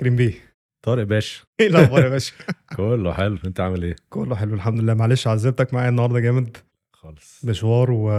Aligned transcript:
كريم 0.00 0.16
بيه. 0.16 0.54
طارق 0.82 1.02
باشا. 1.04 1.44
إيه 1.60 1.66
الأخبار 1.66 2.04
يا 2.04 2.08
باشا؟ 2.08 2.32
كله 2.76 3.12
حلو. 3.12 3.38
أنت 3.44 3.60
عامل 3.60 3.82
إيه؟ 3.82 3.96
كله 4.10 4.36
حلو 4.36 4.54
الحمد 4.54 4.80
لله. 4.80 4.94
معلش 4.94 5.26
عذبتك 5.26 5.74
معايا 5.74 5.88
النهارده 5.88 6.20
جامد. 6.20 6.56
خالص. 6.92 7.44
مشوار 7.44 7.90
و 7.90 8.10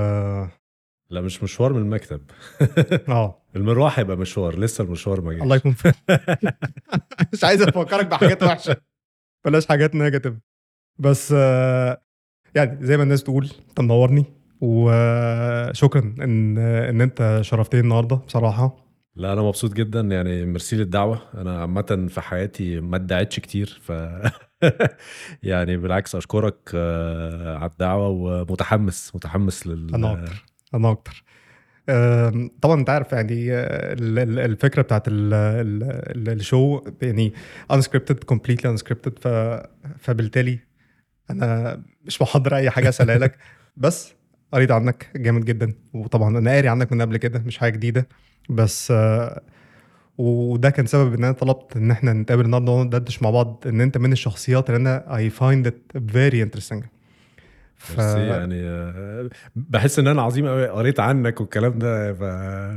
لا 1.09 1.21
مش 1.21 1.43
مشوار 1.43 1.73
من 1.73 1.79
المكتب. 1.81 2.21
آه. 3.09 3.41
المروح 3.55 3.99
هيبقى 3.99 4.17
مشوار. 4.17 4.59
لسه 4.59 4.83
المشوار 4.83 5.21
ما 5.21 5.33
جاش. 5.33 5.41
الله 5.41 5.55
يكون 5.55 5.71
في 5.71 5.91
مش 7.33 7.43
عايز 7.43 7.61
أفكرك 7.61 8.05
بحاجات 8.05 8.43
وحشة. 8.43 8.77
بلاش 9.45 9.67
حاجات 9.67 9.95
نيجاتيف 9.95 10.33
بس 10.99 11.33
آه، 11.37 12.01
يعني 12.55 12.85
زي 12.85 12.97
ما 12.97 13.03
الناس 13.03 13.23
تقول 13.23 13.49
أنت 13.69 13.79
منورني. 13.81 14.25
وشكرا 14.61 15.99
إن 16.21 16.57
إن 16.57 17.01
أنت 17.01 17.39
شرفتني 17.41 17.79
النهارده 17.79 18.15
بصراحة. 18.15 18.84
لا 19.15 19.33
أنا 19.33 19.41
مبسوط 19.41 19.73
جدا 19.73 20.01
يعني 20.01 20.45
ميرسي 20.45 20.75
للدعوة. 20.75 21.21
أنا 21.33 21.61
عامه 21.61 22.07
في 22.09 22.21
حياتي 22.21 22.79
ما 22.79 22.95
ادعيتش 22.95 23.39
كتير 23.39 23.79
ف 23.83 23.91
يعني 25.43 25.77
بالعكس 25.77 26.15
أشكرك 26.15 26.71
آه، 26.75 27.57
على 27.57 27.71
الدعوة 27.71 28.07
ومتحمس 28.07 29.11
متحمس 29.15 29.67
لل 29.67 29.95
أنا 29.95 30.13
أكتر 30.13 30.45
أنا 30.73 30.91
أكتر. 30.91 31.23
طبعا 32.61 32.79
أنت 32.79 32.89
عارف 32.89 33.11
يعني 33.13 33.53
آه، 33.53 33.93
ال- 33.93 34.19
ال- 34.19 34.39
الفكرة 34.39 34.81
بتاعت 34.81 35.07
ال- 35.07 35.33
ال- 35.33 35.83
ال- 35.83 36.29
الشو 36.29 36.81
يعني 37.01 37.33
completely 38.33 38.77
unscripted 38.77 39.19
ف 39.21 39.27
فبالتالي 39.99 40.59
أنا 41.29 41.81
مش 42.05 42.21
محضر 42.21 42.55
أي 42.55 42.69
حاجة 42.69 42.89
أسألها 42.89 43.17
لك. 43.17 43.37
بس 43.77 44.13
قريت 44.55 44.71
عنك 44.71 45.11
جامد 45.15 45.45
جدا 45.45 45.73
وطبعا 45.93 46.37
أنا 46.37 46.51
قاري 46.51 46.67
عنك 46.67 46.91
من 46.91 47.01
قبل 47.01 47.17
كده 47.17 47.43
مش 47.45 47.57
حاجة 47.57 47.71
جديدة. 47.73 48.07
بس 48.49 48.93
وده 50.17 50.69
كان 50.69 50.85
سبب 50.85 51.13
إن 51.13 51.23
أنا 51.23 51.33
طلبت 51.33 51.77
إن 51.77 51.91
إحنا 51.91 52.13
نتقابل 52.13 52.45
النهارده 52.45 52.71
وندردش 52.71 53.21
مع 53.23 53.29
بعض 53.29 53.63
إن 53.67 53.81
أنت 53.81 53.97
من 53.97 54.11
الشخصيات 54.11 54.69
اللي 54.69 54.77
أنا 54.77 55.05
I 55.09 55.31
find 55.41 55.67
it 55.71 55.99
very 56.15 56.35
interesting. 56.49 56.83
ف... 57.77 57.97
يعني 57.99 58.63
بحس 59.55 59.99
إن 59.99 60.07
أنا 60.07 60.21
عظيم 60.21 60.47
قوي 60.47 60.67
قريت 60.67 60.99
عنك 60.99 61.41
والكلام 61.41 61.79
ده 61.79 62.13
ف 62.13 62.21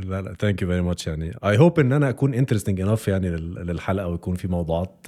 لا 0.04 0.22
لا 0.22 0.34
thank 0.38 0.62
you 0.62 0.68
very 0.68 0.80
much 0.80 1.06
يعني. 1.06 1.32
I 1.44 1.58
hope 1.58 1.80
إن 1.80 1.92
أنا 1.92 2.08
أكون 2.08 2.34
interesting 2.34 2.80
enough 2.80 3.08
يعني 3.08 3.28
لل- 3.30 3.54
للحلقة 3.66 4.06
ويكون 4.06 4.34
في 4.34 4.48
موضوعات 4.48 5.06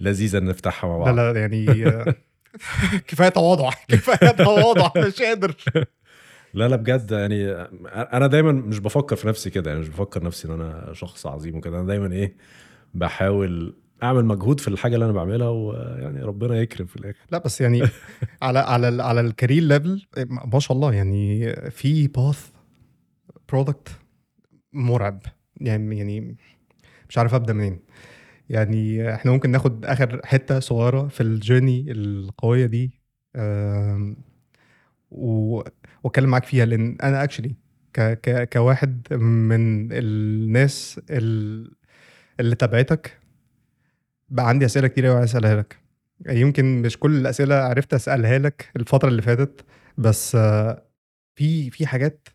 لذيذة 0.00 0.38
نفتحها 0.38 0.88
مع 0.90 0.98
بعض. 0.98 1.14
لا 1.16 1.32
لا 1.32 1.40
يعني 1.40 1.66
كفاية 3.08 3.28
تواضع 3.28 3.70
كفاية 3.88 4.30
تواضع 4.30 4.90
مش 5.06 5.22
قادر. 5.22 5.56
لا 6.54 6.68
لا 6.68 6.76
بجد 6.76 7.10
يعني 7.10 7.52
أنا 7.92 8.26
دايما 8.26 8.52
مش 8.52 8.78
بفكر 8.78 9.16
في 9.16 9.28
نفسي 9.28 9.50
كده 9.50 9.70
يعني 9.70 9.82
مش 9.82 9.88
بفكر 9.88 10.24
نفسي 10.24 10.48
إن 10.48 10.52
أنا 10.52 10.92
شخص 10.92 11.26
عظيم 11.26 11.56
وكده. 11.56 11.78
أنا 11.78 11.86
دايما 11.86 12.12
إيه 12.12 12.36
بحاول 12.94 13.76
أعمل 14.02 14.24
مجهود 14.24 14.60
في 14.60 14.68
الحاجة 14.68 14.94
اللي 14.94 15.04
أنا 15.04 15.12
بعملها 15.12 15.48
ويعني 15.48 16.22
ربنا 16.22 16.56
يكرم 16.60 16.86
في 16.86 16.96
الآخر. 16.96 17.18
لا 17.30 17.38
بس 17.38 17.60
يعني 17.60 17.82
على 18.42 18.58
على 18.58 19.02
على 19.02 19.20
ال 19.20 19.26
career 19.26 19.62
level 19.62 20.06
ما 20.52 20.60
شاء 20.60 20.76
الله 20.76 20.92
يعني 20.94 21.52
في 21.70 22.08
path 22.08 22.48
product 23.48 23.88
مرعب. 24.72 25.20
يعني 25.60 25.98
يعني 25.98 26.36
مش 27.08 27.18
عارف 27.18 27.34
أبدأ 27.34 27.52
منين. 27.52 27.80
يعني 28.52 29.14
إحنا 29.14 29.32
ممكن 29.32 29.50
ناخد 29.50 29.84
آخر 29.84 30.20
حتة 30.24 30.60
صغيرة 30.60 31.08
في 31.08 31.20
الجيرني 31.22 31.92
القوية 31.92 32.66
دي 32.66 33.00
و- 35.10 35.62
وأتكلم 36.02 36.30
معاك 36.30 36.44
فيها 36.44 36.64
لأن 36.64 36.96
أنا 37.02 37.24
اكشلي 37.24 37.54
ك 37.92 38.00
ك 38.00 38.48
كواحد 38.52 39.12
من 39.14 39.88
الناس 39.92 41.00
ال- 41.10 41.72
اللي 42.40 42.54
تابعتك 42.56 43.18
بقى 44.28 44.48
عندي 44.48 44.64
أسئلة 44.66 44.88
كتير 44.88 45.06
قوي 45.06 45.16
عايز 45.16 45.30
أسألها 45.30 45.56
لك. 45.56 45.76
يمكن 46.28 46.82
مش 46.82 46.98
كل 46.98 47.16
الأسئلة 47.16 47.54
عرفت 47.54 47.94
أسألها 47.94 48.38
لك 48.38 48.70
الفترة 48.76 49.08
اللي 49.08 49.22
فاتت 49.22 49.64
بس 49.98 50.36
في 51.36 51.70
في 51.70 51.86
حاجات 51.86 52.28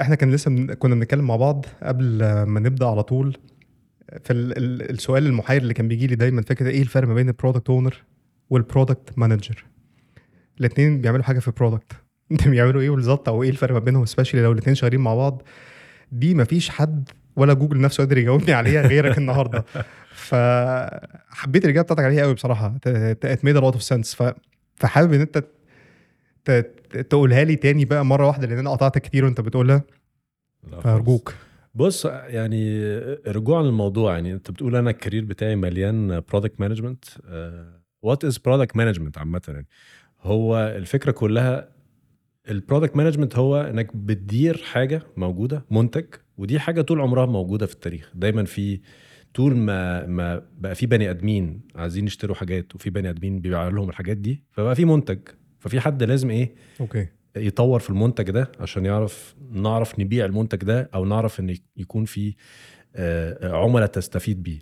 إحنا 0.00 0.14
كان 0.14 0.30
لسه 0.30 0.74
كنا 0.74 0.94
بنتكلم 0.94 1.26
مع 1.26 1.36
بعض 1.36 1.66
قبل 1.82 2.18
ما 2.42 2.60
نبدأ 2.60 2.86
على 2.86 3.02
طول. 3.02 3.36
في 4.24 4.32
ال 4.32 4.58
ال 4.58 4.90
السؤال 4.90 5.26
المحير 5.26 5.62
اللي 5.62 5.74
كان 5.74 5.88
بيجي 5.88 6.06
لي 6.06 6.14
دايما 6.14 6.42
فكره 6.42 6.68
إيه 6.68 6.82
الفرق 6.82 7.08
ما 7.08 7.14
بين 7.14 7.28
ال 7.28 7.33
product 7.33 7.70
owner 7.70 8.02
وال 8.50 8.65
product 8.65 9.18
manager 9.18 9.64
الاثنين 10.60 11.00
بيعملوا 11.00 11.24
حاجة 11.24 11.38
في 11.38 11.48
ال 11.48 11.53
product 11.53 11.92
انت 12.32 12.48
بيعملوا 12.48 12.80
إيه 12.80 12.90
بالظبط؟ 12.90 13.28
أو 13.28 13.42
إيه 13.42 13.50
الفرق 13.50 13.72
ما 13.72 13.78
بينهم؟ 13.78 14.04
especially 14.04 14.42
لو 14.42 14.52
الاثنين 14.52 14.74
شغالين 14.74 15.00
مع 15.00 15.14
بعض. 15.14 15.42
دي 16.12 16.34
مفيش 16.34 16.70
حد 16.70 17.08
ولا 17.36 17.54
جوجل 17.54 17.80
نفسه 17.80 18.04
قادر 18.04 18.18
يجاوبني 18.18 18.52
عليها 18.52 18.86
غيرك 18.86 19.18
النهارده. 19.18 19.64
فحبيت 20.28 21.64
الإجابة 21.64 21.84
بتاعتك 21.84 22.04
عليها 22.04 22.22
قوي 22.22 22.34
بصراحة. 22.34 22.74
it 22.86 23.44
made 23.44 23.56
a 23.56 23.60
lot 23.60 23.72
of 23.72 23.82
sense 23.82 24.22
فحابب 24.74 25.12
إن 25.12 25.20
أنت 25.20 25.44
تقولها 27.10 27.44
لي 27.44 27.56
تاني 27.56 27.84
بقى 27.84 28.04
مرة 28.04 28.26
واحدة 28.26 28.46
لأن 28.46 28.58
أنا 28.58 28.70
قطعتك 28.70 29.02
كتير 29.02 29.24
وأنت 29.24 29.40
بتقولها. 29.40 29.82
فأرجوك. 30.82 31.34
بص 31.74 32.04
يعني 32.04 32.88
رجوعا 33.26 33.62
للموضوع 33.62 34.12
يعني 34.14 34.32
أنت 34.32 34.50
بتقول 34.50 34.76
أنا 34.76 34.90
ال 34.90 34.95
career 34.95 35.24
بتاعي 35.24 35.56
مليان 35.56 36.20
product 36.20 36.60
management 36.60 37.04
what 38.02 38.24
is 38.24 38.38
product 38.38 38.76
management 38.76 39.18
عامه؟ 39.18 39.42
يعني 39.48 39.66
هو 40.20 40.74
الفكرة 40.76 41.10
كلها 41.10 41.68
ال 42.50 42.56
product 42.56 42.96
management 42.96 43.36
هو 43.36 43.56
إنك 43.60 43.96
بتدير 43.96 44.56
حاجة 44.56 45.02
موجودة 45.16 45.64
منتج 45.70 46.04
ودي 46.38 46.58
حاجة 46.60 46.82
طول 46.82 47.00
عمرها 47.00 47.26
موجودة 47.26 47.66
في 47.66 47.74
التاريخ. 47.74 48.12
دايما 48.14 48.44
في 48.44 48.80
طول 49.34 49.56
ما 49.56 50.06
ما 50.06 50.42
بقى 50.58 50.74
في 50.74 50.86
بني 50.86 51.10
آدمين 51.10 51.60
عايزين 51.74 52.06
يشتروا 52.06 52.36
حاجات 52.36 52.74
وفي 52.74 52.90
بني 52.90 53.10
آدمين 53.10 53.40
بيبيعوا 53.40 53.70
لهم 53.70 53.88
الحاجات 53.88 54.16
دي 54.16 54.44
فبقى 54.50 54.74
في 54.74 54.84
منتج. 54.84 55.18
ففي 55.58 55.80
حد 55.80 56.02
لازم 56.02 56.30
إيه 56.30 56.54
okay. 56.80 57.06
يطور 57.36 57.80
في 57.80 57.90
المنتج 57.90 58.30
ده 58.30 58.52
عشان 58.60 58.84
يعرف 58.86 59.34
نعرف 59.52 59.98
نبيع 59.98 60.24
المنتج 60.24 60.58
ده 60.58 60.90
أو 60.94 61.04
نعرف 61.04 61.40
إن 61.40 61.56
يكون 61.76 62.04
في 62.04 62.34
آه، 62.96 63.52
عملاء 63.56 63.86
تستفيد 63.86 64.42
بيه. 64.42 64.58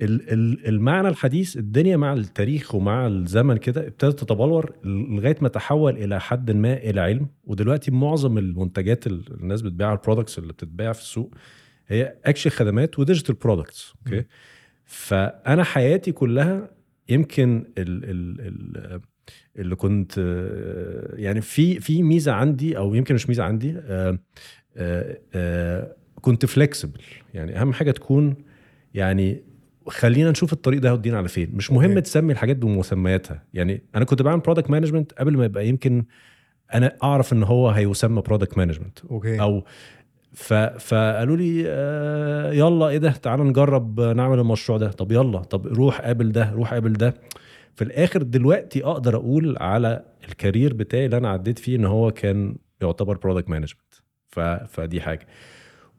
ال- 0.00 0.32
ال- 0.32 0.66
المعنى 0.68 1.08
الحديث 1.08 1.56
الدنيا 1.56 1.96
مع 1.96 2.12
التاريخ 2.12 2.74
ومع 2.74 3.06
الزمن 3.06 3.56
كده 3.56 3.86
ابتدت 3.86 4.18
تتبلور 4.20 4.72
لغاية 4.84 5.36
ما 5.40 5.48
تحول 5.48 5.96
إلى 5.96 6.20
حد 6.20 6.50
ما 6.50 6.72
إلى 6.76 7.00
علم. 7.00 7.26
ودلوقتي 7.44 7.90
معظم 7.90 8.38
المنتجات 8.38 9.06
اللي 9.06 9.22
الناس 9.30 9.62
بتبيعها 9.62 9.92
ال 9.92 9.97
products 9.97 10.38
اللي 10.38 10.52
بتتباع 10.52 10.92
في 10.92 11.00
السوق 11.00 11.34
هي 11.88 12.14
actually 12.24 12.50
خدمات 12.50 12.98
و 12.98 13.02
digital 13.02 13.34
products 13.34 13.94
okay؟ 14.06 14.24
فأنا 14.84 15.64
حياتي 15.64 16.12
كلها 16.12 16.70
يمكن 17.08 17.64
ال 17.78 18.04
ال 18.04 18.40
ال 18.40 19.00
اللي 19.56 19.76
كنت 19.76 20.18
يعني 21.14 21.40
في 21.40 21.80
في 21.80 22.02
ميزة 22.02 22.32
عندي 22.32 22.78
أو 22.78 22.94
يمكن 22.94 23.14
مش 23.14 23.28
ميزة 23.28 23.44
عندي 23.44 23.74
آه، 23.78 24.18
آه، 24.76 25.18
آه، 25.34 25.96
كنت 26.20 26.46
flexible 26.46 27.00
يعني 27.34 27.60
أهم 27.60 27.72
حاجة 27.72 27.90
تكون 27.90 28.36
يعني 28.94 29.42
خلينا 29.86 30.30
نشوف 30.30 30.52
الطريق 30.52 30.80
ده 30.80 30.88
هيودينا 30.88 31.18
على 31.18 31.28
فين. 31.28 31.50
مش 31.54 31.70
مهم 31.72 31.90
okay. 31.90 32.00
تسمي 32.00 32.32
الحاجات 32.32 32.56
بمسمياتها. 32.56 33.42
يعني 33.54 33.82
أنا 33.94 34.04
كنت 34.04 34.22
بعمل 34.22 34.40
product 34.40 34.70
management 34.70 35.12
قبل 35.12 35.36
ما 35.36 35.44
يبقى 35.44 35.68
يمكن 35.68 36.04
أنا 36.74 36.96
أعرف 37.02 37.32
إن 37.32 37.42
هو 37.42 37.68
هيسمى 37.68 38.22
product 38.22 38.58
management 38.58 38.98
okay. 39.10 39.40
أو 39.40 39.64
ف... 40.32 40.54
فقالوا 40.54 41.36
لي 41.36 41.64
آه 41.66 42.52
يلا 42.52 42.88
إيه 42.88 42.98
ده؟ 42.98 43.10
تعال 43.10 43.46
نجرب 43.46 44.00
نعمل 44.00 44.38
المشروع 44.38 44.78
ده. 44.78 44.90
طب 44.90 45.12
يلا 45.12 45.38
طب 45.38 45.66
روح 45.66 46.00
قابل 46.00 46.32
ده 46.32 46.52
روح 46.52 46.72
قابل 46.74 46.92
ده. 46.92 47.14
في 47.78 47.84
الآخر 47.84 48.22
دلوقتي 48.22 48.84
أقدر 48.84 49.16
أقول 49.16 49.56
على 49.60 50.04
ال 50.28 50.35
career 50.35 50.74
بتاعي 50.74 51.04
اللي 51.04 51.16
أنا 51.16 51.28
عديت 51.28 51.58
فيه 51.58 51.76
إن 51.76 51.84
هو 51.84 52.10
كان 52.10 52.56
يعتبر 52.82 53.16
product 53.16 53.48
management. 53.50 53.94
فدي 54.68 55.00
حاجة. 55.00 55.26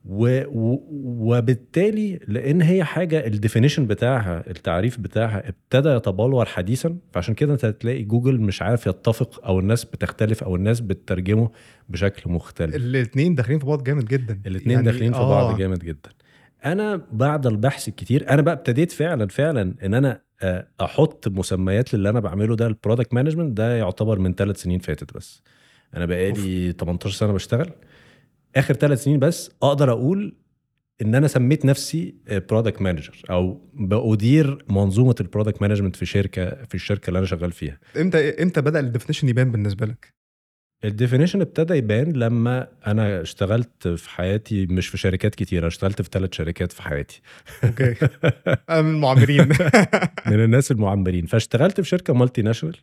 و... 0.06 0.42
و... 0.48 0.86
وبالتالي 0.92 2.20
لأن 2.28 2.62
هي 2.62 2.84
حاجة 2.84 3.28
ال 3.28 3.33
definition 3.33 3.88
بتاعها 3.88 4.44
التعريف 4.50 5.00
بتاعها 5.00 5.50
ابتدى 5.50 5.90
يتبلور 5.90 6.46
حديثا 6.46 6.98
فعشان 7.14 7.34
كده 7.34 7.54
أنت 7.54 7.66
هتلاقي 7.66 8.04
جوجل 8.04 8.42
مش 8.42 8.62
عارف 8.62 8.88
يتفق 8.88 9.46
أو 9.46 9.60
الناس 9.60 9.86
بتختلف 9.86 10.44
أو 10.44 10.56
الناس 10.56 10.80
بتترجمه 10.80 11.52
بشكل 11.90 12.32
مختلف. 12.32 12.76
الاثنين 12.76 13.36
داخلين 13.36 13.60
في 13.60 13.66
بعض 13.66 13.84
جامد 13.84 14.06
جدا. 14.06 14.42
الاثنين 14.46 14.76
يعني 14.76 14.86
داخلين 14.92 15.14
في 15.14 15.20
آه، 15.20 15.30
بعض 15.30 15.58
جامد 15.58 15.80
جدا. 15.80 16.10
أنا 16.66 17.02
بعد 17.12 17.48
البحث 17.48 17.88
الكتير 17.88 18.30
أنا 18.30 18.42
بقى 18.42 18.54
ابتديت 18.54 18.92
فعلا 18.92 19.28
فعلا 19.28 19.76
إن 19.84 19.94
أنا 19.94 20.12
آه، 20.12 20.22
أحط 20.82 21.28
مسميات 21.28 21.94
للي 21.94 22.10
أنا 22.10 22.20
بعمله 22.20 22.56
ده 22.56 22.68
ال 22.68 22.73
product 22.73 23.14
management 23.14 23.58
ده 23.58 23.78
يعتبر 23.78 24.20
من 24.20 24.34
ثلاث 24.34 24.62
سنين 24.62 24.80
فاتت 24.80 25.14
بس. 25.14 25.44
أنا 25.96 26.06
بقالي 26.06 26.72
18 26.72 27.10
سنة 27.16 27.34
بشتغل. 27.34 27.72
آخر 28.56 28.74
ثلاث 28.74 29.04
سنين 29.04 29.20
بس 29.20 29.52
أقدر 29.64 29.92
أقول 29.92 30.36
إن 31.02 31.16
أنا 31.16 31.28
سميت 31.28 31.66
نفسي 31.66 32.16
product 32.30 32.82
manager 32.82 33.22
أو 33.30 33.70
بأدير 33.74 34.66
منظومة 34.70 35.16
ال 35.22 35.27
product 35.27 35.62
management 35.62 35.96
في 35.96 36.06
شركة 36.06 36.64
في 36.64 36.76
الشركة 36.76 37.08
اللي 37.08 37.20
أنا 37.20 37.28
شغال 37.28 37.52
فيها. 37.52 37.80
إمتى 37.98 38.44
إمتى 38.44 38.62
بدأ 38.62 38.80
ال 38.80 38.84
definition 38.84 39.30
يبان 39.30 39.52
بالنسبة 39.52 39.86
لك؟ 39.86 40.19
ال 40.84 40.89
definition 40.89 41.42
ابتدى 41.42 41.74
يبان 41.74 42.12
لما 42.12 42.68
أنا 42.88 43.22
اشتغلت 43.22 43.88
في 43.88 44.10
حياتي 44.10 44.66
مش 44.66 44.88
في 44.88 44.98
شركات 44.98 45.36
كتير 45.36 45.60
أنا 45.60 45.68
اشتغلت 45.68 46.02
في 46.02 46.10
ثلاث 46.12 46.34
شركات 46.34 46.72
في 46.72 46.82
حياتي. 46.82 47.22
Okay. 47.64 47.96
أنا 48.70 48.82
من 48.82 48.90
المعمرين. 48.90 49.50
من 50.28 50.44
الناس 50.44 50.72
المعمرين. 50.72 51.26
فاشتغلت 51.26 51.82
في 51.82 51.90
شركة 51.90 52.14
multinational 52.14 52.76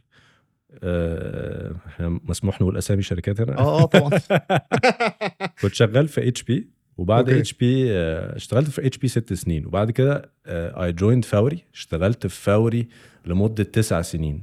آه، 0.82 1.74
إحنا 1.86 2.20
مسموح 2.24 2.60
نقول 2.60 2.76
أسامي 2.76 3.02
شركات 3.02 3.40
هنا. 3.40 3.58
آه 3.58 3.82
آه 3.82 3.86
طبعا. 3.86 4.10
كنت 5.62 5.74
شغال 5.74 6.08
في 6.08 6.28
HP 6.28 6.68
وبعد. 6.96 7.30
اتش 7.30 7.52
بي 7.52 7.92
اشتغلت 7.92 8.70
في 8.70 8.86
اتش 8.86 8.98
بي 8.98 9.08
ست 9.08 9.32
سنين. 9.32 9.66
وبعد 9.66 9.90
كده 9.90 10.30
I 10.46 10.92
joined 10.92 11.24
فوري 11.24 11.64
اشتغلت 11.74 12.26
في 12.26 12.42
فوري 12.42 12.88
لمدة 13.26 13.64
تسع 13.64 14.02
سنين. 14.02 14.42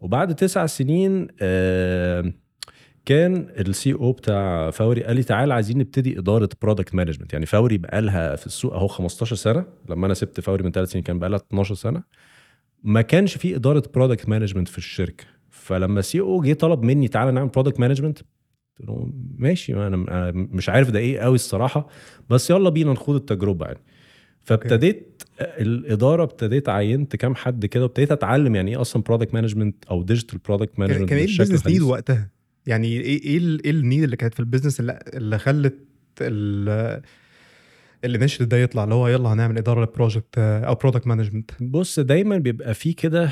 وبعد 0.00 0.34
تسع 0.34 0.66
سنين 0.66 1.28
آه، 1.40 2.32
كان 3.04 3.48
ال 3.58 3.92
CEO 3.92 4.12
بتاع 4.12 4.70
فوري 4.70 5.04
قال 5.04 5.16
لي 5.16 5.22
تعالى 5.22 5.54
عايزين 5.54 5.78
نبتدي 5.78 6.18
إدارة 6.18 6.48
product 6.62 6.94
management 6.94 7.32
يعني 7.32 7.46
فوري 7.46 7.78
بقالها 7.78 8.36
في 8.36 8.46
السوق 8.46 8.74
أهو 8.74 8.86
15 8.86 9.36
سنة. 9.36 9.66
لما 9.88 10.06
أنا 10.06 10.14
سبت 10.14 10.40
فوري 10.40 10.62
من 10.62 10.72
ثلاث 10.72 10.90
سنين 10.90 11.04
كان 11.04 11.18
بقالها 11.18 11.38
12 11.38 11.74
سنة. 11.74 12.02
ما 12.82 13.02
كانش 13.02 13.36
في 13.36 13.56
إدارة 13.56 13.82
product 13.94 14.28
management 14.28 14.68
في 14.68 14.78
الشركة. 14.78 15.24
فلما 15.50 16.00
CEO 16.00 16.42
جه 16.42 16.52
طلب 16.52 16.82
مني 16.82 17.08
تعالى 17.08 17.32
نعمل 17.32 17.48
product 17.48 17.80
management 17.80 18.18
قلت 18.18 18.88
له 18.88 19.12
ماشي 19.38 19.74
ما 19.74 19.86
أنا 19.86 20.32
مش 20.34 20.68
عارف 20.68 20.90
ده 20.90 20.98
إيه 20.98 21.18
قوي 21.18 21.34
الصراحة 21.34 21.88
بس 22.30 22.50
يلا 22.50 22.70
بينا 22.70 22.92
نخوض 22.92 23.16
التجربة 23.16 23.66
يعني. 23.66 23.80
فابتديت 24.42 25.22
الإدارة 25.40 26.22
ابتديت 26.22 26.68
عينت 26.68 27.16
كام 27.16 27.34
حد 27.34 27.66
كده 27.66 27.82
وابتديت 27.82 28.12
أتعلم 28.12 28.54
يعني 28.54 28.70
إيه 28.70 28.80
أصلا 28.80 29.02
product 29.02 29.34
management 29.34 29.84
أو 29.84 30.02
digital 30.02 30.38
product 30.38 30.78
management 30.78 31.08
كان 31.08 31.18
إيه 31.18 31.24
ال 31.24 31.29
business 31.29 31.66
need 31.66 31.82
وقتها؟ 31.82 32.30
يعني 32.66 32.86
إيه 32.88 33.22
إيه 33.22 33.60
إيه 33.64 33.70
ال 33.70 33.76
need 33.76 34.02
اللي 34.02 34.16
كانت 34.16 34.34
في 34.34 34.40
ال 34.40 34.44
business 34.44 34.80
اللي, 34.80 34.98
اللي 35.14 35.38
خلت 35.38 35.74
ال- 36.20 37.02
ال 38.04 38.08
initiative 38.08 38.46
ده 38.48 38.56
يطلع؟ 38.56 38.84
اللي 38.84 38.94
هو 38.94 39.08
يلا 39.08 39.32
هنعمل 39.32 39.58
إدارة 39.58 39.80
لل 39.80 39.93
project 39.93 40.38
أو 40.38 40.74
product 40.74 41.06
management 41.06 41.50
بص 41.60 42.00
دايما 42.00 42.38
بيبقى 42.38 42.74
في 42.74 42.92
كده 42.92 43.30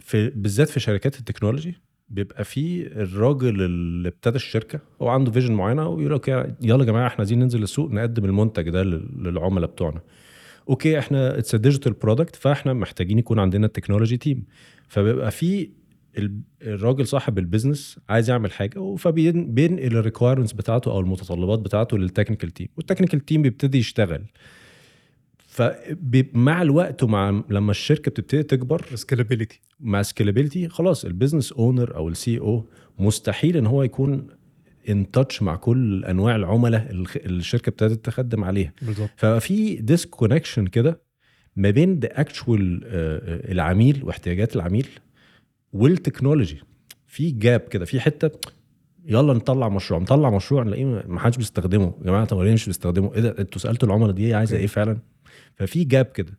في 0.00 0.30
بالذات 0.30 0.68
في 0.68 0.80
شركات 0.80 1.18
ال 1.18 1.23
technology 1.23 1.74
بيبقى 2.08 2.44
في 2.44 2.86
الراجل 2.86 3.62
اللي 3.62 4.08
ابتدى 4.08 4.36
الشركة 4.36 4.80
هو 5.02 5.08
عنده 5.08 5.30
vision 5.32 5.52
معينة 5.54 5.88
ويقول 5.88 6.14
لك 6.14 6.28
يلا 6.62 6.80
يا 6.80 6.84
جماعة 6.86 7.06
إحنا 7.06 7.18
عايزين 7.18 7.38
ننزل 7.38 7.62
السوق 7.62 7.90
نقدم 7.90 8.24
المنتج 8.24 8.68
ده 8.70 8.82
لل- 8.82 9.08
للعملاء 9.22 9.70
بتوعنا. 9.70 10.00
okay 10.68 10.98
إحنا 10.98 11.38
it's 11.38 11.54
digital 11.56 11.92
product 11.92 12.36
فإحنا 12.36 12.72
محتاجين 12.72 13.18
يكون 13.18 13.38
عندنا 13.38 13.66
ال 13.66 13.71
technology 13.71 14.16
team 14.16 14.44
فبيبقى 14.88 15.30
في 15.30 15.70
الراجل 16.62 17.06
صاحب 17.06 17.38
ال 17.38 17.45
business 17.45 17.98
عايز 18.08 18.30
يعمل 18.30 18.52
حاجة 18.52 18.96
فبينقل 18.96 19.96
ال 19.96 20.00
requirements 20.00 20.52
بتاعته 20.52 20.90
أو 20.90 21.00
المتطلبات 21.00 21.58
بتاعته 21.58 21.98
لل 21.98 22.08
technical 22.08 22.50
team 22.50 22.68
وال 22.76 22.84
technical 22.84 23.20
team 23.20 23.42
بيبتدي 23.42 23.78
يشتغل. 23.78 24.24
فمع 25.46 26.62
الوقت 26.62 27.02
ومع 27.02 27.44
لما 27.50 27.70
الشركة 27.70 28.10
بتبتدي 28.10 28.42
تكبر 28.42 28.84
scalability 28.94 29.60
مع 29.80 30.02
scalability 30.02 30.68
خلاص 30.68 31.04
ال 31.04 31.09
business 31.09 31.52
owner 31.52 31.96
أو 31.96 32.08
ال 32.08 32.38
CEO 32.38 32.64
مستحيل 32.98 33.56
إن 33.56 33.66
هو 33.66 33.82
يكون 33.82 34.26
in 34.88 35.10
touch 35.10 35.42
مع 35.42 35.56
كل 35.56 36.04
أنواع 36.04 36.36
العملاء 36.36 36.90
اللي 36.90 37.38
الشركة 37.38 37.70
ابتدت 37.70 38.04
تخدم 38.04 38.44
عليها. 38.44 38.72
بالظبط. 38.82 39.10
ففي 39.16 39.74
disconnection 39.74 40.66
كده 40.66 41.00
ما 41.56 41.70
بين 41.70 41.98
the 41.98 42.20
actual 42.20 42.80
العميل 43.52 44.04
واحتياجات 44.04 44.56
العميل 44.56 44.86
وال 45.72 45.87
technology 45.87 46.60
في 47.06 47.30
gap 47.30 47.60
كده 47.60 47.84
في 47.84 48.00
حتة 48.00 48.30
يلا 49.06 49.32
نطلع 49.34 49.68
مشروع 49.68 50.00
نطلع 50.00 50.30
مشروع 50.30 50.62
نلاقيه 50.62 50.84
ما 50.84 51.20
حدش 51.20 51.36
بيستخدمه. 51.36 51.94
يا 52.00 52.04
جماعة 52.04 52.24
طب 52.24 52.40
ليه 52.40 52.52
مش 52.52 52.66
بيستخدمه؟ 52.66 53.14
إيه 53.14 53.20
ده؟ 53.20 53.34
أنتوا 53.38 53.60
سألتوا 53.60 53.88
العملاء 53.88 54.10
دي 54.10 54.34
عايزة 54.34 54.56
إيه 54.56 54.66
فعلا؟ 54.66 54.98
ففي 55.54 55.84
gap 55.84 56.04
كده. 56.04 56.38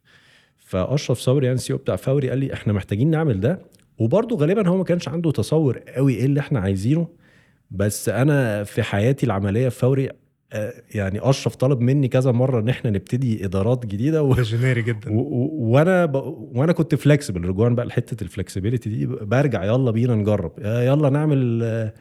فأشرف 0.57 1.19
صبري 1.19 1.45
يعني 1.45 1.55
ال 1.57 1.73
CEO 1.73 1.77
بتاع 1.77 1.95
فوري 1.95 2.29
قال 2.29 2.37
لي 2.39 2.53
إحنا 2.53 2.73
محتاجين 2.73 3.09
نعمل 3.11 3.39
ده. 3.39 3.59
وبرضه 3.97 4.35
غالبا 4.37 4.67
هو 4.67 4.77
ما 4.77 4.83
كانش 4.83 5.07
عنده 5.07 5.31
تصور 5.31 5.77
قوي 5.77 6.13
إيه 6.13 6.25
اللي 6.25 6.39
إحنا 6.39 6.59
عايزينه. 6.59 7.07
بس 7.71 8.09
أنا 8.09 8.63
في 8.63 8.83
حياتي 8.83 9.25
العملية 9.25 9.69
فوري 9.69 10.09
يعني 10.95 11.19
أشرف 11.29 11.55
طلب 11.55 11.79
مني 11.81 12.07
كذا 12.07 12.31
مرة 12.31 12.59
إن 12.59 12.69
إحنا 12.69 12.91
نبتدي 12.91 13.45
إدارات 13.45 13.85
جديدة 13.85 14.23
و... 14.23 14.33
visionary 14.33 14.81
جدا. 14.81 15.11
و- 15.11 15.19
و- 15.19 15.49
وأنا 15.53 16.05
ب... 16.05 16.15
وأنا 16.55 16.71
كنت 16.71 16.95
flexible 16.95 17.45
رجوعا 17.45 17.69
بقى 17.69 17.85
لحتة 17.85 18.23
ال 18.23 18.29
flexibility 18.29 18.89
دي 18.89 19.05
برجع 19.05 19.63
يلا 19.63 19.91
بينا 19.91 20.15
نجرب. 20.15 20.51
آه، 20.59 20.83
يلا 20.83 21.09
نعمل 21.09 21.91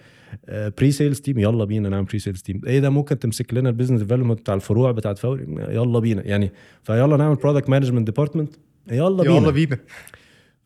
pre-sales 0.49 1.21
team 1.21 1.39
يلا 1.39 1.65
بينا 1.65 1.89
نعمل 1.89 2.05
pre-sales 2.05 2.43
team 2.43 2.61
إيه 2.67 2.81
ده 2.81 2.91
ممكن 2.91 3.19
تمسك 3.19 3.55
لنا 3.55 3.69
ال 3.69 3.72
business 3.72 4.01
development 4.01 4.41
بتاع 4.41 4.55
الفروع 4.55 4.91
بتاعت 4.93 5.19
فوري 5.19 5.43
يلا 5.69 5.99
بينا. 5.99 6.23
يعني 6.27 6.53
فيلا 6.83 7.17
نعمل 7.17 7.35
product 7.35 7.69
management 7.71 8.07
department 8.07 8.55
يلا 8.91 9.23
بينا. 9.23 9.37
يلا 9.37 9.51
بينا. 9.51 9.79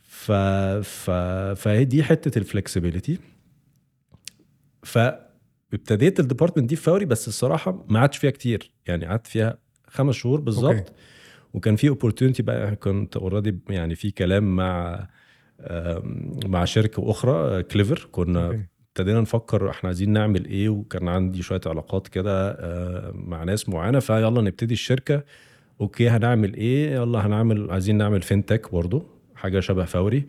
ف... 0.02 0.32
ف... 0.82 1.10
فهي 1.60 1.84
دي 1.84 2.02
حتة 2.02 2.38
ال 2.38 2.45
flexibility 2.45 3.18
فابتديت 5.72 6.20
ال 6.20 6.25
department 6.25 6.68
دي 6.68 6.76
فوري 6.76 7.04
بس 7.04 7.28
الصراحة 7.28 7.84
ما 7.88 8.00
قعدتش 8.00 8.16
فيها 8.18 8.30
كتير. 8.30 8.72
يعني 8.86 9.06
قعدت 9.06 9.26
فيها 9.26 9.58
خمس 9.88 10.14
شهور. 10.14 10.40
بالظبط. 10.40 10.92
وكان 11.54 11.76
في 11.76 11.88
opportunity 11.88 12.42
بقى 12.42 12.76
كنت 12.76 13.16
already 13.16 13.58
يعني 13.68 13.94
في 13.94 14.10
كلام 14.10 14.56
مع 14.56 15.06
مع 16.46 16.64
شركة 16.64 17.10
أخرى 17.10 17.62
كليفر 17.62 18.08
كنا. 18.12 18.66
ابتدينا 18.88 19.20
نفكر 19.20 19.70
إحنا 19.70 19.88
عايزين 19.88 20.10
نعمل 20.12 20.44
إيه 20.44 20.68
وكان 20.68 21.08
عندي 21.08 21.42
شوية 21.42 21.60
علاقات 21.66 22.08
كده 22.08 22.50
آه، 22.50 23.12
مع 23.14 23.44
ناس 23.44 23.68
معينة. 23.68 23.98
فيلا 23.98 24.40
نبتدي 24.40 24.74
الشركة. 24.74 25.24
Okay 25.80 26.08
هنعمل 26.08 26.54
إيه؟ 26.54 26.90
يلا 26.92 27.26
هنعمل 27.26 27.70
عايزين 27.70 27.96
نعمل 27.98 28.22
fintech 28.22 28.72
برضو 28.72 29.06
حاجة 29.34 29.60
شبه 29.60 29.84
فوري. 29.84 30.26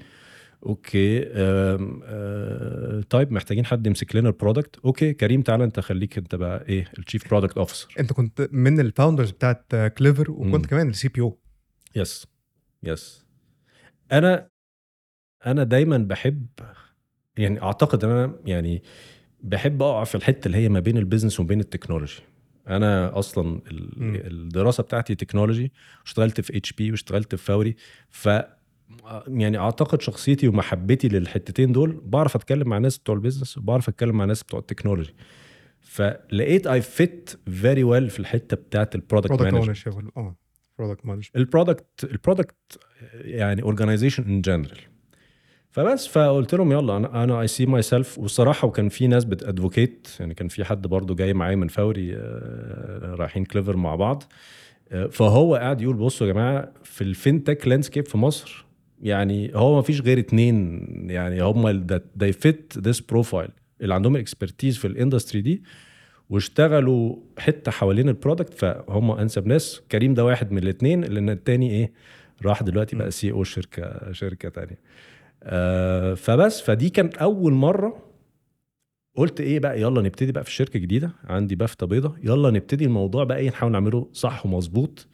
okay 0.65 1.23
آم، 1.27 2.01
آه، 2.03 3.01
طيب 3.09 3.31
محتاجين 3.31 3.65
حد 3.65 3.87
يمسك 3.87 4.15
لنا 4.15 4.29
ال 4.29 4.35
product. 4.35 4.79
okay 4.85 5.13
كريم 5.13 5.41
تعالى 5.41 5.63
أنت 5.63 5.79
خليك 5.79 6.17
أنت 6.17 6.35
بقى 6.35 6.65
إيه 6.69 6.91
ال 6.99 7.04
chief 7.04 7.29
product 7.29 7.57
officer 7.57 7.87
أنت 7.99 8.13
كنت 8.13 8.49
من 8.51 8.79
ال 8.79 8.85
founders 8.85 9.31
بتاعت 9.31 9.75
كليفر 9.97 10.31
وكنت 10.31 10.55
مم. 10.55 10.61
كمان 10.69 10.89
السي 10.89 11.07
بي 11.07 11.21
أو 11.21 11.39
يس 11.95 12.27
يس 12.83 13.25
أنا 14.11 14.49
أنا 15.45 15.63
دايما 15.63 15.97
بحب 15.97 16.47
يعني 17.37 17.61
أعتقد 17.61 18.03
إن 18.05 18.11
أنا 18.11 18.39
يعني 18.45 18.83
بحب 19.43 19.81
أقع 19.83 20.03
في 20.03 20.15
الحتة 20.15 20.45
اللي 20.45 20.57
هي 20.57 20.69
ما 20.69 20.79
بين 20.79 20.97
ال 20.97 21.02
business 21.02 21.39
وما 21.39 21.47
بين 21.47 21.59
ال 21.59 21.65
technology 21.65 22.19
أنا 22.67 23.19
أصلا. 23.19 23.61
الدراسة 23.67 24.83
بتاعتي 24.83 25.15
technology 25.15 25.71
واشتغلت 26.01 26.41
في 26.41 26.57
HP 26.57 26.91
واشتغلت 26.91 27.35
في 27.35 27.45
فوري 27.45 27.75
ف 28.09 28.29
يعني 29.27 29.57
أعتقد 29.57 30.01
شخصيتي 30.01 30.47
ومحبتي 30.47 31.07
للحتتين 31.07 31.71
دول 31.71 32.01
بعرف 32.05 32.35
أتكلم 32.35 32.69
مع 32.69 32.77
ناس 32.77 32.97
بتوع 32.97 33.15
ال 33.15 33.20
business 33.20 33.57
وبعرف 33.57 33.89
أتكلم 33.89 34.17
مع 34.17 34.25
ناس 34.25 34.43
بتوع 34.43 34.59
ال 34.59 34.64
technology 34.64 35.15
فلقيت 35.81 36.67
I 36.67 36.81
fit 36.81 37.29
very 37.51 37.83
well 37.83 38.09
في 38.09 38.19
الحتة 38.19 38.57
بتاعت 38.57 38.95
ال 38.95 39.00
product 39.00 39.31
product 39.31 39.53
management 39.53 39.87
آه 40.17 40.35
برودكت 40.77 41.05
البرودكت 41.35 42.03
البرودكت 42.03 42.55
يعني 43.13 43.63
organization 43.63 44.23
in 44.23 44.41
general 44.41 44.79
فبس 45.69 46.07
فقلت 46.07 46.55
لهم 46.55 46.71
يلا 46.71 46.97
أنا 46.97 47.23
أنا 47.23 47.41
I 47.41 47.47
see 47.47 47.65
myself 47.65 48.19
والصراحه 48.19 48.67
وكان 48.67 48.89
في 48.89 49.07
ناس 49.07 49.25
بت 49.25 49.41
advocate 49.41 50.07
يعني 50.19 50.33
كان 50.33 50.47
في 50.47 50.63
حد 50.65 50.87
برضو 50.87 51.15
جاي 51.15 51.33
معايا 51.33 51.55
من 51.55 51.67
فوري 51.67 52.15
آه، 52.15 53.15
رايحين 53.15 53.45
كليفر 53.45 53.77
مع 53.77 53.95
بعض. 53.95 54.23
آه، 54.91 55.07
فهو 55.07 55.55
قاعد 55.55 55.81
يقول 55.81 55.95
بصوا 55.95 56.27
يا 56.27 56.33
جماعة 56.33 56.73
في 56.83 57.01
ال 57.01 57.09
fintech 57.09 57.67
landscape 57.67 58.07
في 58.07 58.17
مصر 58.17 58.65
يعني 59.03 59.51
هو 59.55 59.75
ما 59.75 59.81
فيش 59.81 60.01
غير 60.01 60.19
اتنين 60.19 60.87
يعني 61.09 61.41
هم 61.41 61.87
they 62.23 62.31
fit 62.45 62.81
this 62.81 63.01
profile. 63.13 63.51
اللي 63.81 63.93
عندهم 63.93 64.15
ال 64.15 64.21
expertise 64.21 64.77
في 64.77 64.87
ال 64.87 64.93
industry 64.93 65.41
دي 65.41 65.63
واشتغلوا 66.29 67.15
حتة 67.37 67.71
حوالين 67.71 68.09
ال 68.09 68.15
product 68.15 68.53
فهم 68.53 69.11
أنسب 69.11 69.47
ناس. 69.47 69.81
كريم 69.91 70.13
ده 70.13 70.25
واحد 70.25 70.51
من 70.51 70.57
الاثنين 70.57 71.03
لأن 71.03 71.29
التاني 71.29 71.71
إيه؟ 71.71 71.91
راح 72.45 72.63
دلوقتي 72.63 72.95
بقى 72.95 73.11
CEO 73.11 73.43
شركة 73.43 74.11
شركة 74.11 74.49
تانية. 74.49 74.79
آه 75.43 76.13
فبس 76.13 76.61
فدي 76.61 76.89
كانت 76.89 77.17
أول 77.17 77.53
مرة 77.53 78.03
قلت 79.15 79.41
إيه 79.41 79.59
بقى 79.59 79.81
يلا 79.81 80.01
نبتدي 80.01 80.31
بقى 80.31 80.43
في 80.43 80.49
الشركة 80.49 80.79
جديدة. 80.79 81.11
عندي 81.23 81.55
بفتة 81.55 81.87
بيضة 81.87 82.15
يلا 82.23 82.49
نبتدي 82.49 82.85
الموضوع 82.85 83.23
بقى 83.23 83.37
إيه 83.37 83.49
نحاول 83.49 83.71
نعمله 83.71 84.09
صح 84.13 84.45
ومظبوط. 84.45 85.07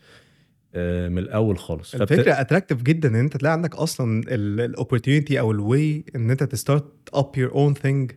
من 1.10 1.18
الأول 1.18 1.58
خالص. 1.58 1.96
فبت- 1.96 2.12
الفكرة 2.12 2.32
attractive 2.42 2.82
جدا 2.84 3.10
إن 3.10 3.16
أنت 3.16 3.38
تلاقي 3.38 3.54
عندك 3.54 3.76
أصلا 3.76 4.24
ال 4.28 4.37
opportunity 4.37 5.40
أو 5.40 5.52
ال 5.52 5.65
way 5.65 6.04
إن 6.16 6.32
أنت 6.32 6.44
ت 6.44 6.52
start 6.52 6.94
up 7.14 7.32
your 7.38 7.52
own 7.52 7.74
thing 7.74 8.12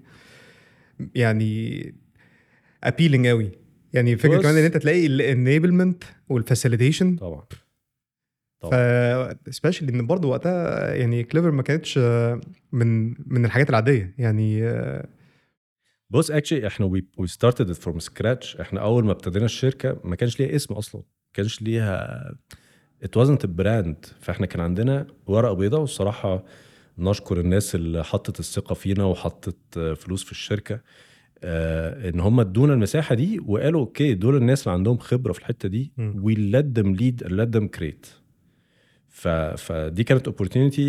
يعني 1.14 1.94
appealing 2.84 3.26
قوي 3.26 3.50
يعني 3.92 4.16
فكرة 4.16 4.36
بص. 4.36 4.42
كمان 4.42 4.56
إن 4.56 4.64
أنت 4.64 4.76
تلاقي 4.76 5.06
ال 5.06 5.15
enablement 5.15 6.04
وال 6.28 6.41
facilitation 6.41 7.16
طبعا. 7.16 7.42
ف 8.62 8.74
specially 9.50 9.92
إن 9.92 10.06
برضه 10.06 10.28
وقتها 10.28 10.94
يعني 10.94 11.24
كليفر 11.24 11.50
ما 11.50 11.62
كانتش 11.62 11.98
آه، 11.98 12.40
من 12.72 13.08
من 13.26 13.44
الحاجات 13.44 13.70
العادية. 13.70 14.14
يعني 14.18 14.64
آه، 14.68 15.08
بص 16.10 16.30
actually 16.30 16.66
إحنا 16.66 16.86
we 16.86 17.26
started 17.26 17.72
from 17.72 17.98
scratch 17.98 18.56
إحنا 18.56 18.80
أول 18.80 19.04
ما 19.04 19.12
ابتدينا 19.12 19.44
الشركة 19.44 20.00
ما 20.04 20.16
كانش 20.16 20.40
ليها 20.40 20.56
اسم 20.56 20.74
أصلا. 20.74 21.02
كانش 21.34 21.62
ليها 21.62 22.34
it 23.02 23.18
wasn't 23.18 23.46
brand 23.46 24.06
فاحنا 24.20 24.46
كان 24.46 24.60
عندنا 24.60 25.06
ورقة 25.26 25.52
بيضاء 25.54 25.80
والصراحة 25.80 26.44
نشكر 26.98 27.40
الناس 27.40 27.74
اللي 27.74 28.04
حطت 28.04 28.40
الثقة 28.40 28.74
فينا 28.74 29.04
وحطت 29.04 29.78
فلوس 29.96 30.24
في 30.24 30.32
الشركة 30.32 30.80
آه 31.44 32.08
إن 32.08 32.20
هم 32.20 32.40
ادونا 32.40 32.74
المساحة 32.74 33.14
دي 33.14 33.40
وقالوا 33.46 33.80
okay 33.80 34.14
دول 34.14 34.36
الناس 34.36 34.62
اللي 34.66 34.72
عندهم 34.78 34.98
خبرة 34.98 35.32
في 35.32 35.38
الحتة 35.38 35.68
دي. 35.68 35.92
we 35.98 36.34
lead 36.52 37.24
and 37.26 37.30
let 37.30 37.58
them 37.58 37.78
create. 37.78 38.08
ف 39.08 39.28
فدي 39.28 40.04
كانت 40.04 40.28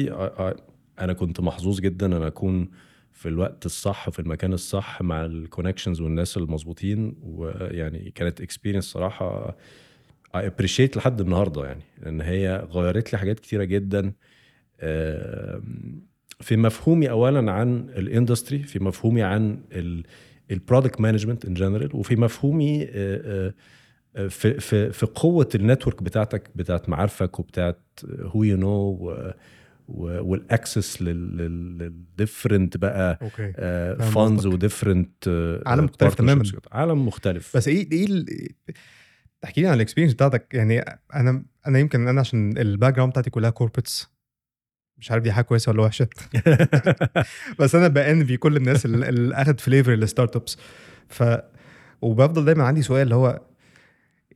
I- 0.09 0.61
أنا 0.99 1.13
كنت 1.13 1.39
محظوظ 1.39 1.79
جدا 1.79 2.17
أن 2.17 2.23
أكون 2.23 2.69
في 3.11 3.29
الوقت 3.29 3.65
الصح 3.65 4.09
في 4.09 4.19
المكان 4.19 4.53
الصح 4.53 5.01
مع 5.01 5.25
ال 5.25 5.31
connections 5.31 6.01
والناس 6.01 6.37
المظبوطين 6.37 7.15
ويعني 7.21 8.11
كانت 8.15 8.41
experience 8.41 8.83
صراحة 8.85 9.57
I 10.37 10.39
appreciate 10.39 10.97
لحد 10.97 11.21
النهارده 11.21 11.65
يعني 11.65 11.81
لأن 12.01 12.21
هي 12.21 12.67
غيرت 12.71 13.13
لي 13.13 13.19
حاجات 13.19 13.39
كتيرة 13.39 13.63
جدا 13.63 14.13
في 16.41 16.57
مفهومي 16.57 17.09
اولا 17.09 17.51
عن 17.51 17.89
ال 17.89 17.97
industry 17.97 18.63
في 18.63 18.79
مفهومي 18.83 19.21
عن 19.23 19.59
ال 20.51 20.57
product 20.57 21.01
management 21.01 21.45
in 21.45 21.53
general 21.53 21.95
وفي 21.95 22.15
مفهومي 22.15 22.85
في 24.29 24.59
في 24.59 24.91
في 24.91 25.05
قوة 25.05 25.49
ال 25.55 25.61
network 25.61 26.03
بتاعتك 26.03 26.49
بتاعت 26.55 26.89
معارفك 26.89 27.39
وبتاعت 27.39 27.81
who 28.21 28.43
you 28.43 28.57
know 28.57 29.13
وال 29.87 30.16
access 30.16 31.01
لل 31.01 31.33
different 31.33 32.77
بقى 32.77 33.19
funds. 33.99 34.45
و 34.45 34.53
different 34.53 35.27
عالم 35.65 35.83
مختلف 35.83 36.15
تماماً. 36.15 36.43
عالم 36.71 37.07
مختلف 37.07 37.57
بس 37.57 37.67
إيه 37.67 37.91
إيه 37.91 38.25
تحكي 39.43 39.61
لي 39.61 39.67
عن 39.67 39.73
ال 39.73 39.77
experience 39.77 40.13
بتاعتك. 40.13 40.53
يعني 40.53 40.79
أنا 41.15 41.45
أنا 41.67 41.79
يمكن 41.79 42.07
أنا 42.07 42.19
عشان 42.19 42.57
ال 42.57 42.93
background 42.93 43.11
بتاعتي 43.11 43.29
كلها 43.29 43.49
corporates 43.49 44.13
مش 44.97 45.11
عارف 45.11 45.23
دي 45.23 45.31
حاجة 45.31 45.45
كويسة 45.45 45.71
ولا 45.71 45.81
وحشة. 45.81 46.07
بس 47.59 47.75
أنا 47.75 47.87
بأنفي 47.87 48.37
كل 48.37 48.57
الناس 48.57 48.85
اللي 48.85 49.35
اخد 49.35 49.59
flavor 49.59 49.93
ال 49.93 50.35
startups 50.35 50.57
ف 51.07 51.23
وبفضل 52.01 52.45
دايما 52.45 52.63
عندي 52.63 52.81
سؤال 52.81 53.01
اللي 53.01 53.15
هو 53.15 53.41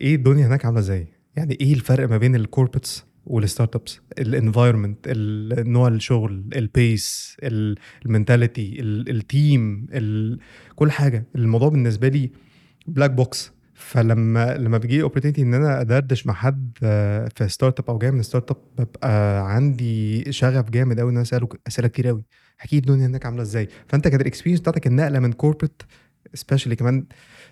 إيه 0.01 0.15
الدنيا 0.15 0.47
هناك 0.47 0.65
عاملة 0.65 0.79
إزاي؟ 0.79 1.07
يعني 1.35 1.57
إيه 1.61 1.73
الفرق 1.73 2.09
ما 2.09 2.17
بين 2.17 2.35
ال 2.35 2.41
corporates 2.41 2.94
وال 2.94 3.05
startups؟ 3.25 3.99
ال 4.19 4.26
environment، 4.26 5.07
نوع 5.67 5.87
الشغل، 5.87 6.49
ال 6.55 6.69
pace، 6.69 7.37
ال 8.05 8.12
mentality، 8.12 8.81
ال 8.81 8.99
team، 8.99 9.87
كل 10.75 10.91
حاجة، 10.91 11.25
الموضوع 11.35 11.69
بالنسبة 11.69 12.07
لي 12.07 12.31
black 12.87 13.11
box 13.11 13.56
فلما 13.79 14.57
لما 14.57 14.77
بيجي 14.77 15.01
opportunity 15.01 15.41
إن 15.41 15.53
أنا 15.53 15.81
أدردش 15.81 16.27
مع 16.27 16.33
حد 16.33 16.77
آه، 16.83 17.29
في 17.35 17.47
startup 17.47 17.89
أو 17.89 17.97
جاي 17.97 18.11
من 18.11 18.23
startup 18.23 18.57
ببقى 18.77 19.39
عندي 19.55 20.31
شغف 20.31 20.69
جامد 20.69 20.99
قوي 20.99 21.09
إن 21.09 21.15
أنا 21.15 21.21
أسأله 21.21 21.47
أسئلة 21.67 21.87
كتير 21.87 22.07
قوي 22.07 22.25
احكي 22.59 22.75
لي 22.75 22.79
الدنيا 22.79 23.05
هناك 23.07 23.25
عاملة 23.25 23.41
إزاي. 23.41 23.67
فأنت 23.87 24.07
كانت 24.07 24.21
ال 24.21 24.25
experience 24.25 24.59
بتاعتك 24.59 24.87
النقلة 24.87 25.19
من 25.19 25.33
corporate 25.33 25.81
specially 26.33 26.75
كمان 26.75 27.05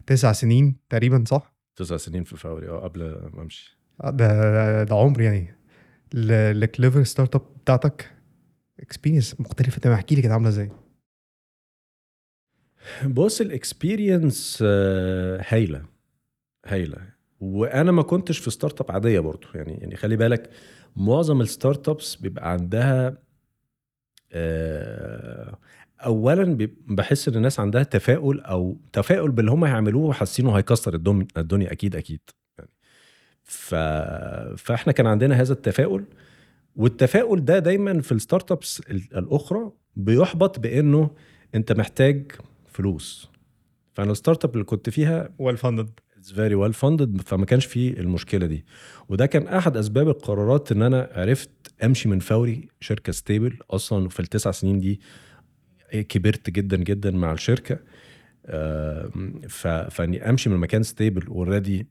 تسع 0.08 0.32
سنين 0.32 0.75
تقريبا 0.89 1.24
صح؟ 1.27 1.55
تسع 1.75 1.98
سنين 1.98 2.24
في 2.24 2.38
فوري 2.38 2.70
آه 2.70 2.79
قبل 2.79 3.03
ما 3.34 3.41
أمشي. 3.41 3.77
آه، 4.03 4.10
ده 4.10 4.84
ده 4.84 4.96
عمر 4.96 5.22
يعني. 5.22 5.55
لكليفر 6.13 7.03
startup 7.03 7.41
بتاعتك 7.63 8.12
experience 8.79 9.39
مختلفة 9.41 9.79
تمام 9.79 9.96
احكي 9.96 10.15
لي 10.15 10.22
كانت 10.22 10.34
عاملة 10.34 10.50
إزاي؟ 10.50 10.72
بص 13.08 13.41
ال 13.41 13.53
experience 13.53 14.63
هايلة. 15.50 15.94
هايلة. 16.65 16.98
وأنا 17.39 17.91
ما 17.91 18.01
كنتش 18.01 18.38
في 18.38 18.50
startup 18.51 18.91
عادية 18.91 19.19
برضو 19.19 19.48
يعني 19.55 19.72
يعني 19.74 19.95
خلي 19.95 20.15
بالك 20.15 20.50
معظم 20.95 21.41
ال 21.41 21.89
startups 21.89 22.15
بيبقى 22.15 22.51
عندها 22.51 23.17
آه، 24.31 25.57
اولا 26.05 26.57
بحس 26.88 27.27
إن 27.27 27.36
الناس 27.36 27.60
عندها 27.60 27.84
تفاؤل 27.84 28.39
أو 28.41 28.77
تفاؤل 28.93 29.31
باللي 29.31 29.51
هم 29.51 29.63
هيعملوه 29.63 30.05
وحاسينه 30.05 30.57
هيكسر 30.57 30.95
الدنيا 31.38 31.72
أكيد 31.72 31.95
أكيد. 31.95 32.19
يعني 32.57 32.69
ف... 33.43 33.75
فإحنا 34.57 34.93
كان 34.93 35.07
عندنا 35.07 35.41
هذا 35.41 35.53
التفاؤل. 35.53 36.05
والتفاؤل 36.75 37.45
ده 37.45 37.60
دايما 37.60 38.01
في 38.01 38.12
ال 38.12 38.51
startups 38.51 38.79
ال- 38.79 39.17
الأخرى 39.17 39.72
بيحبط 39.95 40.60
بإنه 40.60 41.10
أنت 41.55 41.72
محتاج 41.72 42.31
فلوس. 42.67 43.29
فأنا 43.93 44.12
ال 44.12 44.45
startup 44.45 44.53
اللي 44.53 44.63
كنت 44.63 44.89
فيها 44.89 45.29
well 45.39 45.57
funded 45.57 45.89
it's 46.25 46.33
very 46.33 46.55
well 46.55 46.74
funded 46.74 47.21
فما 47.22 47.46
كانش 47.46 47.65
فيه 47.65 47.94
المشكلة 47.94 48.46
دي. 48.46 48.65
وده 49.10 49.25
كان 49.25 49.48
أحد 49.48 49.77
أسباب 49.77 50.08
القرارات 50.08 50.72
إن 50.72 50.82
أنا 50.82 51.10
عرفت 51.13 51.50
أمشي 51.84 52.10
من 52.10 52.20
فوري 52.20 52.70
شركة 52.79 53.12
stable 53.12 53.57
أصلا 53.70 54.10
في 54.10 54.20
التسع 54.20 54.51
سنين 54.51 54.79
دي 54.79 55.01
كبرت 55.91 56.50
جدا 56.50 56.77
جدا 56.77 57.12
مع 57.12 57.34
الشركة. 57.34 57.79
فإني 59.89 60.29
أمشي 60.29 60.50
من 60.50 60.58
مكان 60.58 60.84
stable 60.83 61.27
already 61.27 61.88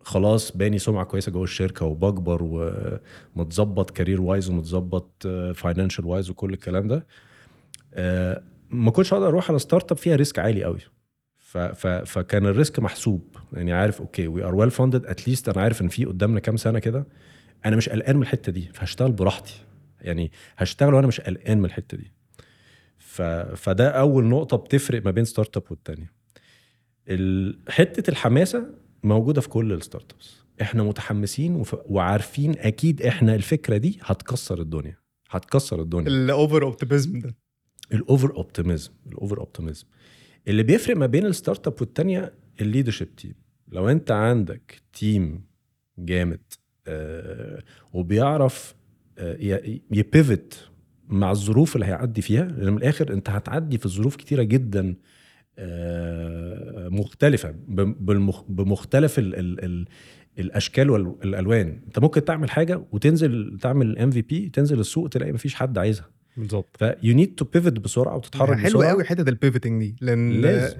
خلاص 0.00 0.56
باني 0.56 0.78
سمعة 0.78 1.04
كويسة 1.04 1.32
جوه 1.32 1.44
الشركة 1.44 1.86
وبكبر 1.86 2.40
ومتظبط 3.36 3.90
career 3.90 4.20
wise 4.20 4.50
ومتظبط 4.50 5.26
financial 5.54 6.04
wise 6.06 6.30
وكل 6.30 6.52
الكلام 6.52 6.88
ده. 6.88 7.06
آه، 7.94 8.42
ما 8.70 8.90
كنتش 8.90 9.12
أقدر 9.12 9.28
أروح 9.28 9.50
على 9.50 9.58
startup 9.58 9.98
فيها 9.98 10.16
risk 10.16 10.38
عالي 10.38 10.64
قوي. 10.64 10.80
ف 11.54 11.58
ف 11.58 11.86
فكان 11.86 12.46
ال 12.46 12.52
risk 12.52 12.78
محسوب. 12.80 13.36
يعني 13.52 13.72
عارف 13.72 14.00
okay 14.00 14.28
we 14.28 14.44
are 14.44 14.54
well 14.54 14.70
funded 14.70 15.06
at 15.06 15.18
least 15.18 15.48
أنا 15.48 15.62
عارف 15.62 15.82
إن 15.82 15.88
في 15.88 16.04
قدامنا 16.04 16.40
كام 16.40 16.56
سنة 16.56 16.78
كده. 16.78 17.06
أنا 17.66 17.76
مش 17.76 17.88
قلقان 17.88 18.16
من 18.16 18.22
الحتة 18.22 18.52
دي 18.52 18.68
فهشتغل 18.72 19.12
براحتي. 19.12 19.64
يعني 20.00 20.32
هشتغل 20.56 20.94
وأنا 20.94 21.06
مش 21.06 21.20
قلقان 21.20 21.58
من 21.58 21.64
الحتة 21.64 21.96
دي. 21.96 22.12
ف 22.98 23.22
فده 23.56 23.88
أول 23.90 24.24
نقطة 24.24 24.56
بتفرق 24.56 25.04
ما 25.04 25.10
بين 25.10 25.24
startup 25.24 25.62
والتانية. 25.70 26.12
ال- 27.08 27.58
حتة 27.68 28.10
الحماسة 28.10 28.66
موجودة 29.02 29.40
في 29.40 29.48
كل 29.48 29.72
ال 29.72 30.12
startups 30.12 30.34
إحنا 30.62 30.82
متحمسين 30.82 31.54
وف... 31.54 31.76
وعارفين 31.86 32.58
أكيد 32.58 33.02
إحنا 33.02 33.34
الفكرة 33.34 33.76
دي 33.76 33.98
هتكسر 34.02 34.60
الدنيا. 34.60 34.96
هتكسر 35.30 35.82
الدنيا. 35.82 36.06
ال 36.08 36.19
over 36.19 36.62
optimism 36.62 37.18
ده. 37.18 37.34
ال 37.92 38.01
over 38.01 38.36
optimism 38.36 38.90
ال 39.06 39.12
over 39.12 39.38
optimism 39.38 39.86
اللي 40.48 40.62
بيفرق 40.62 40.96
ما 40.96 41.06
بين 41.06 41.26
ال 41.26 41.66
startup 41.66 41.74
والتانية 41.80 42.32
ال 42.60 42.65
leadership 42.65 43.16
team. 43.16 43.34
لو 43.68 43.88
أنت 43.88 44.10
عندك 44.10 44.82
team 44.92 45.44
جامد 45.98 46.40
آه 46.86 47.62
وبيعرف 47.92 48.74
آه 49.18 49.36
ي 49.90 50.03
pivot 50.03 50.70
مع 51.08 51.30
الظروف 51.30 51.74
اللي 51.76 51.86
هيعدي 51.86 52.22
فيها 52.22 52.44
لأن 52.44 52.70
من 52.72 52.76
الآخر 52.78 53.12
أنت 53.12 53.30
هتعدي 53.30 53.78
في 53.78 53.88
ظروف 53.88 54.16
كتيرة 54.16 54.42
جدا 54.42 54.94
آه 55.58 56.88
مختلفة 56.88 57.54
بمختلف 58.48 59.18
ال 59.18 59.34
ال 59.34 59.64
ال 59.64 59.86
الأشكال 60.38 60.90
والالوان 60.90 61.80
أنت 61.86 61.98
ممكن 61.98 62.24
تعمل 62.24 62.50
حاجة 62.50 62.84
وتنزل 62.92 63.58
تعمل 63.62 63.98
MVP 63.98 64.48
تنزل 64.48 64.80
السوق 64.80 65.08
تلاقي 65.08 65.32
مفيش 65.32 65.54
حد 65.54 65.78
عايزها. 65.78 66.10
بالظبط 66.36 66.76
ف 66.76 67.14
you 67.14 67.23
need 67.23 67.34
to 67.34 67.44
pivot 67.44 67.72
بسرعة 67.72 68.16
وتتحرك 68.16 68.58
حلو 68.58 68.78
بسرعة. 68.78 68.90
قوي 68.90 69.04
حتة 69.04 69.28
ال 69.28 69.34
pivoting 69.34 69.82
دي 69.82 69.96
لأن 70.00 70.30
لازم. 70.30 70.76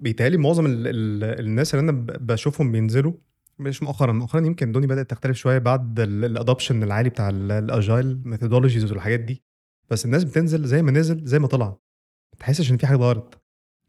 بيتهيألي 0.00 0.36
معظم 0.36 0.66
ال 0.66 0.72
ال 0.86 1.24
الناس 1.40 1.74
اللي 1.74 1.90
أنا 1.90 2.06
بشوفهم 2.20 2.72
بينزلوا 2.72 3.12
مش 3.58 3.82
مؤخرا 3.82 4.12
مؤخرا 4.12 4.46
يمكن 4.46 4.66
الدنيا 4.66 4.86
بدأت 4.86 5.10
تختلف 5.10 5.36
شوية 5.36 5.58
بعد 5.58 6.00
ال 6.00 6.08
adoption 6.08 6.70
العالي 6.70 7.08
بتاع 7.08 7.28
ال 7.28 7.43
agile 7.43 8.20
methodologies 8.24 8.92
والحاجات 8.92 9.20
دي. 9.20 9.42
بس 9.90 10.04
الناس 10.04 10.24
بتنزل 10.24 10.64
زي 10.64 10.82
ما 10.82 10.90
نزل 10.90 11.24
زي 11.24 11.38
ما 11.38 11.46
طلع. 11.46 11.66
ما 11.66 12.38
تحسش 12.38 12.72
إن 12.72 12.76
في 12.76 12.86
حاجة 12.86 12.96
اتغيرت 12.96 13.34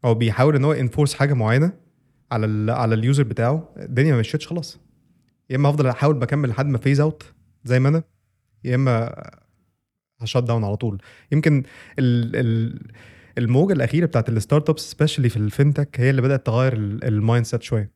هو 0.04 0.14
بيحاول 0.14 0.56
إن 0.56 0.64
هو 0.64 0.72
enforce 0.72 1.14
حاجة 1.14 1.34
معينة 1.34 1.72
على 2.32 2.46
ال 2.46 2.70
على 2.70 2.94
ال 2.94 3.00
user 3.00 3.22
بتاعه 3.22 3.74
الدنيا 3.76 4.12
ما 4.12 4.20
مشيتش 4.20 4.46
خلاص. 4.46 4.80
يا 5.50 5.56
إما 5.56 5.68
هفضل 5.70 5.86
أحاول 5.86 6.18
بكمل 6.18 6.48
لحد 6.48 6.66
ما 6.66 6.78
phase 6.78 7.00
out 7.00 7.22
زي 7.64 7.80
ما 7.80 7.88
أنا 7.88 8.02
يا 8.64 8.74
إما 8.74 9.14
ه 10.20 10.23
shut 10.23 10.36
down 10.38 10.64
على 10.64 10.76
طول. 10.76 11.02
يمكن 11.32 11.62
ال 11.98 12.36
ال 12.36 12.80
الموجة 13.38 13.72
الأخيرة 13.72 14.06
بتاعت 14.06 14.28
ال 14.28 14.70
startups 14.70 14.90
specially 14.90 15.28
في 15.28 15.48
ال 15.50 15.56
FinTech 15.56 16.00
هي 16.00 16.10
اللي 16.10 16.22
بدأت 16.22 16.46
تغير 16.46 16.72
ال 16.74 17.46
mindset 17.46 17.62
شوية. 17.62 17.90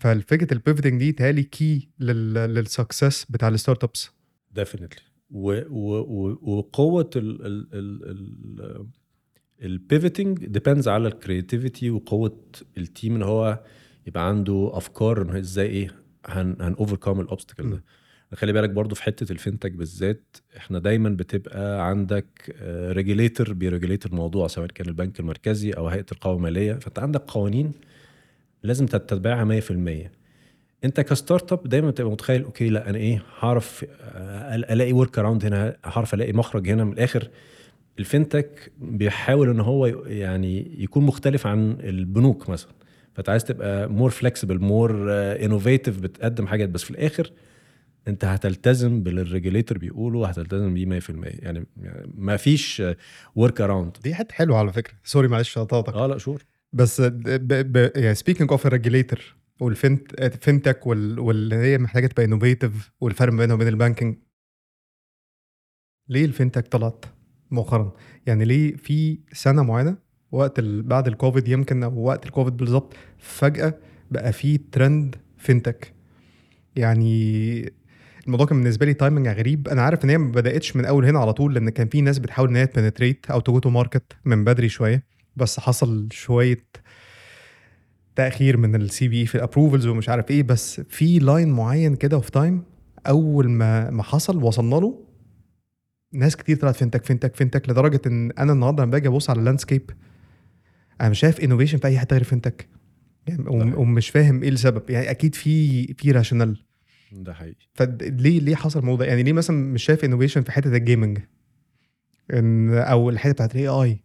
فالفكرة 0.00 0.54
ال 0.54 0.59
pivoting 0.59 0.98
دي 1.00 1.12
تهيألي 1.12 1.42
key 1.42 1.88
لل 2.00 2.28
success 2.28 3.24
بتاع 3.24 3.48
ال 3.48 3.84
startups 3.84 4.10
definitely 4.52 5.00
وقوة 5.30 7.10
ال 7.16 7.46
ال 7.46 7.68
ال 7.74 8.86
ال 9.62 9.71
pivoting 9.71 10.46
depends 10.46 10.88
على 10.88 11.08
ال 11.08 11.15
creativity 11.15 11.90
وقوة 11.90 12.40
ال 12.78 12.85
team 12.85 13.14
إن 13.14 13.22
هو 13.22 13.64
يبقى 14.06 14.28
عنده 14.28 14.70
أفكار 14.72 15.22
إن 15.22 15.36
إزاي 15.36 15.66
إيه 15.66 15.90
هن 16.26 16.56
هن 16.60 16.74
overcome 16.74 17.20
ال 17.20 17.25
obstacle. 17.25 17.70
ده. 17.70 17.84
خلي 18.34 18.52
بالك 18.52 18.70
برضو 18.70 18.94
في 18.94 19.02
حتة 19.02 19.34
ال 19.34 19.39
FinTech 19.39 19.72
بالذات 19.76 20.36
إحنا 20.56 20.78
دايما 20.78 21.08
بتبقى 21.08 21.88
عندك 21.88 22.56
regulator 22.90 23.52
بي 23.52 23.63
regulate 23.63 24.06
الموضوع 24.06 24.46
سواء 24.46 24.66
كان 24.66 24.88
البنك 24.88 25.20
المركزي 25.20 25.70
أو 25.70 25.88
هيئة 25.88 26.06
القوى 26.12 26.36
المالية. 26.36 26.72
فأنت 26.72 26.98
عندك 26.98 27.20
قوانين 27.20 27.72
لازم 28.62 28.86
تتبعها 28.86 29.60
100% 29.60 30.10
أنت 30.84 31.00
ك 31.00 31.52
startup 31.52 31.68
دايما 31.68 31.90
بتبقى 31.90 32.12
متخيل 32.12 32.42
okay 32.44 32.68
لا 32.68 32.90
أنا 32.90 32.98
إيه 32.98 33.22
هعرف 33.40 33.84
آه، 34.00 34.54
ألاقي 34.54 34.92
workaround 34.92 35.44
هنا 35.44 35.76
هعرف 35.84 36.14
ألاقي 36.14 36.32
مخرج 36.32 36.68
هنا. 36.70 36.84
من 36.84 36.92
الآخر 36.92 37.28
ال 38.00 38.09
fintech 38.09 38.70
بيحاول 38.78 39.48
إن 39.50 39.60
هو 39.60 39.86
يعني 40.06 40.82
يكون 40.82 41.04
مختلف 41.04 41.46
عن 41.46 41.76
البنوك 41.80 42.48
مثلا. 42.50 42.72
فأنت 43.14 43.28
عايز 43.28 43.44
تبقى 43.44 43.88
more 43.88 44.10
flexible 44.10 44.58
more 44.58 45.12
innovative 45.12 46.00
بتقدم 46.00 46.46
حاجات. 46.46 46.68
بس 46.68 46.82
في 46.84 46.90
الآخر 46.90 47.30
انت 48.08 48.24
هتلتزم 48.24 49.02
بال 49.02 49.16
regulator 49.16 49.78
بيقولوا 49.78 50.26
هتلتزم 50.30 50.74
بيه 50.74 51.00
100% 51.00 51.02
يعني 51.24 51.66
ما 52.14 52.36
فيش 52.36 52.82
workaround 53.34 53.96
دي 54.02 54.14
حتة 54.14 54.34
حلوة 54.34 54.58
على 54.58 54.72
فكرة. 54.72 54.94
sorry 55.04 55.28
معلش 55.28 55.58
قطعتك 55.58 55.94
آه 55.94 56.06
لا 56.06 56.18
sure 56.18 56.42
بس 56.72 57.00
ب... 57.00 57.22
ب... 57.72 57.90
يعني 57.96 58.14
speaking 58.14 58.50
of 58.50 58.66
ال 58.66 58.73
regulator 58.73 59.34
وال 59.60 59.81
fint 59.81 60.22
fintech 60.24 60.86
وال... 60.86 61.18
واللي 61.18 61.56
هي 61.56 61.78
محتاجة 61.78 62.06
تبقى 62.06 62.24
innovative 62.24 62.90
والفرق 63.00 63.32
بينها 63.32 63.54
وبين 63.54 63.68
ال 63.68 63.74
banking 63.74 64.16
ليه 66.08 66.24
ال 66.24 66.29
fintech 66.29 66.68
طلعت 66.68 67.04
مؤخرا؟ 67.50 67.92
يعني 68.26 68.44
ليه 68.44 68.76
في 68.76 69.18
سنة 69.32 69.62
معينة 69.62 69.96
وقت 70.32 70.58
ال... 70.58 70.82
بعد 70.82 71.06
الكوفيد 71.06 71.48
يمكن 71.48 71.82
أو 71.82 71.98
وقت 72.04 72.26
الكوفيد 72.26 72.56
بالظبط 72.56 72.94
فجأة 73.18 73.74
بقى 74.10 74.32
في 74.32 74.58
trend 74.58 75.16
fintech 75.38 75.94
يعني 76.76 77.72
الموضوع 78.26 78.46
كان 78.46 78.58
بالنسبة 78.58 78.86
لي 78.86 78.94
timing 78.94 79.28
غريب. 79.28 79.68
أنا 79.68 79.82
عارف 79.82 80.04
إن 80.04 80.10
هي 80.10 80.18
ما 80.18 80.32
بدأتش 80.32 80.76
من 80.76 80.84
أول 80.84 81.04
هنا 81.04 81.18
على 81.18 81.32
طول 81.32 81.54
لأن 81.54 81.68
كان 81.68 81.88
في 81.88 82.00
ناس 82.00 82.18
بتحاول 82.18 82.48
إن 82.48 82.56
هي 82.56 82.66
ت 82.66 82.72
penetrate 82.72 83.26
أو 83.30 83.40
to 83.40 83.58
to 83.58 83.70
market 83.70 84.12
من 84.24 84.44
بدري 84.44 84.68
شوية. 84.68 85.04
بس 85.36 85.60
حصل 85.60 86.08
شوية 86.12 86.64
تأخير 88.16 88.56
من 88.56 88.74
ال 88.74 89.08
CBE 89.08 89.26
في 89.26 89.34
ال 89.34 89.39
approvals 89.39 89.86
ومش 89.86 90.08
عارف 90.08 90.30
إيه. 90.30 90.42
بس 90.42 90.80
في 90.80 91.18
line 91.18 91.48
معين 91.48 91.96
كده 91.96 92.16
of 92.16 92.30
time 92.30 92.62
أول 93.06 93.50
ما 93.50 93.90
ما 93.90 94.02
حصل 94.02 94.42
وصلنا 94.42 94.74
له 94.76 95.04
ناس 96.12 96.36
كتير 96.36 96.56
طلعت 96.56 96.76
fintech 96.76 97.04
fintech 97.04 97.34
fintech 97.36 97.68
لدرجة 97.68 98.00
إن 98.06 98.30
أنا 98.30 98.52
النهارده 98.52 98.82
لما 98.82 98.92
باجي 98.92 99.08
أبص 99.08 99.30
على 99.30 99.38
ال 99.38 99.43
landscape 99.43 99.90
أنا 101.00 101.08
مش 101.08 101.18
شايف 101.18 101.40
innovation 101.40 101.78
في 101.78 101.86
أي 101.86 101.98
حتة 101.98 102.14
غير 102.14 102.24
fintech 102.24 102.68
يعني 103.26 103.44
ومش 103.48 104.10
فاهم 104.10 104.42
إيه 104.42 104.48
السبب. 104.48 104.90
يعني 104.90 105.10
أكيد 105.10 105.34
في 105.34 105.86
في 105.94 106.10
rationale 106.12 106.63
ده 107.22 107.34
حقيقي. 107.34 107.66
فليه 107.74 108.40
ليه 108.40 108.54
حصل 108.54 108.80
الموضوع 108.80 109.06
يعني 109.06 109.22
ليه 109.22 109.32
مثلا 109.32 109.56
مش 109.56 109.84
شايف 109.84 110.04
innovation 110.04 110.42
في 110.42 110.52
حتة 110.52 110.76
ال 110.76 110.82
gaming 110.82 111.18
إن 112.32 112.74
أو 112.74 113.10
الحتة 113.10 113.32
بتاعت 113.32 113.54
ال 113.54 113.68
AI 113.68 114.04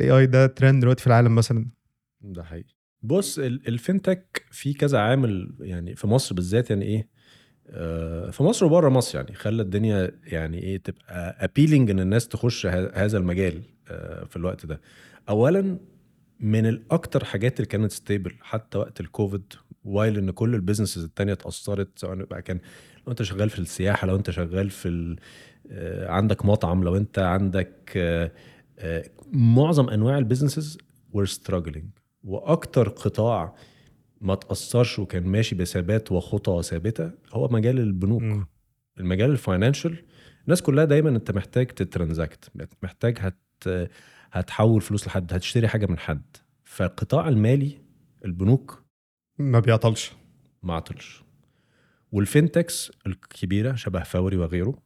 ال 0.00 0.10
AI 0.10 0.26
ده 0.26 0.46
ترند 0.46 0.80
دلوقتي 0.82 1.00
في 1.00 1.06
العالم 1.06 1.34
مثلا. 1.34 1.66
ده 2.20 2.44
حقيقي. 2.44 2.74
بص 3.02 3.40
ال 3.40 3.52
fintech 3.52 4.40
في 4.50 4.72
كذا 4.74 4.98
عامل 4.98 5.56
يعني 5.60 5.94
في 5.96 6.06
مصر 6.06 6.34
بالذات 6.34 6.70
يعني 6.70 6.84
إيه 6.84 7.08
آه، 7.68 8.30
في 8.30 8.42
مصر 8.42 8.66
وبره 8.66 8.88
مصر 8.88 9.18
يعني 9.18 9.34
خلى 9.34 9.62
الدنيا 9.62 10.20
يعني 10.24 10.58
إيه 10.62 10.76
تبقى 10.76 11.44
appealing 11.44 11.90
إن 11.90 12.00
الناس 12.00 12.28
تخش 12.28 12.66
هذا 12.66 13.18
المجال 13.18 13.62
آه، 13.88 14.24
في 14.24 14.36
الوقت 14.36 14.66
ده. 14.66 14.80
اولا 15.28 15.78
من 16.40 16.66
الأكتر 16.66 17.24
حاجات 17.24 17.56
اللي 17.56 17.66
كانت 17.68 17.92
stable 17.92 18.36
حتى 18.40 18.78
وقت 18.78 19.00
الكوفيد 19.00 19.52
while 19.84 20.18
إن 20.18 20.30
كل 20.30 20.54
ال 20.54 20.58
businesses 20.58 21.04
التانية 21.04 21.32
اتأثرت 21.32 21.98
سواء 21.98 22.14
بقى 22.14 22.42
كان 22.42 22.60
لو 23.06 23.10
أنت 23.10 23.22
شغال 23.22 23.50
في 23.50 23.58
السياحة 23.58 24.06
لو 24.06 24.16
أنت 24.16 24.30
شغال 24.30 24.70
في 24.70 25.16
آه، 25.70 26.10
عندك 26.10 26.44
مطعم 26.44 26.84
لو 26.84 26.96
أنت 26.96 27.18
عندك 27.18 27.92
معظم 29.32 29.88
أنواع 29.88 30.18
ال 30.18 30.24
businesses 30.24 30.78
were 31.16 31.26
struggling. 31.28 31.84
وأكتر 32.24 32.88
قطاع 32.88 33.54
ما 34.20 34.34
تأثرش 34.34 34.98
وكان 34.98 35.22
ماشي 35.26 35.54
بثبات 35.54 36.12
وخطى 36.12 36.62
ثابتة 36.62 37.10
هو 37.32 37.48
مجال 37.48 37.78
البنوك. 37.78 38.22
م. 38.22 38.46
المجال 39.00 39.30
ال 39.30 39.37
financial 39.37 40.04
الناس 40.44 40.62
كلها 40.62 40.84
دايما 40.84 41.08
أنت 41.10 41.30
محتاج 41.30 41.66
ت 41.66 41.75
transact 41.75 42.50
محتاج 42.82 43.18
هت 43.20 43.38
هتحول 44.32 44.80
فلوس 44.80 45.06
لحد 45.06 45.32
هتشتري 45.32 45.68
حاجة 45.68 45.86
من 45.86 45.98
حد. 45.98 46.22
فالقطاع 46.64 47.28
المالي 47.28 47.78
البنوك 48.24 48.83
ما 49.38 49.60
بيعطلش. 49.60 50.12
ما 50.62 50.74
عطلش. 50.74 51.22
وال 52.12 52.28
fintechs 52.28 52.92
الكبيرة 53.06 53.74
شبه 53.74 54.02
فوري 54.02 54.36
وغيره 54.36 54.78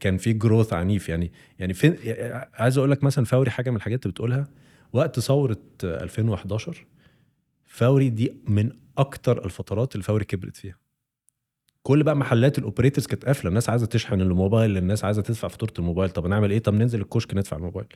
كان 0.00 0.16
في 0.18 0.32
growth 0.32 0.72
عنيف. 0.72 1.08
يعني 1.08 1.32
يعني 1.58 1.74
فين 1.74 1.96
عايز 2.54 2.78
أقول 2.78 2.90
لك 2.90 3.04
مثلا 3.04 3.24
فوري 3.24 3.50
حاجة 3.50 3.70
من 3.70 3.76
الحاجات 3.76 4.02
اللي 4.02 4.12
بتقولها 4.12 4.48
وقت 4.92 5.20
ثورة 5.20 5.58
2011 5.84 6.86
فوري 7.64 8.10
دي 8.10 8.36
من 8.48 8.72
أكتر 8.98 9.44
الفترات 9.44 9.94
اللي 9.94 10.04
فوري 10.04 10.24
كبرت 10.24 10.56
فيها. 10.56 10.76
كل 11.82 12.02
بقى 12.02 12.16
محلات 12.16 12.58
ال 12.58 12.63
operators 12.63 13.06
كانت 13.06 13.24
قافلة. 13.24 13.48
الناس 13.48 13.70
عايزة 13.70 13.86
تشحن 13.86 14.20
الموبايل 14.20 14.76
الناس 14.76 15.04
عايزة 15.04 15.22
تدفع 15.22 15.48
فاتورة 15.48 15.72
الموبايل. 15.78 16.10
طب 16.10 16.26
نعمل 16.26 16.50
إيه؟ 16.50 16.58
طب 16.58 16.74
ننزل 16.74 17.00
الكشك 17.00 17.34
ندفع 17.34 17.56
الموبايل. 17.56 17.86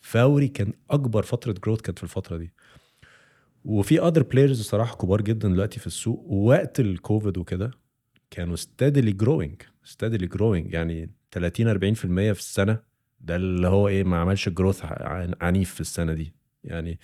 فوري 0.00 0.48
كان 0.48 0.72
أكبر 0.90 1.22
فترة 1.22 1.52
growth 1.64 1.80
كانت 1.80 1.98
في 1.98 2.04
الفترة 2.04 2.36
دي. 2.36 2.52
وفي 3.64 4.00
other 4.00 4.22
players 4.22 4.60
الصراحه 4.60 4.96
كبار 4.96 5.22
جدا 5.22 5.48
دلوقتي 5.48 5.80
في 5.80 5.86
السوق 5.86 6.24
ووقت 6.26 6.80
الكوفيد 6.80 7.38
وكده 7.38 7.70
كانوا 8.30 8.56
steadily 8.56 9.12
growing 9.12 9.62
steadily 9.84 10.26
growing 10.26 10.74
يعني 10.74 11.10
30 11.32 11.94
40% 11.94 11.96
في 12.32 12.38
السنة. 12.38 12.78
ده 13.20 13.36
اللي 13.36 13.68
هو 13.68 13.88
إيه 13.88 14.04
ما 14.04 14.18
عملش 14.18 14.48
growth 14.48 14.80
عنيف 15.40 15.74
في 15.74 15.80
السنة 15.80 16.12
دي. 16.12 16.34
يعني 16.64 16.98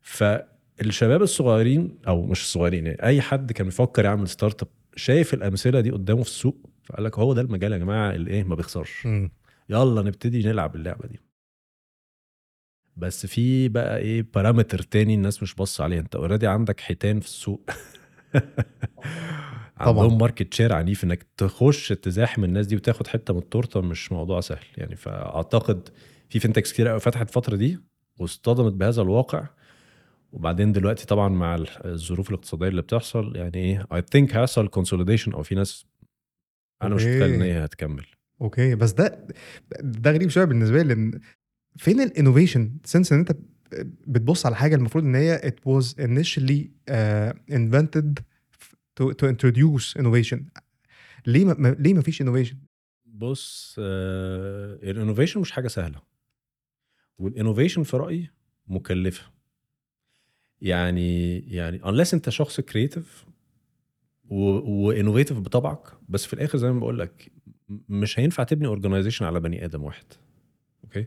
فالشباب 0.00 1.22
الصغيرين 1.22 1.98
أو 2.08 2.26
مش 2.26 2.40
الصغيرين 2.40 2.86
يعني 2.86 3.02
أي 3.02 3.20
حد 3.20 3.52
كان 3.52 3.66
بيفكر 3.66 4.04
يعمل 4.04 4.28
startup 4.28 4.68
شايف 4.96 5.34
الأمثلة 5.34 5.80
دي 5.80 5.90
قدامه 5.90 6.22
في 6.22 6.28
السوق 6.28 6.70
فقال 6.84 7.04
لك 7.04 7.18
هو 7.18 7.32
ده 7.32 7.40
المجال 7.40 7.72
يا 7.72 7.78
جماعة 7.78 8.10
اللي 8.14 8.30
إيه 8.30 8.44
ما 8.44 8.54
بيخسرش. 8.54 9.06
يلا 9.68 10.02
نبتدي 10.02 10.42
نلعب 10.42 10.76
اللعبة 10.76 11.08
دي. 11.08 11.20
بس 12.96 13.26
في 13.26 13.68
بقى 13.68 13.98
إيه 13.98 14.26
parameter 14.34 14.82
تاني 14.82 15.14
الناس 15.14 15.42
مش 15.42 15.54
بص 15.54 15.80
عليه. 15.80 15.98
أنت 16.00 16.16
already 16.16 16.46
عندك 16.46 16.80
حيتان 16.80 17.20
في 17.20 17.26
السوق. 17.26 17.70
عندهم 19.76 20.18
market 20.18 20.54
share 20.54 20.72
عنيف. 20.72 21.04
إنك 21.04 21.26
تخش 21.36 21.88
تزاحم 21.88 22.44
الناس 22.44 22.66
دي 22.66 22.76
وتاخد 22.76 23.06
حتة 23.06 23.34
من 23.34 23.40
التورتة 23.40 23.80
مش 23.80 24.12
موضوع 24.12 24.40
سهل. 24.40 24.64
يعني 24.76 24.96
فأعتقد 24.96 25.88
في 26.28 26.38
fintechs 26.40 26.72
كتير 26.72 26.88
قوي 26.88 27.00
فتحت 27.00 27.28
الفترة 27.28 27.56
دي 27.56 27.78
واصطدمت 28.18 28.72
بهذا 28.72 29.02
الواقع. 29.02 29.46
وبعدين 30.32 30.72
دلوقتي 30.72 31.06
طبعا 31.06 31.28
مع 31.28 31.64
الظروف 31.84 32.28
الاقتصادية 32.30 32.68
اللي 32.68 32.82
بتحصل 32.82 33.36
يعني 33.36 33.54
إيه 33.56 33.86
I 33.92 34.02
think 34.12 34.36
هيحصل 34.36 34.68
consolidation 34.68 35.32
أو 35.32 35.42
في 35.42 35.54
ناس 35.54 35.86
أنا 36.82 36.94
مش 36.94 37.02
متخيل 37.02 37.22
إن 37.34 37.42
هي 37.42 37.64
هتكمل. 37.64 38.06
okay. 38.40 38.74
بس 38.74 38.92
ده 38.92 39.28
ده 39.80 40.10
غريب 40.10 40.28
شوية 40.30 40.44
بالنسبة 40.44 40.82
لي 40.82 40.94
لأن 40.94 41.20
فين 41.76 42.00
ال 42.00 42.07
innovation 42.07 42.76
since 42.84 43.12
إن 43.12 43.18
أنت 43.18 43.36
بتبص 44.06 44.46
على 44.46 44.56
حاجة 44.56 44.74
المفروض 44.74 45.04
إن 45.04 45.14
هي 45.14 45.38
it 45.38 45.70
was 45.70 45.84
initially 45.86 46.68
uh, 46.90 47.54
invented 47.54 48.22
to, 49.00 49.12
to 49.12 49.26
introduce 49.26 49.96
innovation. 49.98 50.38
ليه 51.26 51.44
ما 51.44 51.76
ليه 51.78 51.94
ما 51.94 52.02
فيش 52.02 52.22
innovation 52.22 52.56
بص 53.06 53.76
آه 53.78 54.74
ال 54.82 54.87
innovation 54.87 55.40
مش 55.40 55.52
حاجة 55.52 55.68
سهلة. 55.68 56.02
وال 57.18 57.29
innovation 57.29 57.82
في 57.82 57.96
رأيي 57.96 58.30
مكلفة. 58.66 59.30
يعني 60.60 61.38
يعني 61.38 61.78
unless 61.78 62.14
أنت 62.14 62.30
شخص 62.30 62.60
creative 62.60 63.24
و 64.24 64.34
innovative 64.34 65.38
بطبعك 65.38 65.82
بس 66.08 66.26
في 66.26 66.32
الآخر 66.32 66.58
زي 66.58 66.72
ما 66.72 66.80
بقول 66.80 66.98
لك 66.98 67.32
مش 67.88 68.18
هينفع 68.18 68.42
تبني 68.44 68.66
organization 68.66 69.24
على 69.24 69.40
بني 69.40 69.64
آدم 69.64 69.82
واحد. 69.82 70.04
okay 70.84 71.06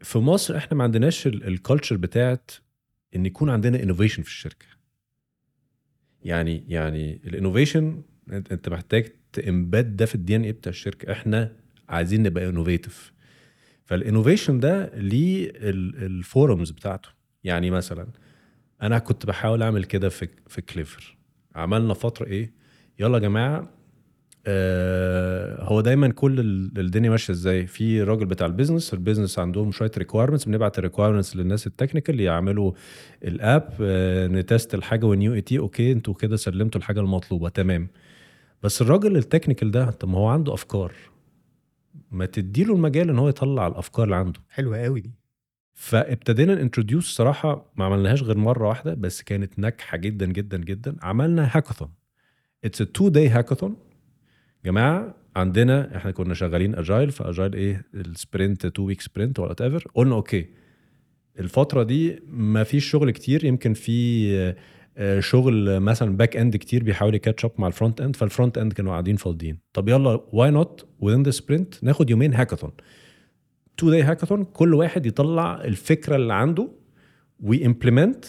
في 0.00 0.18
مصر 0.18 0.56
إحنا 0.56 0.76
ما 0.76 0.84
عندناش 0.84 1.26
ال 1.26 1.35
culture 1.35 1.96
بتاعت 1.96 2.50
إن 3.16 3.26
يكون 3.26 3.50
عندنا 3.50 3.82
innovation 3.82 4.22
في 4.22 4.28
الشركة. 4.28 4.66
يعني 6.22 6.64
يعني 6.68 7.20
ال 7.24 7.31
innovation 7.31 8.02
أنت 8.30 8.68
محتاج 8.68 9.12
ت 9.32 9.43
embed 9.43 9.96
ده 9.96 10.06
في 10.06 10.14
ال 10.14 10.36
DNA 10.36 10.52
بتاع 10.52 10.70
الشركة. 10.70 11.12
إحنا 11.12 11.52
عايزين 11.88 12.22
نبقى 12.22 12.48
innovative 12.48 13.12
فال 13.84 13.97
innovation 13.97 14.60
ده 14.60 14.90
ليه 14.94 15.52
ال 15.54 15.73
forms 15.73 16.70
بتاعته. 16.70 17.08
يعني 17.44 17.70
مثلا 17.70 18.08
أنا 18.82 18.98
كنت 18.98 19.26
بحاول 19.26 19.62
أعمل 19.62 19.84
كده 19.84 20.08
في 20.08 20.28
في 20.46 20.62
كليفر 20.62 21.16
عملنا 21.54 21.94
فترة 21.94 22.26
إيه؟ 22.26 22.52
يلا 22.98 23.14
يا 23.14 23.22
جماعة 23.22 23.75
آه 24.48 25.62
هو 25.64 25.80
دايما 25.80 26.08
كل 26.08 26.40
الدنيا 26.78 27.10
ماشية 27.10 27.32
إزاي؟ 27.32 27.66
في 27.66 28.02
راجل 28.02 28.26
بتاع 28.26 28.46
ال 28.46 28.51
business 28.51 28.94
ال 28.94 28.99
business 28.99 29.38
عندهم 29.38 29.72
شوية 29.72 29.90
requirements 29.98 30.44
بنبعت 30.44 30.78
ال 30.78 30.83
requirements 30.83 31.36
للناس 31.36 31.66
ال 31.66 31.71
technical 31.71 32.20
يعملوا 32.20 32.72
ال 33.24 33.35
app 33.35 33.68
آه 33.80 34.26
ن 34.26 34.36
test 34.36 34.74
الحاجة 34.74 35.06
و 35.06 35.34
UAT 35.34 35.58
okay 35.58 35.92
أنتوا 35.92 36.14
كده 36.14 36.36
سلمتوا 36.36 36.80
الحاجة 36.80 37.00
المطلوبة 37.00 37.48
تمام. 37.48 37.88
بس 38.62 38.82
الراجل 38.82 39.16
ال 39.16 39.21
technical 39.21 39.70
ده 39.70 39.90
طب 39.90 40.08
ما 40.08 40.18
هو 40.18 40.26
عنده 40.28 40.54
أفكار. 40.54 40.92
ما 42.10 42.26
تديله 42.26 42.74
المجال 42.74 43.10
إن 43.10 43.18
هو 43.18 43.28
يطلع 43.28 43.66
الأفكار 43.66 44.04
اللي 44.04 44.16
عنده. 44.16 44.40
حلوة 44.50 44.78
قوي 44.78 45.00
دي. 45.00 45.10
فابتدينا 45.74 46.54
ن 46.54 46.60
introduce 46.60 47.16
صراحة 47.16 47.72
ما 47.76 47.84
عملناهاش 47.84 48.22
غير 48.22 48.38
مرة 48.38 48.68
واحدة 48.68 48.94
بس 48.94 49.22
كانت 49.22 49.58
ناجحة 49.58 49.96
جدا 49.96 50.26
جدا 50.26 50.56
جدا. 50.56 50.96
عملنا 51.02 51.50
hackathon 51.52 51.88
it's 52.64 52.78
two 52.78 53.08
day 53.08 53.28
hackathon 53.28 53.76
جماعة 54.66 55.14
عندنا 55.36 55.96
إحنا 55.96 56.10
كنا 56.10 56.34
شغالين 56.34 56.74
agile 56.74 57.10
ف 57.10 57.17
agile 57.17 57.54
إيه؟ 57.54 57.84
ال 57.94 58.04
sprint 58.04 58.66
two 58.66 58.82
week 58.82 59.00
sprint 59.00 59.38
ولا 59.38 59.54
whatever 59.60 59.84
قلنا 59.94 60.14
okay. 60.14 60.46
الفترة 61.38 61.82
دي 61.82 62.20
ما 62.28 62.62
فيش 62.64 62.84
شغل 62.90 63.10
كتير 63.10 63.44
يمكن 63.44 63.74
في 63.74 64.26
آه، 64.98 65.20
شغل 65.20 65.80
مثلا 65.80 66.16
back 66.16 66.36
end 66.36 66.56
كتير 66.56 66.82
بيحاول 66.84 67.14
ي 67.14 67.19
catch 67.19 67.44
up 67.44 67.50
مع 67.58 67.66
ال 67.66 67.72
front 67.72 68.00
end 68.00 68.16
فال 68.16 68.28
front 68.28 68.58
end 68.58 68.72
كانوا 68.72 68.92
قاعدين 68.92 69.16
فاضيين. 69.16 69.58
طب 69.72 69.88
يلا 69.88 70.20
why 70.32 70.50
not 70.50 70.86
within 71.00 71.22
the 71.22 71.30
sprint 71.30 71.84
ناخد 71.84 72.10
يومين 72.10 72.34
هاكاثون 72.34 72.70
two 73.76 73.90
day 73.90 74.02
hackathon 74.02 74.44
كل 74.44 74.74
واحد 74.74 75.06
يطلع 75.06 75.64
الفكرة 75.64 76.16
اللي 76.16 76.34
عنده 76.34 76.68
و 77.40 77.48
implement 77.48 78.24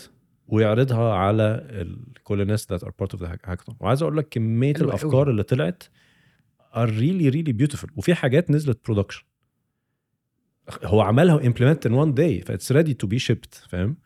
ويعرضها 0.48 1.14
على 1.14 1.44
ال- 1.70 2.14
كل 2.24 2.42
الناس 2.42 2.68
that 2.74 2.78
are 2.78 2.92
part 3.02 3.18
of 3.18 3.22
the 3.22 3.26
hackathon. 3.28 3.74
وعايز 3.80 4.02
أقول 4.02 4.18
لك 4.18 4.28
كمية 4.30 4.72
الأفكار. 4.72 5.30
اللي 5.30 5.44
طلعت 5.44 5.84
are 6.78 6.90
really 6.90 7.32
really 7.36 7.54
beautiful. 7.54 7.90
وفي 7.96 8.16
حاجات 8.16 8.52
نزلت 8.52 8.86
production 8.86 9.24
هو 10.84 11.02
عملها 11.02 11.40
implement 11.40 11.80
in 11.88 11.92
one 11.92 12.14
day 12.18 12.46
ف 12.46 12.52
it's 12.52 12.76
ready 12.76 12.94
to 13.04 13.08
be 13.10 13.20
shipped 13.28 13.70
فاهم؟ 13.70 13.98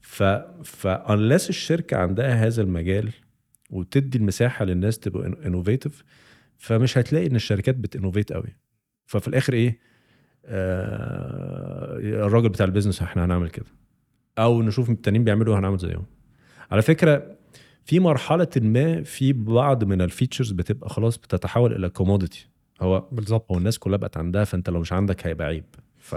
ف 0.00 0.22
ف 0.64 0.86
unless 0.86 1.48
الشركة 1.48 1.96
عندها 1.96 2.34
هذا 2.46 2.62
المجال 2.62 3.12
وتدي 3.70 4.18
المساحة 4.18 4.64
للناس 4.64 4.98
تبقى 4.98 5.26
innovative 5.46 6.04
فمش 6.58 6.98
هتلاقي 6.98 7.26
إن 7.26 7.36
الشركات 7.36 7.74
بت 7.74 7.86
innovate 7.86 8.32
قوي. 8.32 8.56
ففي 9.06 9.28
الآخر 9.28 9.52
إيه؟ 9.52 9.78
آه 10.44 11.98
الراجل 11.98 12.48
بتاع 12.48 12.66
ال 12.66 12.70
business 12.70 13.02
إحنا 13.02 13.24
هنعمل 13.24 13.50
كده. 13.50 13.66
أو 14.38 14.62
نشوف 14.62 14.90
التانيين 14.90 15.24
بيعملوا 15.24 15.58
هنعمل 15.58 15.78
زيهم. 15.78 16.06
على 16.70 16.82
فكرة 16.82 17.36
في 17.84 18.00
مرحلة 18.00 18.48
ما 18.56 19.02
في 19.02 19.32
بعض 19.32 19.84
من 19.84 20.00
ال 20.02 20.07
features 20.07 20.50
بتبقى 20.52 20.90
خلاص 20.90 21.16
بتتحول 21.16 21.72
إلى 21.72 21.88
commodity 21.88 22.48
هو 22.80 23.04
بالظبط. 23.12 23.50
هو 23.52 23.58
الناس 23.58 23.78
كلها 23.78 23.96
بقت 23.98 24.16
عندها 24.16 24.44
فأنت 24.44 24.70
لو 24.70 24.80
مش 24.80 24.92
عندك 24.92 25.26
هيبقى 25.26 25.46
عيب. 25.46 25.64
ف... 25.98 26.16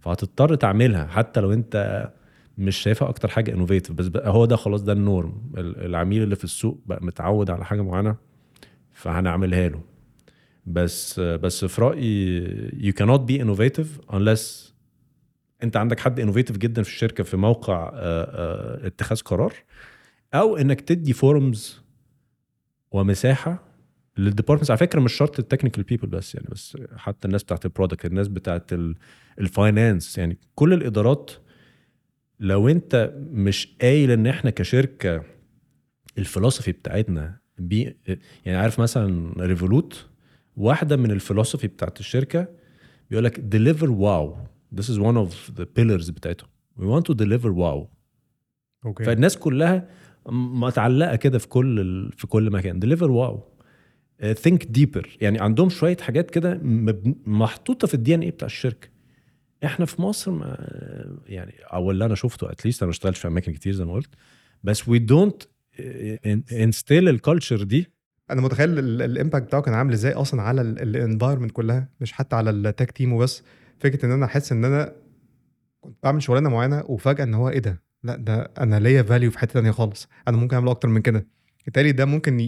فهتضطر 0.00 0.54
تعملها 0.54 1.06
حتى 1.06 1.40
لو 1.40 1.52
أنت 1.52 2.08
مش 2.58 2.76
شايفها 2.76 3.08
أكتر 3.08 3.28
حاجة 3.28 3.50
innovative 3.54 3.92
بس 3.96 4.06
بقى 4.08 4.30
هو 4.30 4.44
ده 4.44 4.56
خلاص 4.56 4.82
ده 4.82 4.92
ال 4.92 5.02
norm 5.02 5.42
ال- 5.58 5.84
العميل 5.86 6.22
اللي 6.22 6.36
في 6.36 6.44
السوق 6.44 6.80
بقى 6.86 7.04
متعود 7.04 7.50
على 7.50 7.64
حاجة 7.64 7.82
معينة 7.82 8.16
فهنعملها 8.92 9.68
له. 9.68 9.80
بس 10.66 11.20
بس 11.20 11.64
في 11.64 11.80
رأيي 11.82 12.68
you 12.70 12.92
cannot 12.94 13.20
be 13.30 13.42
innovative 13.44 14.14
unless 14.14 14.68
أنت 15.62 15.76
عندك 15.76 16.00
حد 16.00 16.20
innovative 16.20 16.56
جدا 16.58 16.82
في 16.82 16.88
الشركة 16.88 17.24
في 17.24 17.36
موقع 17.36 17.90
آه، 17.94 17.94
آه، 17.94 18.86
اتخاذ 18.86 19.20
قرار. 19.20 19.52
أو 20.34 20.56
إنك 20.56 20.80
تدي 20.80 21.12
forums 21.12 21.80
ومساحة 22.90 23.64
لل 24.18 24.26
departments 24.26 24.70
على 24.70 24.78
فكرة 24.78 25.00
مش 25.00 25.12
شرط 25.12 25.38
ال 25.38 25.42
technical 25.42 25.82
people 25.82 26.08
بس 26.08 26.34
يعني 26.34 26.46
بس 26.50 26.76
حتى 26.96 27.26
الناس 27.28 27.42
بتاعت 27.42 27.64
ال 27.64 27.69
product 27.69 28.06
الناس 28.06 28.28
بتاعت 28.28 28.70
ال 29.38 29.48
finance 29.48 30.18
يعني 30.18 30.38
كل 30.54 30.72
الإدارات 30.72 31.30
لو 32.40 32.68
أنت 32.68 33.14
مش 33.30 33.76
قايل 33.80 34.10
إن 34.10 34.26
إحنا 34.26 34.50
كشركة 34.50 35.22
ال 36.18 36.23
philosophy 36.23 36.72
بتاعتنا 36.72 37.38
بي 37.58 37.96
يعني 38.46 38.58
عارف 38.58 38.80
مثلا 38.80 39.32
Revolut 39.46 40.06
واحدة 40.56 40.96
من 40.96 41.10
ال 41.10 41.15
philosophy 41.15 41.66
بتاعت 41.66 42.00
الشركة 42.00 42.48
بيقول 43.10 43.24
لك 43.24 43.36
deliver 43.36 43.86
wow. 43.88 44.36
This 44.80 44.84
is 44.84 44.98
one 44.98 45.16
of 45.16 45.56
the 45.58 45.64
pillars 45.64 46.10
بتاعتهم. 46.10 46.48
We 46.78 46.82
want 46.82 47.04
to 47.12 47.14
deliver 47.14 47.50
wow. 47.52 47.86
okay. 48.84 49.04
فالناس 49.04 49.36
كلها 49.36 49.88
متعلقة 50.32 51.16
كده 51.16 51.38
في 51.38 51.48
كل 51.48 51.80
ال... 51.80 52.12
في 52.12 52.26
كل 52.26 52.50
مكان. 52.50 52.78
deliver 52.78 53.10
wow 53.10 53.42
think 54.32 54.64
deeper 54.64 55.16
يعني 55.20 55.40
عندهم 55.40 55.68
شوية 55.68 55.96
حاجات 55.96 56.30
كده 56.30 56.60
محطوطة 57.26 57.86
في 57.86 57.94
ال 57.94 58.14
DNA 58.14 58.30
بتاع 58.30 58.46
الشركة. 58.46 58.88
إحنا 59.64 59.86
في 59.86 60.02
مصر 60.02 60.30
ما 60.30 60.56
يعني 61.26 61.54
أو 61.72 61.90
اللي 61.90 62.04
أنا 62.04 62.14
شفته 62.14 62.50
at 62.50 62.59
least 62.59 62.82
أنا 62.82 62.86
ما 62.86 62.90
اشتغلتش 62.90 63.18
في 63.20 63.28
أماكن 63.28 63.52
كتير 63.52 63.72
زي 63.72 63.84
ما 63.84 63.92
قلت. 63.92 64.10
بس 64.64 64.88
we 64.88 64.98
don't 64.98 65.42
instill 66.52 67.08
ال 67.08 67.15
culture 67.15 67.62
دي. 67.62 67.90
أنا 68.30 68.40
متخيل 68.40 68.78
ال- 68.78 69.02
ال 69.02 69.08
impact 69.08 69.46
بتاعه 69.46 69.62
كان 69.62 69.74
عامل 69.74 69.92
إزاي 69.92 70.12
أصلا 70.12 70.42
على 70.42 70.60
ال 70.60 70.67
environment 70.67 71.50
كلها 71.50 71.88
مش 72.00 72.12
حتى 72.12 72.36
على 72.36 72.50
ال 72.50 72.58
tech 72.58 72.90
team 72.90 73.12
وبس. 73.12 73.42
فكرة 73.80 74.06
إن 74.06 74.10
أنا 74.10 74.26
أحس 74.26 74.52
إن 74.52 74.64
أنا 74.64 74.92
كنت 75.80 75.96
بعمل 76.02 76.22
شغلانة 76.22 76.48
معينة 76.48 76.84
وفجأة 76.86 77.24
إن 77.24 77.34
هو 77.34 77.48
إيه 77.48 77.58
ده؟ 77.58 77.82
لا 78.02 78.16
ده 78.16 78.52
أنا 78.58 78.80
ليا 78.80 79.02
value 79.02 79.30
في 79.30 79.38
حتة 79.38 79.52
تانية 79.52 79.70
خالص. 79.70 80.08
أنا 80.28 80.36
ممكن 80.36 80.54
أعمل 80.56 80.68
أكتر 80.68 80.88
من 80.88 81.00
كده. 81.02 81.26
بالتالي 81.64 81.92
ده 81.92 82.04
ممكن 82.04 82.40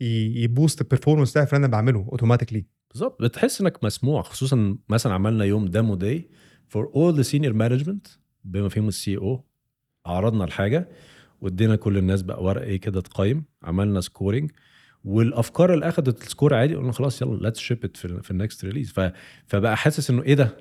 ي 0.00 0.13
boost 0.13 0.80
ال 0.80 0.84
performance 0.84 1.30
بتاعي 1.30 1.46
في 1.46 1.52
اللي 1.52 1.64
أنا 1.66 1.72
بعمله 1.72 2.08
automatically 2.12 2.66
بالظبط. 2.90 3.22
بتحس 3.22 3.60
إنك 3.60 3.84
مسموع 3.84 4.22
خصوصا 4.22 4.78
مثلا 4.88 5.14
عملنا 5.14 5.44
يوم 5.44 5.66
demo 5.66 5.94
day 5.94 6.30
for 6.68 6.92
all 6.96 7.14
the 7.16 7.22
senior 7.22 7.54
management 7.54 8.06
بما 8.44 8.68
فيهم 8.68 8.88
ال 8.88 9.16
CEO 9.16 9.44
عرضنا 10.06 10.44
الحاجة 10.44 10.88
وادينا 11.40 11.76
كل 11.76 11.96
الناس 11.98 12.22
بقى 12.22 12.44
ورقة 12.44 12.64
إيه 12.64 12.80
كده 12.80 13.00
تقيم 13.00 13.44
عملنا 13.62 14.00
scoring 14.00 14.50
والأفكار 15.04 15.74
اللي 15.74 15.88
اخذت 15.88 16.22
ال 16.22 16.27
score 16.27 16.54
العالي 16.54 16.74
قلنا 16.74 16.92
خلاص 16.92 17.22
يلا 17.22 17.36
let's 17.42 17.60
ship 17.60 17.84
it 17.84 17.96
في, 17.96 18.22
في 18.22 18.30
ال 18.30 18.37
next 18.37 18.64
release 18.64 18.94
فبقى 19.46 19.76
حاسس 19.76 20.10
إنه 20.10 20.22
إيه 20.22 20.34
ده؟ 20.34 20.56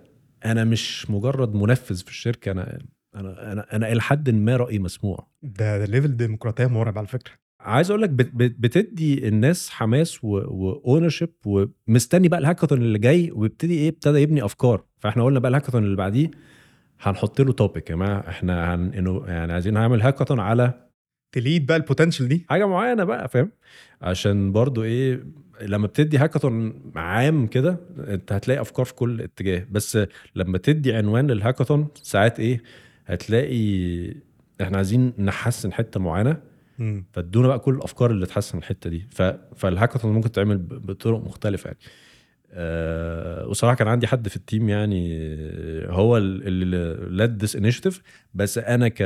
أنا 0.45 0.63
مش 0.63 1.09
مجرد 1.09 1.55
منفذ 1.55 1.97
في 2.03 2.09
الشركة 2.09 2.51
أنا 2.51 2.79
أنا 3.15 3.51
أنا 3.51 3.75
أنا 3.75 3.91
إلى 3.91 4.01
حد 4.01 4.29
ما 4.29 4.55
رأيي 4.57 4.79
مسموع. 4.79 5.27
ده 5.43 5.77
ده 5.79 5.85
level 5.85 6.17
ديمقراطية 6.17 6.65
مرعب 6.67 6.97
على 6.97 7.07
فكرة. 7.07 7.33
عايز 7.59 7.89
أقول 7.89 8.01
لك 8.01 8.09
بت- 8.09 8.31
بت- 8.35 8.55
بتدي 8.59 9.27
الناس 9.27 9.69
حماس 9.69 10.23
و 10.23 10.34
ownership 10.34 11.29
ومستني 11.45 12.27
بقى 12.27 12.39
الهاكاثون 12.39 12.81
اللي 12.81 12.99
جاي 12.99 13.31
ويبتدي 13.31 13.73
إيه 13.73 13.89
ابتدى 13.89 14.19
يبني 14.19 14.45
أفكار. 14.45 14.83
فإحنا 14.99 15.23
قلنا 15.23 15.39
بقى 15.39 15.49
الهاكاثون 15.49 15.83
اللي 15.83 15.95
بعديه 15.95 16.31
هنحط 17.01 17.41
له 17.41 17.53
topic 17.53 17.89
يا 17.89 17.95
جماعة. 17.95 18.19
إحنا 18.29 18.75
هن 18.75 19.23
يعني 19.27 19.53
عايزين 19.53 19.73
نعمل 19.73 20.01
هاكاثون 20.01 20.39
على 20.39 20.73
تليد 21.31 21.65
بقى 21.65 21.77
ال 21.77 21.82
potential 21.82 22.27
دي. 22.27 22.45
حاجة 22.49 22.65
معينة 22.67 23.03
بقى 23.03 23.29
فاهم؟ 23.29 23.51
عشان 24.01 24.51
برضو 24.51 24.83
إيه 24.83 25.23
لما 25.61 25.87
بتدي 25.87 26.17
هاكاثون 26.17 26.81
عام 26.95 27.47
كده 27.47 27.79
أنت 28.07 28.31
هتلاقي 28.33 28.61
أفكار 28.61 28.85
في 28.85 28.93
كل 28.93 29.21
اتجاه. 29.21 29.67
بس 29.71 29.97
لما 30.35 30.57
تدي 30.57 30.93
عنوان 30.93 31.27
للهاكاثون 31.31 31.87
ساعات 31.95 32.39
إيه 32.39 32.61
هتلاقي 33.05 34.13
إحنا 34.61 34.77
عايزين 34.77 35.13
نحسن 35.19 35.73
حتة 35.73 35.99
معينة. 35.99 36.37
فادونا 37.13 37.47
بقى 37.47 37.59
كل 37.59 37.73
الأفكار 37.75 38.11
اللي 38.11 38.25
تحسن 38.25 38.57
الحتة 38.57 38.89
دي. 38.89 39.05
ف... 39.11 39.21
فالهاكاثون 39.55 40.13
ممكن 40.13 40.31
تعمل 40.31 40.57
بطرق 40.57 41.19
مختلفة 41.25 41.67
يعني. 41.67 41.77
أه 42.57 43.47
وصراحة 43.47 43.75
كان 43.75 43.87
عندي 43.87 44.07
حد 44.07 44.27
في 44.27 44.35
ال 44.35 44.42
team 44.42 44.69
يعني 44.69 45.09
هو 45.87 46.17
ال- 46.17 46.47
اللي 46.47 47.07
led 47.23 47.43
this 47.43 47.55
initiative 47.55 48.01
بس 48.33 48.57
أنا 48.57 48.87
ك 48.87 49.03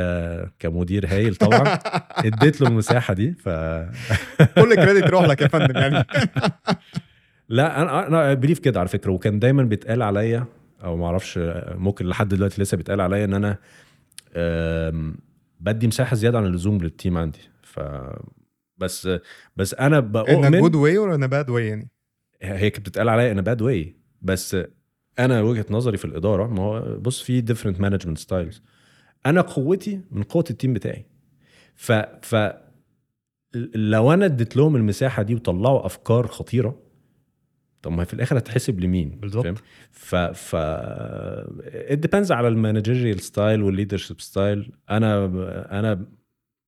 كمدير 0.59 1.07
هايل 1.07 1.35
طبعا 1.35 1.79
اديت 2.27 2.62
له 2.62 2.67
المساحة 2.67 3.13
دي 3.13 3.31
ف 3.33 3.49
كل 4.59 4.71
ال 4.71 4.76
credit 4.76 5.06
يروح 5.07 5.23
لك 5.25 5.41
يا 5.41 5.47
فندم 5.47 5.77
يعني. 5.79 6.05
لا 7.49 7.81
أنا 7.81 8.07
أنا 8.07 8.33
ب 8.34 8.37
believe 8.37 8.60
كده 8.59 8.79
على 8.79 8.89
فكرة. 8.89 9.12
وكان 9.12 9.39
دايما 9.39 9.63
بيتقال 9.63 10.01
عليا 10.01 10.45
أو 10.83 10.97
ما 10.97 11.05
أعرفش 11.05 11.39
ممكن 11.75 12.05
لحد 12.05 12.27
دلوقتي 12.27 12.62
لسه 12.62 12.77
بيتقال 12.77 13.01
عليا 13.01 13.25
إن 13.25 13.33
أنا 13.33 13.57
بدي 15.60 15.88
مساحة 15.88 16.15
زيادة 16.15 16.38
عن 16.38 16.46
اللزوم 16.46 16.78
لل 16.78 16.91
team 16.91 17.17
عندي. 17.18 17.39
ف 17.63 17.80
بس 18.78 19.10
بس 19.56 19.74
أنا 19.74 19.98
ان 19.98 20.12
بؤمن 20.12 20.60
جود 20.60 20.76
way 20.75 20.97
ولا 20.98 21.15
in 21.15 21.28
a 21.28 21.33
bad 21.33 21.49
way 21.49 21.67
يعني؟ 21.68 21.89
هي 22.42 22.70
كانت 22.70 22.89
بتتقال 22.89 23.10
عليا 23.10 23.32
in 23.32 23.41
a 23.41 23.46
bad 23.46 23.62
way 23.62 23.95
بس 24.22 24.58
أنا 25.20 25.42
وجهة 25.42 25.65
نظري 25.70 25.98
في 25.98 26.06
الإدارة 26.06 26.48
ما 26.48 26.63
هو 26.63 26.98
بص 27.00 27.22
في 27.22 27.42
different 27.41 27.82
management 27.82 28.17
styles 28.17 28.62
أنا 29.26 29.42
قوتي 29.42 30.02
من 30.12 30.24
قوة 30.24 30.44
ال 30.49 30.54
team 30.54 30.73
بتاعي. 30.74 31.06
ف 31.76 31.92
ف 32.22 32.36
لو 33.76 34.13
أنا 34.13 34.26
اديت 34.26 34.58
لهم 34.58 34.76
المساحة 34.76 35.24
دي 35.24 35.36
وطلعوا 35.36 35.86
أفكار 35.86 36.28
خطيرة 36.28 36.82
طب 37.82 37.92
ما 37.92 38.04
في 38.04 38.13
الآخر 38.13 38.38
هتحسب 38.38 38.80
لمين؟ 38.80 39.10
بالظبط. 39.10 39.63
ف 39.92 40.15
ف 40.15 40.56
it 41.94 41.98
depends 42.08 42.32
على 42.32 42.48
ال 42.47 42.54
managerial 42.54 43.19
style 43.19 43.62
وال 43.62 43.71
leadership 43.71 44.21
style 44.21 44.71
أنا 44.89 45.26
أنا 45.80 46.06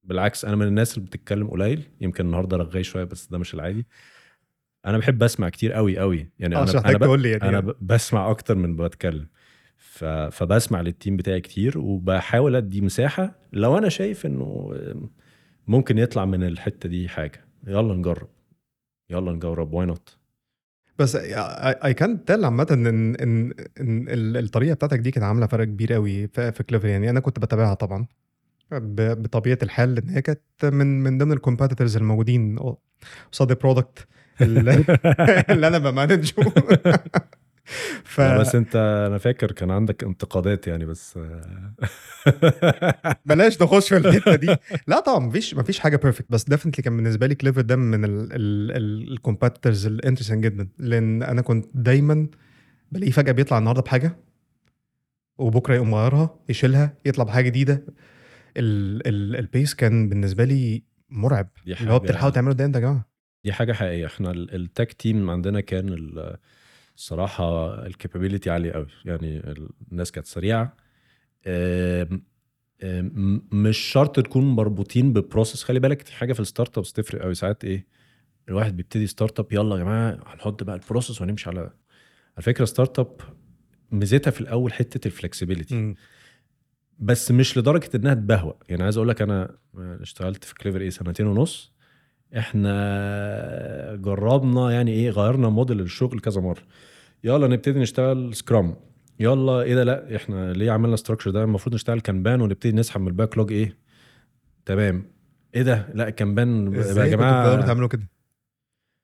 بالعكس 0.04 0.46
أنا 0.46 0.56
من 0.56 0.68
الناس 0.68 0.98
اللي 0.98 1.06
بتتكلم 1.08 1.48
قليل. 1.48 1.84
يمكن 2.02 2.26
النهارده 2.26 2.58
رغاي 2.58 2.84
شوية 2.84 3.04
بس 3.04 3.28
ده 3.28 3.38
مش 3.38 3.54
العادي. 3.54 3.88
أنا 4.86 4.98
بحب 4.98 5.24
أسمع 5.24 5.50
كتير 5.50 5.74
قوي 5.74 6.00
قوي. 6.00 6.30
يعني 6.40 6.56
آه 6.56 6.64
أنا 6.64 6.90
أنا 6.90 6.98
ب... 6.98 7.26
يعني 7.26 7.50
أنا 7.50 7.60
ب- 7.60 7.76
بسمع 7.82 8.32
أكتر 8.32 8.56
من 8.56 8.76
بتكلم. 8.76 9.28
ف... 9.78 10.06
فبسمع 10.06 10.82
لل 10.82 10.94
team 10.94 11.18
بتاعي 11.18 11.42
كتير 11.42 11.80
وبحاول 11.80 12.56
أدي 12.56 12.82
مساحة 12.82 13.40
لو 13.54 13.78
أنا 13.78 13.90
شايف 13.90 14.26
إنه 14.26 14.74
ممكن 15.68 15.98
يطلع 15.98 16.26
من 16.26 16.44
الحتة 16.44 16.90
دي 16.90 17.10
حاجة. 17.10 17.46
يلا 17.68 17.94
نجرب. 17.94 18.30
يلا 19.10 19.32
نجرب. 19.32 19.74
why 19.74 19.86
not 19.86 20.18
بس 21.00 21.16
I 21.16 21.94
can 21.94 22.26
tell 22.26 22.46
عامة 22.46 22.68
ان 22.72 22.88
ان 22.88 23.16
إن 23.80 24.06
ال- 24.10 24.38
الطريقة 24.38 24.74
بتاعتك 24.74 25.00
دي 25.00 25.12
كانت 25.12 25.24
عاملة 25.26 25.48
فرق 25.48 25.64
كبير 25.66 25.94
قوي 25.94 26.28
في 26.28 26.64
Klivvr 26.70 26.88
يعني 26.88 27.10
أنا 27.10 27.20
كنت 27.20 27.40
بتابعها 27.40 27.74
طبعا. 27.74 28.06
ب- 28.72 29.22
بطبيعة 29.24 29.58
الحال 29.64 29.98
إن 29.98 30.10
هي 30.10 30.22
كانت 30.22 30.40
من 30.64 31.04
من 31.04 31.18
ضمن 31.18 31.32
ال 31.32 31.37
competitors 31.37 31.98
الموجودين. 31.98 32.60
قصاد 33.32 33.52
ال 33.52 33.59
product 33.59 34.08
اللي, 34.42 34.86
اللي 35.50 35.68
أنا 35.68 35.78
ب 35.78 35.84
manage 35.84 36.21
ه. 36.21 36.34
ف 38.04 38.20
لا 38.22 38.38
بس 38.38 38.56
انت 38.56 38.76
أنا 39.08 39.18
فاكر 39.18 39.52
كان 39.52 39.72
عندك 39.72 40.04
انتقادات 40.04 40.68
يعني 40.68 40.86
بس 40.86 41.20
بلاش 43.26 43.62
نخش 43.62 43.90
في 43.90 43.98
الحتة 43.98 44.36
دي. 44.36 44.56
لا 44.88 45.00
طبعا 45.00 45.20
مفيش 45.20 45.56
مفيش 45.56 45.80
حاجة 45.80 45.98
perfect 45.98 46.26
بس 46.30 46.44
definitely 46.44 46.84
كان 46.84 46.96
بالنسبة 46.98 47.28
لي 47.28 47.36
Klivvr 47.36 47.62
ده 47.62 47.76
من 47.76 48.02
ال 48.06 48.21
competitors 48.21 49.88
ال 49.88 49.93
interesting 49.93 50.44
جدا. 50.44 50.68
لأن 50.80 51.24
أنا 51.24 51.42
كنت 51.42 51.66
دايما 51.74 52.28
بلاقيه 52.92 53.12
فجأة 53.12 53.32
بيطلع 53.32 53.58
النهارده 53.58 53.82
بحاجة 53.82 54.16
وبكرة 55.38 55.76
يقوم 55.76 55.92
مغيرها 55.92 56.36
يشيلها 56.50 56.94
يطلع 57.06 57.24
بحاجة 57.24 57.46
جديدة. 57.50 57.74
ال- 58.58 59.08
ال- 59.08 59.36
ال 59.36 59.44
pace 59.44 59.76
كان 59.76 60.10
بالنسبة 60.10 60.44
لي 60.44 60.84
مرعب. 61.10 61.50
اللي 61.68 61.92
هو 61.94 62.00
حاجة- 62.00 62.02
بتلحقوا 62.04 62.30
تعملوا 62.30 62.54
ده 62.54 62.66
انت 62.66 62.76
يا 62.76 62.82
جماعة؟ 62.82 63.10
دي 63.46 63.54
حاجة 63.54 63.74
حقيقية. 63.74 64.06
إحنا 64.06 64.32
ال- 64.32 64.56
ال 64.56 64.63
tech 64.63 64.94
team 64.94 65.30
عندنا 65.30 65.62
كان 65.62 65.90
ال- 65.90 66.38
الصراحه 67.02 67.74
ال 67.86 67.92
capability 67.92 68.50
عاليه 68.50 68.72
قوي 68.72 68.88
يعني 69.06 69.40
الناس 69.92 70.12
كانت 70.12 70.28
سريعة. 70.28 70.78
مش 73.52 73.78
شرط 73.78 74.20
تكون 74.20 74.44
مربوطين 74.44 75.14
ب 75.14 75.20
process 75.20 75.64
خلي 75.64 75.80
بالك 75.80 76.04
دي 76.04 76.12
حاجة 76.12 76.34
في 76.34 76.40
ال 76.40 76.78
startups 76.78 76.94
تفرق 76.94 77.22
قوي 77.22 77.34
ساعات 77.34 77.64
إيه 77.66 77.88
الواحد 78.50 78.78
بيبتدي 78.78 79.08
startup 79.08 79.54
يلا 79.54 79.76
يا 79.78 79.82
جماعة 79.84 80.12
هنحط 80.26 80.64
بقى 80.64 80.76
ال 80.76 80.82
process 80.82 81.22
ونمشي 81.22 81.50
على 81.50 81.60
على 81.60 82.42
فكرة 82.42 82.66
startup 82.66 83.22
ميزتها 83.92 84.32
في 84.32 84.42
الأول 84.42 84.74
حتة 84.74 85.08
ال 85.08 85.15
flexibility 85.15 85.96
بس 87.00 87.32
مش 87.32 87.58
لدرجة 87.58 87.90
إنها 87.96 88.14
تبهوق. 88.14 88.54
يعني 88.70 88.84
عايز 88.84 88.98
أقول 88.98 89.10
لك 89.10 89.22
أنا 89.22 89.58
اشتغلت 89.78 90.44
في 90.44 90.56
Klivvr 90.56 90.82
إيه 90.82 90.90
سنتين 90.90 91.28
ونص. 91.28 91.72
إحنا 92.38 93.96
جربنا 93.96 94.72
يعني 94.72 94.92
إيه 94.92 95.10
غيرنا 95.10 95.50
موديل 95.50 95.80
الشغل 95.80 96.20
كذا 96.20 96.42
مرة. 96.42 96.62
يلا 97.24 97.48
نبتدي 97.48 97.80
نشتغل 97.80 98.36
Scrum 98.36 98.76
يلا 99.20 99.62
إيه 99.62 99.76
ده؟ 99.76 99.84
لا 99.84 100.16
إحنا 100.16 100.54
ليه 100.54 100.72
عملنا 100.72 100.96
structure 100.96 101.32
ده؟ 101.32 101.44
المفروض 101.44 101.76
نشتغل 101.76 102.00
Kanban 102.00 102.42
ونبتدي 102.42 102.78
نسحب 102.78 103.02
من 103.02 103.08
ال 103.08 103.38
backlog 103.38 103.52
إيه؟ 103.52 103.78
تمام. 104.66 105.06
إيه 105.56 105.62
ده؟ 105.62 105.88
لا 105.94 106.10
Kanban 106.10 106.74
يا 106.76 107.08
جماعة. 107.08 107.66
تعملوا 107.66 107.88
كده؟ 107.88 108.10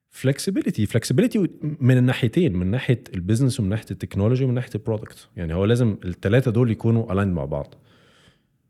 flexibility 0.10 0.86
flexibility 0.86 1.50
من 1.62 1.98
الناحيتين 1.98 2.58
من 2.58 2.68
ناحية 2.68 3.04
ال 3.14 3.19
business 3.19 3.60
ومن 3.60 3.70
ناحية 3.70 3.86
ال 3.92 3.96
technology 3.96 4.44
ومن 4.46 4.54
ناحية 4.54 4.70
ال 4.76 4.82
product 4.82 5.28
يعني 5.36 5.54
هو 5.54 5.66
لازم 5.66 5.98
الثلاثه 6.06 6.52
دول 6.52 6.72
يكونوا 6.72 7.14
align 7.14 7.28
مع 7.28 7.46
بعض. 7.46 7.76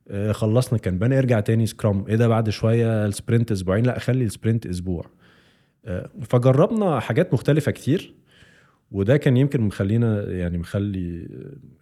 آه، 0.07 0.31
خلصنا 0.31 0.79
Kanban 0.79 1.13
ارجع 1.13 1.39
تاني 1.39 1.65
Scrum 1.65 2.05
إيه 2.07 2.15
ده؟ 2.15 2.27
بعد 2.27 2.49
شوية 2.49 3.05
ال 3.05 3.12
sprint 3.12 3.51
أسبوعين. 3.51 3.85
لا 3.85 3.97
اخلي 3.97 4.23
ال 4.23 4.29
sprint 4.29 4.65
أسبوع. 4.65 5.05
آه، 5.85 6.09
فجربنا 6.21 6.99
حاجات 6.99 7.33
مختلفة 7.33 7.71
كتير. 7.71 8.13
وده 8.91 9.17
كان 9.17 9.37
يمكن 9.37 9.61
مخلينا 9.61 10.31
يعني 10.31 10.57
مخلي 10.57 11.27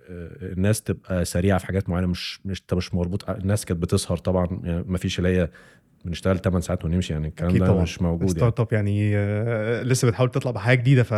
آه، 0.09 0.53
الناس 0.53 0.81
تبقى 0.81 1.25
سريعة 1.25 1.59
في 1.59 1.65
حاجات 1.65 1.89
معينة 1.89 2.07
مش 2.07 2.45
مش 2.45 2.61
انت 2.61 2.73
مش 2.73 2.93
مربوط 2.93 3.29
الناس 3.29 3.65
كانت 3.65 3.81
بتسهر 3.81 4.17
طبعا 4.17 4.59
يعني 4.63 4.83
ما 4.87 4.97
فيش 4.97 5.19
اللي 5.19 5.29
هي 5.29 5.49
بنشتغل 6.05 6.39
8 6.39 6.59
ساعات 6.59 6.85
ونمشي 6.85 7.13
يعني 7.13 7.27
الكلام 7.27 7.57
ده 7.57 7.67
طبعا. 7.67 7.83
مش 7.83 8.01
موجود 8.01 8.21
يعني. 8.21 8.31
start 8.31 8.59
up 8.59 8.73
يعني 8.73 9.17
آه، 9.17 9.83
لسه 9.83 10.07
بتحاول 10.07 10.31
تطلع 10.31 10.51
بحاجة 10.51 10.77
جديدة 10.77 11.03
ف 11.03 11.13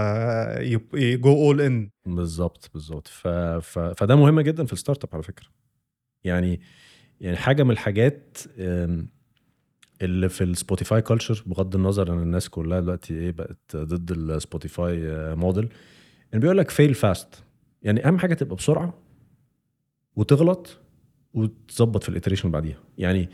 جو 0.96 1.32
اول 1.32 1.62
ان 1.62 1.90
بالظبط 2.06 2.70
بالظبط. 2.74 3.08
ف... 3.08 3.28
ف... 3.28 3.80
فده 3.80 4.16
مهم 4.16 4.42
جدا 4.42 4.66
في 4.66 4.74
ال 4.74 5.04
startup 5.04 5.10
على 5.14 5.24
فكرة. 5.24 5.48
يعني 6.24 6.62
يعني 7.22 7.38
حاجة 7.38 7.64
من 7.64 7.72
الحاجات 7.72 8.38
اللي 10.02 10.30
في 10.30 10.44
ال 10.44 10.51
Spotify 10.51 11.02
culture 11.02 11.44
بغض 11.46 11.76
النظر 11.76 12.14
إن 12.14 12.20
الناس 12.22 12.50
كلها 12.50 12.80
دلوقتي 12.80 13.14
إيه 13.14 13.32
بقت 13.32 13.76
ضد 13.76 14.12
ال 14.12 14.23
Spotify 14.23 15.00
model 15.36 15.70
يعني 16.32 16.42
بيقول 16.42 16.58
لك 16.58 16.70
fail 16.70 16.94
fast 16.94 17.44
يعني 17.82 18.08
أهم 18.08 18.18
حاجة 18.20 18.34
تبقى 18.34 18.56
بسرعة 18.56 18.94
وتغلط 20.16 20.80
وتظبط 21.34 22.04
في 22.04 22.10
ال 22.10 22.14
iteration 22.14 22.52
بعديها. 22.52 22.78
يعني 22.98 23.30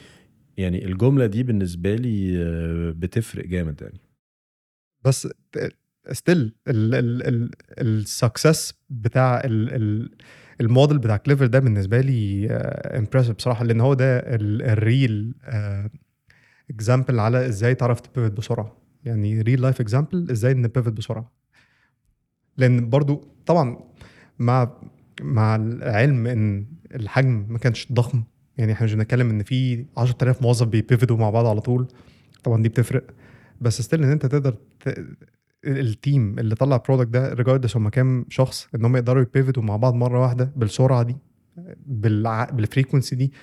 يعني 0.58 0.86
الجملة 0.86 1.26
دي 1.26 1.44
بالنسبة 1.44 1.96
لي 1.96 2.38
آه، 2.44 2.92
بتفرق 2.98 3.46
جامد 3.46 3.82
يعني. 3.82 4.00
بس 5.06 5.28
still 6.12 6.54
ال 7.80 7.91
success 7.91 8.74
بتاع 8.90 9.42
ال- 9.46 9.74
ال- 9.76 10.10
الموديل 10.62 10.98
بتاع 11.00 11.18
Klivvr 11.18 11.46
ده 11.46 11.60
بالنسبة 11.60 12.02
لي 12.02 12.48
impressive 12.98 13.36
بصراحة 13.36 13.64
لأن 13.64 13.82
هو 13.82 13.94
ده 13.94 14.20
ال 14.74 15.34
real 16.70 16.88
example 16.88 17.20
على 17.20 17.48
إزاي 17.48 17.76
تعرف 17.76 18.00
ت 18.00 18.05
pivot 18.05 18.32
بسرعة. 18.32 18.78
يعني 19.06 19.42
real 19.42 19.62
life 19.62 19.82
example 19.82 20.32
إزاي 20.32 20.54
ن 20.54 20.60
pivot 20.60 20.94
بسرعة. 20.94 21.32
لأن 22.58 22.90
برضو 22.90 23.28
طبعا 23.46 23.80
مع 24.40 24.72
مع 25.22 25.56
العلم 25.56 26.28
إن 26.28 26.66
الحجم 26.96 27.46
ما 27.50 27.58
كانش 27.58 27.92
ضخم. 27.92 28.24
يعني 28.58 28.72
إحنا 28.74 28.86
مش 28.86 28.94
بنتكلم 28.94 29.30
إن 29.30 29.44
في 29.44 29.86
10000 29.98 30.42
موظف 30.42 30.68
بي 30.68 30.80
pivot 30.80 31.11
وا 31.11 31.18
مع 31.18 31.30
بعض 31.30 31.46
على 31.46 31.62
طول. 31.62 31.88
طبعا 32.44 32.62
دي 32.64 32.70
بتفرق. 32.70 33.04
بس 33.62 33.82
still 33.82 34.04
إن 34.04 34.12
أنت 34.12 34.26
تقدر 34.26 34.58
ت... 34.80 35.06
ال 35.66 35.80
team 35.80 36.40
اللي 36.40 36.56
طلع 36.56 36.76
ال 36.76 36.80
product 36.80 37.10
ده 37.10 37.34
regardless 37.34 37.78
هم 37.78 37.90
كام 37.90 38.26
شخص 38.30 38.68
إن 38.76 38.86
هم 38.86 38.96
يقدروا 38.96 39.22
ي 39.22 39.28
pivot 39.28 39.58
وا 39.58 39.64
مع 39.64 39.76
بعض 39.78 39.94
مرة 39.94 40.22
واحدة 40.22 40.52
بالسرعة 40.56 41.04
دي 41.04 41.18
بالع... 41.86 42.46
بال 42.46 42.58
frequency 42.58 43.16
دي. 43.16 43.34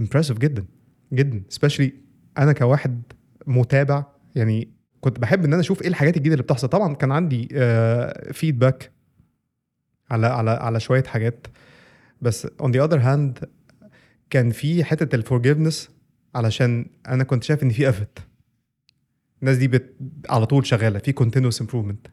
impressive 0.00 0.38
جدا 0.38 0.64
جدا. 1.12 1.42
especially 1.48 1.92
أنا 2.38 2.52
كواحد 2.52 3.02
متابع 3.46 4.04
يعني 4.34 4.68
كنت 5.00 5.18
بحب 5.20 5.44
إن 5.44 5.52
أنا 5.52 5.60
أشوف 5.60 5.82
إيه 5.82 5.88
الحاجات 5.88 6.16
الجديدة 6.16 6.34
اللي 6.34 6.42
بتحصل. 6.42 6.68
طبعا 6.68 6.94
كان 6.94 7.12
عندي 7.12 7.48
feedback 8.32 8.92
على 10.10 10.26
على 10.26 10.50
على 10.50 10.80
شوية 10.80 11.02
حاجات. 11.04 11.46
بس 12.20 12.48
on 12.60 12.72
the 12.72 12.84
other 12.84 12.98
hand 12.98 13.38
كان 14.30 14.50
في 14.50 14.84
حتة 14.84 15.16
ال 15.16 15.22
forgiveness 15.22 15.90
علشان 16.34 16.86
أنا 17.08 17.24
كنت 17.24 17.44
شايف 17.44 17.62
إن 17.62 17.70
في 17.70 17.88
effort 17.88 18.18
الناس 19.42 19.56
دي 19.56 19.68
بت... 19.68 19.96
على 20.30 20.46
طول 20.46 20.66
شغالة 20.66 20.98
في 20.98 21.12
continuous 21.12 21.60
improvement 21.60 22.06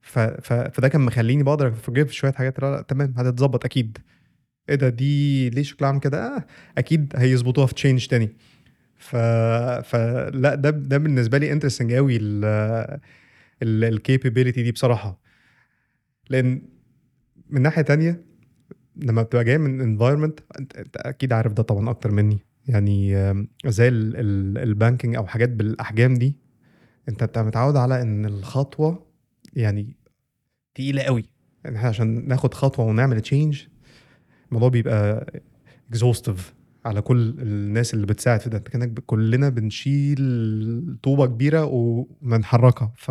ف... 0.00 0.18
ف... 0.18 0.52
فده 0.52 0.88
كان 0.88 1.00
مخليني 1.00 1.42
بقدر 1.42 1.68
أ 1.68 1.73
forgive 1.73 2.10
شوية 2.10 2.32
حاجات. 2.32 2.60
لا, 2.60 2.76
لا 2.76 2.82
تمام 2.82 3.14
هتتظبط 3.16 3.64
أكيد. 3.64 3.98
إيه 4.68 4.74
ده 4.74 4.88
دي 4.88 5.50
ليه 5.50 5.62
شكلها 5.62 5.88
عامل 5.88 6.00
كده؟ 6.00 6.36
آه 6.36 6.44
أكيد 6.78 7.12
هيظبطوها 7.16 7.66
في 7.66 7.74
change 7.74 8.06
تاني. 8.06 8.36
ف... 9.00 9.16
فلا 9.90 10.54
ده 10.54 10.70
ده 10.70 10.98
بالنسبة 10.98 11.38
لي 11.38 11.52
interesting 11.52 11.92
قوي 11.94 12.18
ال 13.62 13.71
capability 13.71 14.62
دي 14.62 14.72
بصراحة. 14.72 15.20
لأن 16.30 16.62
من 17.50 17.62
ناحية 17.62 17.82
تانية 17.82 18.24
لما 18.96 19.22
بتبقى 19.22 19.44
جاي 19.44 19.58
من 19.58 19.80
environment 19.80 20.40
أنت, 20.58 20.96
أكيد 20.96 21.32
عارف 21.32 21.52
ده 21.52 21.62
طبعا 21.62 21.90
أكتر 21.90 22.10
مني. 22.10 22.38
يعني 22.68 23.14
زي 23.66 23.88
ال 23.88 24.04
banking 24.04 25.16
أو 25.16 25.26
حاجات 25.26 25.48
بالأحجام 25.48 26.14
دي 26.14 26.36
أنت 27.08 27.24
بتبقى 27.24 27.44
متعود 27.44 27.76
على 27.76 28.02
إن 28.02 28.26
الخطوة 28.26 29.06
يعني 29.52 29.96
تقيلة 30.74 31.02
قوي 31.02 31.24
يعني 31.64 31.76
إحنا 31.76 31.88
عشان 31.88 32.28
ناخد 32.28 32.54
خطوة 32.54 32.86
ونعمل 32.86 33.20
change 33.20 33.62
الموضوع 34.48 34.68
بيبقى 34.68 35.26
exhaustive 35.90 36.54
على 36.84 37.02
كل 37.02 37.34
الناس 37.38 37.94
اللي 37.94 38.06
بتساعد 38.06 38.40
في 38.40 38.50
ده. 38.50 38.58
كأنك 38.58 38.98
كلنا 39.06 39.48
بنشيل 39.48 40.96
طوبة 41.02 41.26
كبيرة 41.26 41.64
وبنحركها. 41.64 42.92
ف 42.96 43.10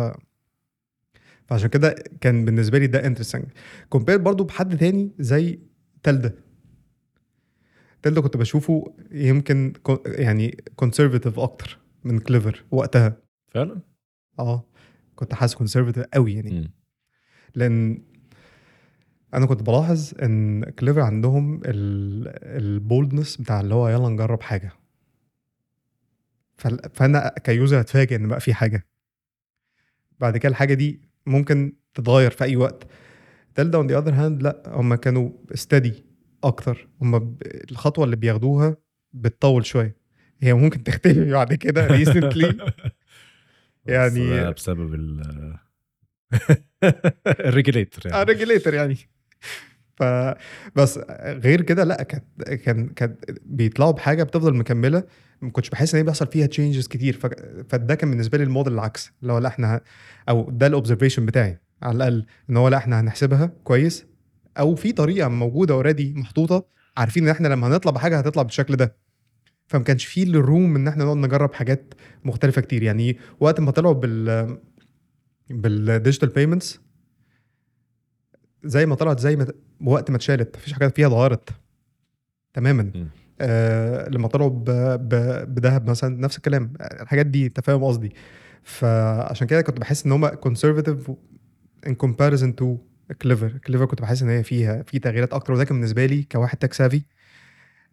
فعشان 1.46 1.68
كده 1.68 1.94
كان 2.20 2.44
بالنسبة 2.44 2.78
لي 2.78 2.86
ده 2.86 3.06
interesting 3.06 3.44
compare 3.88 4.18
برضو 4.18 4.44
بحد 4.44 4.76
تاني 4.78 5.12
زي 5.18 5.60
Telda 6.02 6.34
Telda 8.02 8.20
كنت 8.20 8.36
بشوفه 8.36 8.94
يمكن 9.10 9.72
يعني 10.06 10.56
conservative 10.76 11.38
أكتر 11.38 11.78
من 12.04 12.18
Klivvr 12.18 12.64
وقتها. 12.70 13.16
فعلا؟ 13.48 13.80
آه. 14.38 14.64
كنت 15.16 15.34
حاسس 15.34 15.54
conservative 15.54 16.04
قوي 16.14 16.34
يعني. 16.34 16.50
مم. 16.50 16.70
لأن 17.54 18.02
أنا 19.34 19.46
كنت 19.46 19.62
بلاحظ 19.62 20.12
إن 20.22 20.64
Klivvr 20.64 21.00
عندهم 21.00 21.60
ال 21.64 21.83
boldness 21.83 23.36
بتاع 23.36 23.60
اللي 23.60 23.74
هو 23.74 23.88
يلا 23.88 24.08
نجرب 24.08 24.42
حاجة. 24.42 24.72
فأنا 26.94 27.34
ك 27.44 27.51
user 27.51 27.80
اتفاجئ 27.80 28.16
إن 28.16 28.28
بقى 28.28 28.40
في 28.40 28.54
حاجة. 28.54 28.86
بعد 30.20 30.36
كده 30.36 30.50
الحاجة 30.50 30.74
دي 30.74 31.00
ممكن 31.26 31.72
تتغير 31.94 32.30
في 32.30 32.44
أي 32.44 32.56
وقت. 32.56 32.86
Telda 33.54 33.78
on 33.78 33.86
the 33.86 33.98
other 33.98 34.12
hand 34.14 34.42
لأ 34.42 34.62
هم 34.66 34.94
كانوا 34.94 35.30
steady 35.54 36.04
أكتر. 36.44 36.88
هم 37.02 37.36
الخطوة 37.70 38.04
اللي 38.04 38.16
بياخدوها 38.16 38.76
بتطول 39.12 39.66
شوية. 39.66 39.96
هي 40.40 40.54
ممكن 40.54 40.82
تختفي 40.84 41.30
بعد 41.30 41.54
كده 41.54 41.86
recently 41.86 42.56
يعني- 43.86 44.52
بسبب 44.52 44.94
ال 44.94 45.22
ال 47.48 47.54
regulator 47.54 48.10
يعني. 48.10 48.24
regulator 48.24 48.74
يعني. 48.74 48.96
ف 49.98 50.02
بس 50.76 50.98
غير 51.24 51.60
كده 51.62 51.84
لأ 51.84 52.02
كانت 52.02 52.24
كان 52.42 52.88
كان 52.88 53.16
بيطلعوا 53.44 53.90
بحاجة 53.92 54.22
بتفضل 54.22 54.54
مكملة. 54.54 55.04
ما 55.42 55.50
كنتش 55.50 55.70
بحس 55.70 55.94
إن 55.94 55.98
هي 55.98 56.04
بيحصل 56.04 56.26
فيها 56.26 56.46
changes 56.46 56.86
كتير. 56.88 57.18
فده 57.68 57.94
كان 57.94 58.10
بالنسبة 58.10 58.38
لي 58.38 58.44
الموديل 58.44 58.72
العكس. 58.72 59.12
اللي 59.22 59.32
هو 59.32 59.38
لأ 59.38 59.48
إحنا 59.48 59.80
أو 60.28 60.50
ده 60.50 60.66
ال 60.66 60.71
observation 60.71 61.26
بتاعي. 61.26 61.58
على 61.82 61.96
الأقل 61.96 62.26
إن 62.50 62.56
هو 62.56 62.68
لأ 62.68 62.76
إحنا 62.76 63.00
هنحسبها 63.00 63.52
كويس. 63.64 64.06
أو 64.58 64.74
في 64.74 64.92
طريقة 64.92 65.28
موجودة 65.28 65.74
already 65.74 66.14
محطوطة. 66.14 66.66
عارفين 66.96 67.24
إن 67.24 67.28
إحنا 67.30 67.48
لما 67.48 67.66
هنطلع 67.66 67.92
بحاجه 67.92 68.18
هتطلع 68.18 68.42
بالشكل 68.42 68.76
ده. 68.76 68.96
فما 69.68 69.82
كانش 69.82 70.04
فيه 70.06 70.24
ال 70.24 70.34
room 70.34 70.76
إن 70.76 70.88
إحنا 70.88 71.04
نقعد 71.04 71.16
نجرب 71.16 71.54
حاجات 71.54 71.94
مختلفة 72.24 72.60
كتير. 72.60 72.82
يعني 72.82 73.18
وقت 73.40 73.60
ما 73.60 73.70
طلعوا 73.70 73.94
بال 73.94 74.58
بال 75.50 75.67
digital 75.67 76.28
payments 76.28 76.80
زي 78.64 78.86
ما 78.86 78.94
طلعت 78.94 79.20
زي 79.20 79.36
ما 79.36 79.46
وقت 79.84 80.10
ما 80.10 80.16
اتشالت 80.16 80.56
مفيش 80.56 80.72
حاجة 80.72 80.88
فيها 80.88 81.06
اتغيرت 81.06 81.50
تماما. 82.54 82.82
م. 82.82 83.06
آه 83.40 84.08
لما 84.08 84.28
طلعوا 84.28 84.48
بذهب 85.44 85.90
مثلا 85.90 86.20
نفس 86.20 86.36
الكلام. 86.36 86.72
الحاجات 86.80 87.26
دي 87.26 87.46
أنت 87.46 87.60
فاهم 87.60 87.84
قصدي. 87.84 88.12
فعشان 88.62 89.46
كده 89.46 89.62
كنت 89.62 89.80
بحس 89.80 90.06
إن 90.06 90.12
هم 90.12 90.28
conservative 90.28 91.10
in 91.86 91.94
comparison 91.94 92.56
to 92.56 92.78
Klivvr 93.22 93.58
Klivvr 93.66 93.84
كنت 93.84 94.02
بحس 94.02 94.22
إن 94.22 94.28
هي 94.28 94.42
فيها 94.42 94.82
في 94.82 94.98
تغييرات 94.98 95.32
أكتر. 95.32 95.52
وده 95.52 95.64
كان 95.64 95.76
بالنسبة 95.76 96.06
لي 96.06 96.22
كواحد 96.22 96.58
tech 96.58 96.72
savvy 96.72 97.02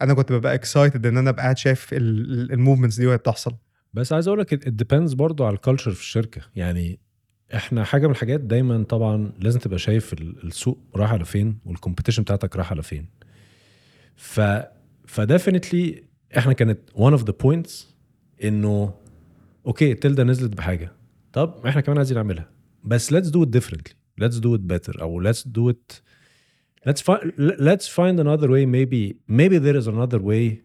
أنا 0.01 0.13
كنت 0.13 0.32
ببقى 0.32 0.53
excited 0.53 1.05
إن 1.06 1.17
أنا 1.17 1.30
أبقى 1.30 1.43
قاعد 1.43 1.58
شايف 1.58 1.89
ال 1.93 2.04
movements 2.04 2.97
دي 2.99 3.08
وهي 3.08 3.17
بتحصل. 3.17 3.56
بس 3.93 4.13
عايز 4.13 4.27
أقول 4.27 4.39
لك 4.39 4.53
it 4.53 4.67
depends 4.67 5.13
برضو 5.13 5.45
على 5.45 5.56
ال 5.55 5.60
culture 5.60 5.91
في 5.91 5.99
الشركة. 5.99 6.41
يعني 6.56 6.99
إحنا 7.55 7.83
حاجة 7.83 8.05
من 8.07 8.12
الحاجات 8.12 8.39
دايما 8.39 8.83
طبعا 8.83 9.31
لازم 9.39 9.60
تبقى 9.60 9.79
شايف 9.79 10.13
ال- 10.13 10.47
السوق 10.47 10.79
رايح 10.95 11.12
على 11.12 11.25
فين 11.25 11.57
وال 11.65 11.74
competition 11.74 12.23
بتاعتك 12.23 12.55
رايح 12.55 12.71
على 12.71 12.83
فين. 12.83 13.05
ف 14.15 14.41
ف 15.07 15.16
definitely 15.16 16.03
إحنا 16.38 16.53
كانت 16.53 16.79
one 16.95 17.01
of 17.01 17.23
the 17.23 17.33
points 17.41 17.95
انه 18.43 18.93
okay 19.65 19.93
تلدا 19.93 20.23
نزلت 20.23 20.53
بحاجة. 20.57 20.91
طب 21.33 21.65
إحنا 21.67 21.81
كمان 21.81 21.97
عايزين 21.97 22.17
نعملها. 22.17 22.49
بس 22.83 23.13
let's 23.13 23.27
do 23.27 23.41
it 23.45 23.60
differently. 23.60 23.93
let's 24.21 24.36
do 24.36 24.57
it 24.57 24.62
better 24.73 25.01
أو 25.01 25.23
let's 25.23 25.43
do 25.43 25.73
it 25.73 26.01
let's 26.89 27.01
find 27.01 27.31
let's 27.39 27.88
find 27.88 28.19
another 28.19 28.47
way 28.49 28.65
maybe 28.65 29.13
maybe 29.29 29.57
there 29.60 29.77
is 29.81 29.88
another 29.88 30.19
way 30.19 30.62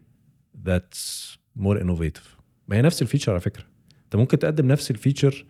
that's 0.67 1.37
more 1.59 1.77
innovative. 1.83 2.27
ما 2.67 2.75
هي 2.75 2.81
نفس 2.81 3.01
ال 3.01 3.05
feature 3.05 3.31
على 3.31 3.41
فكرة. 3.41 3.63
انت 4.05 4.15
ممكن 4.15 4.39
تقدم 4.39 4.67
نفس 4.67 4.91
ال 4.91 4.98
feature 4.98 5.45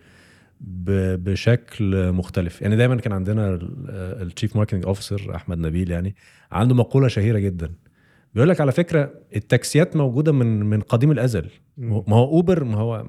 بشكل 0.64 2.12
مختلف. 2.12 2.62
يعني 2.62 2.76
دايما 2.76 2.96
كان 2.96 3.14
عندنا 3.14 3.60
ال 4.22 4.27
chief 4.27 4.56
marketing 4.56 4.86
officer 4.86 5.36
أحمد 5.36 5.58
نبيل 5.58 5.92
يعني 5.92 6.16
عنده 6.52 6.76
مقولة 6.76 7.08
شهيرة 7.08 7.40
جدا. 7.40 7.70
بيقول 8.34 8.50
لك 8.50 8.62
على 8.62 8.72
فكرة 8.72 9.14
التاكسيات 9.36 9.96
موجودة 9.96 10.32
من 10.32 10.60
من 10.66 10.82
قديم 10.82 11.12
الأزل. 11.12 11.50
ما 11.78 12.16
هو 12.16 12.24
أوبر 12.26 12.64
ما 12.64 12.78
هو 12.78 13.06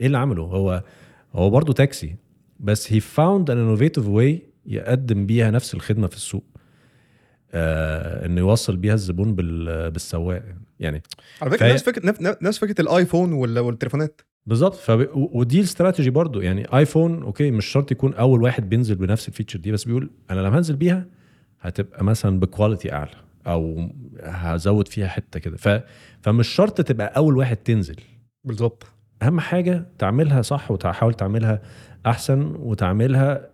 إيه 0.00 0.06
اللي 0.06 0.18
عمله؟ 0.18 0.42
هو 0.42 0.82
هو 1.32 1.50
برضه 1.50 1.72
تاكسي 1.72 2.16
بس 2.60 2.92
هي 2.92 3.00
found 3.00 3.50
an 3.50 3.58
innovative 3.58 4.06
way 4.08 4.42
يقدم 4.66 5.26
بيها 5.26 5.50
نفس 5.50 5.74
الخدمة 5.74 6.06
في 6.06 6.16
السوق. 6.16 6.44
آه 7.52 8.26
إنه 8.26 8.40
يوصل 8.40 8.76
بيها 8.76 8.94
الزبون 8.94 9.34
بال- 9.34 9.90
بالسواق 9.90 10.42
يعني. 10.80 11.02
على 11.42 11.50
فكرة 11.50 11.60
فهي- 11.60 11.72
نفس 11.72 11.82
فكره 11.84 12.14
نفس- 12.42 12.58
فكرة 12.58 12.80
الآيفون 12.80 13.32
وال- 13.32 13.58
والتليفونات. 13.58 14.20
بالظبط. 14.46 14.74
فب... 14.74 15.08
ودي 15.14 15.58
الاستراتيجي 15.58 16.10
برضو. 16.10 16.40
يعني 16.40 16.76
آيفون 16.76 17.22
okay 17.22 17.50
مش 17.50 17.66
شرط 17.66 17.92
يكون 17.92 18.14
أول 18.14 18.42
واحد 18.42 18.68
بينزل 18.68 18.94
بنفس 18.94 19.28
ال 19.28 19.32
feature 19.32 19.58
دي 19.58 19.72
بس 19.72 19.84
بيقول 19.84 20.10
أنا 20.30 20.40
لما 20.40 20.58
هنزل 20.58 20.76
بيها 20.76 21.06
هتبقى 21.60 22.04
مثلا 22.04 22.40
ب 22.40 22.47
quality 22.47 22.92
أعلى 22.92 23.10
أو 23.46 23.88
هزود 24.22 24.88
فيها 24.88 25.08
حتة 25.08 25.40
كده. 25.40 25.56
ف... 25.56 25.68
فمش 26.22 26.48
شرط 26.48 26.80
تبقى 26.80 27.06
أول 27.16 27.36
واحد 27.36 27.56
تنزل. 27.56 27.96
بالظبط. 28.44 28.86
أهم 29.22 29.40
حاجة 29.40 29.86
تعملها 29.98 30.42
صح 30.42 30.70
وتحاول 30.70 31.14
تعملها 31.14 31.62
أحسن 32.06 32.54
وتعملها 32.58 33.50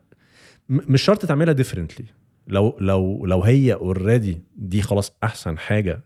م- 0.69 0.93
مش 0.93 1.03
شرط 1.03 1.27
تعملها 1.27 1.53
differently 1.55 2.07
لو 2.47 2.77
لو 2.81 3.27
لو 3.27 3.43
هي 3.43 3.75
already 3.75 4.43
دي 4.57 4.83
خلاص 4.83 5.17
أحسن 5.25 5.59
حاجة 5.59 6.01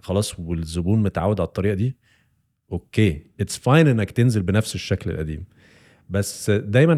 خلاص 0.00 0.38
والزبون 0.40 1.02
متعود 1.02 1.40
على 1.40 1.46
الطريقة 1.46 1.74
دي 1.74 1.96
okay. 2.72 3.22
it's 3.40 3.56
fine 3.56 3.86
إنك 3.88 4.10
تنزل 4.10 4.42
بنفس 4.42 4.74
الشكل 4.74 5.10
القديم. 5.10 5.44
بس 6.10 6.50
دايما 6.50 6.96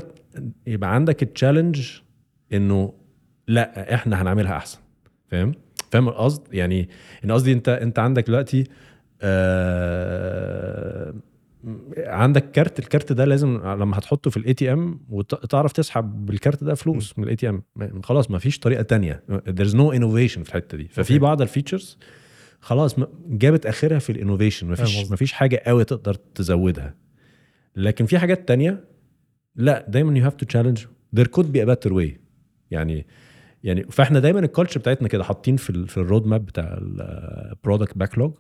يبقى 0.66 0.94
عندك 0.94 1.22
ال 1.22 1.29
challenge 1.29 1.90
إنه 2.52 2.92
لأ 3.48 3.94
إحنا 3.94 4.22
هنعملها 4.22 4.57
أحسن. 4.57 4.78
فاهم؟ 5.28 5.52
فاهم 5.90 6.09
القصد؟ 6.09 6.54
يعني 6.54 6.88
إن 7.24 7.33
قصدي 7.33 7.52
أنت 7.52 7.68
أنت 7.68 7.98
عندك 7.98 8.26
دلوقتي 8.26 8.64
آه 9.22 11.14
عندك 11.98 12.50
كارت 12.50 12.78
الكارت 12.78 13.12
ده 13.12 13.24
لازم 13.24 13.61
لما 13.64 13.98
هتحطه 13.98 14.31
في 14.31 14.37
ال 14.37 14.54
ATM 14.54 15.00
وتعرف 15.11 15.72
تسحب 15.72 16.26
بالكارت 16.26 16.64
ده 16.64 16.74
فلوس 16.74 17.18
من 17.18 17.24
ال 17.24 17.37
ATM 17.37 17.62
خلاص 18.02 18.31
ما 18.31 18.38
فيش 18.38 18.59
طريقة 18.59 18.83
تانية. 18.83 19.22
There's 19.31 19.72
no 19.74 19.92
innovation 19.98 20.42
في 20.42 20.48
الحتة 20.48 20.76
دي. 20.78 20.88
ففي. 20.88 21.18
بعض 21.18 21.42
ال 21.42 21.49
features 21.49 21.98
خلاص 22.60 22.96
جابت 23.26 23.66
آخرها 23.66 23.98
في 23.98 24.12
ال 24.12 24.17
innovation. 24.17 24.66
فاهم 24.66 24.96
قصدك. 24.96 25.10
ما 25.10 25.16
فيش 25.16 25.32
حاجة 25.32 25.62
قوي 25.66 25.84
تقدر 25.84 26.14
تزودها. 26.14 26.94
لكن 27.76 28.06
في 28.06 28.18
حاجات 28.18 28.48
تانية 28.48 28.84
لا 29.56 29.86
دايما 29.88 30.14
we 30.14 30.30
have 30.30 30.32
to 30.32 30.46
challenge. 30.46 30.80
There 31.16 31.28
could 31.28 31.46
be 31.46 31.60
a 31.60 31.66
better 31.66 31.92
way. 31.92 32.10
يعني 32.70 33.06
يعني 33.64 33.82
فاحنا 33.82 34.20
دايما 34.20 34.40
ال 34.40 34.45
culture 34.45 34.80
بتاعتنا 34.80 35.08
كده 35.08 35.24
حاطين 35.24 35.56
في 35.56 35.70
ال 35.70 35.88
في 35.88 35.96
ال 35.96 36.02
road 36.02 36.26
map 36.26 36.46
بتاع 36.46 36.78
ال 36.80 36.95
product 36.95 37.98
backlog 37.98 38.32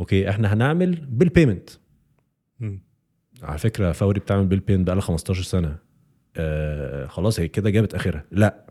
okay 0.00 0.30
إحنا 0.30 0.52
هنعمل 0.52 0.96
بال 0.96 1.11
payment. 1.11 1.70
على 3.42 3.58
فكرة 3.58 3.92
فوري 3.92 4.20
بتعمل 4.20 4.46
bill 4.46 4.60
payment 4.60 4.84
بقالها 4.84 5.02
15 5.02 5.42
سنة. 5.42 5.76
آه 6.36 7.06
خلاص 7.06 7.40
هي 7.40 7.48
كده 7.48 7.70
جابت 7.70 7.94
آخرها. 7.94 8.24
لا. 8.30 8.66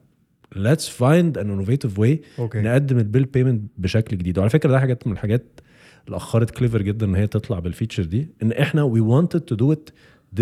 Let's 0.55 0.87
find 0.87 1.37
an 1.37 1.47
innovative 1.47 1.97
way 1.99 2.17
okay 2.39 2.61
نقدم 2.61 2.97
ال 2.97 3.03
bill 3.03 3.25
payment 3.25 3.71
بشكل 3.77 4.17
جديد. 4.17 4.37
وعلى 4.37 4.49
فكرة 4.49 4.69
ده 4.69 4.79
حاجات 4.79 5.07
من 5.07 5.13
الحاجات 5.13 5.59
اللي 6.05 6.17
أخرت 6.17 6.49
كليفر 6.51 6.81
جدا 6.81 7.05
إن 7.05 7.15
هي 7.15 7.27
تطلع 7.27 7.59
بال 7.59 7.69
feature 7.69 8.03
دي 8.03 8.27
إن 8.43 8.51
إحنا 8.51 8.93
we 8.93 8.99
wanted 9.01 9.39
to 9.39 9.57
do 9.57 9.75
it 9.75 9.91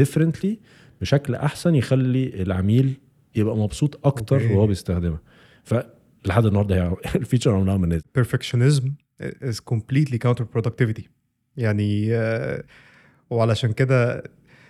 differently 0.02 0.48
بشكل 1.02 1.36
أحسن 1.36 1.76
يخلي 1.76 2.42
العميل 2.44 2.94
يبقى 3.36 3.58
مبسوط 3.58 4.08
أكتر 4.08 4.36
okay. 4.42 4.54
وهو 4.54 4.68
بيستخدمها. 4.68 5.22
فلحد 5.64 6.46
النهارده 6.46 6.76
هي 6.76 6.96
ال 7.16 7.20
feature 7.20 7.52
عمرها 7.56 7.78
ما 7.78 7.88
نزلت 7.88 8.06
perfectionism 8.20 8.84
is 9.24 9.58
completely 9.74 10.18
counterproductivity. 10.28 11.02
يعني 11.58 12.16
آه، 12.16 12.64
وعلشان 13.30 13.72
كده 13.72 14.24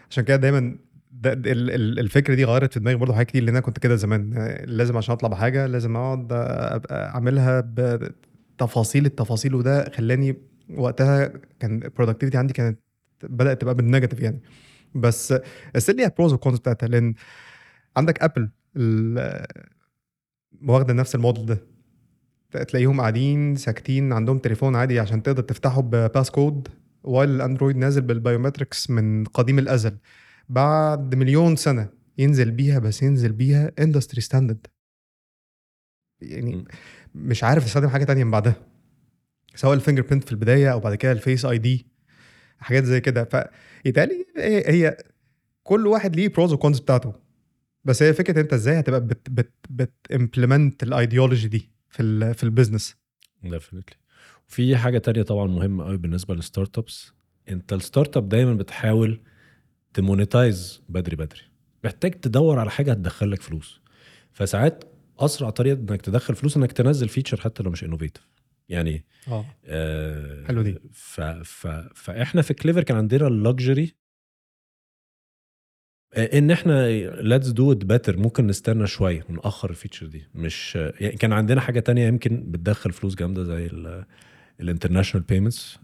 عشان 0.09 0.23
كده 0.23 0.35
دايما 0.37 0.75
ده 1.23 1.33
ده 1.33 1.51
ال- 1.51 1.71
ال- 1.71 1.99
الفكرة 1.99 2.35
دي 2.35 2.45
غيرت 2.45 2.73
في 2.73 2.79
دماغي 2.79 2.97
برضه 2.97 3.13
حاجات 3.13 3.27
كتير 3.27 3.43
لأن 3.43 3.55
أنا 3.55 3.59
كنت 3.65 3.79
كده 3.79 3.95
زمان. 3.95 4.33
آه، 4.37 4.65
لازم 4.65 4.97
عشان 4.97 5.13
اطلع 5.13 5.29
بحاجه 5.29 5.65
لازم 5.67 5.95
أقعد 5.95 6.33
أبقى 6.33 7.09
أعملها 7.09 7.63
بتفاصيل 7.65 9.05
التفاصيل 9.05 9.55
وده 9.55 9.89
خلاني 9.89 10.35
وقتها 10.77 11.31
كان 11.59 11.83
ال 11.83 11.88
productivity 11.88 12.37
عندي 12.37 12.53
كانت 12.53 12.79
بدأت 13.23 13.61
تبقى 13.61 13.75
بال 13.75 13.84
negative 13.84 14.19
يعني. 14.19 14.41
بس 14.95 15.33
still 15.77 15.95
ليها 15.95 16.11
pros 16.17 16.33
و 16.33 16.39
cons 16.39 16.59
بتاعتها 16.59 16.87
لأن 16.87 17.13
عندك 17.97 18.23
ابل 18.23 18.49
واخدة 20.67 20.93
نفس 20.93 21.15
الموديل 21.15 21.45
ده. 21.45 21.63
تلاقيهم 22.63 23.01
قاعدين 23.01 23.55
ساكتين 23.55 24.13
عندهم 24.13 24.37
تليفون 24.37 24.75
عادي 24.75 24.99
عشان 24.99 25.23
تقدر 25.23 25.43
تفتحه 25.43 25.81
ب 25.81 26.31
passcode 26.31 26.67
while 27.03 27.29
الأندرويد 27.29 27.77
نازل 27.77 28.01
بال 28.01 28.16
biometrics 28.16 28.89
من 28.89 29.23
قديم 29.25 29.59
الأزل. 29.59 29.97
بعد 30.53 31.15
مليون 31.15 31.55
سنة 31.55 31.89
ينزل 32.17 32.51
بيها 32.51 32.79
بس 32.79 33.03
ينزل 33.03 33.31
بيها 33.31 33.71
industry 33.79 34.21
standard 34.21 34.67
يعني. 36.21 36.65
مش 37.15 37.43
عارف 37.43 37.65
تستخدم 37.65 37.87
حاجة 37.87 38.03
تانية 38.03 38.23
من 38.23 38.31
بعدها. 38.31 38.55
سواء 39.55 39.73
ال 39.73 40.01
fingerprint 40.01 40.23
في 40.23 40.31
البداية 40.31 40.71
أو 40.73 40.79
بعد 40.79 40.95
كده 40.95 41.11
ال 41.11 41.45
Face 41.45 41.57
ID 41.57 41.87
حاجات 42.59 42.83
زي 42.83 43.01
كده. 43.01 43.23
فيتهيألي 43.83 44.25
هي 44.37 44.63
هي 44.67 44.97
كل 45.63 45.87
واحد 45.87 46.15
ليه 46.15 46.27
pros 46.27 46.53
و 46.53 46.59
cons 46.59 46.79
بتاعته. 46.79 47.13
بس 47.85 48.03
هي 48.03 48.13
فكرة 48.13 48.41
أنت 48.41 48.53
إزاي 48.53 48.79
هتبقى 48.79 49.01
بت 49.01 49.29
بت 49.29 49.53
بت 49.69 49.90
implement 49.90 50.83
ال 50.83 50.91
ideology 50.91 51.47
دي 51.47 51.69
في 51.89 52.01
ال 52.03 52.33
في 52.33 52.43
ال 52.43 52.49
business 52.49 52.95
definitely 53.43 53.95
في 54.47 54.77
حاجة 54.77 54.97
تانية 54.97 55.21
طبعا 55.21 55.47
مهمة 55.47 55.85
قوي 55.85 55.97
بالنسبة 55.97 56.35
لل 56.35 56.77
startups 56.77 57.11
أنت 57.49 57.73
ال 57.73 58.17
startup 58.17 58.29
دايما 58.29 58.53
بتحاول 58.53 59.21
ت 59.93 60.03
monetize 60.03 60.81
بدري 60.89 61.15
بدري. 61.15 61.41
محتاج 61.83 62.11
تدور 62.11 62.59
على 62.59 62.71
حاجة 62.71 62.91
هتدخل 62.91 63.31
لك 63.31 63.41
فلوس. 63.41 63.81
فساعات 64.31 64.83
أسرع 65.19 65.49
طريقة 65.49 65.79
إنك 65.79 66.01
تدخل 66.01 66.35
فلوس 66.35 66.57
إنك 66.57 66.71
تنزل 66.71 67.09
feature 67.09 67.41
حتى 67.41 67.63
لو 67.63 67.71
مش 67.71 67.83
innovative 67.83 68.23
يعني 68.69 69.05
آه. 69.27 69.45
آه 69.65 70.45
حلو 70.45 70.61
دي. 70.61 70.79
ف 70.91 71.21
ف 71.21 71.67
فإحنا 71.95 72.41
في 72.41 72.53
كليفر 72.53 72.83
كان 72.83 72.97
عندنا 72.97 73.27
ال 73.27 73.37
luxury 73.37 73.95
إن 76.17 76.51
إحنا 76.51 76.89
let's 77.21 77.47
do 77.47 77.71
it 77.71 77.85
better 77.85 78.17
ممكن 78.17 78.47
نستنى 78.47 78.87
شوية 78.87 79.25
ونأخر 79.29 79.69
ال 79.69 79.74
feature 79.74 80.05
دي. 80.05 80.27
مش 80.35 80.75
يعني 80.75 81.17
كان 81.17 81.33
عندنا 81.33 81.61
حاجة 81.61 81.79
تانية 81.79 82.07
يمكن 82.07 82.51
بتدخل 82.51 82.91
فلوس 82.91 83.15
جامدة 83.15 83.43
زي 83.43 83.69
ال 84.59 84.64
international 84.64 85.25
payments 85.27 85.79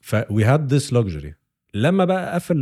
ف 0.00 0.16
we 0.30 0.44
had 0.44 0.74
this 0.74 0.92
luxury 0.92 1.34
لما 1.74 2.04
بقى 2.04 2.34
قفل 2.34 2.60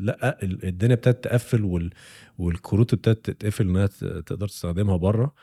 لا 0.00 0.42
ال- 0.42 0.64
الدنيا 0.64 0.94
ابتدت 0.94 1.24
تقفل 1.24 1.64
وال 1.64 1.90
والكروت 2.38 2.92
ابتدت 2.92 3.30
تتقفل 3.30 3.68
إنها 3.68 3.86
تقدر 4.26 4.48
تستخدمها 4.48 4.96
بره 4.96 5.34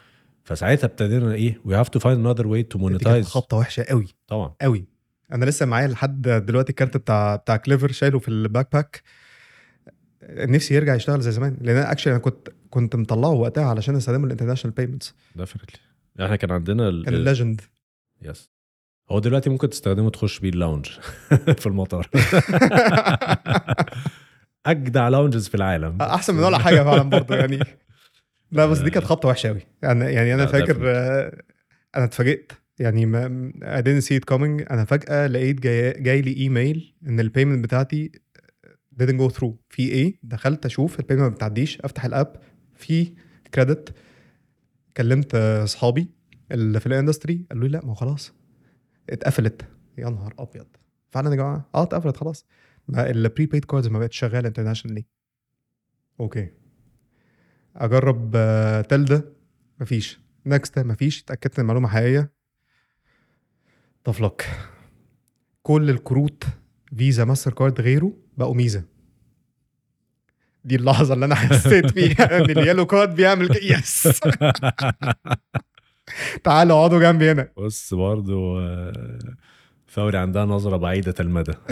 فساعتها 0.44 0.86
ابتدينا 0.88 1.34
إيه 1.34 1.62
we 1.66 1.76
have 1.76 1.90
to 1.90 2.00
find 2.00 2.26
another 2.28 2.48
way 2.48 2.64
to 2.64 2.80
monetize 2.80 3.26
خبطة 3.28 3.58
وحشة 3.58 3.84
قوي. 3.84 4.08
طبعا. 4.28 4.54
قوي. 4.62 4.86
أنا 5.34 5.46
لسه 5.46 5.66
معايا 5.66 5.88
لحد 5.88 6.22
دلوقتي 6.22 6.70
الكارت 6.70 6.98
بتاع 6.98 7.36
بتاع 7.36 7.58
كليفر 7.58 7.92
شايله 7.92 8.20
في 8.20 8.28
ال 8.28 8.72
backpack 8.74 9.04
نفسي 10.30 10.76
يرجع 10.76 10.96
يشتغل 10.96 11.22
زي 11.22 11.32
زمان 11.32 11.58
لأن 11.62 11.76
أنا 11.78 11.92
actually 11.92 12.12
أنا 12.14 12.22
كنت 12.22 12.50
كنت 12.70 12.96
مطلعه 12.96 13.30
وقتها 13.30 13.66
علشان 13.66 13.96
أستخدمه 13.96 14.26
ال 14.26 14.29
international 14.29 14.76
payments 14.76 15.16
definitely 15.36 15.78
إحنا 16.22 16.36
كان 16.36 16.52
عندنا 16.52 16.90
ال- 16.90 17.06
كان 17.06 17.14
ال 17.14 17.21
legend 17.21 17.62
yes 18.22 18.50
هو 19.12 19.20
دلوقتي 19.20 19.50
ممكن 19.50 19.70
تستخدمه 19.70 20.10
تخش 20.10 20.40
بيه 20.40 20.50
ال 20.50 20.55
lounge 20.55 20.86
في 21.62 21.68
المطار. 21.68 22.10
أجدع 24.66 25.10
lounges 25.10 25.48
في 25.48 25.56
العالم. 25.56 26.02
أحسن 26.02 26.36
من 26.36 26.44
ولا 26.44 26.58
حاجة 26.58 26.84
فعلا 26.84 27.02
برضه 27.02 27.36
يعني. 27.36 27.60
لا 28.52 28.66
بس 28.66 28.80
دي 28.80 28.90
كانت 28.90 29.06
خبطة 29.06 29.30
وحشة 29.30 29.48
قوي 29.48 29.62
يعني 29.84 30.06
يعني 30.06 30.34
أنا 30.34 30.46
فاكر. 30.46 30.78
آه، 30.86 31.42
أنا 31.96 32.06
اتفاجئت. 32.06 32.52
يعني 32.80 33.06
ما 33.06 33.52
I 33.62 33.82
didn't 33.82 34.06
see 34.08 34.20
it 34.20 34.36
coming. 34.36 34.72
أنا 34.72 34.86
فجأة 34.86 35.28
لقيت 35.28 35.60
جاي, 35.60 35.92
جاي 36.02 36.22
لي 36.22 36.38
ايميل 36.38 36.96
إن 37.08 37.20
ال 37.20 37.25
payment 37.25 37.64
بتاعتي 37.64 38.12
didn't 39.02 39.20
go 39.22 39.34
through. 39.36 39.54
في 39.70 39.90
إيه؟ 39.90 40.20
دخلت 40.24 40.66
أشوف 40.66 41.00
ال 41.00 41.03
payment 41.03 41.24
ما 41.24 41.30
بتعديش. 41.30 41.82
أفتح 41.82 42.06
ال 42.06 42.12
app. 42.12 42.36
في 42.76 43.14
credit 43.54 43.94
كلمت 44.98 45.36
آه، 45.36 45.64
اصحابي 45.64 46.10
اللي 46.52 46.80
في 46.80 46.88
ال 46.88 46.94
industry 46.94 47.46
قالوا 47.52 47.64
لي 47.68 47.70
لا 47.70 47.82
ما 47.86 47.92
هو 47.92 47.96
خلاص. 47.96 48.34
اتقفلت. 49.10 49.62
يا 49.98 50.10
نهار 50.10 50.34
أبيض. 50.40 50.68
فعلا 51.12 51.30
يا 51.32 51.36
جماعة؟ 51.36 51.70
آه 51.76 51.84
اتقفلت 51.84 52.18
خلاص. 52.18 52.46
ال 52.90 53.46
prepaid 53.46 53.66
cards 53.66 53.88
ما 53.88 54.00
بقتش 54.00 54.18
شغالة 54.18 54.48
internationally 54.48 55.06
okay. 56.20 56.50
أجرب 57.76 58.32
آه، 58.36 58.82
تلدا. 58.82 59.34
مفيش. 59.80 60.20
نكست 60.46 60.80
مفيش. 60.80 61.22
اتأكدت 61.24 61.60
إن 61.60 61.62
المعلومة 61.64 61.88
حقيقية. 61.88 62.32
طف 64.04 64.22
لك 64.22 64.50
كل 65.64 65.90
الكروت 65.90 66.44
فيزا 66.98 67.26
ماستر 67.26 67.54
كارد 67.54 67.82
غيره 67.82 68.14
بقوا 68.38 68.56
ميزة. 68.56 68.84
دي 70.66 70.76
اللحظة 70.76 71.14
اللي 71.14 71.26
أنا 71.26 71.36
حسيت 71.36 71.92
فيها. 71.92 72.38
ان 72.38 72.50
ال 72.50 72.55
yellow 72.55 72.86
card 72.86 73.16
بيعمل 73.16 73.50
yes 73.64 74.08
تعالوا 76.44 76.78
اقعدوا 76.78 77.00
جنبي 77.00 77.32
هنا. 77.32 77.50
بص 77.58 77.94
برضو 77.94 78.60
آه، 78.60 79.20
فوري 79.88 80.18
عندها 80.18 80.46
نظرة 80.46 80.78
بعيدة 80.78 81.16
المدى. 81.20 81.54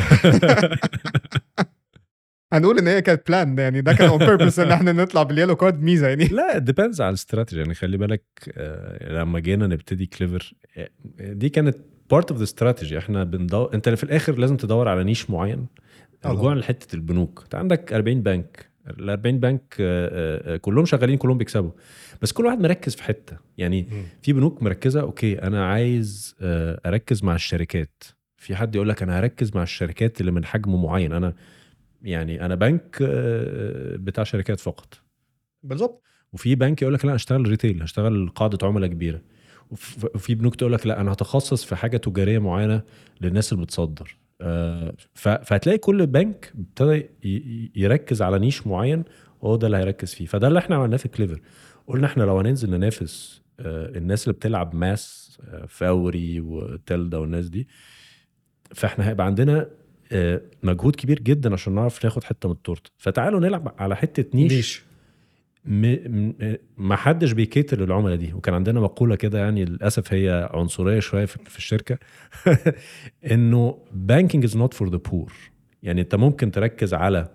هنقول 2.53 2.77
إن 2.77 2.87
هي 2.87 3.01
كانت 3.01 3.27
plan 3.27 3.59
يعني 3.59 3.81
ده 3.81 3.93
كان 3.93 4.09
on 4.09 4.17
purpose 4.19 4.59
إن 4.59 4.71
إحنا 4.71 4.91
نطلع 4.91 5.23
بال 5.23 5.31
yellow 5.31 5.55
card 5.55 5.81
ميزة 5.81 6.07
يعني. 6.07 6.25
لا 6.25 6.57
depends 6.57 7.01
على 7.01 7.09
الاستراتيجي. 7.09 7.61
يعني 7.61 7.73
خلي 7.73 7.97
بالك 7.97 8.23
آه، 8.57 9.13
لما 9.13 9.39
جينا 9.39 9.67
نبتدي 9.67 10.05
Klivvr 10.05 10.53
آه، 10.77 10.89
دي 11.19 11.49
كانت 11.49 11.77
part 12.11 12.29
of 12.31 12.37
the 12.39 12.43
strategy 12.43 12.97
إحنا 12.97 13.23
بندور 13.23 13.73
أنت 13.73 13.89
في 13.89 14.03
الآخر 14.03 14.35
لازم 14.39 14.57
تدور 14.57 14.87
على 14.87 15.03
niche 15.03 15.29
معين. 15.29 15.67
رجوعا. 16.25 16.55
لحتة 16.55 16.95
البنوك. 16.95 17.41
أنت 17.43 17.55
عندك 17.55 17.93
40 17.93 18.21
بنك 18.21 18.69
ال 18.99 19.09
40 19.09 19.39
بنك 19.39 19.75
كلهم 20.61 20.85
شغالين 20.85 21.17
كلهم 21.17 21.37
بيكسبوا. 21.37 21.71
بس 22.21 22.31
كل 22.31 22.45
واحد 22.45 22.59
مركز 22.59 22.95
في 22.95 23.03
حتة. 23.03 23.37
يعني 23.57 23.87
في 24.21 24.33
بنوك 24.33 24.63
مركزة 24.63 25.01
okay 25.01 25.41
أنا 25.41 25.65
عايز 25.65 26.35
آه، 26.41 26.81
أركز 26.85 27.23
مع 27.23 27.35
الشركات. 27.35 28.03
في 28.37 28.55
حد 28.55 28.75
يقول 28.75 28.89
لك 28.89 29.03
أنا 29.03 29.19
هركز 29.19 29.55
مع 29.55 29.63
الشركات 29.63 30.21
اللي 30.21 30.31
من 30.31 30.45
حجم 30.45 30.83
معين. 30.83 31.13
أنا 31.13 31.33
يعني 32.01 32.45
أنا 32.45 32.55
بنك 32.55 32.97
آه، 33.01 33.95
بتاع 33.95 34.23
شركات 34.23 34.59
فقط. 34.59 35.01
بالظبط. 35.63 36.03
وفي 36.33 36.55
بنك 36.55 36.81
يقول 36.81 36.93
لك 36.93 37.05
لا 37.05 37.15
اشتغل 37.15 37.47
retail 37.49 37.81
هشتغل 37.83 38.29
قاعدة 38.29 38.67
عملاء 38.67 38.89
كبيرة. 38.89 39.21
وف- 39.71 40.05
وفي 40.15 40.35
بنوك 40.35 40.55
تقول 40.55 40.73
لك 40.73 40.87
لا 40.87 41.01
أنا 41.01 41.13
هتخصص 41.13 41.63
في 41.65 41.75
حاجة 41.75 41.97
تجارية 41.97 42.39
معينة 42.39 42.81
للناس 43.21 43.53
اللي 43.53 43.65
بتصدر. 43.65 44.17
آه، 44.41 44.93
فهتلاقي 45.13 45.77
كل 45.77 46.07
بنك 46.07 46.53
ابتدى 46.59 47.09
يركز 47.75 48.21
على 48.21 48.39
niche 48.39 48.67
معين 48.67 49.03
هو 49.43 49.55
ده 49.55 49.67
اللي 49.67 49.77
هيركز 49.77 50.13
فيه. 50.13 50.25
فده 50.25 50.47
اللي 50.47 50.59
إحنا 50.59 50.75
عملناه 50.75 50.97
في 50.97 51.07
Klivvr 51.07 51.41
قلنا 51.87 52.07
إحنا 52.07 52.23
لو 52.23 52.39
هننزل 52.39 52.69
ننافس 52.69 53.41
آه، 53.59 53.97
الناس 53.97 54.23
اللي 54.23 54.33
بتلعب 54.33 54.75
mass 54.75 55.37
آه، 55.43 55.65
فوري 55.65 56.39
و 56.39 56.52
Telda 56.52 57.17
والناس 57.17 57.49
دي 57.49 57.67
فإحنا 58.75 59.09
هيبقى 59.09 59.25
عندنا 59.25 59.67
آه، 60.11 60.41
مجهود 60.63 60.95
كبير 60.95 61.19
جدا 61.19 61.53
عشان 61.53 61.75
نعرف 61.75 62.03
ناخد 62.05 62.23
حتة 62.23 62.49
من 62.49 62.55
التورتة. 62.55 62.91
فتعالوا 62.97 63.39
نلعب 63.39 63.75
على 63.79 63.95
حتة 63.95 64.37
niche, 64.37 64.53
niche. 64.53 64.83
ما 66.77 66.95
حدش 66.95 67.31
بي 67.31 67.45
cater 67.45 67.81
للعملاء 67.85 68.15
دي. 68.15 68.33
وكان 68.33 68.53
عندنا 68.53 68.79
مقولة 68.79 69.15
كده 69.15 69.39
يعني 69.39 69.65
للأسف 69.65 70.13
هي 70.13 70.49
عنصرية 70.53 70.99
شوية 70.99 71.25
في, 71.25 71.57
الشركة 71.57 71.97
إنه 73.31 73.77
banking 74.09 74.47
is 74.47 74.53
not 74.53 74.77
for 74.77 74.89
the 74.89 74.99
poor. 75.09 75.31
يعني 75.83 76.01
أنت 76.01 76.15
ممكن 76.15 76.51
تركز 76.51 76.93
على 76.93 77.29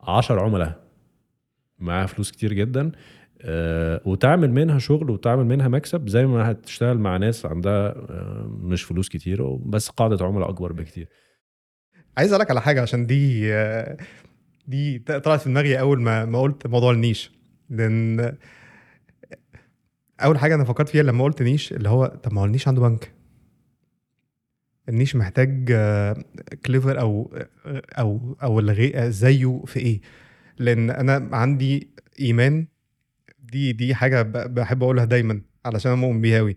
10 0.00 0.40
عملاء 0.40 0.84
معاها 1.78 2.06
فلوس 2.06 2.30
كتير 2.30 2.52
جدا 2.52 2.92
وتعمل 4.06 4.50
منها 4.50 4.78
شغل 4.78 5.10
وتعمل 5.10 5.44
منها 5.46 5.68
مكسب 5.68 6.08
زي 6.08 6.26
ما 6.26 6.50
هتشتغل 6.50 6.98
مع 6.98 7.16
ناس 7.16 7.46
عندها 7.46 7.88
آه، 7.88 8.58
مش 8.60 8.82
فلوس 8.82 9.08
كتير 9.08 9.56
بس 9.56 9.88
قاعدة 9.88 10.24
عملاء 10.26 10.48
أكبر 10.50 10.72
بكتير. 10.72 11.08
عايز 12.16 12.32
أقول 12.32 12.40
لك 12.40 12.50
على 12.50 12.60
حاجة 12.60 12.82
عشان 12.82 13.06
دي 13.06 13.54
آه، 13.54 13.96
دي 14.66 14.98
طلعت 14.98 15.40
في 15.40 15.48
دماغي 15.48 15.80
أول 15.80 16.00
ما 16.02 16.24
ما 16.24 16.40
قلت 16.40 16.66
موضوع 16.66 16.92
النيش. 16.92 17.32
لأن 17.70 18.36
أول 20.20 20.38
حاجة 20.38 20.54
أنا 20.54 20.64
فكرت 20.64 20.88
فيها 20.88 21.02
لما 21.02 21.24
قلت 21.24 21.42
niche 21.42 21.72
اللي 21.72 21.88
هو 21.88 22.06
طب 22.22 22.32
ما 22.32 22.40
هو 22.40 22.44
ال 22.44 22.48
niche 22.48 22.68
عنده 22.68 22.80
بنك. 22.80 23.12
ال 24.88 24.93
niche 24.93 25.16
محتاج 25.16 25.72
Klivvr 26.66 27.00
أو 27.00 27.34
أو 27.98 28.36
أو 28.42 28.58
الغي 28.60 29.12
زيه 29.12 29.62
في 29.66 29.80
إيه. 29.80 30.00
لأن 30.58 30.90
أنا 30.90 31.36
عندي 31.36 31.90
إيمان 32.20 32.66
دي 33.54 33.72
دي 33.72 33.94
حاجة 33.94 34.22
بحب 34.22 34.82
أقولها 34.82 35.04
دايما 35.04 35.40
علشان 35.64 35.92
أنا 35.92 36.00
مؤمن 36.00 36.20
بيها 36.20 36.38
قوي 36.38 36.56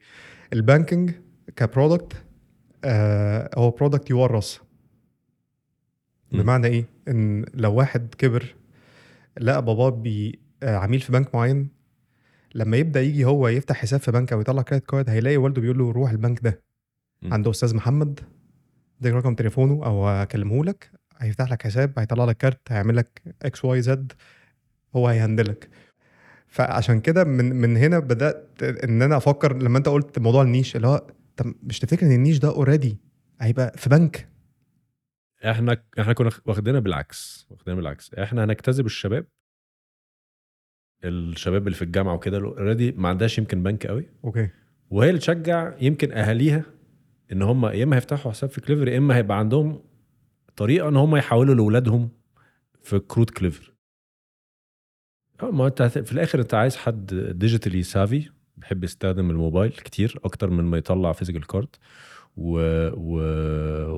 ال 0.54 0.61
banking 0.61 1.12
ك 1.56 1.63
product 1.63 2.14
آه 2.84 3.50
هو 3.58 3.70
product 3.70 4.10
يورث. 4.10 4.58
بمعنى 6.32 6.68
إيه؟ 6.68 6.86
إن 7.08 7.46
لو 7.54 7.74
واحد 7.74 8.14
كبر 8.18 8.56
لقى 9.40 9.66
باباه 9.66 9.90
بي 9.90 10.40
آه، 10.64 10.76
عميل 10.76 11.00
في 11.00 11.12
بنك 11.12 11.36
معين 11.36 11.70
لما 12.56 12.78
يبدأ 12.78 13.02
يجي 13.02 13.26
هو 13.26 13.48
يفتح 13.48 13.76
حساب 13.76 14.00
في 14.00 14.12
بنك 14.12 14.34
أو 14.34 14.42
يطلع 14.42 14.62
credit 14.62 14.86
card 14.86 15.10
هيلاقي 15.10 15.38
والده 15.38 15.62
بيقول 15.62 15.78
له 15.78 15.92
روح 15.92 16.12
البنك 16.12 16.40
ده. 16.44 16.64
مم. 17.22 17.34
عنده 17.34 17.52
أستاذ 17.52 17.76
محمد 17.76 18.20
ده 19.02 19.10
رقم 19.10 19.36
تليفونه 19.36 19.86
أو 19.86 20.08
هكلمه 20.08 20.66
لك 20.66 20.92
هيفتح 21.18 21.52
لك 21.52 21.64
حساب 21.64 22.00
هيطلع 22.00 22.26
لك 22.26 22.38
كارت 22.38 22.72
هيعمل 22.72 22.96
لك 22.96 23.22
X 23.42 23.66
Y 23.66 23.82
Z 23.82 24.12
هو 24.96 25.08
هي 25.08 25.19
handle 25.19 25.53
لك. 25.53 25.70
فعشان 26.58 27.00
كده 27.02 27.24
من 27.24 27.56
من 27.56 27.78
هنا 27.78 28.00
بدأت 28.00 28.64
إن 28.64 29.02
أنا 29.02 29.18
أفكر 29.18 29.58
لما 29.58 29.78
أنت 29.78 29.90
قلت 29.90 30.20
موضوع 30.20 30.42
ال 30.42 30.47
niche 30.47 30.76
اللي 30.76 30.88
هو 30.88 31.08
طب 31.38 31.54
مش 31.64 31.80
تفتكر 31.80 32.06
إن 32.06 32.12
ال 32.12 32.16
niche 32.16 32.40
ده 32.40 32.50
already 32.50 32.98
هيبقى 33.42 33.74
في 33.78 33.90
بنك؟ 33.90 34.30
إحنا 35.46 35.78
إحنا 36.00 36.14
كنا 36.14 36.30
واخدينها 36.46 36.80
بالعكس 36.80 37.48
واخدينها 37.50 37.76
بالعكس. 37.78 38.14
إحنا 38.14 38.44
هنجتذب 38.44 38.86
الشباب. 38.86 39.26
الشباب 41.04 41.68
اللي 41.68 41.76
في 41.78 41.82
الجامعة 41.82 42.14
وكده 42.14 42.38
already 42.38 42.92
ما 42.92 43.10
عندهاش 43.10 43.38
يمكن 43.38 43.64
بنك 43.64 43.88
قوي. 43.88 44.10
okay. 44.26 44.50
وهي 44.90 45.10
اللي 45.10 45.20
تشجع 45.20 45.74
يمكن 45.82 46.12
أهاليها 46.12 46.64
إن 47.32 47.42
هم 47.42 47.66
يا 47.66 47.84
إما 47.84 47.96
هيفتحوا 47.96 48.32
حساب 48.32 48.50
في 48.50 48.62
Klivvr 48.62 48.88
يا 48.88 48.98
إما 48.98 49.16
هيبقى 49.16 49.40
عندهم 49.40 49.84
طريقة 50.56 50.90
إن 50.90 50.96
هم 50.96 51.16
يحولوا 51.16 51.56
لاولادهم 51.56 52.10
في 52.84 53.00
كروت 53.00 53.30
Klivvr. 53.30 53.77
ما 55.44 55.68
انت 55.68 55.82
هت- 55.82 56.00
في 56.00 56.12
الآخر 56.12 56.40
أنت 56.40 56.54
عايز 56.54 56.76
حد 56.76 57.14
digitally 57.36 57.84
savvy 57.84 58.30
بيحب 58.58 58.84
يستخدم 58.84 59.30
الموبايل 59.30 59.72
كتير 59.72 60.20
أكتر 60.24 60.50
من 60.50 60.64
ما 60.64 60.78
يطلع 60.78 61.12
physical 61.12 61.48
card 61.48 61.68
و... 62.38 62.60
و... 62.94 63.22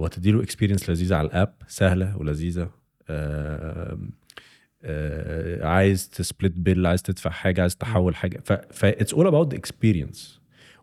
وتديله 0.03 0.43
experience 0.43 0.89
لذيذة 0.89 1.15
على 1.15 1.27
ال 1.27 1.34
app 1.34 1.53
سهلة 1.67 2.17
ولذيذة. 2.17 2.69
آه... 3.09 3.99
آه... 4.83 5.65
عايز 5.67 6.09
ت 6.09 6.16
split 6.16 6.51
bill 6.55 6.85
عايز 6.85 7.01
تدفع 7.03 7.29
حاجة 7.29 7.61
عايز 7.61 7.75
تحول 7.75 8.15
حاجة. 8.15 8.41
ف 8.71 8.85
it's 8.85 9.13
all 9.13 9.27
about 9.27 9.53
experience 9.53 10.39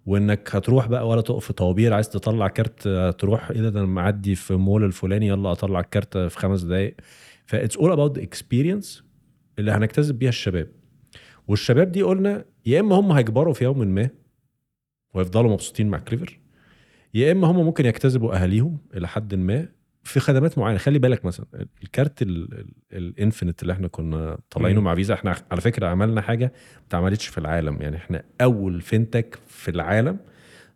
وإنك 0.06 0.56
هتروح 0.56 0.86
بقى 0.88 1.08
ولا 1.08 1.20
تقف 1.20 1.46
في 1.46 1.52
طوابير 1.52 1.92
عايز 1.94 2.08
تطلع 2.08 2.48
كارت 2.48 2.86
آه، 2.86 3.10
تروح 3.10 3.50
إيه 3.50 3.60
ده 3.60 3.68
أنا 3.68 3.86
معدي 3.86 4.34
في 4.34 4.54
مول 4.54 4.84
الفلاني 4.84 5.26
يلا 5.26 5.52
أطلع 5.52 5.80
الكارت 5.80 6.18
في 6.18 6.38
خمس 6.38 6.62
دقايق. 6.62 6.94
ف 7.46 7.52
it's 7.52 7.76
all 7.76 7.92
about 7.92 8.18
experience 8.18 9.05
اللي 9.58 9.70
هنجتذب 9.72 10.18
بيها 10.18 10.28
الشباب. 10.28 10.68
والشباب 11.48 11.92
دي 11.92 12.02
قلنا 12.02 12.44
يا 12.66 12.80
إما 12.80 12.94
هم 12.94 13.12
هيكبروا 13.12 13.54
في 13.54 13.64
يوم 13.64 13.78
ما 13.78 14.10
ويفضلوا 15.14 15.52
مبسوطين 15.52 15.88
مع 15.88 15.98
Klivvr 15.98 16.38
يا 17.14 17.32
إما 17.32 17.46
هم 17.46 17.56
ممكن 17.56 17.86
يجتذبوا 17.86 18.34
أهاليهم 18.34 18.78
إلى 18.94 19.08
حد 19.08 19.34
ما 19.34 19.68
في 20.02 20.20
خدمات 20.20 20.58
معينة. 20.58 20.78
خلي 20.78 20.98
بالك 20.98 21.24
مثلا 21.24 21.46
الكارت 21.82 22.22
ال 22.92 23.00
infinite 23.00 23.62
اللي 23.62 23.72
إحنا 23.72 23.88
كنا 23.88 24.38
طالعينه. 24.50 24.80
مع 24.80 24.94
فيزا 24.94 25.14
إحنا 25.14 25.36
على 25.50 25.60
فكرة 25.60 25.86
عملنا 25.86 26.20
حاجة 26.20 26.44
ما 26.76 26.86
اتعملتش 26.88 27.26
في 27.26 27.38
العالم. 27.38 27.82
يعني 27.82 27.96
إحنا 27.96 28.22
أول 28.40 28.80
fintech 28.80 29.38
في 29.46 29.70
العالم 29.70 30.18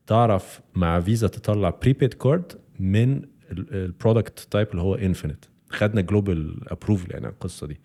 تعرف 0.07 0.61
مع 0.75 1.01
فيزا 1.01 1.29
تطلع 1.29 1.71
prepaid 1.71 2.15
card 2.15 2.53
من 2.81 3.23
ال 3.53 3.63
product 3.64 4.39
type 4.51 4.69
اللي 4.71 4.83
هو 4.83 4.95
infinite. 4.95 5.45
خدنا 5.69 6.01
global 6.01 6.73
approval 6.73 7.13
يعني 7.13 7.29
القصة 7.29 7.67
دي. 7.67 7.81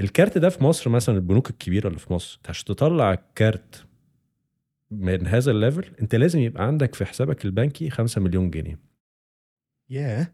الكارت 0.00 0.38
ده 0.38 0.48
في 0.48 0.64
مصر 0.64 0.90
مثلا 0.90 1.14
البنوك 1.16 1.50
الكبيرة 1.50 1.88
اللي 1.88 1.98
في 1.98 2.12
مصر 2.12 2.40
عشان 2.48 2.64
تطلع 2.64 3.14
كارت 3.34 3.86
من 4.90 5.26
هذا 5.26 5.50
ال 5.50 5.57
level 5.57 5.90
أنت 6.00 6.14
لازم 6.14 6.38
يبقى 6.40 6.66
عندك 6.66 6.94
في 6.94 7.04
حسابك 7.04 7.44
البنكي 7.44 7.90
5 7.90 8.20
مليون 8.20 8.50
جنيه. 8.50 8.78
ياه. 9.90 10.32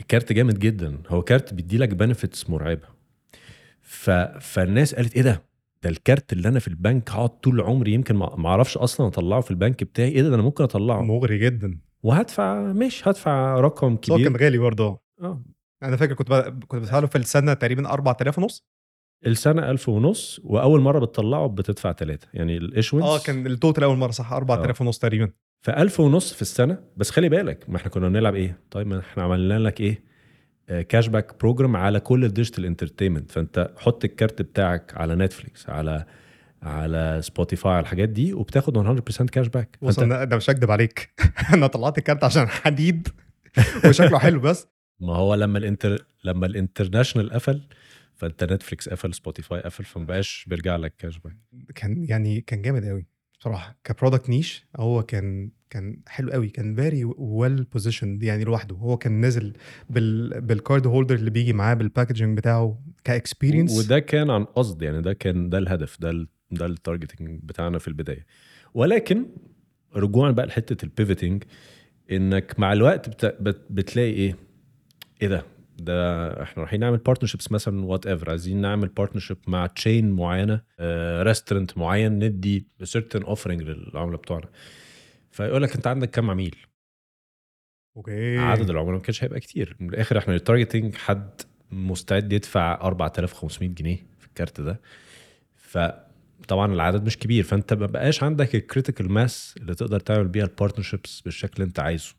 الكارت 0.00 0.32
جامد 0.32 0.58
جدا. 0.58 1.02
هو 1.08 1.22
كارت 1.22 1.54
بيدي 1.54 1.78
لك 1.78 1.88
benefits 1.88 2.50
مرعبة. 2.50 2.88
ف... 3.80 4.10
فالناس 4.40 4.94
قالت 4.94 5.14
إيه 5.16 5.22
ده؟ 5.22 5.42
ده 5.82 5.90
الكارت 5.90 6.32
اللي 6.32 6.48
أنا 6.48 6.58
في 6.58 6.68
البنك 6.68 7.10
هقعد 7.10 7.28
طول 7.40 7.60
عمري 7.60 7.92
يمكن 7.92 8.16
ما 8.16 8.48
أعرفش 8.48 8.76
أصلا 8.76 9.06
أطلعه 9.06 9.40
في 9.40 9.50
البنك 9.50 9.84
بتاعي. 9.84 10.08
إيه 10.08 10.22
ده, 10.22 10.28
ده 10.28 10.34
أنا 10.34 10.42
ممكن 10.42 10.64
أطلعه. 10.64 11.02
مغري 11.02 11.38
جدا. 11.38 11.78
وهدفع 12.02 12.72
مش 12.72 13.08
هدفع 13.08 13.60
رقم 13.60 13.96
بس 13.96 14.10
هو 14.10 14.16
كبير. 14.16 14.28
كان 14.28 14.36
غالي 14.36 14.58
برضه. 14.58 15.00
آه. 15.20 15.42
أنا 15.82 15.96
فاكر 15.96 16.14
كنت 16.14 16.30
ب... 16.30 16.64
كنت 16.64 16.80
بدفع 16.80 16.98
له 16.98 17.06
في 17.06 17.18
السنة 17.18 17.54
تقريبا 17.54 17.90
4000 17.90 18.38
ونص. 18.38 18.64
السنة 19.26 19.70
ألف 19.70 19.88
ونص 19.88 20.40
وأول 20.44 20.80
مرة 20.80 20.98
بتطلعه 20.98 21.46
بتدفع 21.46 21.92
ثلاثة 21.92 22.28
يعني 22.34 22.56
ال 22.56 22.61
issuance 22.61 23.04
آه 23.04 23.18
كان 23.18 23.46
ال 23.46 23.52
total 23.52 23.84
أول 23.84 23.96
مرة 23.96 24.10
صح؟ 24.10 24.32
4000 24.32 24.80
ونص 24.80 24.98
تقريبا. 24.98 25.30
فألف 25.62 26.00
ونص 26.00 26.32
في 26.32 26.42
السنة. 26.42 26.78
بس 26.96 27.10
خلي 27.10 27.28
بالك 27.28 27.64
ما 27.68 27.76
إحنا 27.76 27.90
كنا 27.90 28.08
بنلعب 28.08 28.34
إيه؟ 28.34 28.58
طيب 28.70 28.86
ما 28.86 28.98
إحنا 28.98 29.22
عملنا 29.22 29.58
لك 29.58 29.80
إيه؟ 29.80 30.02
cash 30.88 31.08
back 31.08 31.38
program 31.40 31.76
على 31.76 32.00
كل 32.00 32.24
ال 32.24 32.29
digital 32.29 32.64
entertainment 32.64 33.32
فأنت 33.32 33.70
حط 33.78 34.04
الكارت 34.04 34.42
بتاعك 34.42 34.92
على 34.96 35.14
Netflix 35.14 35.68
على 35.70 36.04
على 36.62 37.20
Spotify 37.22 37.72
على 37.72 37.80
الحاجات 37.82 38.08
دي 38.08 38.32
وبتاخد 38.32 39.00
100% 39.00 39.24
cash 39.24 39.48
back 39.48 39.78
بص 39.82 39.98
أنا 39.98 40.24
ده 40.24 40.36
مش 40.36 40.50
هكدب 40.50 40.70
عليك. 40.70 41.10
أنا 41.54 41.66
طلعت 41.66 41.98
الكارت 41.98 42.24
عشان 42.24 42.48
حديد. 42.48 43.08
وشكله 43.88 44.18
حلو 44.18 44.40
بس. 44.40 44.68
ما 45.00 45.16
هو 45.16 45.34
لما 45.34 45.58
ال 45.58 45.66
inter 45.66 46.04
لما 46.24 46.46
ال 46.46 46.52
international 46.52 47.30
قفل 47.32 47.60
فانت 48.16 48.44
Netflix 48.44 48.88
قفل 48.88 49.14
Spotify 49.14 49.60
قفل 49.60 49.84
فما 49.84 50.04
بقاش 50.04 50.44
بيرجع 50.48 50.76
لك 50.76 50.94
cash 50.98 51.18
back 51.18 51.36
كان 51.74 52.04
يعني 52.04 52.40
كان 52.40 52.62
جامد 52.62 52.84
قوي 52.84 53.06
بصراحة. 53.40 53.76
ك 53.84 53.90
product 53.90 54.30
niche 54.30 54.66
هو 54.76 55.02
كان 55.02 55.50
كان 55.70 56.00
حلو 56.06 56.30
قوي 56.30 56.48
كان 56.48 56.74
very 56.74 57.04
well 57.04 57.64
positioned 57.64 58.22
يعني 58.22 58.44
لوحده. 58.44 58.76
هو 58.76 58.96
كان 58.96 59.12
نازل 59.12 59.52
بال 59.90 60.40
بال 60.40 60.55
card 60.55 60.86
holder 60.86 61.14
اللي 61.14 61.30
بيجي 61.30 61.52
معاه 61.52 61.74
بال 61.74 61.85
packaging 61.85 62.36
بتاعه 62.38 62.82
ك 63.04 63.11
experience 63.11 63.78
وده 63.78 63.98
كان 63.98 64.30
عن 64.30 64.44
قصد 64.44 64.82
يعني 64.82 65.02
ده 65.02 65.12
كان 65.12 65.50
ده 65.50 65.58
الهدف 65.58 66.00
ده 66.00 66.10
ال 66.10 66.28
ده 66.50 66.66
ال 66.66 66.73
targeting 66.73 67.40
بتاعنا 67.42 67.78
في 67.78 67.88
البداية. 67.88 68.26
ولكن 68.74 69.26
رجوعا 69.96 70.30
بقى 70.30 70.46
لحتة 70.46 70.84
ال 70.84 70.91
pivoting 70.91 71.44
إنك 72.12 72.58
مع 72.58 72.72
الوقت 72.72 73.08
بت 73.08 73.36
بت 73.40 73.60
بتلاقي 73.70 74.12
إيه؟ 74.12 74.36
إيه 75.22 75.28
ده؟ 75.28 75.44
ده 75.78 76.28
إحنا 76.42 76.62
رايحين 76.62 76.80
نعمل 76.80 76.96
partnerships 76.96 77.52
مثلا 77.52 77.84
whatever 77.84 78.30
عايزين 78.30 78.60
نعمل 78.60 78.88
partnership 78.88 79.36
مع 79.46 79.66
chain 79.66 80.10
معينة 80.10 80.60
restaurant 81.22 81.78
معين 81.78 82.24
ندي 82.24 82.68
certain 82.82 83.22
offering 83.22 83.62
للعملاء 83.62 84.20
بتوعنا. 84.20 84.48
فيقول 85.30 85.62
لك 85.62 85.74
أنت 85.76 85.86
عندك 85.86 86.10
كام 86.10 86.30
عميل؟ 86.30 86.56
okay. 87.96 88.38
عدد 88.38 88.70
العملاء 88.70 88.94
ما 88.94 89.00
كانش 89.00 89.24
هيبقى 89.24 89.40
كتير. 89.40 89.76
من 89.80 89.88
الآخر 89.88 90.18
إحنا 90.18 90.34
ال 90.34 90.40
targeting 90.40 90.94
حد 90.94 91.40
مستعد 91.70 92.32
يدفع 92.32 92.80
4500 92.82 93.68
جنيه 93.74 94.06
في 94.18 94.26
الكارت 94.26 94.60
ده. 94.60 94.80
فطبعا 95.54 96.72
العدد 96.74 97.06
مش 97.06 97.18
كبير. 97.18 97.44
فأنت 97.44 97.72
ما 97.74 97.86
بقاش 97.86 98.22
عندك 98.22 98.54
ال 98.54 98.60
critical 98.60 99.12
mass 99.12 99.54
اللي 99.56 99.74
تقدر 99.74 100.00
تعمل 100.00 100.28
بيها 100.28 100.44
ال 100.44 100.50
partnerships 100.50 101.20
بالشكل 101.20 101.52
اللي 101.54 101.64
أنت 101.64 101.80
عايزه. 101.80 102.14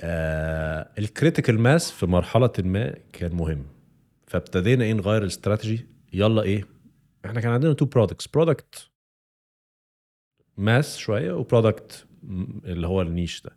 آه 0.00 0.90
ال 0.98 1.05
critical 1.05 1.60
mass 1.60 1.90
في 1.90 2.06
مرحلة 2.06 2.52
ما 2.58 2.94
كان 3.12 3.34
مهم. 3.34 3.66
فابتدينا 4.26 4.84
إيه 4.84 4.92
نغير 4.92 5.22
الاستراتيجي؟ 5.22 5.86
يلا 6.12 6.42
إيه؟ 6.42 6.64
إحنا 7.26 7.40
كان 7.40 7.52
عندنا 7.52 7.72
two 7.72 7.84
products 7.84 8.26
product 8.26 8.90
mass 10.56 10.96
شوية 10.98 11.32
و 11.32 11.41
product 11.41 12.06
اللي 12.64 12.86
هو 12.86 13.02
ال 13.02 13.09
niche 13.09 13.42
ده. 13.42 13.56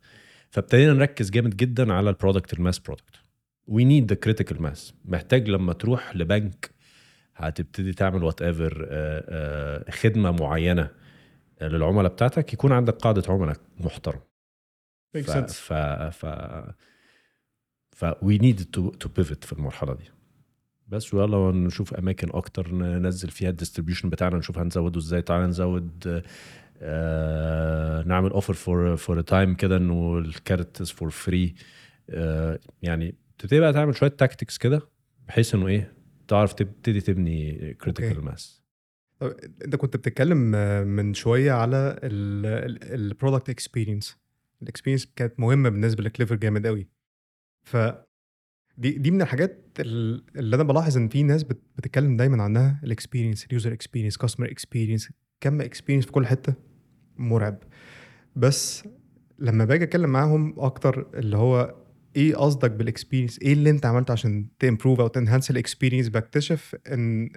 فابتدينا 0.49 0.93
نركز 0.93 1.29
جامد 1.29 1.55
جدا 1.57 1.93
على 1.93 2.09
ال 2.09 2.15
product 2.15 2.53
ال 2.53 2.58
mass 2.58 2.79
product 2.79 3.15
we 3.67 3.85
need 3.85 4.09
the 4.09 4.15
critical 4.15 4.61
mass 4.61 4.93
محتاج 5.05 5.49
لما 5.49 5.73
تروح 5.73 6.15
لبنك 6.15 6.69
هتبتدي 7.35 7.93
تعمل 7.93 8.23
whatever 8.23 8.87
خدمة 9.91 10.31
معينة 10.31 10.89
للعملاء 11.61 12.11
بتاعتك 12.11 12.53
يكون 12.53 12.71
عندك 12.71 12.93
قاعدة 12.93 13.23
عملاء 13.29 13.57
محترم. 13.79 14.19
ف. 15.13 15.29
ف 15.31 15.73
ف 16.11 16.25
ف 17.91 18.05
we 18.05 18.37
needed 18.39 18.65
to 18.77 18.91
to 19.03 19.07
pivot 19.19 19.45
في 19.45 19.53
المرحلة 19.53 19.93
دي. 19.93 20.03
بس 20.87 21.13
ويلا 21.13 21.51
نشوف 21.51 21.93
أماكن 21.93 22.27
أكتر 22.33 22.71
ننزل 22.73 23.29
فيها 23.29 23.49
ال 23.49 23.54
distribution 23.54 24.09
بتاعنا 24.09 24.37
نشوف 24.37 24.57
هنزوده 24.57 24.99
إزاي. 24.99 25.21
تعالى 25.21 25.47
نزود 25.47 26.23
آه 26.81 28.03
نعمل 28.03 28.29
offer 28.31 28.53
for 28.53 28.95
for 28.95 29.21
time 29.21 29.55
كده 29.55 29.77
إنه 29.77 30.17
الكارت 30.17 30.83
for 30.83 31.09
free 31.09 31.55
يعني 32.81 33.15
تبتدي 33.37 33.59
بقى 33.59 33.73
تعمل 33.73 33.95
شوية 33.95 34.09
tactics 34.09 34.57
كده 34.57 34.81
بحيث 35.27 35.55
إنه 35.55 35.67
إيه 35.67 35.93
تعرف 36.27 36.53
تبتدي 36.53 37.01
تبني 37.01 37.73
critical. 37.73 38.23
mass 38.25 38.63
أنت 39.65 39.75
كنت 39.75 39.97
بتتكلم 39.97 40.55
آه، 40.55 40.83
من 40.83 41.13
شوية 41.13 41.51
على 41.51 41.99
ال 42.03 42.21
product 42.21 43.49
experience 43.49 44.17
ال 44.63 44.67
experience 44.67 45.05
كانت 45.15 45.39
مهمة 45.39 45.69
بالنسبة 45.69 46.03
لكليفر 46.03 46.35
جامد 46.35 46.67
قوي 46.67 46.87
ف 47.67 47.77
دي 48.77 48.91
دي 48.91 49.11
من 49.11 49.21
الحاجات 49.21 49.65
ال- 49.79 50.23
اللي 50.39 50.55
أنا 50.55 50.63
بلاحظ 50.63 50.97
إن 50.97 51.07
في 51.09 51.23
ناس 51.23 51.43
بت- 51.43 51.63
بتتكلم 51.77 52.17
دايما 52.17 52.43
عنها 52.43 52.81
ال 52.83 52.89
experience 52.89 53.45
ال 53.45 53.51
user 53.51 53.73
experience 53.73 54.17
customer 54.17 54.51
experience 54.51 55.09
كم 55.41 55.61
experience 55.61 56.05
في 56.05 56.11
كل 56.11 56.25
حتة 56.27 56.53
مرعب. 57.17 57.57
بس 58.35 58.83
لما 59.39 59.65
باجي 59.65 59.83
أتكلم 59.83 60.09
معاهم 60.09 60.59
أكتر 60.59 61.19
اللي 61.19 61.37
هو 61.37 61.75
إيه 62.15 62.35
قصدك 62.35 62.71
بال 62.71 62.82
experience 62.82 63.39
إيه 63.39 63.53
اللي 63.53 63.69
أنت 63.69 63.85
عملته 63.85 64.11
عشان 64.11 64.47
ت 64.59 64.64
improve 64.64 64.99
أو 64.99 65.07
ت 65.07 65.13
enhance 65.13 65.51
ال 65.51 65.56
experience 65.56 66.09
بكتشف 66.09 66.75
إن 66.87 67.29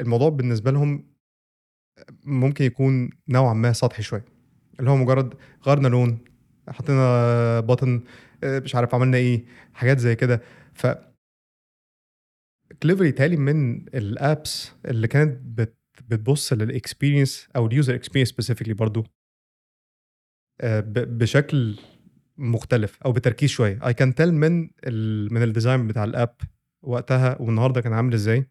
الموضوع 0.00 0.28
بالنسبة 0.28 0.70
لهم 0.70 1.04
ممكن 2.24 2.64
يكون 2.64 3.10
نوعا 3.28 3.54
ما 3.54 3.72
سطحي 3.72 4.02
شوية. 4.02 4.24
اللي 4.80 4.90
هو 4.90 4.96
مجرد 4.96 5.34
غيرنا 5.66 5.88
لون 5.88 6.18
حطينا 6.68 7.60
button 7.60 8.02
مش 8.44 8.74
عارف 8.74 8.94
عملنا 8.94 9.16
إيه 9.16 9.44
حاجات 9.74 9.98
زي 9.98 10.16
كده. 10.16 10.42
ف 10.74 10.86
Clever 12.82 13.12
تالي 13.12 13.36
من 13.36 13.88
ال 13.88 14.05
apps 14.05 14.72
اللي 14.84 15.08
كانت 15.08 15.40
بت 15.42 15.76
بتبص 16.08 16.52
لل 16.52 16.68
experience 16.68 17.48
أو 17.56 17.66
ال 17.66 17.72
user 17.72 17.94
experience 17.94 18.28
specifically 18.28 18.74
برضو 18.74 19.04
آه، 20.60 20.80
بشكل 20.90 21.78
مختلف 22.38 23.02
أو 23.04 23.12
بتركيز 23.12 23.50
شوية. 23.50 23.86
I 23.86 23.94
can 23.94 24.14
tell 24.14 24.34
من 24.34 24.70
ال 24.86 25.34
من 25.34 25.42
ال 25.42 25.48
design 25.48 25.86
بتاع 25.86 26.04
ال 26.04 26.12
app 26.12 26.36
وقتها 26.82 27.42
والنهاردة 27.42 27.80
كان 27.80 27.92
عامل 27.92 28.14
إزاي. 28.14 28.46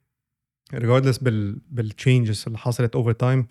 regardless 0.74 1.18
بال 1.18 1.62
بال 1.70 1.86
changes 1.86 2.44
اللي 2.48 2.58
حصلت 2.58 2.96
over 2.96 3.12
time 3.12 3.48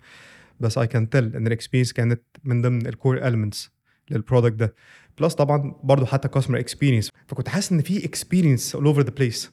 بس 0.59 0.77
I 0.77 0.87
can 0.87 1.09
tell 1.09 1.35
إن 1.35 1.47
ال 1.47 1.51
experience 1.51 1.93
كانت 1.93 2.21
من 2.43 2.61
ضمن 2.61 2.87
ال 2.87 2.95
core 2.95 3.27
elements 3.27 3.71
لل 4.11 4.20
product 4.20 4.53
ده. 4.55 4.75
plus 5.19 5.33
طبعا 5.33 5.75
برضو 5.83 6.05
حتى 6.05 6.27
customer 6.27 6.59
experience 6.59 7.09
فكنت 7.27 7.49
حاسس 7.49 7.71
إن 7.71 7.81
في 7.81 8.05
experience 8.05 8.75
all 8.75 8.85
over 8.85 9.01
the 9.01 9.09
place 9.09 9.51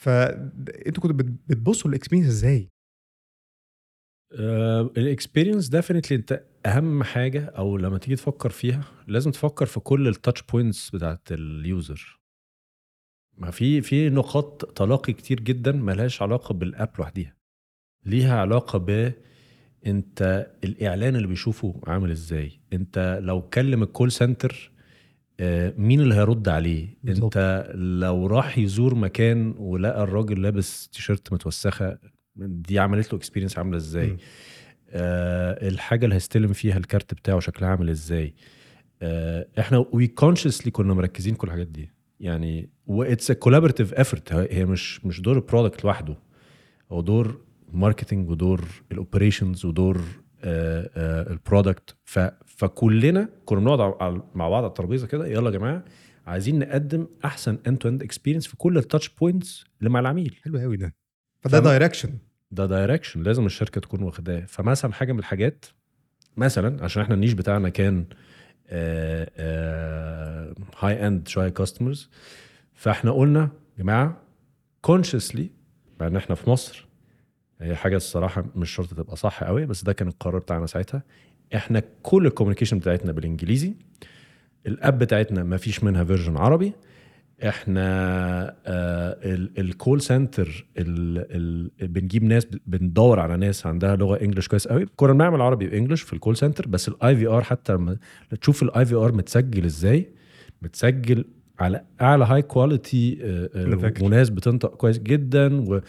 فانتوا 0.00 1.02
كنتوا 1.02 1.12
بت- 1.16 1.38
بتبصوا 1.48 1.90
لل 1.90 1.96
experience 1.96 2.28
إزاي؟ 2.28 2.70
ال 4.96 5.03
experience 5.03 5.68
definitely 5.68 6.16
أنت 6.18 6.44
أهم 6.66 7.02
حاجة 7.02 7.44
أو 7.44 7.76
لما 7.76 7.98
تيجي 7.98 8.16
تفكر 8.16 8.50
فيها 8.50 8.84
لازم 9.06 9.30
تفكر 9.30 9.66
في 9.66 9.80
كل 9.80 10.08
ال 10.08 10.14
touch 10.14 10.42
points 10.42 10.90
بتاعت 10.90 11.32
ال 11.32 11.50
user 11.50 12.20
ما 13.36 13.50
في 13.50 13.80
في 13.82 14.10
نقاط 14.10 14.64
تلاقي 14.64 15.12
كتير 15.12 15.40
جدا 15.40 15.72
ملهاش 15.72 16.22
علاقة 16.22 16.52
بال 16.52 16.67
app 16.67 16.90
لوحديها. 16.98 17.36
ليها 18.06 18.40
علاقة 18.40 18.78
ب 18.78 19.12
انت 19.86 20.46
الاعلان 20.64 21.16
اللي 21.16 21.26
بيشوفه 21.26 21.80
عامل 21.86 22.10
إزاي؟ 22.10 22.52
انت 22.72 23.18
لو 23.22 23.42
كلم 23.42 23.82
ال 23.82 23.88
call 23.88 24.12
center 24.12 24.70
آه، 25.40 25.74
مين 25.78 26.00
اللي 26.00 26.14
هيرد 26.14 26.48
عليه؟ 26.48 26.86
بالظبط. 27.04 27.36
انت 27.36 27.70
لو 27.74 28.26
راح 28.26 28.58
يزور 28.58 28.94
مكان 28.94 29.54
ولقى 29.58 30.02
الراجل 30.02 30.42
لابس 30.42 30.88
تيشيرت 30.88 31.32
متوسخة 31.32 31.98
دي 32.36 32.78
عملت 32.78 33.12
له 33.12 33.18
experience 33.18 33.58
عاملة 33.58 33.76
إزاي. 33.76 34.16
آه 34.90 35.68
الحاجة 35.68 36.04
اللي 36.04 36.14
هيستلم 36.14 36.52
فيها 36.52 36.76
الكارت 36.78 37.14
بتاعه 37.14 37.40
شكلها 37.40 37.70
عامل 37.70 37.90
إزاي؟ 37.90 38.34
آه 39.02 39.46
إحنا 39.58 39.84
we 39.92 40.06
consciously 40.06 40.70
كنا 40.70 40.94
مركزين 40.94 41.34
كل 41.34 41.46
الحاجات 41.46 41.66
دي. 41.66 41.90
يعني 42.20 42.68
و 42.86 42.95
it's 42.95 43.32
collaborative 43.32 43.94
effort 43.94 44.32
هي 44.32 44.64
مش 44.64 45.04
مش 45.04 45.20
دور 45.20 45.36
ال 45.36 45.42
product 45.42 45.84
لوحده. 45.84 46.16
هو 46.92 47.00
دور 47.00 47.40
marketing 47.72 48.30
ودور 48.30 48.64
ال 48.92 48.99
operations 48.99 49.64
ودور 49.64 50.02
آه، 50.44 50.90
آه، 50.96 51.32
ال 51.32 51.40
product 51.40 51.96
فكلنا 52.46 53.28
كنا 53.44 53.60
بنقعد 53.60 54.22
مع 54.34 54.48
بعض 54.48 54.62
على 54.62 54.66
الترابيزة 54.66 55.06
كده 55.06 55.26
يلا 55.26 55.50
يا 55.50 55.58
جماعة 55.58 55.84
عايزين 56.26 56.58
نقدم 56.58 57.06
أحسن 57.24 57.58
end-to-end 57.66 58.02
experience 58.02 58.46
في 58.46 58.56
كل 58.56 58.78
ال 58.78 58.83
touch 58.83 59.08
points 59.08 59.64
اللي 59.78 59.90
مع 59.90 60.00
العميل. 60.00 60.36
حلو 60.44 60.58
قوي 60.58 60.76
ده. 60.76 60.94
فده؟ 61.40 61.58
direction 61.58 62.10
ده 62.50 62.66
direction 62.66 63.22
لازم 63.22 63.46
الشركة 63.46 63.80
تكون 63.80 64.02
واخداه. 64.02 64.40
فمثلا 64.40 64.92
حاجة 64.92 65.12
من 65.12 65.18
الحاجات 65.18 65.64
مثلا 66.36 66.84
عشان 66.84 67.02
إحنا 67.02 67.14
ال 67.14 67.17
niche 67.17 67.32
بتاعنا 67.32 67.68
كان 67.68 68.04
high-end 70.78 71.28
شوية 71.28 71.48
customers 71.48 72.10
فإحنا 72.74 73.10
قلنا 73.10 73.40
يا 73.78 73.82
جماعة 73.82 74.22
consciously 74.80 75.50
مع 76.00 76.06
إن 76.06 76.16
إحنا 76.16 76.34
في 76.34 76.50
مصر 76.50 76.87
هي 77.60 77.76
حاجة 77.76 77.96
الصراحة 77.96 78.44
مش 78.56 78.70
شرط 78.70 78.94
تبقى 78.94 79.16
صح 79.16 79.44
قوي 79.44 79.66
بس 79.66 79.84
ده 79.84 79.92
كان 79.92 80.08
القرار 80.08 80.38
بتاعنا 80.38 80.66
ساعتها. 80.66 81.02
إحنا 81.54 81.82
كل 82.02 82.26
ال 82.26 82.30
communication 82.30 82.78
بتاعتنا 82.78 83.12
بالإنجليزي 83.12 83.74
ال 84.66 84.74
app 84.74 84.98
بتاعتنا 84.98 85.42
ما 85.42 85.56
فيش 85.56 85.84
منها 85.84 86.04
version 86.04 86.36
عربي. 86.36 86.72
إحنا 87.48 88.56
ال 89.58 89.66
call 89.66 90.00
center 90.00 90.66
بنجيب 91.80 92.24
ناس 92.24 92.46
بندور 92.66 93.20
على 93.20 93.36
ناس 93.36 93.66
عندها 93.66 93.96
لغة 93.96 94.20
English 94.22 94.48
كويس 94.48 94.68
قوي. 94.68 94.86
كنا 94.96 95.12
بنعمل 95.12 95.40
عربي 95.40 95.66
و 95.66 95.70
English 95.70 96.02
في 96.02 96.12
ال 96.12 96.17
call 96.17 96.36
center 96.36 96.68
بس 96.68 96.88
ال 96.88 97.16
IVR 97.16 97.42
حتى 97.42 97.72
لما 97.72 97.96
تشوف 98.40 98.62
ال 98.62 98.86
IVR 98.86 99.12
متسجل 99.12 99.64
إزاي؟ 99.64 100.08
متسجل 100.62 101.24
على 101.60 101.84
أعلى 102.00 102.24
high 102.24 102.42
quality 102.42 103.18
أنا 103.54 103.76
فاكر. 103.76 104.04
وناس 104.04 104.30
بتنطق 104.30 104.74
كويس 104.74 104.98
جدا 104.98 105.80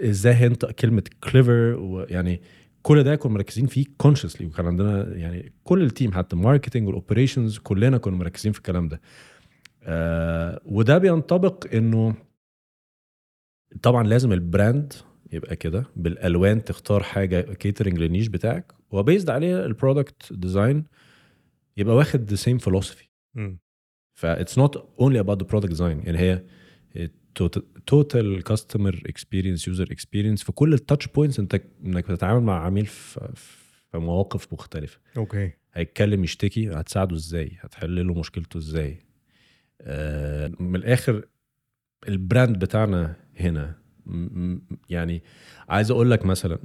وازاي 0.00 0.34
هينطق 0.34 0.70
كلمة 0.70 1.02
كليفر 1.30 1.52
ويعني 1.78 2.40
كل 2.82 3.02
ده 3.02 3.16
كنا 3.16 3.32
مركزين 3.32 3.66
فيه 3.66 3.84
consciously 3.98 4.46
وكان 4.46 4.66
عندنا 4.66 5.16
يعني 5.16 5.52
كل 5.64 5.82
ال 5.82 5.88
team 5.88 6.12
حتى 6.12 6.36
ال 6.36 6.41
marketing 6.41 6.86
وال 6.86 6.98
operations 6.98 7.58
كلنا 7.58 7.98
كنا 7.98 8.16
مركزين 8.16 8.52
في 8.52 8.58
الكلام 8.58 8.88
ده. 8.88 9.00
آه 9.82 10.60
وده 10.64 10.98
بينطبق 10.98 11.74
إنه 11.74 12.14
طبعا 13.82 14.06
لازم 14.06 14.32
ال 14.32 14.42
brand 14.42 14.92
يبقى 15.32 15.56
كده 15.56 15.84
بالألوان 15.96 16.64
تختار 16.64 17.02
حاجة 17.02 17.40
catering 17.40 17.98
لل 17.98 18.06
niche 18.06 18.26
بتاعك 18.28 18.72
وبيزد 18.90 19.30
عليها 19.30 19.66
ال 19.66 19.74
product 19.74 20.32
design 20.32 20.84
يبقى 21.76 21.96
واخد 21.96 22.30
the 22.30 22.36
same 22.36 22.58
philosophy 22.58 23.08
ف 24.18 24.26
it's 24.26 24.58
not 24.58 24.94
only 25.00 25.20
about 25.20 25.42
the 25.42 25.48
product 25.48 25.68
design 25.70 25.98
يعني 25.98 26.18
هي 26.18 26.42
total 27.86 28.42
customer 28.42 29.02
experience 29.06 29.68
user 29.68 29.88
experience 29.92 30.42
في 30.42 30.52
كل 30.52 30.74
ال 30.74 30.79
touch 30.79 31.06
points 31.06 31.38
انت 31.40 31.60
انك 31.84 32.10
بتتعامل 32.10 32.40
مع 32.42 32.64
عميل 32.66 32.86
في, 32.86 33.32
في 33.90 33.98
مواقف 33.98 34.52
مختلفة. 34.52 34.98
okay. 35.16 35.50
هيتكلم 35.72 36.24
يشتكي 36.24 36.70
هتساعده 36.70 37.16
إزاي؟ 37.16 37.58
هتحل 37.60 38.06
له 38.06 38.14
مشكلته 38.14 38.58
إزاي؟ 38.58 38.98
آه 39.80 40.52
من 40.60 40.76
الآخر 40.76 41.24
ال 42.08 42.16
brand 42.16 42.58
بتاعنا 42.58 43.16
هنا 43.36 43.78
م- 44.06 44.52
م- 44.52 44.62
يعني 44.88 45.22
عايز 45.68 45.90
أقول 45.90 46.10
لك 46.10 46.24
مثلا 46.26 46.58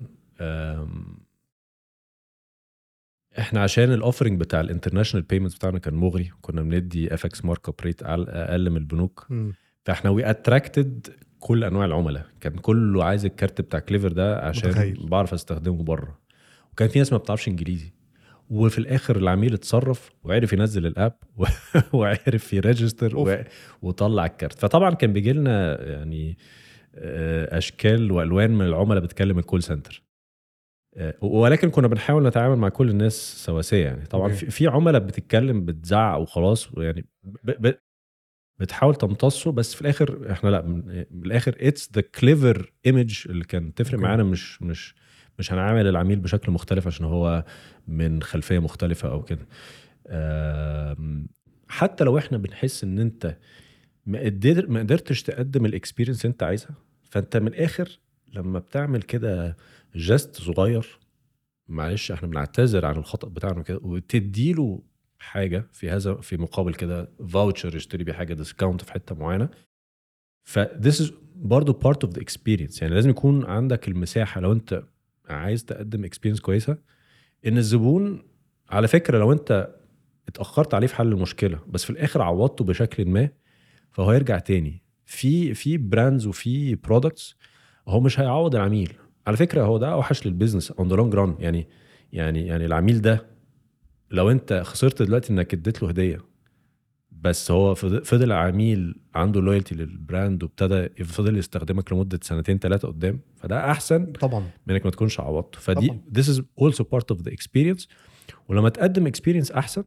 إحنا 3.40 3.64
عشان 3.64 3.94
ال 3.94 3.99
offering 3.99 4.40
بتاع 4.40 4.62
ال 4.62 4.66
international 4.66 5.26
payment 5.26 5.56
بتاعنا 5.56 5.80
كان 5.80 5.94
مغري 5.94 6.32
كنا 6.42 6.62
بندي 6.62 7.14
FX 7.14 7.46
markup 7.46 7.76
rate 7.82 8.04
أقل 8.04 8.70
من 8.70 8.78
البنوك. 8.78 9.26
مم. 9.30 9.54
فاحنا 9.90 10.10
we 10.10 10.30
attracted 10.30 11.08
كل 11.40 11.64
أنواع 11.64 11.86
العملاء. 11.86 12.26
كان 12.42 12.54
كله 12.58 13.04
عايز 13.04 13.26
الكارت 13.26 13.62
بتاع 13.62 13.80
كليفر 13.80 14.12
ده 14.12 14.40
عشان 14.40 14.70
متخيل. 14.70 15.08
بعرف 15.10 15.34
أستخدمه 15.34 15.84
بره. 15.84 16.20
وكان 16.72 16.88
في 16.88 17.00
ناس 17.00 17.12
ما 17.12 17.18
بتعرفش 17.18 17.48
إنجليزي. 17.48 17.94
وفي 18.50 18.78
الآخر 18.80 19.18
العميل 19.18 19.54
اتصرف 19.54 20.12
وعرف 20.24 20.54
ينزل 20.54 20.86
ال 20.86 20.93
app 20.93 21.14
و- 21.38 21.44
وعرف 21.98 22.54
ي 22.54 22.61
register 22.61 23.18
و-. 23.18 23.38
وطلع 23.82 24.26
الكارت. 24.26 24.60
فطبعا 24.60 24.94
كان 24.94 25.14
بيجي 25.14 25.34
لنا 25.34 25.82
يعني 25.90 26.38
آه، 26.96 27.58
أشكال 27.58 28.12
وألوان 28.12 28.52
من 28.52 28.66
العملاء 28.66 29.04
بتكلم 29.04 29.40
ال 29.40 29.45
call 29.45 29.64
center 29.64 30.04
ولكن 31.22 31.70
كنا 31.70 31.88
بنحاول 31.88 32.28
نتعامل 32.28 32.56
مع 32.56 32.70
كل 32.70 32.90
الناس 32.90 33.46
سواسية 33.46 33.86
يعني. 33.86 34.06
طبعا 34.06 34.26
okay. 34.32 34.36
في 34.46 34.52
في 34.52 34.68
عملاء 34.68 35.02
بتتكلم 35.02 35.66
بتزعق 35.66 36.18
وخلاص 36.20 36.70
يعني. 36.78 37.06
ب- 37.24 37.68
ب- 37.68 37.80
بتحاول 38.60 38.96
تمتصه 38.96 39.52
بس 39.52 39.74
في 39.74 39.82
الآخر 39.82 40.32
إحنا 40.32 40.50
لأ 40.50 40.62
من 40.62 41.06
الآخر 41.26 41.56
it's 41.60 41.90
the 41.96 42.02
Clever 42.02 42.74
image 42.86 43.24
اللي 43.30 43.44
كان 43.46 43.74
تفرق. 43.74 44.00
معانا 44.00 44.24
مش 44.24 44.62
مش 44.62 44.96
مش 45.40 45.54
هنعامل 45.54 45.88
العميل 45.88 46.20
بشكل 46.20 46.52
مختلف 46.52 46.88
عشان 46.88 47.06
هو 47.06 47.46
من 47.88 48.22
خلفية 48.24 48.60
مختلفة 48.60 49.12
أو 49.12 49.24
كده 49.24 49.46
حتى 51.68 52.04
لو 52.04 52.18
إحنا 52.18 52.38
بنحس 52.38 52.84
إن 52.84 53.00
أنت 53.00 53.38
ما 54.06 54.20
قدر 54.20 54.68
ما 54.70 54.80
قدرتش 54.80 55.24
تقدم 55.24 55.66
ال 55.66 55.71
experience 55.71 56.26
أنت 56.26 56.44
عايزها 56.44 56.76
فأنت 57.10 57.38
من 57.38 57.48
الآخر 57.48 58.00
لما 58.34 58.60
بتعمل 58.60 59.02
كده 59.02 59.58
gesture 59.96 60.36
صغير 60.36 61.00
معلش 61.68 62.12
إحنا 62.12 62.28
بنعتذر 62.28 62.86
عن 62.86 62.96
الخطأ 62.98 63.28
بتاعنا 63.30 63.62
كده 63.64 63.80
وتديله 63.84 64.82
حاجة 65.20 65.68
في 65.72 65.90
هذا 65.90 66.14
في 66.16 66.38
مقابل 66.38 66.74
كده 66.74 67.10
voucher 67.30 67.76
يشتري 67.76 68.04
بيه 68.04 68.14
حاجة 68.14 68.34
discount 68.34 68.82
في 68.82 68.92
حتة 68.94 69.16
معينة. 69.16 69.50
ف 70.44 70.60
this 70.60 71.02
is 71.06 71.12
برضه 71.36 71.80
part 71.84 72.08
of 72.08 72.12
the 72.14 72.22
experience. 72.22 72.82
يعني 72.82 72.94
لازم 72.96 73.10
يكون 73.10 73.46
عندك 73.46 73.88
المساحة 73.88 74.42
لو 74.42 74.52
انت 74.52 74.84
عايز 75.30 75.66
تقدم 75.66 76.06
experience 76.06 76.40
كويسة 76.40 76.78
إن 77.48 77.58
الزبون 77.58 78.24
على 78.70 78.88
فكرة 78.88 79.18
لو 79.18 79.32
انت 79.32 79.76
اتأخرت 80.28 80.74
عليه 80.74 80.88
في 80.88 80.96
حل 80.96 81.08
المشكلة 81.08 81.60
بس 81.68 81.84
في 81.84 81.90
الآخر 81.90 82.22
عوضته 82.22 82.66
بشكل 82.66 83.06
ما 83.06 83.30
فهو 83.92 84.12
يرجع 84.12 84.40
تاني. 84.40 84.82
في 85.06 85.54
في 85.54 85.78
brands 85.78 86.28
وفي 86.28 86.76
products 86.76 87.36
هو 87.88 88.00
مش 88.00 88.20
هيعوض 88.20 88.56
العميل. 88.56 88.94
على 89.28 89.38
فكرة 89.38 89.64
هو 89.64 89.78
ده 89.78 89.92
أوحش 89.92 90.28
لل 90.28 90.37
business 90.37 90.72
on 90.72 90.88
the 90.88 90.96
long 90.96 91.16
run 91.16 91.36
يعني 91.40 91.68
يعني 92.14 92.48
يعني 92.48 92.66
العميل 92.66 93.02
ده 93.02 93.26
لو 94.12 94.32
انت 94.32 94.54
خسرت 94.66 95.02
دلوقتي 95.02 95.34
انك 95.34 95.54
اديت 95.54 95.84
له 95.84 95.90
هدية 95.90 96.18
بس 97.12 97.52
هو 97.52 97.76
فض- 97.76 98.04
فضل 98.04 98.32
عميل 98.32 98.96
عنده 99.16 99.42
loyalty 99.42 99.76
لل 99.76 99.95
brand 99.95 100.44
وابتدى 100.44 101.04
فضل 101.04 101.38
يستخدمك 101.38 101.94
لمدة 101.94 102.20
سنتين 102.24 102.60
ثلاثة 102.60 102.88
قدام 102.88 103.20
فده 103.36 103.72
أحسن 103.72 104.06
طبعا. 104.06 104.40
من 104.68 104.74
إنك 104.74 104.86
ما 104.86 104.92
تكونش 104.92 105.20
عوضته. 105.20 105.60
فدي 105.60 105.94
this 106.18 106.24
is 106.26 106.42
also 106.62 106.84
part 106.84 107.16
of 107.16 107.20
the 107.24 107.32
experience. 107.32 107.88
ولما 108.48 108.70
تقدم 108.70 109.10
experience 109.12 109.56
أحسن 109.56 109.84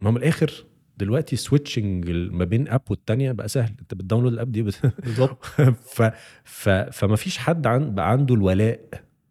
ما 0.00 0.10
من 0.10 0.16
الآخر 0.16 0.50
دلوقتي 0.96 1.36
switching 1.36 2.10
ما 2.10 2.44
بين 2.44 2.68
app 2.68 2.80
والتانية 2.90 3.32
بقى 3.32 3.48
سهل. 3.48 3.74
انت 3.80 3.94
بت 3.94 4.02
download 4.02 4.32
ال 4.32 4.37
app 4.37 4.52
دي. 4.52 4.62
بالظبط. 4.62 5.44
ف... 5.94 6.02
ف... 6.44 6.68
فما 6.68 7.16
فيش 7.16 7.38
حد 7.38 7.66
عن... 7.66 7.94
بقى 7.94 8.10
عنده 8.10 8.34
الولاء 8.34 8.80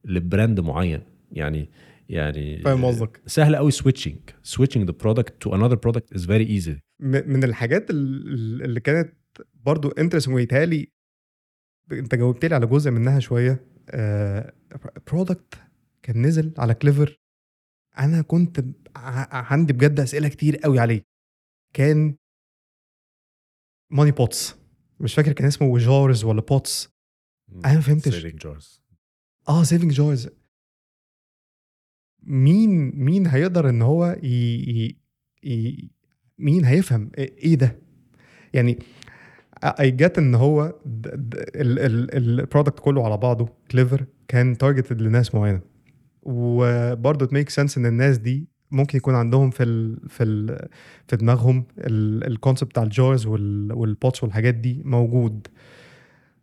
ل 0.06 0.15
brand 0.15 0.60
معين. 0.60 1.02
يعني 1.32 1.70
يعني 2.14 2.62
فاهم 2.62 2.86
قصدك. 2.86 3.22
سهل 3.26 3.56
قوي 3.56 3.72
switching 3.72 4.20
switching 4.44 4.86
the 4.86 4.92
product 4.98 5.42
to 5.42 5.56
another 5.56 5.76
product 5.76 6.14
is 6.14 6.26
very 6.26 6.48
easy 6.50 6.80
من 7.00 7.44
الحاجات 7.44 7.90
ال- 7.90 8.64
اللي 8.64 8.80
كانت 8.80 9.14
برضو 9.54 9.90
interesting 9.90 10.36
ويتهيألي 10.36 10.88
انت 11.92 12.16
جاوبت 12.16 12.46
لي 12.46 12.56
على 12.56 12.66
جزء 12.68 12.92
منها 12.92 13.20
شوية 13.20 13.66
product 15.12 15.54
كان 16.04 16.22
نزل 16.26 16.54
على 16.58 16.74
كليفر 16.74 17.20
أنا 18.00 18.22
كنت 18.22 18.64
عندي 19.32 19.74
بجد 19.74 20.00
أسئلة 20.00 20.28
كتير 20.30 20.58
قوي 20.58 20.80
عليه. 20.80 21.02
كان 21.76 22.16
money 23.92 24.12
pots 24.12 24.56
مش 25.00 25.14
فاكر 25.16 25.32
كان 25.34 25.48
اسمه 25.48 25.78
jars 25.78 26.24
ولا 26.24 26.42
pots 26.42 26.90
أنا 27.66 27.74
ما 27.74 27.82
فهمتش. 27.82 28.08
آه 29.50 29.64
saving 29.64 29.92
jars 29.92 30.30
مين 32.26 32.92
مين 33.06 33.28
هيقدر 33.28 33.70
إن 33.70 33.82
هو 33.82 34.18
ي... 34.24 34.96
ي... 35.44 35.90
مين 36.40 36.66
هيفهم 36.66 37.12
إيه 37.18 37.56
ده؟ 37.56 37.76
يعني 38.54 38.80
I 39.64 39.92
get 39.92 40.18
إن 40.18 40.36
هو 40.36 40.76
ال 41.56 41.71
product 41.71 42.80
كله 42.80 43.06
على 43.06 43.18
بعضه 43.18 43.50
كليفر 43.72 44.06
كان 44.28 44.58
targeted 44.58 45.02
لناس 45.02 45.36
معينة. 45.36 45.62
وبرضه 46.24 47.26
ت 47.26 47.30
make 47.30 47.50
sense 47.50 47.78
إن 47.78 47.86
الناس 47.86 48.18
دي 48.18 48.48
ممكن 48.72 48.98
يكون 48.98 49.16
عندهم 49.16 49.50
في 49.50 49.64
ال 49.64 50.10
في 50.10 50.24
ال 50.24 50.68
في 51.08 51.16
دماغهم 51.16 51.66
ال 51.78 51.89
concept 51.89 52.72
بتاع 52.72 52.84
ال 52.84 52.92
jars 52.92 53.26
وال 53.26 53.58
pots 53.58 54.24
والحاجات 54.24 54.56
دي 54.56 54.82
موجود. 54.86 55.48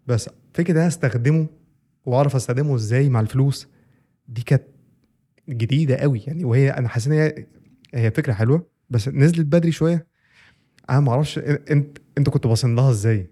بس 0.07 0.31
فكرة 0.55 0.73
أنا 0.79 0.87
أستخدمه 0.87 1.47
وأعرف 2.07 2.37
أستخدمه 2.37 2.75
إزاي 2.75 3.09
مع 3.09 3.21
الفلوس 3.21 3.69
دي 4.29 4.43
كانت 4.43 4.63
جديدة 5.53 5.97
قوي. 5.97 6.23
يعني 6.27 6.45
وهي 6.45 6.71
أنا 6.71 6.89
حاسس 6.89 7.07
إن 7.07 7.13
هي 7.13 7.47
هي 7.95 8.11
فكرة 8.11 8.33
حلوة 8.33 8.67
بس 8.91 9.09
نزلت 9.09 9.47
بدري 9.47 9.73
شوية. 9.73 10.07
أنا 10.91 11.01
ما 11.01 11.13
أعرفش 11.13 11.39
انت 11.39 11.99
أنت 12.19 12.29
كنت 12.29 12.47
باصين 12.47 12.77
لها 12.77 12.91
إزاي؟ 12.91 13.31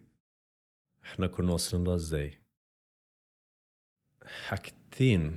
إحنا 1.04 1.26
كنا 1.26 1.52
باصين 1.53 1.84
لها 1.84 1.94
إزاي؟ 1.94 2.38
حاجتين 4.46 5.36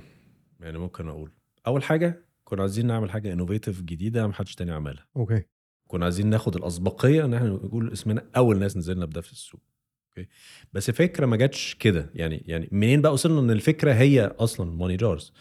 يعني 0.60 0.78
ممكن 0.78 1.08
أقول. 1.08 1.30
أول 1.66 1.82
حاجة 1.82 2.24
كنا 2.44 2.62
عايزين 2.62 2.86
نعمل 2.86 3.10
حاجة 3.10 3.32
innovative 3.32 3.82
جديدة 3.82 4.26
ما 4.26 4.32
حدش 4.32 4.54
تاني 4.54 4.72
عملها. 4.72 5.06
okay. 5.16 5.42
كنا 5.86 6.04
عايزين 6.04 6.26
ناخد 6.26 6.56
الأسبقية 6.56 7.24
إن 7.24 7.34
إحنا 7.34 7.48
نقول 7.48 7.92
اسمنا 7.92 8.26
أول 8.36 8.58
ناس 8.58 8.76
نزلنا 8.76 9.04
بده 9.06 9.20
في 9.20 9.32
السوق. 9.32 9.60
okay؟ 10.08 10.28
بس 10.72 10.88
الفكرة 10.88 11.26
ما 11.26 11.36
جاتش 11.36 11.74
كده. 11.74 12.10
يعني 12.14 12.44
يعني 12.46 12.68
منين 12.72 13.02
بقى 13.02 13.12
وصلنا 13.12 13.40
إن 13.40 13.50
الفكرة 13.50 13.92
هي 13.92 14.24
أصلا 14.26 14.70
money 14.70 14.96
jars 14.96 15.32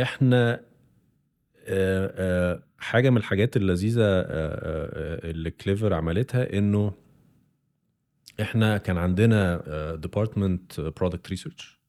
إحنا 0.00 0.60
آه، 1.66 2.12
آه، 2.16 2.62
حاجة 2.78 3.10
من 3.10 3.16
الحاجات 3.16 3.56
اللذيذة 3.56 4.02
آه، 4.04 5.30
اللي 5.30 5.50
كليفر 5.50 5.94
عملتها 5.94 6.58
إنه 6.58 6.92
إحنا 8.40 8.78
كان 8.78 8.98
عندنا 8.98 9.62
department 9.96 10.80
product 10.80 11.28
research 11.28 11.80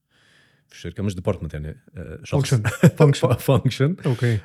في 0.67 0.75
الشركة 0.75 1.03
مش 1.03 1.15
department 1.15 1.53
يعني 1.53 1.77
شخص. 2.23 2.53
function 2.55 2.87
function 2.97 3.33
function 3.33 3.95
okay 4.05 4.39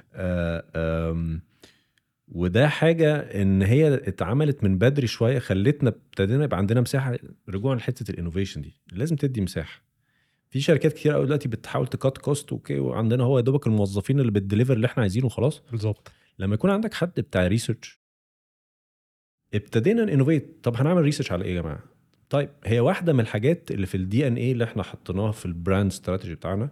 وده 2.28 2.68
حاجة 2.68 3.16
إن 3.16 3.62
هي 3.62 3.94
اتعملت 3.94 4.64
من 4.64 4.78
بدري 4.78 5.06
شوية 5.06 5.38
خلتنا 5.38 5.88
ابتدينا 5.88 6.44
يبقى 6.44 6.58
عندنا 6.58 6.80
مساحة 6.80 7.18
رجوعا 7.48 7.74
لحتة 7.74 8.10
ال 8.10 8.15
innovation 8.15 8.60
دي. 8.60 8.80
لازم 8.92 9.16
تدي 9.16 9.40
مساحة. 9.40 9.87
في 10.50 10.60
شركات 10.60 10.92
كتير 10.92 11.12
قوي 11.12 11.26
دلوقتي 11.26 11.48
بتحاول 11.48 11.86
ت 11.86 11.94
cut 11.94 12.18
cost 12.18 12.52
okay 12.52 12.78
وعندنا 12.78 13.24
هو 13.24 13.38
يا 13.38 13.42
دوبك 13.44 13.66
الموظفين 13.66 14.20
اللي 14.20 14.30
بت 14.32 14.41
deliver 14.41 14.72
اللي 14.74 14.86
إحنا 14.86 15.00
عايزينه 15.00 15.26
وخلاص. 15.26 15.62
بالظبط. 15.70 16.12
لما 16.38 16.54
يكون 16.54 16.70
عندك 16.70 16.94
حد 16.94 17.20
بتاع 17.20 17.46
research 17.46 18.00
ابتدينا 19.54 20.04
ن 20.04 20.10
innovate 20.10 20.58
طب 20.62 20.76
هنعمل 20.76 21.02
research 21.02 21.32
على 21.32 21.44
إيه 21.44 21.54
يا 21.56 21.60
جماعة؟ 21.62 21.84
طيب 22.30 22.50
هي 22.64 22.80
واحدة 22.80 23.12
من 23.12 23.20
الحاجات 23.20 23.70
اللي 23.70 23.86
في 23.86 23.94
ال 23.96 24.26
DNA 24.26 24.52
اللي 24.52 24.64
إحنا 24.64 24.82
حطيناها 24.82 25.32
في 25.32 25.46
ال 25.46 25.54
brand 25.54 25.90
strategy 25.90 26.34
بتاعنا 26.34 26.70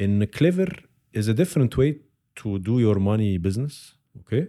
إن 0.00 0.24
كليفر 0.24 0.88
is 1.16 1.28
a 1.28 1.32
different 1.32 1.78
way 1.78 2.00
to 2.36 2.56
do 2.56 2.78
your 2.78 2.98
money 2.98 3.38
business 3.38 3.98
okay 4.16 4.46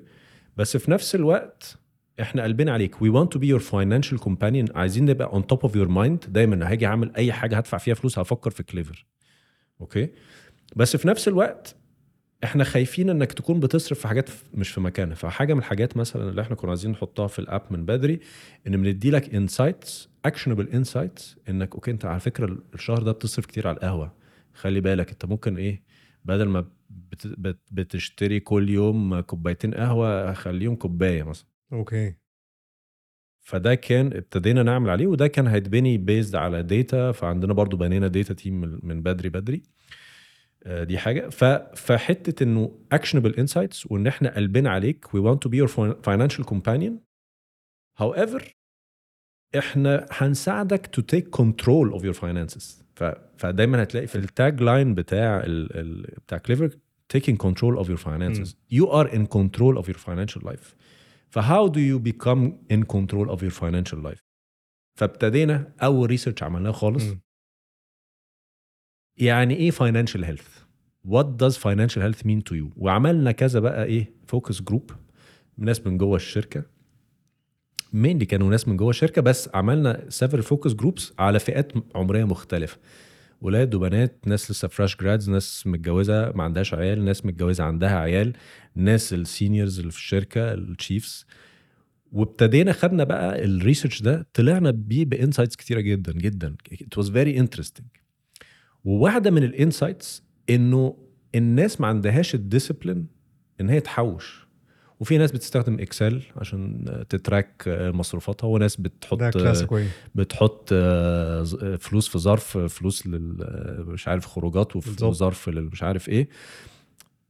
بس 0.57 0.78
في 0.78 0.91
نفس 0.91 1.16
الوقت 1.16 1.78
إحنا 2.22 2.43
قلبنا 2.43 2.72
عليك. 2.74 3.01
we 3.01 3.11
want 3.11 3.28
to 3.27 3.39
be 3.39 3.47
your 3.47 3.59
financial 3.59 4.19
companion 4.19 4.67
عايزين 4.76 5.05
نبقى 5.05 5.28
on 5.27 5.47
top 5.47 5.59
of 5.61 5.75
your 5.75 5.88
mind 5.88 6.25
دايما 6.28 6.72
هاجي 6.72 6.86
أعمل 6.86 7.16
أي 7.16 7.34
حاجة 7.34 7.57
هدفع 7.57 7.78
فيها 7.78 7.93
فلوس 7.93 8.20
هفكر 8.20 8.49
في 8.51 8.63
كليفر 8.63 9.05
okay 9.81 10.09
بس 10.76 10.95
في 10.95 11.07
نفس 11.07 11.28
الوقت 11.28 11.76
إحنا 12.43 12.63
خايفين 12.63 13.09
إنك 13.09 13.34
تكون 13.34 13.59
بتصرف 13.59 13.99
في 13.99 14.07
حاجات 14.07 14.30
مش 14.53 14.70
في 14.70 14.82
مكانها. 14.82 15.16
فحاجة 15.16 15.53
من 15.53 15.59
الحاجات 15.59 15.97
مثلا 15.97 16.30
اللي 16.30 16.41
إحنا 16.41 16.55
كنا 16.55 16.70
عايزين 16.70 16.91
نحطها 16.91 17.28
في 17.28 17.39
ال 17.39 17.45
app 17.45 17.61
من 17.72 17.86
بدري 17.86 18.20
إن 18.68 18.82
بندي 18.82 19.11
لك 19.11 19.36
insights 19.36 20.09
actionable 20.25 20.67
insights 20.69 21.38
إنك 21.49 21.74
okay 21.75 21.91
أنت 21.91 22.05
على 22.05 22.20
فكرة 22.20 22.57
الشهر 22.74 23.03
ده 23.03 23.11
بتصرف 23.11 23.45
كتير 23.45 23.68
على 23.68 23.78
القهوة. 23.78 24.13
خلي 24.53 24.82
بالك 24.82 25.09
أنت 25.11 25.26
ممكن 25.26 25.57
إيه 25.57 25.84
بدل 26.26 26.45
ما 26.47 26.66
بت 26.89 27.28
بت 27.28 27.59
بتشتري 27.72 28.39
كل 28.39 28.70
يوم 28.70 29.20
كوبايتين 29.20 29.74
قهوة 29.74 30.34
خليهم 30.34 30.76
كوباية 30.76 31.24
مثلا. 31.24 31.54
okay. 31.73 32.15
فده 33.41 33.76
كان 33.76 34.13
ابتدينا 34.13 34.63
نعمل 34.63 34.89
عليه 34.89 35.07
وده 35.07 35.28
كان 35.28 35.47
هيتبني 35.47 35.97
based 35.97 36.36
على 36.36 36.63
data 36.63 37.11
فعندنا 37.11 37.53
برضو 37.53 37.78
بنينا 37.78 38.07
data 38.07 38.33
team 38.33 38.79
من 38.84 39.01
بدري 39.03 39.30
بدري. 39.30 39.63
آه، 40.63 40.84
دي 40.84 40.97
حاجة. 40.97 41.30
فحتة 41.76 42.43
إنه 42.43 42.80
actionable 42.91 43.36
insights 43.36 43.86
وإن 43.91 44.07
إحنا 44.07 44.36
قلبنا 44.36 44.70
عليك 44.70 45.13
we 45.13 45.19
want 45.19 45.43
to 45.43 45.49
be 45.49 45.57
your 45.57 45.67
financial 46.03 46.45
companion 46.45 46.99
however 47.97 48.55
إحنا 49.57 50.05
هنساعدك 50.11 50.88
to 50.88 51.01
take 51.01 51.29
control 51.29 51.89
of 51.91 52.03
your 52.03 52.13
finances 52.13 52.86
فدايما 53.38 53.84
هتلاقي 53.84 54.07
في 54.07 54.16
ال 54.15 54.61
tagline 54.61 54.95
بتاع 54.95 55.43
ال 55.43 55.80
ال 55.80 56.01
بتاع 56.28 56.38
كليفر 56.38 56.70
taking 57.13 57.38
control 57.38 57.78
of 57.82 57.88
your 57.88 57.97
finances. 57.97 58.49
Mm. 58.49 58.78
you 58.78 58.88
are 58.88 59.07
in 59.07 59.28
control 59.28 59.78
of 59.78 59.88
your 59.88 59.99
financial 60.07 60.41
life. 60.51 60.76
ف 61.36 61.67
how 61.67 61.75
do 61.75 61.79
you 61.79 62.03
become 62.03 62.51
in 62.73 62.81
control 62.95 63.29
of 63.36 63.39
your 63.41 63.51
financial 63.51 63.99
life? 64.07 64.19
فابتدينا 64.99 65.73
أول 65.83 66.09
research 66.09 66.43
عملناه 66.43 66.71
خالص. 66.71 67.03
م. 67.03 67.19
يعني 69.17 69.55
إيه 69.55 69.71
financial 69.71 70.23
health 70.25 70.65
what 71.07 71.25
does 71.25 71.57
financial 71.57 72.01
health 72.01 72.23
mean 72.25 72.41
to 72.49 72.55
you 72.55 72.73
وعملنا 72.77 73.31
كذا 73.31 73.59
بقى 73.59 73.86
إيه؟ 73.86 74.13
focus 74.27 74.61
group 74.61 74.91
ناس 75.57 75.88
من 75.88 75.97
جوه 75.97 76.15
الشركة. 76.15 76.63
مين 77.93 78.23
كانوا 78.23 78.49
ناس 78.49 78.67
من 78.67 78.77
جوه 78.77 78.89
الشركة؟ 78.89 79.21
بس 79.21 79.49
عملنا 79.53 80.09
several 80.09 80.41
focus 80.41 80.73
groups 80.73 81.13
على 81.19 81.39
فئات 81.39 81.71
عمرية 81.95 82.23
مختلفة. 82.23 82.77
ولاد 83.41 83.75
وبنات 83.75 84.27
ناس 84.27 84.51
لسه 84.51 84.67
fresh 84.67 84.95
grads 84.95 85.29
ناس 85.29 85.67
متجوزة 85.67 86.31
ما 86.31 86.43
عندهاش 86.43 86.73
عيال 86.73 87.05
ناس 87.05 87.25
متجوزة 87.25 87.63
عندها 87.63 87.99
عيال 87.99 88.33
ناس 88.75 89.13
ال 89.13 89.22
seniors 89.22 89.79
اللي 89.79 89.91
في 89.91 89.97
الشركة 89.97 90.53
ال 90.53 90.64
chiefs 90.64 91.25
وابتدينا 92.11 92.71
خدنا 92.71 93.03
بقى 93.03 93.45
ال 93.45 93.52
research 93.52 94.01
ده 94.01 94.27
طلعنا 94.33 94.71
بيه 94.71 95.05
ب 95.05 95.11
insights 95.11 95.55
كتيرة 95.55 95.79
جدا 95.79 96.11
جدا. 96.13 96.55
it 96.81 96.97
was 96.97 97.11
very 97.11 97.39
interesting 97.39 97.88
وواحدة 98.86 99.31
من 99.31 99.43
ال 99.43 99.52
insights 99.52 100.23
إنه 100.49 100.97
الناس 101.36 101.81
ما 101.81 101.88
عندهاش 101.88 102.36
ال 102.36 102.42
discipline 102.42 103.07
إن 103.61 103.69
هي 103.69 103.79
تحوش. 103.79 104.44
وفي 104.99 105.17
ناس 105.17 105.31
بتستخدم 105.31 105.79
Excel 105.79 106.23
عشان 106.35 106.85
ت 107.09 107.18
track 107.18 107.63
مصروفاتها 107.67 108.47
وناس 108.47 108.75
بتحط 108.75 109.19
بتحط 110.15 110.69
آه، 110.73 111.43
فلوس 111.79 112.07
في 112.07 112.19
ظرف 112.19 112.57
فلوس 112.57 113.07
لل 113.07 113.37
مش 113.87 114.07
عارف 114.07 114.25
خروجات 114.25 114.75
وفي 114.75 114.91
ظرف 115.11 115.49
مش 115.49 115.83
عارف 115.83 116.09
إيه. 116.09 116.29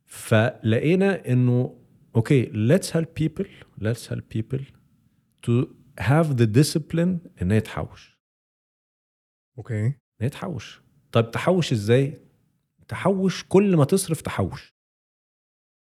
فلقينا 0.06 1.28
إنه 1.32 1.80
okay 2.16 2.46
let's 2.46 2.96
help 2.96 3.08
people 3.16 3.50
let's 3.78 4.12
help 4.12 4.24
people 4.32 4.66
to 5.42 5.68
have 6.00 6.32
the 6.32 6.46
discipline 6.46 7.20
إن 7.42 7.52
هي 7.52 7.62
تحوش. 7.62 8.20
okay 9.58 9.86
إن 9.86 9.96
هي 10.22 10.30
تحوش. 10.30 10.82
طيب 11.12 11.32
تحوش 11.32 11.72
إزاي؟ 11.72 12.22
تحوش 12.88 13.44
كل 13.50 13.78
ما 13.78 13.86
تصرف 13.86 14.22
تحوش. 14.22 14.76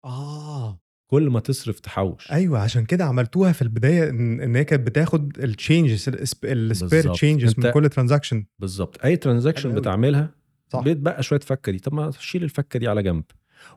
آه. 0.05 0.79
كل 1.13 1.31
ما 1.31 1.41
تصرف 1.41 1.81
تحوش. 1.81 2.33
أيوه 2.33 2.59
عشان 2.59 2.85
كده 2.85 3.05
عملتوها 3.05 3.53
في 3.53 3.63
البداية 3.63 4.09
ان 4.11 4.57
هي 4.57 4.65
كانت 4.65 4.87
بتاخد 4.87 5.39
ال 5.39 5.47
changes 5.48 6.09
ال 6.45 6.56
spare 6.56 7.13
changes 7.13 7.55
من 7.59 7.71
كل 7.71 7.89
transaction 7.89 8.45
بالظبط. 8.59 9.05
أي 9.05 9.17
transaction 9.17 9.75
بتعملها 9.75 10.31
صح. 10.69 10.81
بيتبقى 10.81 11.23
شوية 11.23 11.41
فكة 11.41 11.73
دي. 11.73 11.79
طب 11.79 11.95
ما 11.95 12.11
شيل 12.19 12.45
الفكة 12.45 12.79
دي 12.79 12.89
على 12.89 13.03
جنب. 13.03 13.25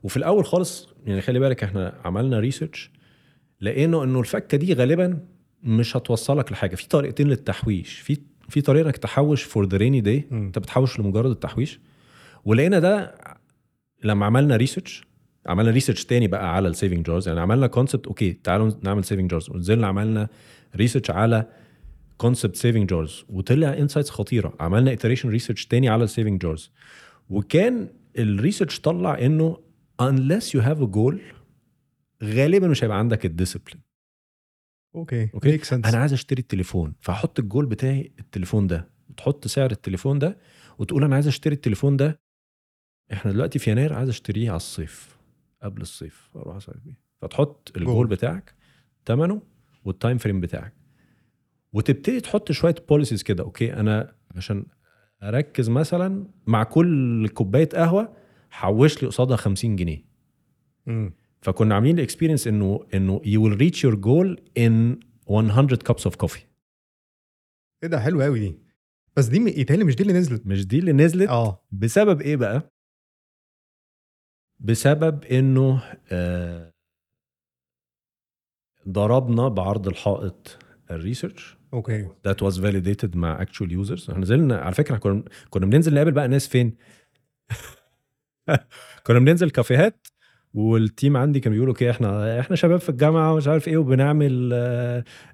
وفي 0.03 0.17
الأول 0.17 0.45
خالص 0.45 0.87
يعني 1.05 1.21
خلي 1.21 1.39
بالك 1.39 1.63
إحنا 1.63 1.93
عملنا 2.05 2.39
research 2.39 2.91
لقينا 3.61 4.03
إنه 4.03 4.19
الفكة 4.19 4.57
دي 4.57 4.73
غالبا 4.73 5.19
مش 5.63 5.97
هتوصلك 5.97 6.51
لحاجة. 6.51 6.75
في 6.75 6.87
طريقتين 6.87 7.27
للتحويش. 7.27 7.99
في 7.99 8.17
في 8.49 8.61
طريقة 8.61 8.85
إنك 8.85 8.97
تحوش 8.97 9.43
for 9.43 9.67
the 9.67 9.77
rainy 9.77 10.01
day 10.01 10.27
أنت 10.31 10.59
بتحوش 10.59 10.99
لمجرد 10.99 11.31
التحويش. 11.31 11.79
ولقينا 12.45 12.79
ده 12.79 13.15
لما 14.03 14.25
عملنا 14.25 14.55
research 14.55 15.05
عملنا 15.45 15.71
research 15.71 16.05
تاني 16.05 16.27
بقى 16.27 16.55
على 16.55 16.67
ال 16.67 16.73
saving 16.73 17.05
jars 17.05 17.27
يعني 17.27 17.39
عملنا 17.39 17.67
concept 17.67 18.07
okay 18.07 18.33
تعالوا 18.33 18.71
نعمل 18.83 19.03
saving 19.03 19.31
jars 19.31 19.49
ونزلنا 19.49 19.87
عملنا 19.87 20.27
research 20.75 21.11
على 21.11 21.47
concept 22.17 22.55
saving 22.55 22.89
jars 22.89 23.25
وطلع 23.29 23.73
insights 23.73 24.09
خطيرة. 24.09 24.53
عملنا 24.59 24.93
iteration 24.93 25.29
research 25.29 25.65
تاني 25.65 25.89
على 25.89 26.03
ال 26.03 26.09
saving 26.09 26.41
jars 26.41 26.71
وكان 27.29 27.89
ال 28.17 28.24
research 28.24 28.79
طلع 28.79 29.19
إنه 29.19 29.57
unless 30.01 30.43
you 30.57 30.61
have 30.61 30.79
a 30.81 30.95
goal 30.95 31.15
غالبا 32.23 32.67
مش 32.67 32.83
هيبقى 32.83 32.99
عندك 32.99 33.25
ال 33.25 33.30
discipline 33.30 33.81
okay 34.95 35.29
okay؟ 35.33 35.59
أنا 35.73 35.97
عايز 35.97 36.13
أشتري 36.13 36.41
التليفون 36.41 36.93
فأحط 37.01 37.39
الجول 37.39 37.65
بتاعي 37.65 38.11
التليفون 38.19 38.67
ده. 38.67 38.89
وتحط 39.09 39.47
سعر 39.47 39.71
التليفون 39.71 40.19
ده 40.19 40.37
وتقول 40.79 41.03
أنا 41.03 41.15
عايز 41.15 41.27
أشتري 41.27 41.55
التليفون 41.55 41.97
ده. 41.97 42.19
إحنا 43.13 43.31
دلوقتي 43.31 43.59
في 43.59 43.71
يناير 43.71 43.93
عايز 43.93 44.09
أشتريه 44.09 44.49
على 44.49 44.57
الصيف. 44.57 45.14
قبل 45.65 45.81
الصيف. 45.81 46.29
أروح 46.35 46.55
أصيف 46.55 46.77
بيه. 46.85 46.99
فتحط 47.21 47.71
الجول 47.77 48.07
بتاعك 48.07 48.53
ثمنه 49.05 49.41
وال 49.85 49.96
time 49.96 50.17
frame 50.17 50.39
بتاعك. 50.41 50.73
وتبتدي 51.73 52.19
تحط 52.21 52.51
شوية 52.51 52.75
policies 52.89 53.23
كده. 53.23 53.43
okay 53.43 53.73
أنا 53.73 54.15
عشان 54.35 54.65
أركز 55.23 55.69
مثلا 55.69 56.27
مع 56.47 56.63
كل 56.63 57.27
كوباية 57.27 57.69
قهوة 57.69 58.13
حوش 58.49 59.01
لي 59.03 59.07
قصادها 59.07 59.37
50 59.37 59.75
جنيه. 59.75 60.05
فكنا 61.41 61.75
عاملين 61.75 61.95
ال 61.95 62.00
experience 62.00 62.47
إنه 62.47 62.85
إنه 62.93 63.19
you 63.19 63.39
will 63.39 63.57
reach 63.59 63.77
your 63.79 63.95
goal 63.95 64.41
in 64.59 64.99
100 65.29 65.77
cups 65.89 66.11
of 66.11 66.13
coffee. 66.25 66.41
إيه 67.83 67.89
ده 67.89 67.99
حلو 67.99 68.21
قوي 68.21 68.39
دي. 68.39 68.59
بس 69.17 69.25
دي 69.25 69.39
م- 69.39 69.47
يتهيألي 69.47 69.83
مش 69.83 69.95
دي 69.95 70.03
اللي 70.03 70.13
نزلت. 70.13 70.47
مش 70.47 70.67
دي 70.67 70.79
اللي 70.79 70.93
نزلت؟ 70.93 71.29
آه. 71.29 71.65
بسبب 71.71 72.21
إيه 72.21 72.35
بقى؟ 72.35 72.71
بسبب 74.59 75.23
إنه 75.23 75.81
آه، 76.11 76.71
ضربنا 78.89 79.47
بعرض 79.47 79.87
الحائط. 79.87 80.57
ال 80.91 80.99
research 80.99 81.57
okay. 81.73 82.07
that 82.27 82.45
was 82.47 82.53
validated 82.57 83.15
مع 83.15 83.45
actual 83.45 83.69
users. 83.85 84.09
إحنا 84.09 84.19
نزلنا 84.19 84.57
على 84.57 84.73
فكرة 84.73 84.97
كنا 84.97 85.23
كنا 85.49 85.65
بننزل 85.65 85.93
نقابل 85.93 86.11
بقى 86.11 86.27
ناس 86.27 86.47
فين؟ 86.47 86.77
كنا 89.07 89.19
بننزل 89.19 89.49
كافيهات 89.49 90.07
وال 90.53 90.75
team 90.75 91.17
عندي 91.17 91.39
كانوا 91.39 91.53
بيقولوا 91.55 91.73
كده 91.73 91.91
إحنا 91.91 92.39
إحنا 92.39 92.55
شباب 92.55 92.79
في 92.79 92.89
الجامعة 92.89 93.33
ومش 93.33 93.47
عارف 93.47 93.67
إيه 93.67 93.77
وبنعمل 93.77 94.49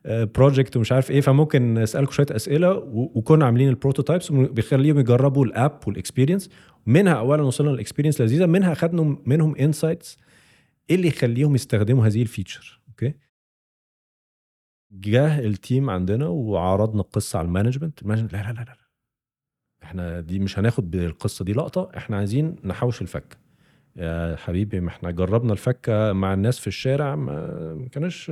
project 0.06 0.78
ومش 0.78 0.92
عارف 0.92 1.12
إيه 1.12 1.22
فممكن 1.22 1.74
نسألكم 1.74 2.12
شوية 2.12 2.28
أسئلة 2.32 2.74
وكنا 2.94 3.46
عاملين 3.46 3.70
ال 3.70 3.75
prototypes 3.75 4.32
وبيخليهم 4.32 5.00
يجربوا 5.00 5.46
ال 5.46 5.54
app 5.54 5.80
وال 5.88 5.98
experience 5.98 6.50
منها 6.86 7.14
اولا 7.14 7.44
وصلنا 7.44 7.70
ل 7.70 7.74
experience 7.74 8.22
لذيذة 8.22 8.46
منها 8.46 8.74
خدنا 8.74 9.18
منهم 9.26 9.56
insights 9.56 10.18
إيه 10.90 10.96
اللي 10.96 11.08
يخليهم 11.08 11.56
يستخدموا 11.56 12.08
هذه 12.08 12.22
ال 12.22 12.29
feature 12.29 12.82
okay؟ 12.90 13.14
جه 14.92 15.40
ال 15.40 15.50
team 15.50 15.90
عندنا 15.90 16.28
وعرضنا 16.28 17.02
القصة 17.02 17.40
على 17.40 17.46
ال 17.46 17.51
management 17.51 18.02
ال 18.02 18.05
management 18.05 18.34
لا 18.34 18.38
لا 18.38 18.52
لا 18.52 18.62
لا 18.62 18.78
إحنا 19.84 20.20
دي 20.20 20.40
مش 20.40 20.60
هناخد 20.60 20.92
بالقصة 20.92 21.46
دي 21.46 21.54
القطة 21.54 21.92
إحنا 21.98 22.18
عايزين 22.18 22.56
نحوش 22.64 23.02
الفكة 23.02 23.38
يا 23.96 24.36
حبيبي 24.36 24.80
ما 24.80 24.90
إحنا 24.90 25.12
جربنا 25.12 25.54
الفكة 25.54 26.14
مع 26.14 26.34
الناس 26.34 26.60
في 26.60 26.68
الشارع 26.68 27.16
ما 27.16 27.88
كانش 27.92 28.32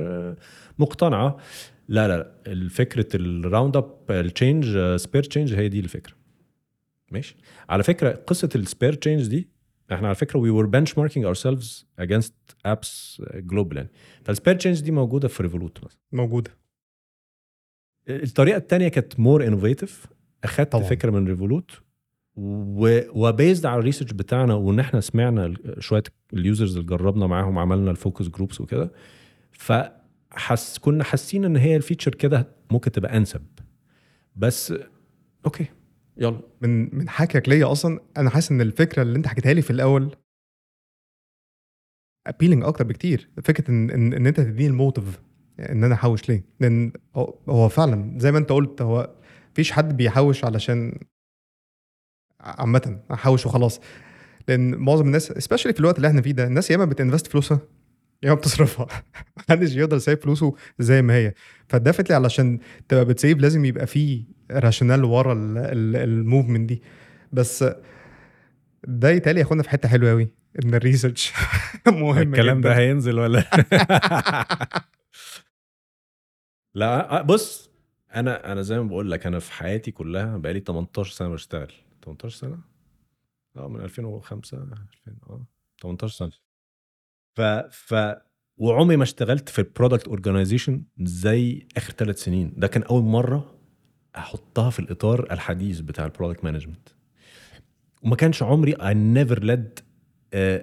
مقتنعة. 0.78 1.36
لا 1.88 2.08
لا 2.08 2.68
فكره 2.68 3.06
ال 3.16 3.26
round 3.26 3.76
up 3.76 3.94
ال 4.10 4.20
change 4.20 4.78
spare 4.96 5.22
change 5.22 5.54
هي 5.54 5.68
دي 5.68 5.80
الفكرة. 5.80 6.14
ماشي. 7.10 7.36
على 7.68 7.82
فكرة 7.82 8.10
قصة 8.12 8.48
ال 8.54 8.60
spare 8.60 8.92
change 8.92 9.26
دي 9.28 9.48
إحنا 9.92 10.06
على 10.06 10.14
فكرة 10.14 10.38
we 10.38 10.50
were 10.50 10.66
benchmarking 10.66 11.24
ourselves 11.26 11.86
against 11.98 12.34
apps 12.64 13.22
global 13.34 13.76
يعني 13.76 13.90
فال 14.24 14.33
spare 14.33 14.54
change 14.54 14.80
دي 14.80 14.90
موجودة 14.90 15.28
في 15.28 15.42
ريفولوت 15.42 15.84
مثلا. 15.84 16.00
موجودة. 16.12 16.50
الطريقة 18.08 18.56
الثانية 18.56 18.88
كانت 18.88 19.20
more 19.20 19.46
innovative 19.46 20.06
أخدت 20.44 20.72
طبعاً. 20.72 20.84
فكرة 20.84 21.10
من 21.10 21.26
ريفولوت 21.28 21.70
وبيزد 22.36 23.66
على 23.66 23.78
ال 23.78 23.82
research 23.82 24.12
بتاعنا 24.12 24.54
وإن 24.54 24.80
إحنا 24.80 25.00
سمعنا 25.00 25.54
شوية 25.78 26.02
ال 26.32 26.39
users 26.39 26.76
اللي 26.76 26.88
جربنا 26.88 27.26
معاهم 27.26 27.58
عملنا 27.58 27.90
ال 27.90 27.96
focus 27.96 28.28
groups 28.28 28.60
وكده 28.60 28.92
فحس 29.52 30.78
كنا 30.78 31.04
حاسين 31.04 31.44
إن 31.44 31.56
هي 31.56 31.76
ال 31.76 31.81
feature 31.81 32.14
كده 32.14 32.48
ممكن 32.70 32.92
تبقى 32.92 33.16
أنسب. 33.16 33.42
بس 34.36 34.74
okay. 35.46 35.66
يلا. 36.20 36.40
من 36.62 36.94
من 36.98 37.08
حكيك 37.08 37.48
ليا 37.48 37.72
أصلا 37.72 38.00
أنا 38.16 38.30
حاسس 38.30 38.50
إن 38.50 38.60
الفكرة 38.60 39.02
اللي 39.02 39.16
أنت 39.18 39.26
حكيتها 39.26 39.52
لي 39.52 39.62
في 39.62 39.70
الأول 39.70 40.16
appealing 42.26 42.64
أكتر 42.64 42.84
بكتير. 42.84 43.30
فكرة 43.44 43.70
إن 43.70 43.90
إن, 43.90 44.12
إن 44.12 44.26
أنت 44.26 44.40
تديني 44.40 44.68
ال 44.68 44.75
motive 44.75 45.20
إن 45.60 45.84
أنا 45.84 45.94
أحوش 45.94 46.28
ليه. 46.28 46.44
لأن 46.60 46.92
هو- 47.48 47.68
فعلا 47.68 48.18
زي 48.18 48.32
ما 48.32 48.38
أنت 48.38 48.52
قلت 48.52 48.82
هو 48.82 49.14
مفيش 49.52 49.72
حد 49.72 49.96
بيحوش 49.96 50.44
علشان 50.44 50.98
عامة 52.40 53.00
احوش 53.12 53.46
وخلاص. 53.46 53.80
لأن 54.48 54.74
معظم 54.74 55.06
الناس 55.06 55.26
especially 55.26 55.74
في 55.74 55.80
الوقت 55.80 55.96
اللي 55.96 56.08
إحنا 56.08 56.22
فيه 56.22 56.32
ده 56.32 56.46
الناس 56.46 56.70
يا 56.70 56.76
إما 56.76 56.84
بت 56.84 56.94
invest 56.94 57.26
فلوسها 57.26 57.60
يا 58.22 58.28
إما 58.30 58.38
بتصرفها. 58.38 58.86
محدش 59.48 59.76
يقدر 59.76 59.96
يسيب 59.96 60.18
فلوسه 60.22 60.54
زي 60.78 61.02
ما 61.02 61.14
هي. 61.14 61.34
ف 61.68 61.72
definitely 61.72 62.14
علشان 62.16 62.58
تبقى 62.88 63.04
بتسيب 63.04 63.40
لازم 63.40 63.64
يبقى 63.64 63.86
فيه 63.86 64.24
rationale 64.50 65.04
ورا 65.04 65.32
ال 65.32 65.47
movement 65.47 66.68
دي. 66.68 66.82
بس 67.32 67.64
ده 68.88 69.10
يتهيألي 69.10 69.40
ياخدنا 69.40 69.62
في 69.62 69.70
حتة 69.70 69.88
حلوة 69.88 70.10
قوي 70.10 70.28
إن 70.64 70.74
ال 70.74 70.80
research 70.80 71.32
مهم 71.86 72.34
الكلام 72.34 72.60
جداً. 72.60 72.68
ده 72.68 72.76
هينزل 72.78 73.18
ولا؟ 73.18 73.44
لا 76.74 77.22
بص 77.22 77.70
أنا 78.14 78.52
أنا 78.52 78.62
زي 78.62 78.78
ما 78.78 78.84
بقول 78.88 79.10
لك 79.10 79.26
أنا 79.26 79.38
في 79.38 79.52
حياتي 79.52 79.90
كلها 79.90 80.36
بقالي 80.36 80.60
18 80.60 81.10
سنة 81.12 81.28
بشتغل. 81.28 81.72
18 82.04 82.28
سنة؟ 82.38 82.58
آه 83.56 83.68
من 83.68 83.80
2005 83.80 84.58
2000 84.58 84.80
آه 85.30 85.46
18 85.82 86.08
سنة. 86.16 86.32
ف 87.36 87.40
ف 87.72 87.94
وعمري 88.56 88.96
ما 88.96 89.02
اشتغلت 89.02 89.48
في 89.48 89.58
ال 89.58 89.64
product 89.64 90.08
organization 90.08 90.84
زي 91.00 91.66
آخر 91.76 91.92
ثلاث 91.92 92.22
سنين. 92.22 92.52
ده 92.56 92.66
كان 92.66 92.82
أول 92.82 93.02
مرة 93.02 93.59
أحطها 94.16 94.70
في 94.70 94.78
الإطار 94.78 95.32
الحديث 95.32 95.80
بتاع 95.80 96.04
ال 96.04 96.09
product 96.09 96.44
management 96.44 96.88
وما 98.02 98.16
كانش 98.16 98.42
عمري 98.42 98.74
I 98.74 98.94
never 98.94 99.38
led 99.40 99.80
uh, 100.34 100.60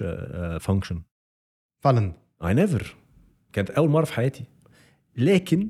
uh, 0.00 0.58
function. 0.68 0.96
فعلا. 1.80 2.12
I 2.42 2.46
never. 2.54 2.84
كانت 3.52 3.70
أول 3.70 3.90
مرة 3.90 4.04
في 4.04 4.12
حياتي. 4.12 4.44
لكن 5.16 5.68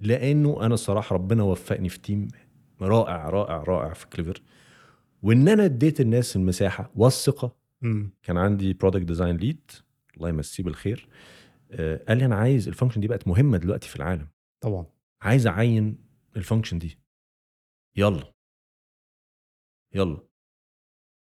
لأنه 0.00 0.66
أنا 0.66 0.74
الصراحة 0.74 1.14
ربنا 1.14 1.42
وفقني 1.42 1.88
في 1.88 1.98
team 1.98 2.28
رائع 2.80 3.28
رائع 3.28 3.62
رائع 3.62 3.92
في 3.92 4.06
كليفر 4.06 4.42
وإن 5.22 5.48
أنا 5.48 5.64
اديت 5.64 6.00
الناس 6.00 6.36
المساحة 6.36 6.90
والثقة. 6.96 7.56
كان 8.22 8.36
عندي 8.36 8.72
product 8.72 9.04
design 9.04 9.36
lead 9.36 9.70
الله 10.16 10.28
يمسيه 10.28 10.64
بالخير 10.64 11.08
آه، 11.72 12.00
قال 12.08 12.18
لي 12.18 12.24
أنا 12.24 12.34
عايز 12.36 12.68
ال 12.68 12.72
function 12.72 13.00
دي 13.00 13.08
بقت 13.08 13.28
مهمة 13.28 13.58
دلوقتي 13.58 13.88
في 13.88 13.96
العالم. 13.96 14.26
طبعا. 14.60 14.86
عايز 15.22 15.46
أعين 15.46 15.98
ال 16.36 16.41
function 16.41 16.78
دي. 16.78 16.98
يلا. 17.96 18.32
يلا. 19.94 20.18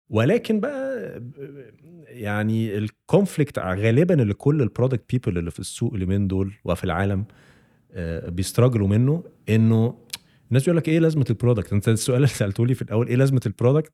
ولكن 0.09 0.59
بقى 0.59 1.21
يعني 2.07 2.77
ال 2.77 2.86
conflict 2.86 3.59
غالبا 3.59 4.21
اللي 4.21 4.33
كل 4.33 4.61
ال 4.61 4.67
product 4.67 5.05
people 5.13 5.37
اللي 5.37 5.51
في 5.51 5.59
السوق 5.59 5.93
اليومين 5.93 6.27
دول 6.27 6.53
وفي 6.65 6.83
العالم 6.83 7.25
آه، 7.91 8.29
بي 8.29 8.40
struggle 8.40 8.82
وا 8.82 8.87
منه 8.87 9.23
إنه 9.49 10.07
الناس 10.49 10.63
بيقول 10.63 10.77
لك 10.77 10.89
إيه 10.89 10.99
لازمة 10.99 11.25
ال 11.29 11.35
product 11.35 11.73
أنت 11.73 11.89
السؤال 11.89 12.17
اللي 12.17 12.27
سالته 12.27 12.65
لي 12.65 12.75
في 12.75 12.81
الأول 12.81 13.07
إيه 13.07 13.15
لازمة 13.15 13.41
ال 13.45 13.50
product. 13.50 13.91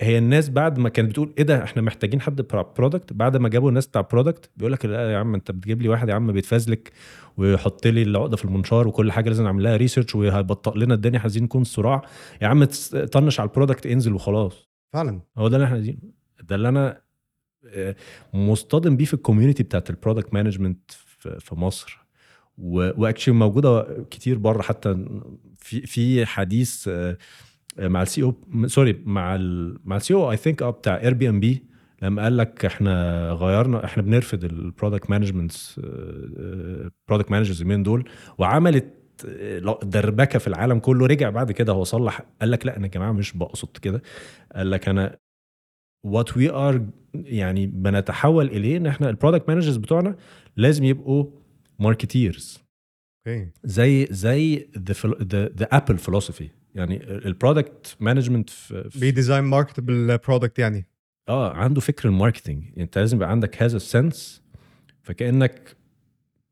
هي 0.00 0.18
الناس 0.18 0.48
بعد 0.48 0.78
ما 0.78 0.88
كانت 0.88 1.10
بتقول 1.10 1.34
إيه 1.38 1.44
ده 1.44 1.64
إحنا 1.64 1.82
محتاجين 1.82 2.20
حد 2.20 2.40
بتاع 2.40 2.62
product 2.62 3.12
بعد 3.12 3.36
ما 3.36 3.48
جابوا 3.48 3.68
الناس 3.68 3.86
بتاع 3.86 4.00
product 4.00 4.50
بيقول 4.56 4.72
لك 4.72 4.86
لا 4.86 5.12
يا 5.12 5.18
عم 5.18 5.34
أنت 5.34 5.50
بتجيب 5.50 5.82
لي 5.82 5.88
واحد 5.88 6.08
يا 6.08 6.14
عم 6.14 6.32
بيتفزلك 6.32 6.92
ويحط 7.36 7.86
لي 7.86 8.02
العقدة 8.02 8.36
في 8.36 8.44
المنشار 8.44 8.88
وكل 8.88 9.12
حاجة 9.12 9.28
لازم 9.28 9.44
نعمل 9.44 9.62
لها 9.62 9.76
research 9.76 10.14
وهيبطئ 10.14 10.78
لنا 10.78 10.94
الدنيا 10.94 11.18
عايزين 11.20 11.42
نكون 11.42 11.64
سراع. 11.64 12.02
يا 12.42 12.46
عم 12.46 12.64
طنش 13.12 13.40
على 13.40 13.48
ال 13.48 13.53
product 13.53 13.86
انزل 13.86 14.12
وخلاص. 14.12 14.68
فعلا. 14.92 15.20
هو 15.38 15.48
ده 15.48 15.56
اللي 15.56 15.64
إحنا 15.64 15.76
عايزينه 15.76 15.98
ده 16.42 16.56
اللي 16.56 16.68
أنا 16.68 17.00
آه، 17.66 17.96
مصطدم 18.34 18.96
بيه 18.96 19.04
في 19.04 19.14
ال 19.14 19.19
community 19.19 19.62
بتاعت 19.62 19.90
ال 19.90 19.95
product 19.95 20.34
management 20.34 20.90
في 21.18 21.54
مصر. 21.54 22.00
و 22.58 22.66
actually 22.66 23.34
موجودة 23.34 24.04
كتير 24.10 24.38
بره 24.38 24.62
حتى 24.62 25.04
في 25.54 25.86
في 25.86 26.26
حديث 26.26 26.88
آه، 26.88 27.16
مع 27.80 28.02
ال 28.02 28.22
CEO 28.22 28.34
sorry 28.66 29.02
مع 29.04 29.34
ال 29.34 29.78
مع 29.84 29.96
ال 29.96 30.14
CEO 30.14 30.30
I 30.30 30.36
think 30.36 30.62
آه 30.62 30.70
بتاع 30.70 31.00
Airbnb 31.00 31.64
لما 32.02 32.22
قال 32.22 32.36
لك 32.36 32.64
إحنا 32.64 33.32
غيرنا 33.32 33.84
إحنا 33.84 34.02
بنرفض 34.02 34.44
ال 34.44 34.52
product 34.52 35.10
management 35.10 35.52
product 37.08 37.30
managers 37.30 37.60
اليومين 37.60 37.82
دول 37.82 38.08
وعملت 38.38 38.94
آه، 39.28 39.78
دربكة 39.82 40.38
في 40.38 40.46
العالم 40.46 40.78
كله. 40.78 41.06
رجع 41.06 41.30
بعد 41.30 41.52
كده 41.52 41.72
هو 41.72 41.84
صلح 41.84 42.22
قال 42.40 42.50
لك 42.50 42.66
لا 42.66 42.76
أنا 42.76 42.86
يا 42.86 42.90
جماعة 42.90 43.12
مش 43.12 43.36
بقصد 43.36 43.76
كده. 43.82 44.02
قال 44.54 44.70
لك 44.70 44.88
أنا 44.88 45.16
what 46.06 46.36
we 46.36 46.50
are 46.50 46.86
يعني 47.14 47.66
بنتحول 47.66 48.46
إليه 48.46 48.76
إن 48.76 48.86
إحنا 48.86 49.10
ال 49.10 49.15
product 49.15 49.48
managers 49.48 49.76
بتوعنا 49.76 50.16
لازم 50.56 50.84
يبقوا 50.84 51.24
marketers 51.78 52.58
زي 53.64 54.06
زي 54.10 54.68
the 55.58 55.64
Apple 55.72 55.98
philosophy 55.98 56.48
يعني 56.74 57.04
ال 57.04 57.15
product 57.15 57.96
management 58.00 58.50
بي 59.00 59.11
design 59.11 59.44
marketable 59.44 60.18
product 60.18 60.58
يعني. 60.58 60.86
آه 61.28 61.52
عنده 61.52 61.80
فكر 61.80 62.08
ال 62.08 62.14
marketing 62.14 62.64
يعني 62.64 62.82
أنت 62.82 62.98
لازم 62.98 63.16
يبقى 63.16 63.30
عندك 63.30 63.62
هذا 63.62 63.76
ال 63.76 63.87
sense 63.87 64.42
فكأنك 65.02 65.76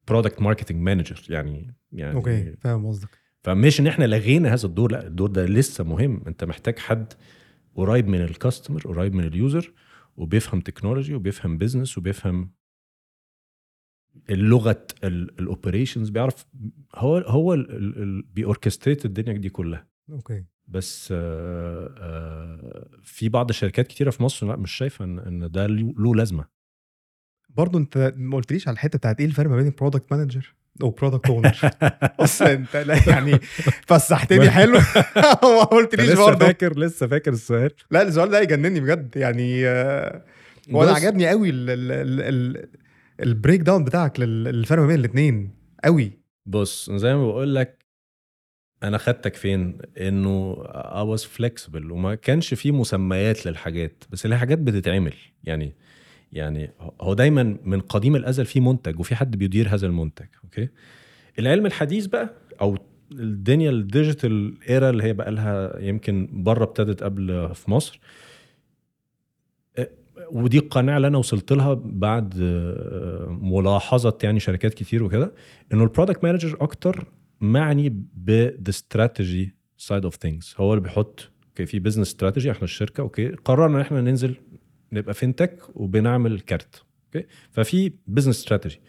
product 0.09 0.43
marketing 0.43 0.83
manager 0.83 1.23
يعني 1.29 1.75
يعني 1.93 2.15
okay 2.15 2.57
فاهم 2.57 2.87
قصدك. 2.87 3.09
فمش 3.43 3.81
إن 3.81 3.87
إحنا 3.87 4.05
لغينا 4.05 4.55
هذا 4.55 4.67
الدور 4.67 4.93
لأ 4.93 5.07
الدور 5.07 5.29
ده 5.29 5.47
لسه 5.47 5.85
مهم. 5.85 6.23
أنت 6.27 6.45
محتاج 6.45 6.79
حد 6.79 7.13
قريب 7.75 8.09
من 8.09 8.21
ال 8.21 8.28
customer 8.28 8.83
قريب 8.83 9.15
من 9.15 9.25
ال 9.25 9.34
user 9.34 9.73
وبيفهم 10.17 10.61
technology 10.61 11.15
وبيفهم 11.15 11.59
business 11.59 11.99
وبيفهم 11.99 12.51
اللغة 14.31 14.87
ال 15.05 15.14
operations 15.14 16.09
بيعرف 16.09 16.47
هو 16.95 17.19
هو 17.19 17.57
بي 18.35 18.46
orchestrate 18.46 19.05
الدنيا 19.05 19.33
دي 19.33 19.49
كلها. 19.49 19.88
okay. 20.11 20.45
بس 20.69 21.09
آه، 21.13 21.95
آه، 21.99 22.89
في 23.03 23.29
بعض 23.29 23.49
الشركات 23.49 23.87
كتيرة 23.87 24.11
في 24.11 24.23
مصر 24.23 24.47
لا 24.49 24.57
مش 24.57 24.73
شايفة 24.73 25.05
إن 25.05 25.19
إن 25.19 25.51
ده 25.51 25.67
له 25.67 26.15
لازمة. 26.15 26.45
برضه 27.49 27.79
أنت 27.79 28.15
ما 28.17 28.37
قلتليش 28.37 28.69
على 28.69 28.75
الحتة 28.75 28.99
بتاعت 28.99 29.21
إيه 29.21 29.27
الفرق 29.27 29.51
ما 29.51 29.57
بين 29.57 29.67
ال 29.67 29.73
product 29.73 30.13
manager 30.13 30.55
و 30.83 30.88
product 30.88 31.27
owner 31.31 31.57
بص 32.21 32.43
أنت 32.43 32.77
لا 32.77 33.09
يعني 33.09 33.39
فسحتني 33.87 34.51
حلو. 34.51 34.79
ما 35.43 35.65
قلتليش 35.65 36.07
لسه 36.11 36.25
برضه 36.27 36.47
فاكر 36.47 36.79
لسه 36.79 37.07
فاكر 37.07 37.33
السؤال. 37.33 37.71
لا 37.91 38.03
السؤال 38.03 38.31
ده 38.31 38.41
يجنني 38.41 38.81
بجد 38.81 39.17
يعني 39.17 39.67
آه، 39.69 40.25
هو 40.71 40.83
أنا 40.83 40.93
عجبني 40.93 41.29
قوي 41.29 41.51
ال- 41.51 41.71
ال- 41.71 41.93
ال- 41.93 42.21
ال- 42.57 42.69
ال 43.23 43.61
breakdown 43.61 43.85
بتاعك 43.85 44.21
لل- 44.21 44.45
للفرق 44.45 44.81
ما 44.81 44.87
بين 44.87 44.99
الاثنين 44.99 45.51
قوي. 45.85 46.13
بص 46.47 46.91
زي 46.91 47.15
ما 47.15 47.27
بقول 47.27 47.55
لك 47.55 47.78
أنا 48.83 48.99
خدتك 48.99 49.35
فين؟ 49.35 49.79
إنه 50.01 50.65
I 50.75 51.19
was 51.19 51.23
flexible. 51.23 51.91
وما 51.91 52.15
كانش 52.15 52.55
في 52.55 52.73
مسميات 52.73 53.47
للحاجات 53.47 54.05
بس 54.11 54.27
الحاجات 54.27 54.59
بتتعمل. 54.59 55.15
يعني 55.45 55.75
يعني 56.33 56.71
هو 57.01 57.15
دايما 57.15 57.57
من 57.65 57.81
قديم 57.81 58.17
الأزل 58.17 58.47
في 58.47 58.61
منتج 58.61 59.01
وفي 59.01 59.17
حد 59.17 59.37
بيدير 59.37 59.69
هذا 59.69 59.87
المنتج 59.87 60.27
okay؟ 60.45 60.69
العلم 61.39 61.67
الحديث 61.67 62.07
بقى 62.07 62.31
أو 62.61 62.79
الدنيا 63.13 63.71
ال 63.71 63.81
digital 63.81 64.55
era 64.69 64.91
اللي 64.91 65.05
هي 65.05 65.13
بقى 65.13 65.31
لها 65.31 65.81
يمكن 65.81 66.29
بره 66.33 66.65
ابتدت 66.65 67.03
قبل 67.03 67.55
في 67.55 67.71
مصر. 67.71 68.01
ودي 70.31 70.59
القناعة 70.59 70.97
اللي 70.97 71.09
أنا 71.09 71.19
وصلت 71.19 71.53
لها 71.53 71.75
بعد 71.85 72.35
أه، 72.43 73.39
ملاحظة 73.43 74.19
يعني 74.23 74.41
شركات 74.41 74.75
كتير 74.75 75.05
وكده 75.05 75.35
إنه 75.73 75.83
ال 75.83 75.88
product 75.88 76.25
manager 76.25 76.57
أكتر 76.61 77.05
معني 77.41 77.89
ب 78.15 78.51
the 78.69 78.73
strategy 78.73 79.49
side 79.87 80.05
of 80.05 80.13
things. 80.27 80.61
هو 80.61 80.73
اللي 80.75 80.83
بيحط 80.83 81.31
okay 81.49 81.67
في 81.67 81.79
business 81.79 82.09
strategy 82.09 82.51
إحنا 82.51 82.65
الشركة 82.65 83.01
okay 83.01 83.29
قررنا 83.29 83.77
ان 83.77 83.81
إحنا 83.81 84.01
ننزل 84.01 84.37
نبقى 84.93 85.15
fintech 85.15 85.77
وبنعمل 85.77 86.41
كارت 86.41 86.85
okay 87.07 87.27
ففي 87.51 87.93
business 88.07 88.39
strategy 88.39 88.81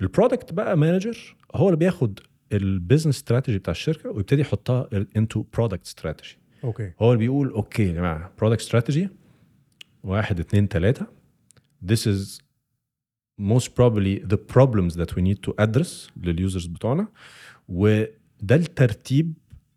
ال 0.00 0.07
product 0.07 0.52
بقى 0.52 0.76
manager 0.76 1.36
هو 1.54 1.66
اللي 1.68 1.76
بياخد 1.78 2.20
ال 2.52 2.59
business 2.59 3.16
strategy 3.16 3.58
بتاع 3.58 3.70
الشركة 3.70 4.10
ويبتدي 4.10 4.40
يحطها 4.40 4.88
into 5.16 5.44
product 5.54 5.86
strategy 5.86 6.38
okay 6.64 6.92
هو 7.00 7.12
اللي 7.12 7.18
بيقول 7.18 7.50
okay 7.50 7.86
يا 7.86 7.92
جماعة 7.92 8.32
product 8.38 8.60
strategy 8.60 9.08
واحد 10.02 10.40
اتنين 10.40 10.68
تلاتة. 10.68 11.06
This 11.86 12.06
is 12.06 12.40
most 13.40 13.68
probably 13.74 14.14
the 14.32 14.36
problems 14.54 14.92
that 14.94 15.10
we 15.16 15.22
need 15.22 15.40
to 15.46 15.64
address 15.64 16.10
لل 16.16 16.30
users 16.30 16.66
بتوعنا. 16.66 17.08
وده 17.68 18.12
الترتيب 18.42 19.32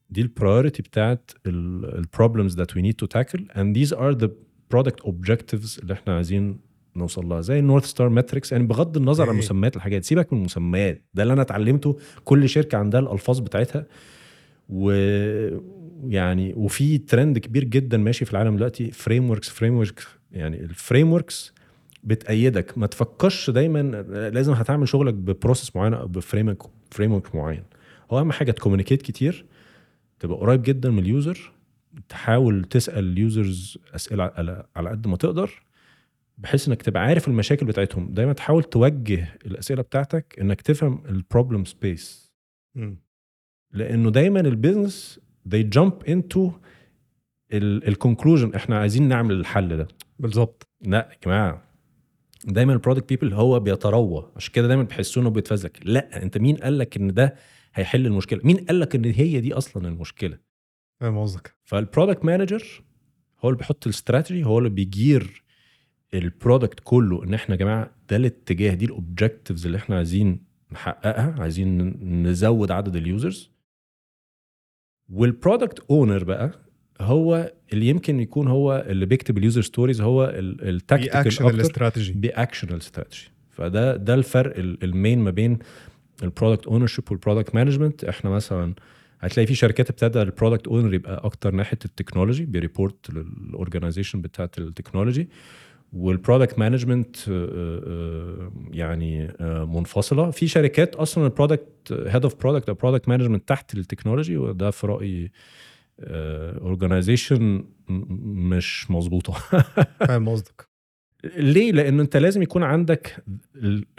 دي 0.09 0.21
ال 0.21 0.28
priority 0.28 0.81
بتاعت 0.81 1.31
ال 1.45 1.58
problems 1.58 2.61
that 2.61 2.65
we 2.65 2.81
need 2.81 2.95
to 3.03 3.07
tackle. 3.17 3.41
And 3.55 3.75
these 3.75 3.91
are 3.91 4.15
the 4.23 4.29
product 4.73 5.05
objectives 5.05 5.79
اللي 5.79 5.93
إحنا 5.93 6.15
عايزين 6.15 6.59
نوصل 6.95 7.25
لها. 7.29 7.41
زي 7.41 7.59
ال 7.59 7.64
North 7.64 7.85
Star 7.85 8.09
metrics 8.09 8.51
يعني 8.51 8.63
بغض 8.63 8.97
النظر 8.97 9.23
عن 9.29 9.35
إيه. 9.35 9.37
مسميات 9.43 9.75
الحاجات 9.75 10.03
سيبك 10.03 10.33
من 10.33 10.39
المسميات 10.39 11.01
ده 11.13 11.23
اللي 11.23 11.33
أنا 11.33 11.41
اتعلمته 11.41 11.97
كل 12.23 12.49
شركة 12.49 12.77
عندها 12.77 12.99
الألفاظ 12.99 13.39
بتاعتها. 13.39 13.85
ويعني 14.69 16.53
وفي 16.53 16.97
ترند 16.97 17.37
كبير 17.37 17.63
جدا 17.63 17.97
ماشي 17.97 18.25
في 18.25 18.31
العالم 18.31 18.55
دلوقتي 18.55 18.91
frameworks 18.91 19.49
frameworks 19.49 20.07
يعني 20.31 20.59
ال 20.59 21.13
frameworks 21.13 21.53
بتقيدك. 22.03 22.77
ما 22.77 22.87
تفكرش 22.87 23.49
دايما 23.49 23.81
لازم 24.33 24.53
هتعمل 24.53 24.87
شغلك 24.87 25.13
ب 25.13 25.21
process 25.21 25.75
معينة 25.75 25.97
أو 25.97 26.07
ب 26.07 26.55
frame 26.91 27.13
framework 27.13 27.35
معين. 27.35 27.63
هو 28.11 28.19
أهم 28.19 28.31
حاجة 28.31 28.51
ت 28.51 28.56
communicate 28.56 29.01
كتير 29.01 29.45
تبقى 30.19 30.37
قريب 30.37 30.61
جدا 30.61 30.89
من 30.89 30.99
ال 30.99 31.10
user 31.10 31.51
تحاول 32.09 32.63
تسأل 32.63 33.11
ال 33.11 33.22
users 33.22 33.77
أسئلة 33.95 34.23
على 34.75 34.89
قد 34.89 35.07
ما 35.07 35.17
تقدر 35.17 35.51
بحيث 36.37 36.67
إنك 36.67 36.81
تبقى 36.81 37.03
عارف 37.03 37.27
المشاكل 37.27 37.65
بتاعتهم. 37.65 38.13
دايما 38.13 38.33
تحاول 38.33 38.63
توجه 38.63 39.27
الأسئلة 39.45 39.81
بتاعتك 39.81 40.35
إنك 40.41 40.61
تفهم 40.61 41.03
ال 41.09 41.16
problem 41.16 41.65
space. 41.65 42.31
لأنه 43.71 44.11
دايما 44.11 44.39
ال 44.39 44.48
business 44.48 45.19
they 45.49 45.63
jump 45.77 46.09
into 46.09 46.39
ال 47.53 47.62
conclusion 47.62 48.53
إحنا 48.55 48.79
عايزين 48.79 49.07
نعمل 49.07 49.35
الحل 49.35 49.77
ده. 49.77 49.87
بالظبط. 50.19 50.67
لا 50.81 51.09
يا 51.11 51.17
جماعة. 51.25 51.63
دايما 52.45 52.73
ال 52.73 52.78
product 52.78 53.09
people 53.09 53.33
هو 53.33 53.59
بيتروى. 53.59 54.31
عشان 54.35 54.53
كده 54.53 54.67
دايما 54.67 54.83
بيحسوا 54.83 55.21
إنه 55.21 55.29
بيتفزلك 55.29 55.79
لا 55.83 56.23
أنت 56.23 56.37
مين 56.37 56.55
قال 56.55 56.77
لك 56.77 56.97
إن 56.97 57.13
ده 57.13 57.35
هيحل 57.75 58.05
المشكلة. 58.05 58.39
مين 58.43 58.57
قال 58.57 58.79
لك 58.79 58.95
إن 58.95 59.05
هي 59.05 59.39
دي 59.41 59.53
أصلا 59.53 59.87
المشكلة؟ 59.87 60.37
فاهم 60.99 61.17
قصدك. 61.19 61.55
فال 61.63 61.77
product 61.77 62.25
manager 62.25 62.63
هو 63.39 63.49
اللي 63.49 63.57
بيحط 63.57 63.87
الاستراتيجي 63.87 64.43
هو 64.45 64.57
اللي 64.57 64.69
بيدير 64.69 65.43
ال 66.13 66.22
product 66.22 66.79
كله 66.83 67.23
إن 67.23 67.33
إحنا 67.33 67.55
يا 67.55 67.59
جماعة 67.59 67.91
ده 68.09 68.15
الاتجاه 68.15 68.73
دي 68.73 68.85
ال 68.85 68.93
objectives 68.93 69.65
اللي 69.65 69.77
إحنا 69.77 69.97
عايزين 69.97 70.43
نحققها 70.71 71.35
عايزين 71.39 71.81
نزود 72.27 72.71
عدد 72.71 72.95
ال 72.95 73.05
users 73.05 73.51
وال 75.09 75.25
product 75.25 75.79
owner 75.89 76.23
بقى 76.23 76.51
هو 77.01 77.53
اللي 77.73 77.87
يمكن 77.87 78.19
يكون 78.19 78.47
هو 78.47 78.85
اللي 78.89 79.05
بيكتب 79.05 79.37
ال 79.37 79.42
user 79.42 79.61
stories 79.61 80.01
هو 80.01 80.31
ال 80.35 80.44
tactical 80.44 81.17
أكتر 81.27 81.49
ال 81.49 81.56
strategy. 81.56 82.13
بي 82.13 82.28
action 82.28 82.70
ال 82.70 82.77
strategy 82.77 83.27
فده 83.49 83.95
ده 83.95 84.13
الفرق 84.13 84.57
ال- 84.57 84.83
ال 84.83 84.91
main 84.91 85.19
ما 85.19 85.31
بين 85.31 85.59
ال 86.23 86.29
product 86.29 86.67
ownership 86.67 87.03
وال 87.11 87.21
product 87.21 87.55
management 87.55 88.03
إحنا 88.03 88.29
مثلا 88.29 88.73
هتلاقي 89.19 89.47
في 89.47 89.55
شركات 89.55 89.89
ابتدى 89.89 90.21
ال 90.21 90.27
product 90.27 90.67
owner 90.67 90.93
يبقى 90.93 91.21
أكتر 91.25 91.51
ناحية 91.51 91.79
ال 91.85 91.91
technology 91.91 92.45
بي 92.45 92.61
report 92.61 93.09
لل 93.09 93.25
organization 93.25 94.21
بتاعت 94.21 94.57
ال 94.57 94.64
technology 94.64 95.29
وال 95.93 96.08
product 96.08 96.59
management 96.59 97.17
يعني 98.71 99.25
آه، 99.39 99.65
منفصلة. 99.65 100.31
في 100.31 100.47
شركات 100.47 100.95
أصلا 100.95 101.25
ال 101.25 101.34
product 101.34 101.91
head 101.91 102.23
of 102.23 102.35
product 102.35 102.69
أو 102.69 102.75
product 102.75 103.09
management 103.09 103.49
تحت 103.49 103.73
ال 103.73 103.79
technology 103.79 104.37
وده 104.37 104.71
في 104.71 104.87
رأيي 104.87 105.31
organization 105.99 107.65
مش 107.89 108.91
مظبوطة. 108.91 109.33
فاهم 110.07 110.29
قصدك. 110.29 110.67
ليه؟ 111.37 111.71
لأن 111.71 111.99
أنت 111.99 112.17
لازم 112.17 112.41
يكون 112.41 112.63
عندك 112.63 113.23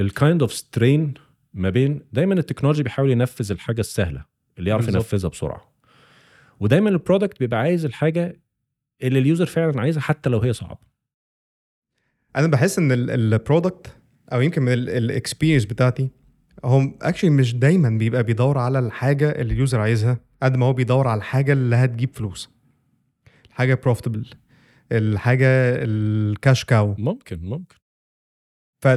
ال 0.01 0.09
kind 0.09 0.43
of 0.43 0.53
strain 0.53 1.15
ما 1.57 1.71
بين 1.71 2.01
دايما 2.13 2.35
ال 2.35 2.39
technology 2.39 2.83
بيحاول 2.83 3.11
ينفذ 3.11 3.53
الحاجة 3.53 3.81
السهلة 3.81 4.25
اللي 4.59 4.71
يعرف 4.71 4.85
بالظبط. 4.87 5.03
ينفذها 5.13 5.29
بسرعة. 5.29 5.73
ودايما 6.61 6.91
ال 6.91 6.97
product 6.97 7.41
بيبقى 7.41 7.61
عايز 7.61 7.85
الحاجة 7.85 8.41
اللي 9.03 9.19
ال 9.19 9.24
user 9.24 9.47
فعلا 9.47 9.81
عايزها 9.81 10.01
حتى 10.01 10.31
لو 10.31 10.39
هي 10.41 10.53
صعبة. 10.53 10.79
أنا 12.37 12.47
بحس 12.47 12.79
إن 12.79 12.93
ال 12.93 13.06
product 13.06 13.97
أو 14.33 14.41
يمكن 14.41 14.63
من 14.63 14.73
ال 14.73 14.81
experience 14.81 15.65
بتاعتي 15.65 16.09
هو 16.65 16.83
actually 17.03 17.31
مش 17.31 17.55
دايما 17.55 17.91
بيبقى 17.91 18.23
بيدور 18.23 18.59
على 18.59 18.79
الحاجة 18.79 19.31
اللي 19.31 19.55
ال 19.55 19.60
user 19.60 19.81
عايزها 19.81 20.19
قد 20.43 20.57
ما 20.57 20.67
هو 20.67 20.73
بيدور 20.73 21.09
على 21.09 21.19
الحاجة 21.19 21.53
اللي 21.53 21.77
هتجيب 21.77 22.15
فلوس. 22.15 22.51
الحاجة 23.47 23.75
profitable 23.75 24.31
الحاجة 24.93 25.47
ال 25.85 26.01
cash 26.01 26.65
cow 26.65 26.95
ممكن 26.99 27.39
ممكن. 27.43 27.77
ف 28.83 28.89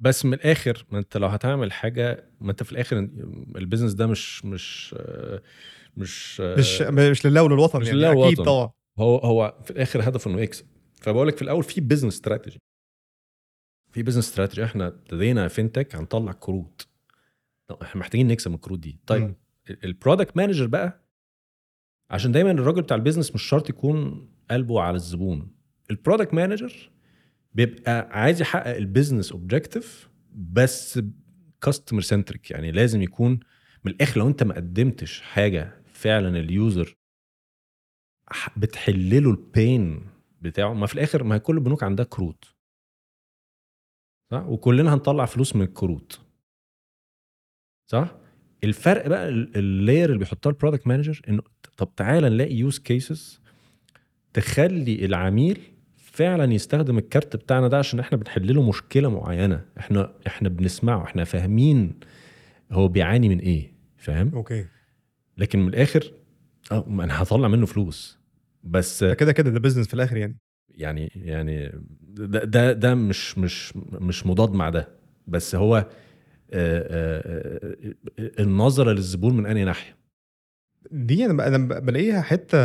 بس 0.00 0.24
من 0.24 0.34
الآخر 0.34 0.86
ما 0.90 0.98
أنت 0.98 1.16
لو 1.16 1.26
هتعمل 1.28 1.72
حاجة 1.72 2.30
ما 2.40 2.50
أنت 2.50 2.62
في 2.62 2.72
الآخر 2.72 2.98
ال 3.56 3.60
business 3.60 3.92
ده 3.92 4.06
مش 4.06 4.44
مش 4.44 4.94
آه، 4.98 5.42
مش 5.96 6.40
آه، 6.40 6.56
مش 6.56 6.82
مش 6.82 7.26
لله 7.26 7.42
وللوطن 7.42 7.80
مش 7.80 7.88
يعني 7.88 8.24
أكيد. 8.26 8.36
طبعا. 8.44 8.70
هو 8.98 9.18
هو 9.18 9.58
في 9.64 9.70
الآخر 9.70 10.08
هدفه 10.08 10.30
إنه 10.30 10.40
يكسب. 10.40 10.66
فبقول 11.02 11.28
لك 11.28 11.36
في 11.36 11.42
الأول 11.42 11.62
في 11.64 11.80
business 11.80 12.14
strategy 12.14 12.58
في 13.92 14.02
business 14.02 14.28
strategy 14.28 14.64
إحنا 14.64 14.86
ابتدينا 14.86 15.48
fintech 15.48 15.96
هنطلع 15.96 16.32
كروت. 16.32 16.88
إحنا 17.82 18.00
محتاجين 18.00 18.28
نكسب 18.28 18.50
من 18.50 18.54
الكروت 18.56 18.78
دي. 18.78 18.98
طيب. 19.06 19.34
ال 19.84 19.90
product 19.90 20.36
manager 20.36 20.66
بقى 20.66 21.06
عشان 22.10 22.32
دايما 22.32 22.50
الراجل 22.50 22.82
بتاع 22.82 22.96
ال 22.96 23.00
business 23.00 23.34
مش 23.34 23.42
شرط 23.42 23.70
يكون 23.70 24.28
قلبه 24.50 24.80
على 24.80 24.96
الزبون. 24.96 25.50
ال 25.90 25.95
product 25.95 26.34
manager 26.34 26.90
بيبقى 27.56 28.08
عايز 28.20 28.40
يحقق 28.40 28.76
ال 28.76 28.82
business 28.82 29.32
objective 29.32 30.10
بس 30.32 31.00
customer 31.62 32.00
centric 32.00 32.50
يعني 32.50 32.72
لازم 32.72 33.02
يكون 33.02 33.40
من 33.84 33.92
الآخر 33.92 34.20
لو 34.20 34.28
أنت 34.28 34.42
ما 34.42 34.54
قدمتش 34.54 35.20
حاجة 35.20 35.82
فعلا 35.92 36.38
ال 36.40 36.51
user 36.51 36.96
بتحل 38.56 39.30
له 39.30 39.52
ال 39.52 39.63
pain 39.63 40.06
بتاعه 40.40 40.72
ما 40.74 40.86
في 40.86 40.94
الآخر 40.94 41.24
ما 41.24 41.38
كل 41.38 41.56
البنوك 41.56 41.82
عندها 41.82 42.04
كروت. 42.04 42.44
صح؟ 44.32 44.46
وكلنا 44.46 44.94
هنطلع 44.94 45.24
فلوس 45.26 45.56
من 45.56 45.62
الكروت. 45.62 46.20
صح؟ 47.90 48.16
الفرق 48.64 49.08
بقى 49.08 49.28
ال- 49.28 49.56
ال 49.56 49.65
layer 49.65 50.08
اللي 50.08 50.18
بيحطها 50.18 50.50
ال 50.50 50.54
product 50.54 50.86
manager 50.86 51.20
إنه 51.28 51.42
طب 51.76 51.94
تعالى 51.96 52.28
نلاقي 52.28 52.54
use 52.54 52.78
cases 52.78 53.40
تخلي 54.32 55.04
العميل 55.04 55.75
فعلا 56.16 56.52
يستخدم 56.54 56.98
الكارت 56.98 57.36
بتاعنا 57.36 57.68
ده 57.68 57.78
عشان 57.78 58.00
إحنا 58.00 58.18
بنحل 58.18 58.54
له 58.54 58.62
مشكلة 58.62 59.10
معينة. 59.10 59.64
إحنا 59.78 60.12
إحنا 60.26 60.48
بنسمعه 60.48 61.04
إحنا 61.04 61.24
فاهمين 61.24 62.00
هو 62.72 62.88
بيعاني 62.88 63.28
من 63.28 63.38
إيه 63.38 63.72
فاهم؟ 63.96 64.30
أوكي. 64.34 64.66
لكن 65.38 65.58
من 65.58 65.68
الآخر 65.68 66.12
آه 66.72 66.84
أنا 66.88 67.22
هطلع 67.22 67.48
منه 67.48 67.66
فلوس. 67.66 68.18
بس 68.64 69.04
ده 69.04 69.14
كده 69.14 69.32
كده 69.32 69.50
ده 69.50 69.60
business 69.60 69.86
في 69.86 69.94
الآخر 69.94 70.16
يعني. 70.16 70.36
يعني 70.70 71.10
يعني 71.14 71.72
ده 72.00 72.44
ده, 72.44 72.72
ده 72.72 72.94
مش 72.94 73.38
مش 73.38 73.76
مش 73.92 74.26
مضاد 74.26 74.52
مع 74.52 74.70
ده. 74.70 74.88
بس 75.26 75.54
هو 75.54 75.76
آه، 75.76 75.86
آه، 76.52 77.86
آه، 78.18 78.42
النظرة 78.42 78.92
للزبون 78.92 79.36
من 79.36 79.46
أنهي 79.46 79.64
ناحية؟ 79.64 79.96
دي 80.90 81.24
أنا 81.26 81.58
ب- 81.58 81.86
بلاقيها 81.86 82.20
حتة 82.22 82.58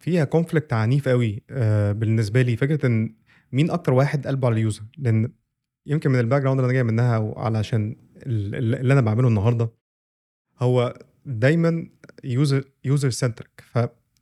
فيها 0.00 0.24
conflict 0.24 0.72
عنيف 0.72 1.08
قوي 1.08 1.42
آه، 1.50 1.92
بالنسبة 1.92 2.42
لي. 2.42 2.56
فكرة 2.56 2.86
إن 2.86 3.14
مين 3.52 3.70
أكتر 3.70 3.92
واحد 3.92 4.26
قلبه 4.26 4.46
على 4.48 4.54
ال 4.54 4.60
user 4.60 4.82
لأن 4.98 5.32
يمكن 5.86 6.10
من 6.10 6.18
ال 6.20 6.42
background 6.42 6.60
اللي 6.60 6.66
أنا 6.66 6.72
جاي 6.74 6.82
منها 6.82 7.18
وعلشان 7.18 7.96
ال- 8.26 8.54
ال- 8.54 8.74
اللي 8.74 8.92
أنا 8.92 9.00
بعمله 9.00 9.28
النهارده 9.28 9.70
هو 10.60 10.94
دايما 11.26 11.86
user 12.24 12.64
user 12.84 13.10
centric 13.10 13.64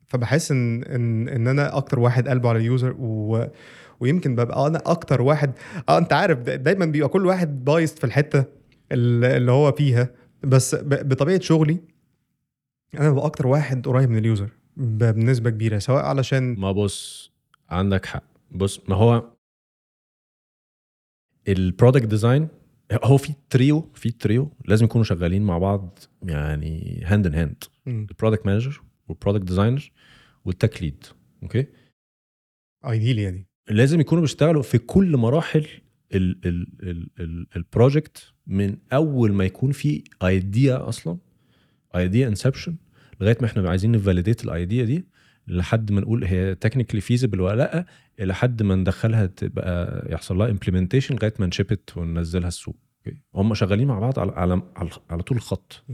فبحس 0.06 0.50
إن 0.50 0.82
إن 0.84 1.28
إن 1.28 1.48
أنا 1.48 1.76
أكتر 1.76 1.98
واحد 2.00 2.28
قلبه 2.28 2.48
على 2.48 2.58
ال 2.58 2.65
user 2.65 2.94
و 2.98 3.44
ويمكن 4.00 4.34
ببقى 4.36 4.66
أنا 4.66 4.82
أكتر 4.86 5.22
واحد 5.22 5.52
آه 5.88 5.98
أنت 5.98 6.12
عارف 6.12 6.38
دا- 6.38 6.56
دايما 6.56 6.86
بيبقى 6.86 7.08
كل 7.08 7.26
واحد 7.26 7.64
بايظ 7.64 7.88
في 7.90 8.04
الحتة 8.04 8.44
اللي 8.92 9.52
هو 9.52 9.72
فيها. 9.72 10.08
بس 10.42 10.74
ب- 10.74 11.08
بطبيعة 11.08 11.40
شغلي 11.40 11.78
أنا 12.98 13.10
ببقى 13.10 13.26
أكتر 13.26 13.46
واحد 13.46 13.86
قريب 13.86 14.10
من 14.10 14.18
ال 14.18 14.25
user 14.25 14.50
بنسبة 14.76 15.50
كبيرة 15.50 15.78
سواء 15.78 16.04
علشان 16.04 16.54
ما 16.58 16.72
بص 16.72 17.30
عندك 17.68 18.06
حق. 18.06 18.24
بص 18.50 18.80
ما 18.88 18.96
هو 18.96 19.32
ال 21.48 21.55
product 21.55 22.06
design 22.06 22.48
هو 23.04 23.16
في 23.16 23.34
تريو 23.50 23.90
في 23.94 24.10
تريو 24.10 24.50
لازم 24.64 24.84
يكونوا 24.84 25.04
شغالين 25.04 25.42
مع 25.42 25.58
بعض 25.58 25.98
يعني 26.22 27.02
hand 27.04 27.26
in 27.26 27.34
hand. 27.34 27.64
ال 27.86 27.94
product 27.94 28.46
manager 28.46 28.82
وال 29.08 29.16
product 29.16 29.44
designer 29.44 29.92
وال 30.44 30.57
tech 30.57 30.82
lead 30.82 31.04
okay 31.42 31.66
ideal 32.86 33.18
يعني. 33.18 33.46
لازم 33.68 34.00
يكونوا 34.00 34.22
بيشتغلوا 34.22 34.62
في 34.62 34.78
كل 34.78 35.16
مراحل 35.16 35.66
ال 37.56 37.66
project 37.66 38.32
من 38.46 38.76
أول 38.92 39.32
ما 39.32 39.44
يكون 39.44 39.72
في 39.72 40.04
idea 40.22 40.88
أصلا 40.88 41.18
idea 41.96 42.28
inception 42.28 42.76
لغاية 43.20 43.36
ما 43.40 43.46
إحنا 43.46 43.70
عايزين 43.70 43.92
ن 43.92 43.98
validate 43.98 44.44
ال 44.44 44.52
idea 44.52 44.84
دي 44.84 45.04
لحد 45.48 45.92
ما 45.92 46.00
نقول 46.00 46.24
هي 46.24 46.54
technically 46.54 47.00
feasible 47.00 47.40
ولا 47.40 47.56
لأ 47.56 47.86
لحد 48.26 48.62
ما 48.62 48.74
ندخلها 48.74 49.26
تبقى 49.26 50.06
يحصل 50.12 50.38
لها 50.38 50.50
implementation 50.50 51.14
لغاية 51.14 51.34
ما 51.38 51.46
ن 51.46 51.53
ship 51.53 51.82
it 51.82 51.96
وننزلها 51.96 52.48
السوق؟ 52.48 52.76
هم 53.34 53.54
شغالين 53.54 53.88
مع 53.88 53.98
بعض 53.98 54.18
على 54.18 54.32
على 54.76 54.90
على, 55.10 55.22
طول 55.22 55.36
الخط. 55.36 55.84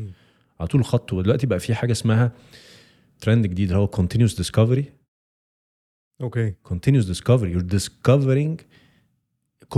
على 0.61 0.69
طول 0.69 0.81
الخط 0.81 1.13
ودلوقتي 1.13 1.47
بقى 1.47 1.61
في 1.61 1.75
حاجة 1.75 1.93
اسمها 1.93 2.33
ترند 3.21 3.47
جديد 3.47 3.73
هو 3.73 3.87
continuous 3.97 4.33
discovery. 4.43 4.85
okay 6.21 6.55
continuous 6.69 7.07
discovery. 7.17 7.53
You're 7.57 7.77
discovering 7.77 8.61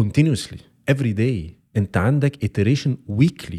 continuously. 0.01 0.59
Every 0.91 1.15
day. 1.19 1.53
انت 1.77 1.97
عندك 1.97 2.45
iteration 2.45 2.91
weekly. 3.21 3.59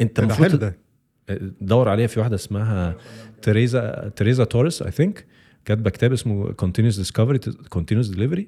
انت 0.00 0.18
المفروض 0.20 0.54
ده. 0.54 0.78
دور 1.60 1.88
عليها 1.88 2.06
في 2.06 2.20
واحدة 2.20 2.34
اسمها 2.34 2.96
تريزا 3.42 4.12
تريزا 4.16 4.44
توريس 4.44 4.82
I 4.82 4.90
think 4.90 5.26
كاتبة 5.64 5.90
كتاب 5.90 6.12
اسمه 6.12 6.52
continuous 6.52 6.94
discovery 6.94 7.38
continuous 7.78 8.14
delivery. 8.14 8.42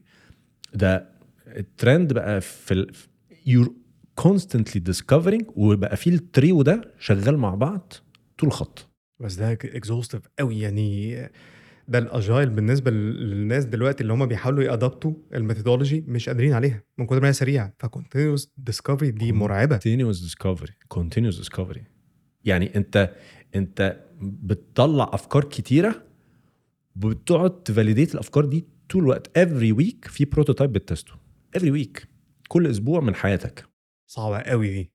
ده 0.75 1.09
الترند 1.47 2.13
بقى 2.13 2.41
في 2.41 2.87
you're 3.49 3.71
constantly 4.25 4.81
discovering 4.91 5.45
وبقى 5.57 5.97
في 5.97 6.11
التريو 6.11 6.63
ده 6.63 6.95
شغال 6.99 7.37
مع 7.39 7.55
بعض 7.55 7.93
طول 8.39 8.49
الخط. 8.49 8.89
بس 9.21 9.35
ده 9.35 9.53
exhaustive 9.53 10.21
قوي. 10.39 10.61
يعني 10.61 11.15
ده 11.89 11.99
ال 11.99 12.07
agile 12.07 12.51
بالنسبة 12.51 12.91
للناس 12.91 13.65
دلوقتي 13.65 14.03
اللي 14.03 14.13
هم 14.13 14.27
بيحاولوا 14.27 14.63
ي 14.65 14.73
adapt 14.73 15.13
وا 15.35 15.40
ال 15.40 15.45
methodology 15.45 16.05
مش 16.09 16.29
قادرين 16.29 16.53
عليها 16.53 16.83
من 16.99 17.07
كتر 17.07 17.21
ما 17.21 17.29
هي 17.29 17.33
سريعة. 17.33 17.75
ف 17.79 17.85
continuous 17.85 18.53
discovery 18.57 19.11
دي 19.11 19.33
مرعبة. 19.33 19.79
continuous 19.79 20.17
discovery. 20.17 20.99
Continuous 20.99 21.45
discovery. 21.45 21.96
يعني 22.47 22.77
انت 22.77 23.15
انت 23.55 24.01
بتطلع 24.23 25.11
افكار 25.13 25.45
كتيرة 25.45 26.03
بتقعد 26.97 27.63
ت 27.63 27.68
validate 27.68 28.15
الافكار 28.15 28.45
دي 28.45 28.67
طول 28.89 29.03
الوقت. 29.03 29.39
Every 29.39 29.77
week 29.83 30.09
في 30.09 30.25
prototype 30.25 30.73
بت 30.73 30.85
test 30.85 31.09
و 31.09 31.15
every 31.59 31.85
week. 31.85 32.05
كل 32.49 32.67
أسبوع 32.67 33.01
من 33.01 33.15
حياتك. 33.15 33.65
صعبة 34.07 34.39
قوي 34.39 34.69
دي. 34.69 34.91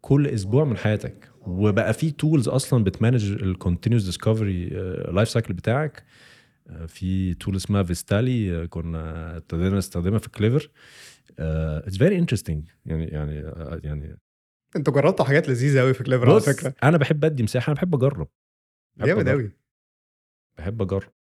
كل 0.00 0.26
أسبوع 0.26 0.64
من 0.64 0.76
حياتك. 0.76 1.30
وبقى 1.46 1.94
في 1.94 2.10
tools 2.10 2.48
أصلا 2.48 2.84
بت 2.84 2.96
manage 2.96 3.32
ال 3.32 3.39
continuous 3.39 4.04
discovery 4.04 4.66
life 5.12 5.28
cycle 5.28 5.54
بتاعك. 5.54 6.04
آه، 6.68 6.86
في 6.86 7.34
tool 7.34 7.56
اسمها 7.56 7.82
Vistaly 7.82 8.62
آه، 8.62 8.66
كنا 8.66 9.36
ابتدينا 9.36 9.78
نستخدمها 9.78 10.18
في 10.18 10.30
Klivvr 10.30 10.70
it's 11.38 11.96
very 11.98 12.18
interesting 12.18 12.68
يعني 12.86 13.04
يعني 13.04 13.40
آه، 13.40 13.80
يعني 13.84 14.16
أنتوا 14.76 14.92
جربتوا 14.92 15.24
حاجات 15.24 15.48
لذيذة 15.48 15.80
قوي 15.80 15.94
في 15.94 16.04
Klivvr 16.04 16.30
على 16.30 16.40
فكرة. 16.40 16.74
أنا 16.82 16.98
بحب 16.98 17.24
أدي 17.24 17.42
مساحة 17.42 17.70
أنا 17.70 17.74
بحب 17.76 17.94
أجرب. 17.94 18.28
جامد. 18.98 19.28
قوي 19.28 19.50
بحب 20.58 20.82
أجرب. 20.82 21.12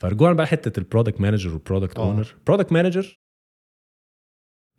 فرجوعا 0.00 0.32
بقى 0.32 0.46
حتة 0.46 0.78
ال 0.80 0.85
product 0.85 1.20
manager 1.20 1.50
وال 1.52 1.61
product. 1.61 1.98
owner 1.98 2.36
product 2.46 2.72
manager 2.72 3.18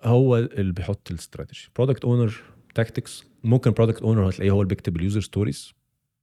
هو 0.01 0.37
اللي 0.37 0.73
بيحط 0.73 1.11
ال 1.11 1.17
strategy. 1.17 1.69
product 1.75 2.05
owner 2.05 2.41
tactics 2.75 3.25
ممكن 3.43 3.71
product 3.71 4.01
owner 4.01 4.29
هتلاقيه 4.29 4.51
هو 4.51 4.61
اللي 4.61 4.69
بيكتب 4.69 4.95
ال 4.97 5.02
user 5.02 5.21
stories 5.21 5.73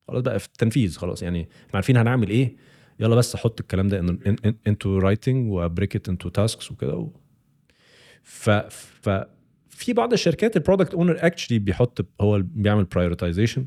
خلاص 0.08 0.22
بقى 0.22 0.38
في 0.38 0.46
التنفيذ 0.46 0.96
خلاص. 0.96 1.22
يعني 1.22 1.42
إحنا 1.42 1.74
عارفين 1.74 1.96
هنعمل 1.96 2.30
إيه. 2.30 2.56
يلا 3.00 3.16
بس 3.16 3.34
أحط 3.34 3.60
الكلام 3.60 3.88
ده 3.88 3.98
into 4.66 4.98
writing 4.98 5.52
وأ 5.52 5.65
break 5.65 5.96
it 5.96 6.08
into 6.08 6.28
tasks 6.28 6.70
وكده 6.70 6.94
و... 6.96 7.12
ف 8.22 8.50
ف 8.50 9.08
في 9.80 9.92
بعض 9.92 10.12
الشركات 10.12 10.56
ال 10.56 10.61
product 10.61 10.94
owner 10.94 11.16
actually 11.18 11.58
بيحط 11.58 12.06
هو 12.20 12.42
بيعمل 12.44 12.84
prioritization 12.84 13.66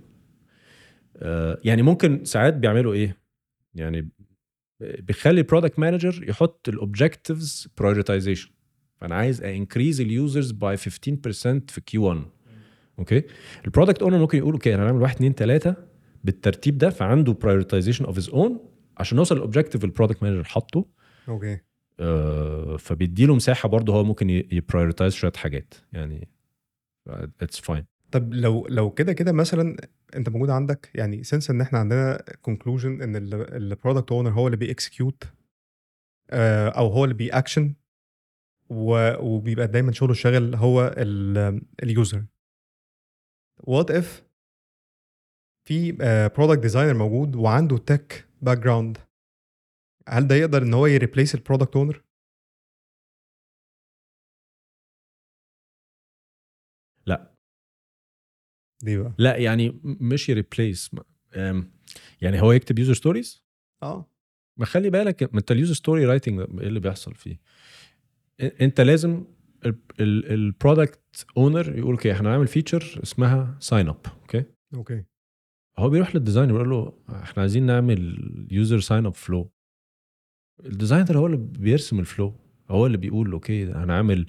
يعني 1.63 1.81
ممكن 1.81 2.25
ساعات 2.25 2.53
بيعملوا 2.53 2.93
إيه؟ 2.93 3.17
يعني 3.75 4.09
بيخلي 4.79 5.41
ال 5.41 5.46
product 5.46 5.79
manager 5.79 6.29
يحط 6.29 6.69
ال 6.69 6.78
objectives 6.78 7.67
prioritization 7.77 8.49
فأنا 9.01 9.15
عايز 9.15 9.43
increase 9.43 10.01
ال 10.01 10.09
users 10.09 10.51
by 10.51 10.77
15% 10.77 10.81
في 11.67 11.81
Q 11.85 12.03
1 12.05 12.21
okay؟ 12.99 13.23
ال 13.65 13.70
product 13.70 14.01
owner 14.01 14.17
ممكن 14.17 14.37
يقول 14.37 14.53
okay 14.53 14.75
أنا 14.75 14.87
هعمل 14.87 15.01
1 15.01 15.15
2 15.15 15.33
3 15.33 15.75
بالترتيب 16.23 16.77
ده. 16.77 16.89
فعنده 16.89 17.33
prioritization 17.33 18.05
of 18.05 18.15
his 18.15 18.29
own 18.29 18.59
عشان 18.97 19.17
نوصل 19.17 19.35
لل 19.35 19.44
objective 19.44 19.83
ال 19.83 19.88
product 19.88 20.23
manager 20.23 20.43
حاطه 20.43 20.85
okay. 21.27 21.59
آه، 21.99 22.77
فبيدي 22.77 23.25
له 23.25 23.35
مساحة 23.35 23.69
برضه 23.69 23.93
هو 23.93 24.03
ممكن 24.03 24.29
ي 24.29 24.37
prioritize 24.37 25.13
شوية 25.13 25.31
حاجات. 25.35 25.73
يعني 25.93 26.27
it's 27.41 27.59
fine 27.59 27.85
طب 28.11 28.33
لو 28.33 28.67
لو 28.69 28.91
كده 28.91 29.13
كده 29.13 29.31
مثلا 29.31 29.77
أنت 30.15 30.29
موجود 30.29 30.49
عندك 30.49 30.89
يعني 30.95 31.23
sense 31.23 31.49
إن 31.49 31.61
إحنا 31.61 31.79
عندنا 31.79 32.17
conclusion 32.41 33.01
إن 33.01 33.15
ال 33.15 33.27
product 33.27 34.11
owner 34.11 34.29
هو 34.29 34.47
اللي 34.47 34.57
بي 34.57 34.72
execute 34.72 35.23
أو 36.77 36.87
هو 36.87 37.03
اللي 37.03 37.15
بيأكشن 37.15 37.73
وبيبقى 38.69 39.67
دايما 39.67 39.91
شغله 39.91 40.13
شاغل 40.13 40.55
هو 40.55 40.95
ال 41.83 41.91
user 41.91 42.23
what 43.63 43.91
if 43.91 44.23
في 45.63 45.91
product 46.37 46.61
designer 46.61 46.93
موجود 46.93 47.35
وعنده 47.35 47.77
tech 47.77 48.25
background 48.41 48.97
هل 50.09 50.27
ده 50.27 50.35
يقدر 50.35 50.61
إن 50.63 50.73
هو 50.73 50.85
ي 50.85 50.91
replace 50.92 51.35
ال 51.35 51.40
product 51.40 51.75
owner؟ 51.75 52.03
لا. 57.05 57.33
ليه 58.83 58.97
بقى؟ 58.97 59.13
لا 59.17 59.37
يعني 59.37 59.79
مش 59.83 60.29
ي 60.29 60.37
replace 60.37 60.91
يعني 62.21 62.41
هو 62.41 62.51
يكتب 62.51 62.79
user 62.79 62.93
stories 62.93 63.43
آه. 63.83 64.09
ما 64.57 64.65
خلي 64.65 64.89
بالك 64.89 65.33
ما 65.33 65.39
انت 65.39 65.51
ال 65.51 65.56
user 65.56 65.73
story 65.73 66.05
writing 66.05 66.39
إيه 66.39 66.47
اللي 66.67 66.79
بيحصل 66.79 67.15
فيه؟ 67.15 67.39
انت 68.61 68.81
لازم 68.81 69.25
ال 69.99 70.15
product 70.15 71.25
owner 71.37 71.77
يقول 71.77 71.91
okay 71.91 72.11
إحنا 72.11 72.29
هنعمل 72.29 72.47
feature 72.47 72.99
اسمها 73.03 73.57
sign 73.59 73.87
up 73.89 74.05
okay؟ 74.21 74.45
okay. 74.73 75.03
هو 75.79 75.89
بيروح 75.89 76.15
لل 76.15 76.23
designer 76.23 76.55
يقول 76.55 76.69
له 76.69 76.99
إحنا 77.09 77.41
عايزين 77.41 77.65
نعمل 77.65 78.47
user 78.51 78.79
sign 78.79 79.05
up 79.05 79.15
flow 79.15 79.51
ال 80.65 80.71
designer 80.71 81.17
هو 81.17 81.25
اللي 81.25 81.37
بيرسم 81.37 81.99
ال 81.99 82.06
flow 82.06 82.33
هو 82.69 82.85
اللي 82.85 82.97
بيقول 82.97 83.31
okay 83.31 83.65
هنعمل 83.65 84.25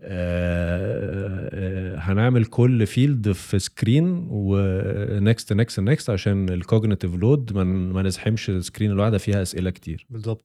آه 0.00 1.50
آه 1.52 1.98
هنعمل 1.98 2.44
كل 2.44 2.86
field 2.86 3.32
في 3.32 3.58
screen 3.58 4.26
و 4.30 4.54
next 4.54 5.52
next 5.52 5.80
next 5.80 6.10
عشان 6.10 6.48
ال 6.48 6.55
cognitive 6.55 7.14
load 7.14 7.52
ما 7.52 8.02
نزحمش 8.02 8.50
ال 8.50 8.56
screen 8.56 8.90
الواحدة 8.90 9.18
فيها 9.18 9.42
أسئلة 9.42 9.70
كتير. 9.70 10.06
بالظبط. 10.10 10.44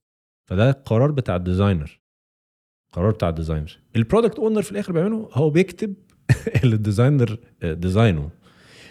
فده 0.50 0.72
قرار 0.72 1.12
بتاع 1.12 1.36
ال 1.36 1.43
designer 1.43 2.02
قرار 2.94 3.12
بتاع 3.12 3.30
ال 3.30 3.35
designer 3.35 3.80
ال 3.96 4.01
product 4.01 4.40
owner 4.40 4.62
في 4.62 4.72
الآخر 4.72 4.94
بيعمله 4.94 5.30
هو 5.34 5.50
بيكتب 5.50 5.94
اللي 6.64 6.76
ال 6.76 6.83
designer 6.83 7.40
design 7.64 8.20
ه 8.20 8.30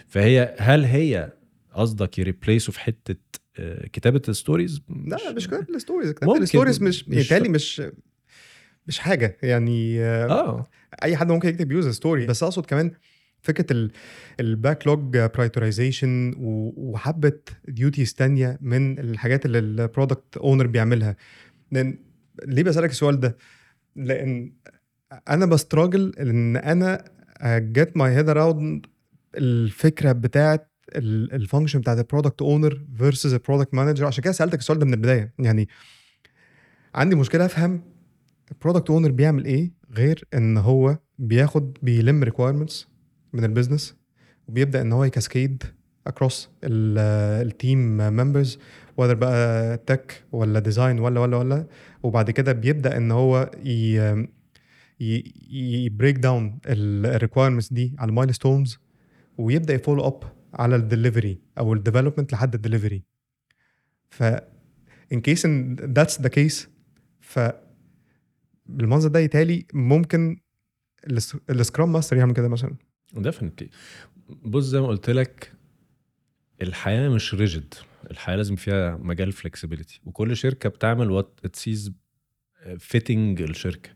فهي 0.07 0.57
هل 0.59 0.85
هي 0.85 1.33
قصدك 1.75 2.19
ي 2.19 2.25
replace 2.25 2.68
وا 2.68 2.74
في 2.75 2.81
حتة 2.81 3.15
آه، 3.15 3.40
كتابة 3.93 4.23
الستوريز 4.28 4.81
لا 5.07 5.32
مش 5.32 5.47
كتابة 5.49 5.66
الستوريز 5.74 6.11
كتابة 6.11 6.37
الستوريز 6.39 6.82
مش 6.82 7.09
مش- 7.09 7.16
بالتالي 7.16 7.49
مش 7.49 7.82
مش 8.87 8.99
حاجة. 8.99 9.37
يعني 9.43 10.01
آه، 10.01 10.27
آه. 10.31 10.66
أي 11.03 11.16
حد 11.16 11.32
ممكن 11.32 11.49
يكتب 11.49 11.73
user 11.73 11.91
story 11.91 12.27
بس 12.27 12.43
أقصد 12.43 12.66
كمان 12.66 12.91
فكرة 13.43 13.91
ال 14.41 14.87
backlog 14.87 15.16
prioritization 15.19 16.35
وحبة 16.77 17.32
duties 17.69 18.15
تانية 18.15 18.59
من 18.61 18.99
الحاجات 18.99 19.47
اللي 19.47 19.59
ال 19.59 19.68
product 19.68 20.37
owner 20.37 20.66
بيعملها. 20.66 21.16
لأن 21.73 21.99
ليه 22.47 22.62
بسألك 22.62 22.91
السؤال 22.91 23.20
ده؟ 23.20 23.37
لأن 23.97 24.53
أنا 25.28 25.47
ب 25.47 25.54
struggle 25.54 26.12
إن 26.19 26.57
أنا 26.57 27.05
get 27.45 27.97
my 27.97 28.12
head 28.12 28.28
around 28.28 28.87
الفكرة 29.37 30.12
بتاعت 30.12 30.70
ال 30.97 31.06
function 31.06 31.81
بتاعت 31.81 31.99
ال 31.99 32.04
product 32.04 32.43
owner 32.43 32.81
versus 32.99 33.32
ال 33.35 33.40
product 33.40 33.74
manager 33.74 34.07
عشان 34.07 34.25
كده 34.25 34.33
سألتك 34.33 34.59
السؤال 34.59 34.79
ده 34.79 34.87
من 34.87 34.95
البداية. 34.95 35.33
يعني 35.39 35.69
عندي 36.95 37.17
مشكلة 37.17 37.45
أفهم 37.45 37.83
ال 38.53 38.57
product 38.57 38.91
owner 38.91 39.11
بيعمل 39.11 39.45
إيه 39.45 39.73
غير 39.97 40.25
إن 40.35 40.57
هو 40.57 40.99
بياخد 41.19 41.79
بيلم 41.83 42.23
requirements 42.23 42.89
من 43.33 43.45
ال 43.45 43.50
business 43.50 43.95
وبيبدأ 44.49 44.81
إن 44.83 44.93
هو 44.93 45.05
ي 45.05 45.12
cascade 45.12 45.62
across 46.07 46.49
ال 46.65 46.91
team 46.91 47.97
members 47.97 48.59
whether 48.97 49.15
بقى 49.15 49.77
tech 49.77 50.24
ولا 50.33 50.59
design 50.59 50.99
ولا 50.99 51.21
ولا 51.21 51.37
ولا. 51.37 51.67
وبعد 52.03 52.31
كده 52.31 52.53
بيبدأ 52.53 52.97
إن 52.97 53.11
هو 53.11 53.51
ي 55.51 55.62
break 55.62 56.16
down 56.16 56.59
ال 56.66 56.75
requirements 56.75 57.73
دي 57.73 57.95
على 57.99 58.09
ال 58.09 58.35
milestones 58.35 58.78
ويبدأ 59.39 59.75
ي 59.74 59.79
follow 59.79 60.07
up 60.07 60.23
على 60.55 60.77
الدليفري 60.77 61.40
أو 61.59 61.72
ال 61.73 61.78
development 61.78 62.32
لحد 62.32 62.55
الدليفري. 62.55 63.05
ف 64.10 64.22
in 65.12 65.20
case 65.20 65.45
إن 65.44 65.74
that's 65.74 66.20
the 66.20 66.28
case 66.28 66.69
ف 67.20 67.39
بالمنظر 68.66 69.09
ده 69.09 69.18
يتهيألي 69.20 69.66
ممكن 69.74 70.40
الس- 71.10 71.36
ال 71.51 71.57
scrum 71.57 71.93
master 71.93 72.16
يعمل 72.16 72.32
كده 72.35 72.48
مثلا. 72.48 72.77
definitely 73.15 73.70
بص 74.28 74.64
زي 74.64 74.81
ما 74.81 74.86
قلت 74.86 75.10
لك 75.10 75.52
الحياة 76.62 77.09
مش 77.09 77.35
rigid 77.35 77.74
الحياة 78.10 78.36
لازم 78.36 78.56
فيها 78.56 78.97
مجال 78.97 79.32
flexibility 79.32 80.01
وكل 80.05 80.36
شركة 80.36 80.68
بتعمل 80.68 81.10
what 81.11 81.41
it 81.45 81.57
sees 81.57 81.93
fitting 82.78 83.43
الشركة. 83.43 83.90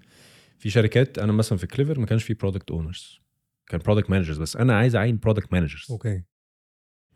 في 0.58 0.70
شركات 0.70 1.18
أنا 1.18 1.32
مثلا 1.32 1.58
في 1.58 1.66
كليفر 1.66 2.00
ما 2.00 2.06
كانش 2.06 2.24
في 2.24 2.34
product 2.34 2.70
owners 2.70 3.20
كان 3.66 3.80
product 3.80 4.10
managers 4.10 4.38
بس. 4.38 4.56
أنا 4.56 4.76
عايز 4.78 4.96
أعين 4.96 5.16
product 5.18 5.52
managers 5.52 5.86
okay 5.90 6.22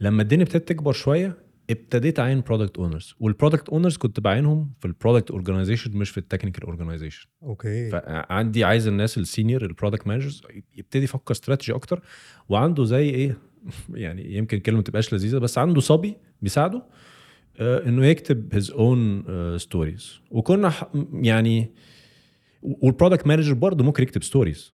لما 0.00 0.22
الدنيا 0.22 0.44
ابتدت 0.44 0.68
تكبر 0.68 0.92
شوية 0.92 1.48
ابتديت 1.70 2.18
أعين 2.20 2.40
product 2.40 2.78
owners 2.78 3.14
وال 3.20 3.31
product 3.31 3.68
owners 3.68 3.96
كنت 3.96 4.20
بعينهم 4.20 4.72
في 4.80 4.86
ال 4.86 4.92
product 4.92 5.30
organization 5.30 5.96
مش 5.96 6.10
في 6.10 6.18
ال 6.18 6.22
technical 6.22 6.62
organization 6.64 7.28
okay. 7.42 7.90
فعندي 7.90 8.64
عايز 8.64 8.86
الناس 8.88 9.18
ال 9.18 9.25
senior 9.25 9.64
ال 9.64 9.69
product 9.69 10.06
managers 10.06 10.42
يبتدي 10.76 11.04
يفكر 11.04 11.32
استراتيجي 11.32 11.72
أكتر 11.72 12.02
وعنده 12.48 12.84
زي 12.84 13.10
إيه؟ 13.10 13.38
يعني 13.94 14.34
يمكن 14.36 14.58
كلمة 14.58 14.82
تبقاش 14.82 15.14
لذيذة 15.14 15.38
بس 15.38 15.58
عنده 15.58 15.80
صبي 15.80 16.16
بيساعده 16.42 16.82
آه، 17.60 17.88
إنه 17.88 18.06
يكتب 18.06 18.54
his 18.54 18.70
own 18.70 19.24
stories 19.58 20.20
وكنا 20.30 20.70
ح- 20.70 20.90
يعني 21.12 21.74
وال 22.62 22.76
product 22.76 23.26
manager 23.26 23.54
برضه 23.54 23.84
ممكن 23.84 24.02
يكتب 24.02 24.22
stories. 24.22 24.72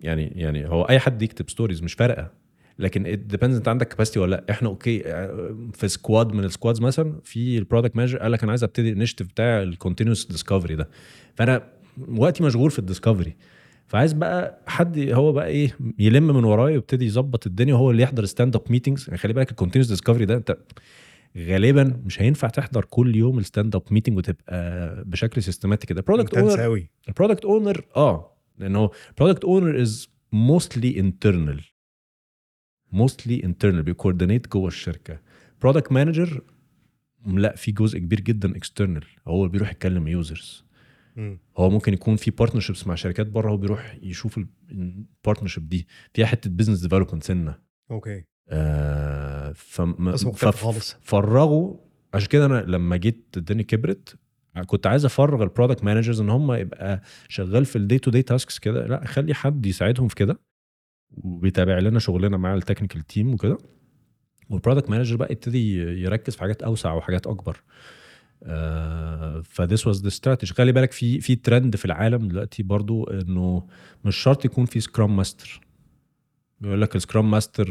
يعني 0.00 0.24
يعني 0.26 0.68
هو 0.68 0.82
أي 0.82 0.98
حد 0.98 1.22
يكتب 1.22 1.50
stories 1.50 1.82
مش 1.82 1.94
فارقة. 1.94 2.43
لكن 2.78 3.02
depends 3.26 3.56
انت 3.56 3.68
عندك 3.68 3.88
capacity 3.88 4.18
ولا 4.18 4.30
لا. 4.36 4.44
إحنا 4.50 4.68
okay 4.68 4.98
في 5.72 5.88
squad 5.88 6.32
من 6.32 6.44
ال 6.44 6.49
squads 6.49 6.80
مثلا 6.80 7.20
في 7.24 7.58
ال 7.58 7.63
product 7.63 7.96
manager 7.96 8.18
قال 8.18 8.32
لك 8.32 8.42
أنا 8.42 8.52
عايز 8.52 8.64
أبتدي 8.64 8.92
ال 8.92 8.95
initiative 8.95 9.26
بتاع 9.28 9.62
ال 9.62 9.68
continuous 9.68 10.26
discovery 10.26 10.76
ده. 10.76 10.88
فأنا 11.34 11.62
وقتي 12.16 12.42
مشغول 12.42 12.70
في 12.70 12.78
ال 12.78 12.84
discovery 12.84 13.36
فعايز 13.86 14.12
بقى 14.12 14.58
حد 14.66 14.98
هو 14.98 15.32
بقى 15.32 15.46
إيه 15.46 15.76
يلم 15.98 16.26
من 16.26 16.44
ورايا 16.44 16.74
ويبتدي 16.74 17.06
يظبط 17.06 17.46
الدنيا 17.46 17.74
وهو 17.74 17.90
اللي 17.90 18.02
يحضر 18.02 18.24
stand 18.24 18.56
up 18.56 18.62
meetings 18.70 19.04
يعني 19.08 19.18
خلي 19.18 19.32
بالك 19.32 19.50
ال 19.50 19.53
continuous 19.53 19.88
discovery 19.88 20.24
ده 20.24 20.34
أنت 20.36 20.56
غالبا 21.38 22.00
مش 22.06 22.22
هينفع 22.22 22.48
تحضر 22.48 22.84
كل 22.84 23.16
يوم 23.16 23.38
ال 23.38 23.44
stand 23.44 23.76
up 23.76 23.82
meeting 23.90 24.16
وتبقى 24.16 25.04
بشكل 25.06 25.42
systematic 25.42 25.88
كده. 25.88 26.02
product 26.02 26.34
owner 26.34 26.86
ال 27.08 27.12
product 27.12 27.44
owner 27.44 27.84
آه 27.96 28.30
لأنه 28.58 28.90
product 29.18 29.44
owner 29.44 29.82
is 29.82 30.08
mostly 30.32 31.00
internal 31.00 31.60
mostly 32.94 33.44
internal 33.44 33.82
بي 33.82 33.93
coordinate 33.93 34.48
جوه 34.52 34.68
الشركة. 34.68 35.20
product 35.62 35.92
manager 35.92 36.42
لا 37.26 37.56
في 37.56 37.72
جزء 37.72 37.98
كبير 37.98 38.20
جدا 38.20 38.56
external 38.56 39.04
هو 39.28 39.48
بيروح 39.48 39.70
يتكلم 39.70 40.08
users. 40.08 40.64
هو 41.56 41.70
ممكن 41.70 41.92
يكون 41.92 42.16
في 42.16 42.30
partnerships 42.30 42.86
مع 42.86 42.94
شركات 42.94 43.26
بره 43.26 43.50
هو 43.50 43.56
بيروح 43.56 43.98
يشوف 44.02 44.40
ال 44.70 44.78
partnership 44.78 45.68
دي. 45.68 45.86
فيها 46.14 46.26
حتة 46.26 46.50
business 46.50 46.80
development 46.80 47.22
سنة. 47.22 47.58
okay. 47.90 48.24
آه 48.48 49.52
فم 49.52 49.94
مختلف 49.98 50.56
خالص. 50.56 50.96
فرغوا. 51.02 51.76
عشان 52.14 52.28
كده 52.28 52.46
أنا 52.46 52.64
لما 52.66 52.96
جيت 52.96 53.34
الدنيا 53.36 53.62
كبرت 53.62 54.18
كنت 54.66 54.86
عايز 54.86 55.04
أفرغ 55.04 55.42
ال 55.42 55.47
product 55.47 55.84
managers 55.84 56.20
إن 56.20 56.30
هم 56.30 56.52
يبقى 56.52 57.02
شغال 57.28 57.64
في 57.64 57.76
ال 57.76 57.81
day 57.81 57.98
to 57.98 58.10
day 58.10 58.22
tasks 58.22 58.58
كده. 58.58 58.86
لا 58.86 59.04
خلي 59.06 59.34
حد 59.34 59.66
يساعدهم 59.66 60.08
في 60.08 60.14
كده. 60.14 60.40
وبيتابع 61.16 61.78
لنا 61.78 61.98
شغلنا 61.98 62.36
مع 62.36 62.54
ال 62.54 62.59
technical 62.59 63.06
team 63.06 63.34
وكده. 63.34 63.58
وال 64.50 64.59
product 64.59 64.90
manager 64.90 65.16
بقى 65.16 65.32
يبتدي 65.32 65.76
يركز 65.78 66.34
في 66.34 66.40
حاجات 66.40 66.62
أوسع 66.62 66.92
وحاجات 66.92 67.26
أكبر. 67.26 67.62
ف 69.44 69.52
this 69.52 69.86
was 69.86 70.02
the 70.02 70.08
strategy 70.08 70.54
خلي 70.54 70.72
بالك 70.72 70.92
في 70.92 71.20
في 71.20 71.36
ترند 71.36 71.76
في 71.76 71.84
العالم 71.84 72.28
دلوقتي 72.28 72.62
برضو 72.62 73.04
إنه 73.04 73.66
مش 74.04 74.16
شرط 74.16 74.44
يكون 74.44 74.64
في 74.64 74.80
scrum 74.80 75.16
master 75.16 75.60
بيقول 76.60 76.80
لك 76.80 76.96
ال 76.96 77.02
scrum 77.02 77.30
master 77.30 77.68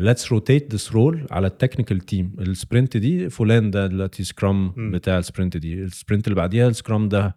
let's 0.00 0.32
rotate 0.32 0.74
this 0.74 0.92
role 0.92 1.26
على 1.30 1.46
ال 1.46 1.51
technical 1.51 1.98
team 2.00 2.36
ال 2.38 2.46
sprint 2.46 2.96
دي 2.96 3.30
فلان 3.30 3.70
ده 3.70 3.86
دلوقتي 3.86 4.24
scrum. 4.24 4.72
بتاع 4.92 5.18
ال 5.18 5.23
sprint 5.23 5.56
دي. 5.56 5.74
ال 5.74 5.81
sprint 5.81 6.26
اللي 6.26 6.36
بعديها 6.36 6.68
ال 6.68 6.75
scrum 6.75 7.08
ده. 7.08 7.36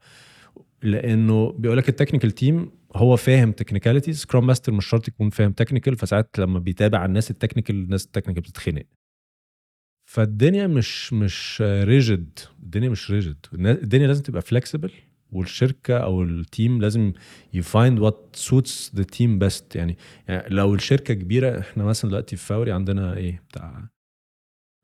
لأنه 0.84 1.52
بيقول 1.52 1.78
لك 1.78 1.90
ال 1.90 1.94
technical 1.94 2.32
team 2.32 2.72
هو 2.96 3.16
فاهم 3.16 3.52
technicalities 3.52 4.22
scrum 4.22 4.48
master 4.48 4.72
مش 4.72 4.86
شرط 4.86 5.08
يكون 5.08 5.30
فاهم 5.30 5.52
technical 5.52 5.96
فساعات 5.96 6.40
لما 6.40 6.60
بيتابع 6.60 7.06
الناس 7.06 7.32
ال 7.32 7.36
technical 7.36 7.76
الناس 7.76 8.06
ال 8.06 8.09
technical 8.09 8.42
بتتخنق. 8.44 8.84
فالدنيا 10.10 10.68
مش 10.68 11.14
مش 11.14 11.64
rigid 11.66 12.40
الدنيا 12.64 12.90
مش 12.90 13.12
rigid 13.12 13.46
الدنيا 13.54 14.08
لازم 14.08 14.24
تبقى 14.24 14.42
flexible 14.42 14.92
والشركة 15.32 15.98
أو 15.98 16.24
ال 16.24 16.35
team 16.35 16.82
لازم 16.82 17.14
ي 17.54 17.63
find 17.63 18.00
what 18.00 18.30
suits 18.34 18.92
the 18.96 19.04
team 19.04 19.40
best 19.40 19.76
يعني, 19.76 19.98
لو 20.30 20.76
الشركة 20.76 21.14
كبيرة 21.14 21.60
إحنا 21.60 21.84
مثلا 21.84 22.10
دلوقتي 22.10 22.36
في 22.36 22.46
فوري 22.46 22.72
عندنا 22.72 23.18
إيه؟ 23.18 23.44
بتاع 23.50 23.90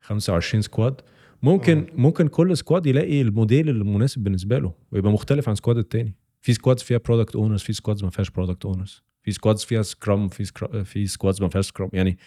25 0.04 0.62
squad 0.62 1.00
ممكن 1.42 1.78
آه. 1.78 1.86
ممكن 1.94 2.28
كل 2.28 2.56
squad 2.56 2.86
يلاقي 2.86 3.20
الموديل 3.22 3.68
المناسب 3.68 4.22
بالنسبة 4.24 4.58
له 4.58 4.74
ويبقى 4.92 5.12
مختلف 5.12 5.48
عن 5.48 5.54
squad 5.54 5.78
التاني. 5.78 6.14
في 6.42 6.54
squads 6.54 6.82
فيها 6.82 6.98
product 6.98 7.36
owners 7.36 7.60
في 7.62 7.72
squads 7.72 8.04
ما 8.04 8.10
فيهاش 8.10 8.30
product 8.30 8.64
owners 8.64 9.02
في 9.22 9.32
squads 9.32 9.64
فيها 9.64 9.82
scrum 9.82 10.28
في. 10.28 10.44
في 10.84 11.06
squads 11.06 11.42
ما 11.42 11.48
فيهاش 11.48 11.66
scrum 11.66 11.90
يعني 11.92 12.18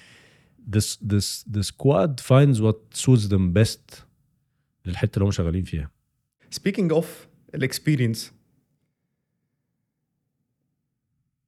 this 0.75 0.97
this 1.13 1.43
the 1.57 1.61
squad 1.63 2.21
finds 2.21 2.59
what 2.59 2.97
suits 3.05 3.27
them 3.29 3.53
best 3.59 3.95
للحتة 4.85 5.15
اللي 5.15 5.25
هم 5.25 5.31
شغالين 5.31 5.63
فيها 5.63 5.91
speaking 6.49 6.91
of 6.91 7.27
ال 7.55 7.62
experience 7.62 8.33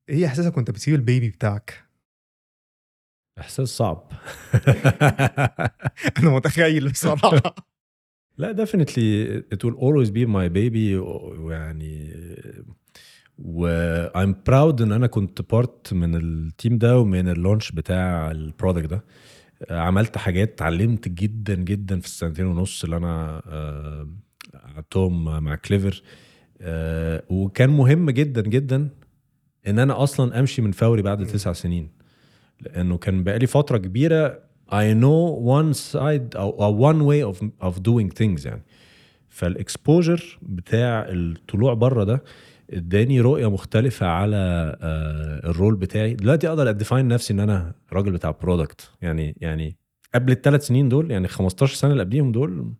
إيه 0.09 0.25
إحساسك 0.25 0.57
وأنت 0.57 0.71
بتسيب 0.71 0.95
ال 0.95 1.02
baby 1.02 1.29
بتاعك؟ 1.29 1.83
إحساس 3.39 3.69
صعب 3.69 4.11
أنا 6.19 6.29
متخيل 6.29 6.91
بصراحة 6.91 7.55
لا 8.37 8.65
definitely 8.65 9.27
it 9.53 9.63
will 9.63 9.77
always 9.77 10.09
be 10.09 10.25
my 10.27 10.49
baby 10.49 10.95
ويعني 11.39 12.13
و 13.39 13.67
I'm 14.09 14.33
proud 14.49 14.81
إن 14.81 14.91
أنا 14.91 15.07
كنت 15.07 15.41
part 15.51 15.93
من 15.93 16.15
ال 16.15 16.28
team 16.28 16.77
ده 16.77 16.99
ومن 16.99 17.29
ال 17.29 17.35
launch 17.35 17.71
بتاع 17.71 18.31
ال 18.31 18.38
product 18.38 18.85
ده. 18.85 19.03
عملت 19.69 20.17
حاجات 20.17 20.49
اتعلمت 20.49 21.07
جدا 21.07 21.55
جدا 21.55 21.99
في 21.99 22.05
السنتين 22.05 22.45
ونص 22.45 22.83
اللي 22.83 22.97
أنا 22.97 23.41
آه، 23.47 24.07
قعدتهم 24.53 25.43
مع 25.43 25.55
كليفر. 25.55 26.01
آه، 26.61 27.23
وكان 27.29 27.69
مهم 27.69 28.09
جدا 28.09 28.41
جدا 28.41 28.89
إن 29.67 29.79
أنا 29.79 30.03
أصلا 30.03 30.39
أمشي 30.39 30.61
من 30.61 30.71
فوري 30.71 31.01
بعد 31.01 31.25
تسع 31.25 31.53
سنين. 31.53 31.89
لأنه 32.61 32.97
كان 32.97 33.23
بقالي 33.23 33.47
فترة 33.47 33.77
كبيرة 33.77 34.46
I 34.71 34.93
know 34.93 35.39
one 35.59 35.73
side 35.73 36.35
أو, 36.35 36.63
أو 36.63 36.93
one 36.93 37.01
way 37.05 37.35
of 37.35 37.41
of 37.61 37.79
doing 37.79 38.09
things 38.19 38.45
يعني. 38.45 38.63
فال 39.29 39.51
exposure 39.51 40.39
بتاع 40.41 41.05
الطلوع 41.09 41.73
بره 41.73 42.03
ده 42.03 42.23
اداني 42.69 43.21
رؤية 43.21 43.49
مختلفة 43.49 44.05
على 44.07 44.35
آه، 44.81 45.49
ال 45.49 45.54
role 45.54 45.75
بتاعي. 45.75 46.13
دلوقتي 46.13 46.47
أقدر 46.49 46.69
أ 46.69 46.75
define 46.75 47.07
نفسي 47.07 47.33
إن 47.33 47.39
أنا 47.39 47.73
راجل 47.93 48.11
بتاع 48.11 48.31
product 48.31 48.91
يعني 49.01 49.35
يعني 49.41 49.77
قبل 50.15 50.31
الثلاث 50.31 50.67
سنين 50.67 50.89
دول 50.89 51.11
يعني 51.11 51.27
15 51.27 51.75
سنة 51.75 51.91
اللي 51.91 52.03
قبليهم 52.03 52.31
دول. 52.31 52.73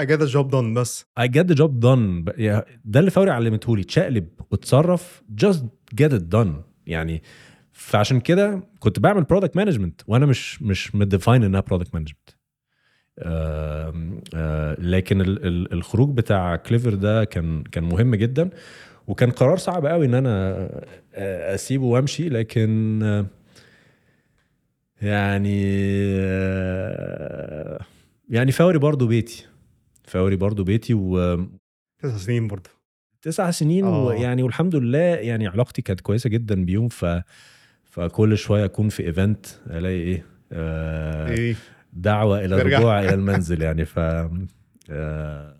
I 0.00 0.04
get 0.04 0.18
the 0.18 0.32
job 0.32 0.50
done 0.50 0.74
بس. 0.76 1.06
I 1.20 1.24
get 1.24 1.44
the 1.52 1.56
job 1.56 1.70
done. 1.80 2.32
ده 2.84 3.00
اللي 3.00 3.10
فوري 3.10 3.30
علمته 3.30 3.76
لي. 3.76 3.84
تشقلب 3.84 4.28
وتصرف 4.50 5.22
just 5.44 5.60
get 6.02 6.10
it 6.12 6.22
done. 6.36 6.48
يعني 6.86 7.22
فعشان 7.78 8.20
كده 8.20 8.60
كنت 8.78 9.00
بعمل 9.00 9.22
product 9.24 9.56
management 9.56 10.00
وأنا 10.06 10.26
مش 10.26 10.62
مش 10.62 10.94
م 10.94 11.01
define 11.01 11.44
إنها 11.44 11.60
product 11.60 11.94
management 11.94 12.30
لكن 14.78 15.20
ال- 15.20 15.46
ال- 15.46 15.72
الخروج 15.72 16.16
بتاع 16.16 16.56
Clever 16.56 16.94
ده 16.94 17.24
كان 17.24 17.62
كان 17.62 17.84
مهم 17.84 18.14
جدا 18.14 18.50
وكان 19.06 19.30
قرار 19.30 19.56
صعب 19.56 19.86
قوي 19.86 20.06
إن 20.06 20.14
أنا 20.14 20.50
آه، 21.14 21.54
أسيبه 21.54 21.84
وأمشي 21.84 22.28
لكن 22.28 23.00
آه، 23.02 23.26
يعني 25.02 25.62
آه، 26.18 27.80
يعني 28.28 28.52
فوري 28.52 28.78
برضو 28.78 29.06
بيتي. 29.06 29.46
فوري 30.04 30.36
برضو 30.36 30.64
بيتي 30.64 30.94
و 30.94 31.36
تسع 31.98 32.16
سنين 32.16 32.48
برضه 32.48 32.70
تسع 33.22 33.50
سنين 33.50 33.84
آه. 33.84 34.04
ويعني 34.04 34.42
والحمد 34.42 34.76
لله 34.76 34.98
يعني 34.98 35.46
علاقتي 35.46 35.82
كانت 35.82 36.00
كويسة 36.00 36.30
جدا 36.30 36.64
بيهم 36.64 36.88
ف 36.88 37.04
فكل 37.96 38.38
شوية 38.38 38.64
أكون 38.64 38.88
في 38.88 39.02
event 39.06 39.46
ألاقي 39.70 39.94
إيه؟ 39.94 40.26
آه 40.52 41.30
إيه. 41.30 41.54
دعوة 41.92 42.44
إلى. 42.44 42.56
الرجوع 42.56 43.00
إلى 43.00 43.14
المنزل 43.14 43.62
يعني. 43.62 43.84
ف 43.84 43.98
آه 44.90 45.56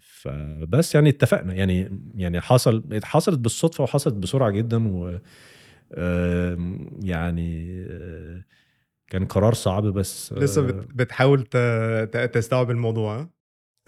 فبس 0.00 0.94
يعني 0.94 1.08
اتفقنا. 1.08 1.54
يعني 1.54 2.00
يعني 2.14 2.40
حصل 2.40 3.00
حصلت 3.04 3.38
بالصدفة 3.38 3.84
وحصلت 3.84 4.14
بسرعة 4.14 4.50
جدا 4.50 4.88
و 4.88 5.18
آه 5.92 6.58
يعني 7.02 7.80
آه 7.90 8.44
كان 9.08 9.26
قرار 9.26 9.54
صعب 9.54 9.82
بس 9.82 10.32
آه، 10.32 10.38
لسه 10.38 10.62
بت- 10.62 10.88
بتحاول 10.94 11.42
تستوعب 12.32 12.70
الموضوع؟ 12.70 13.28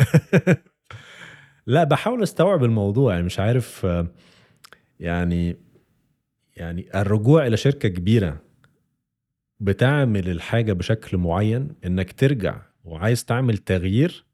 لا 1.67 1.85
بحاول 1.85 2.23
أستوعب 2.23 2.65
الموضوع. 2.65 3.13
يعني 3.13 3.25
مش 3.27 3.39
عارف 3.41 3.87
يعني 5.01 5.57
يعني 6.57 6.89
الرجوع 6.95 7.47
إلى 7.47 7.57
شركة 7.57 7.89
كبيرة 7.89 8.41
بتعمل 9.61 10.29
الحاجة 10.29 10.73
بشكل 10.73 11.17
معين 11.17 11.69
إنك 11.87 12.13
ترجع 12.13 12.63
وعايز 12.85 13.25
تعمل 13.25 13.59
تغيير 13.59 14.25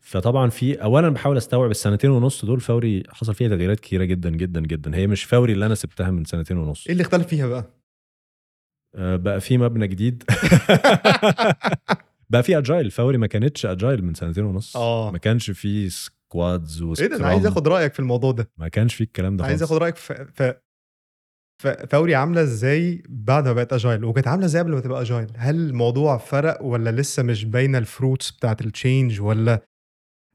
فطبعا 0.00 0.50
في 0.50 0.82
اولا 0.82 1.08
بحاول 1.08 1.36
أستوعب 1.36 1.70
السنتين 1.70 2.10
ونص 2.10 2.44
دول 2.44 2.60
فوري 2.60 3.02
حصل 3.10 3.34
فيها 3.34 3.48
تغييرات 3.48 3.80
كتيرة 3.80 4.04
جدا 4.04 4.30
جدا 4.30 4.60
جدا. 4.60 4.96
هي 4.96 5.06
مش 5.06 5.24
فوري 5.24 5.52
اللي 5.52 5.66
أنا 5.66 5.74
سبتها 5.74 6.10
من 6.10 6.24
سنتين 6.24 6.56
ونص. 6.58 6.86
إيه 6.86 6.92
اللي 6.92 7.02
اختلف 7.02 7.26
فيها 7.26 7.46
بقى؟ 7.46 7.74
آه، 8.94 9.16
بقى 9.16 9.40
في 9.40 9.58
مبنى 9.58 9.86
جديد. 9.86 10.22
بقى 12.30 12.42
في 12.42 12.58
agile 12.58 12.90
فوري 12.90 13.18
ما 13.18 13.26
كانتش 13.26 13.66
agile 13.66 14.04
من 14.04 14.14
سنتين 14.14 14.44
ونص. 14.44 14.76
آه. 14.76 15.10
ما 15.10 15.18
كانش 15.18 15.50
في 15.50 15.90
squads 15.90 16.82
إيه 17.00 17.08
ده؟ 17.08 17.16
أنا 17.16 17.26
عايز 17.26 17.46
آخد 17.46 17.68
رأيك 17.68 17.92
في 17.92 18.00
الموضوع 18.00 18.32
ده. 18.32 18.50
ما 18.56 18.68
كانش 18.68 18.94
في 18.94 19.04
الكلام 19.04 19.36
ده 19.36 19.44
عايز. 19.44 19.62
آخد 19.62 19.76
رأيك 19.76 19.96
في 19.96 20.26
في 20.34 20.54
فوري 21.90 22.14
عاملة 22.14 22.42
إزاي 22.42 23.02
بعد 23.08 23.44
ما 23.48 23.52
بقت 23.52 23.72
agile 23.72 24.04
وكانت 24.04 24.28
عاملة 24.28 24.46
إزاي 24.46 24.62
قبل 24.62 24.72
ما 24.74 24.80
تبقى 24.80 25.02
agile 25.02 25.26
هل 25.36 25.54
الموضوع 25.54 26.18
فرق 26.18 26.62
ولا 26.62 26.90
لسه 26.90 27.22
مش 27.22 27.44
باينه 27.44 27.78
ال 27.78 27.85
fruits 27.85 28.30
بتاعت 28.30 28.60
ال 28.60 28.69
change 28.69 29.20
ولا 29.20 29.62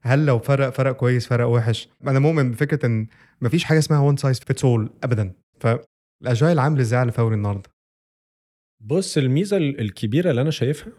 هل 0.02 0.26
لو 0.26 0.38
فرق 0.38 0.68
فرق 0.68 0.92
كويس 0.92 1.26
فرق 1.26 1.46
وحش؟ 1.46 1.88
أنا 2.06 2.18
مؤمن 2.18 2.50
بفكرة 2.50 2.86
إن 2.86 3.06
مفيش 3.40 3.64
حاجة 3.64 3.78
اسمها 3.78 3.98
one 4.00 4.16
size 4.16 4.38
fits 4.40 4.64
all 4.64 4.90
ابدا. 5.04 5.32
فال 5.60 5.88
agile 5.88 6.58
عامل 6.58 6.80
إزاي 6.80 6.98
على 7.00 7.12
فوري 7.12 7.34
النهارده؟ 7.34 7.70
بص 8.80 9.16
الميزة 9.18 9.56
ال- 9.56 9.80
الكبيرة 9.80 10.30
اللي 10.30 10.40
أنا 10.42 10.50
شايفها 10.50 10.92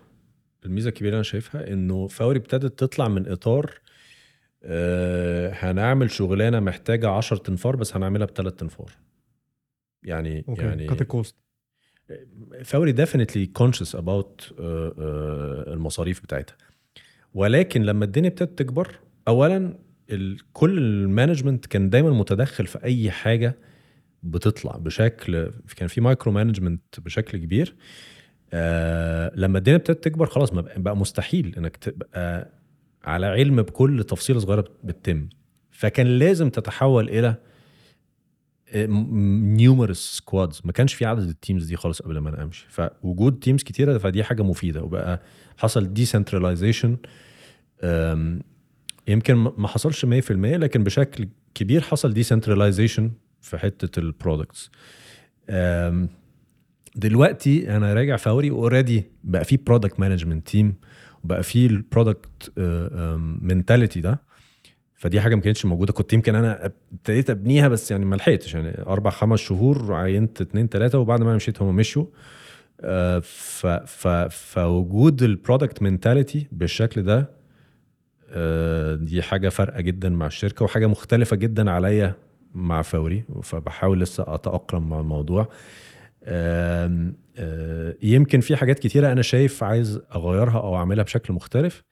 الميزة 0.66 0.90
الكبيرة 0.90 1.10
اللي 1.10 1.16
أنا 1.18 1.24
شايفها 1.24 1.68
إنه 1.74 2.08
فوري 2.08 2.40
ابتدت 2.40 2.80
تطلع 2.80 3.08
من 3.08 3.28
إطار 3.32 3.72
آه 4.64 5.52
هنعمل 5.56 6.12
شغلانة 6.12 6.60
محتاجة 6.60 7.10
10 7.10 7.38
تنفار 7.38 7.76
بس 7.76 7.96
هنعملها 7.96 8.26
بثلاث 8.28 8.54
تنفار. 8.54 8.92
يعني 10.06 10.46
okay 10.50 10.62
يعني 10.62 10.88
cut 10.88 11.02
the 11.02 11.17
cost 11.17 11.36
فوري 12.64 12.92
definitely 12.92 13.46
conscious 13.46 13.96
about 13.96 14.54
المصاريف 15.68 16.24
بتاعتها. 16.24 16.58
ولكن 17.34 17.84
لما 17.84 18.06
الدنيا 18.06 18.30
ابتدت 18.30 18.60
تكبر 18.60 18.96
اولا 19.28 19.78
كل 20.54 20.78
ال 20.78 20.86
management 20.86 21.66
كان 21.66 21.90
دايما 21.90 22.10
متدخل 22.10 22.68
في 22.68 22.84
أي 22.84 23.12
حاجة 23.12 23.58
بتطلع 24.24 24.78
بشكل 24.78 25.52
كان 25.76 25.88
في 25.88 26.02
micromanagement 26.02 27.00
بشكل 27.00 27.38
كبير. 27.38 27.76
آه 28.54 29.32
لما 29.36 29.58
الدنيا 29.58 29.78
ابتدت 29.78 30.04
تكبر 30.04 30.26
خلاص 30.26 30.54
ما 30.54 30.62
بقى, 30.62 30.98
مستحيل 30.98 31.56
إنك 31.58 31.78
تبقى 31.78 32.52
على 33.04 33.26
علم 33.26 33.62
بكل 33.62 34.04
تفصيلة 34.04 34.40
صغيرة 34.40 34.62
بت- 34.62 34.72
بتتم. 34.84 35.30
فكان 35.72 36.08
لازم 36.08 36.50
تتحول 36.50 37.10
إلى 37.10 37.36
numerous 38.76 39.98
squads 40.18 40.62
ما 40.66 40.72
كانش 40.72 40.94
في 40.94 41.06
عدد 41.06 41.28
ال 41.30 41.36
teams 41.36 41.66
دي 41.66 41.76
خالص 41.76 42.02
قبل 42.02 42.18
ما 42.18 42.30
أنا 42.30 42.44
امشي. 42.44 42.66
فوجود 42.70 43.40
teams 43.40 43.64
كتيرة 43.64 43.98
فدي 43.98 44.24
حاجة 44.24 44.44
مفيدة. 44.44 44.84
وبقى 44.84 45.22
حصل 45.58 45.94
decentralization 45.94 46.98
يمكن 49.08 49.34
ما 49.34 49.68
حصلش 49.68 50.06
100% 50.06 50.10
لكن 50.32 50.84
بشكل 50.84 51.28
كبير 51.56 51.82
حصل 51.82 52.14
decentralization 52.14 53.12
في 53.42 53.58
حتة 53.58 54.00
ال 54.00 54.08
products 54.08 54.72
دلوقتي 56.96 57.76
أنا 57.78 57.94
راجع 57.94 58.16
فوري 58.16 58.50
already 58.50 59.04
بقى 59.24 59.46
في 59.46 59.58
product 59.58 60.00
management 60.00 60.48
team 60.48 60.76
وبقى 61.24 61.44
في 61.44 61.66
ال 61.66 61.78
product 61.78 62.60
mentality 63.42 64.02
ده. 64.02 64.22
فدي 65.04 65.22
حاجة 65.22 65.36
ما 65.36 65.42
كانتش 65.42 65.66
موجودة. 65.66 65.94
كنت 65.94 66.14
يمكن 66.14 66.36
أنا 66.36 66.66
ابتديت 66.66 67.30
أبنيها 67.30 67.68
بس 67.68 67.92
يعني 67.92 68.06
ما 68.06 68.16
لحقتش. 68.16 68.54
يعني 68.54 68.82
أربع 68.88 69.10
خمس 69.12 69.40
شهور 69.40 69.94
عينت 69.94 70.42
اتنين 70.42 70.70
تلاتة 70.70 71.00
وبعد 71.00 71.20
ما 71.22 71.28
أنا 71.28 71.36
مشيت 71.36 71.62
هم 71.62 71.76
مشوا. 71.76 72.06
آه، 72.82 73.20
ف 73.20 73.68
ف 73.68 74.08
فوجود 74.30 75.24
ال 75.24 75.31
product 75.31 75.82
mentality 75.82 76.48
بالشكل 76.52 77.04
ده 77.04 77.30
آه، 78.30 78.96
دي 78.96 79.22
حاجة 79.22 79.50
فارقة 79.50 79.82
جدا 79.82 80.10
مع 80.10 80.26
الشركة 80.26 80.66
وحاجة 80.66 80.88
مختلفة 80.88 81.36
جدا 81.36 81.72
عليا 81.72 82.14
مع 82.54 82.82
فوري. 82.82 83.24
فبحاول 83.44 84.02
لسه 84.02 84.24
أتأقلم 84.28 84.90
مع 84.90 85.00
الموضوع. 85.00 85.48
آه، 86.24 87.14
يمكن 88.04 88.40
في 88.40 88.56
حاجات 88.56 88.80
كتيرة 88.80 89.12
أنا 89.12 89.22
شايف 89.22 89.64
عايز 89.64 90.02
أغيرها 90.16 90.60
أو 90.60 90.76
أعملها 90.76 91.04
بشكل 91.04 91.34
مختلف. 91.34 91.84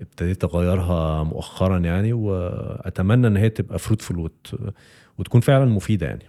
ابتديت 0.00 0.44
أغيرها 0.44 1.22
مؤخرا 1.22 1.78
يعني 1.78 2.12
وأتمنى 2.12 3.26
إن 3.26 3.36
هي 3.36 3.50
تبقى 3.50 3.78
fruitful 3.78 4.18
وت... 4.18 4.56
وتكون 5.18 5.40
فعلا 5.40 5.64
مفيدة 5.64 6.06
يعني. 6.06 6.24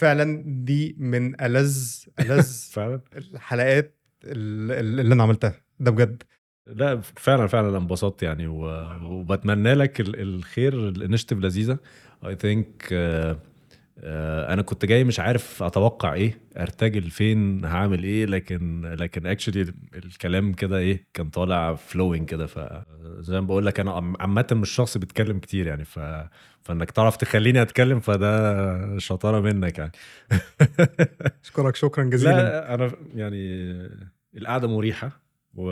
فعلا 0.00 0.42
دي 0.46 0.96
من 0.98 1.40
ألذ 1.40 2.04
ألذ 2.20 2.48
فعلا. 2.72 3.00
الحلقات 3.16 3.98
اللي 4.24 5.14
أنا 5.14 5.22
عملتها. 5.22 5.54
ده 5.80 5.90
بجد. 5.90 6.22
لا 6.66 7.00
فعلا 7.00 7.46
فعلا 7.46 7.78
انبسطت 7.78 8.22
يعني 8.22 8.46
و... 8.46 8.62
وبتمنى 9.02 9.74
لك 9.74 10.00
ال- 10.00 10.20
الخير 10.20 10.88
ال 10.88 10.93
initiative 10.93 11.38
لذيذة. 11.38 11.78
I 12.26 12.34
think 12.36 12.88
أنا 14.02 14.62
كنت 14.62 14.84
جاي 14.84 15.04
مش 15.04 15.20
عارف 15.20 15.62
أتوقع 15.62 16.14
إيه 16.14 16.38
ارتجل 16.56 17.10
فين 17.10 17.64
هعمل 17.64 18.04
إيه 18.04 18.26
لكن 18.26 18.82
لكن 19.00 19.26
actually 19.26 19.74
الكلام 19.94 20.52
كده 20.52 20.78
إيه 20.78 21.06
كان 21.14 21.30
طالع 21.30 21.74
flowing 21.74 22.28
كده 22.28 22.46
فزي 22.46 23.40
ما 23.40 23.46
بقول 23.46 23.66
لك 23.66 23.80
أنا 23.80 24.14
عامة 24.20 24.46
مش 24.52 24.70
شخص 24.70 24.98
بيتكلم 24.98 25.38
كتير 25.38 25.66
يعني 25.66 25.84
ف 25.84 25.98
فإنك 26.62 26.90
تعرف 26.90 27.16
تخليني 27.16 27.62
أتكلم 27.62 28.00
فده 28.00 28.98
شطارة 28.98 29.40
منك 29.40 29.78
يعني. 29.78 29.92
أشكرك 31.44 31.76
شكرا 31.76 32.04
جزيلا. 32.04 32.30
لا 32.30 32.74
أنا 32.74 32.92
يعني 33.14 33.62
القعدة 34.36 34.68
مريحة 34.68 35.20
و... 35.54 35.62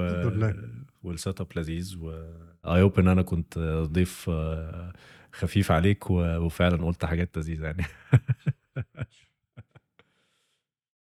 وال 1.03 1.41
setup 1.41 1.47
لذيذ 1.57 1.97
و 2.01 2.11
I 2.67 2.83
hope 2.83 2.99
إن 2.99 3.09
أنا 3.09 3.23
كنت 3.23 3.59
ضيف 3.93 4.27
آه، 4.29 4.93
خفيف 5.35 5.73
عليك. 5.73 6.11
وفعلا 6.11 6.87
قلت 6.87 7.05
حاجات 7.05 7.39
لذيذة 7.39 7.65
يعني 7.65 7.85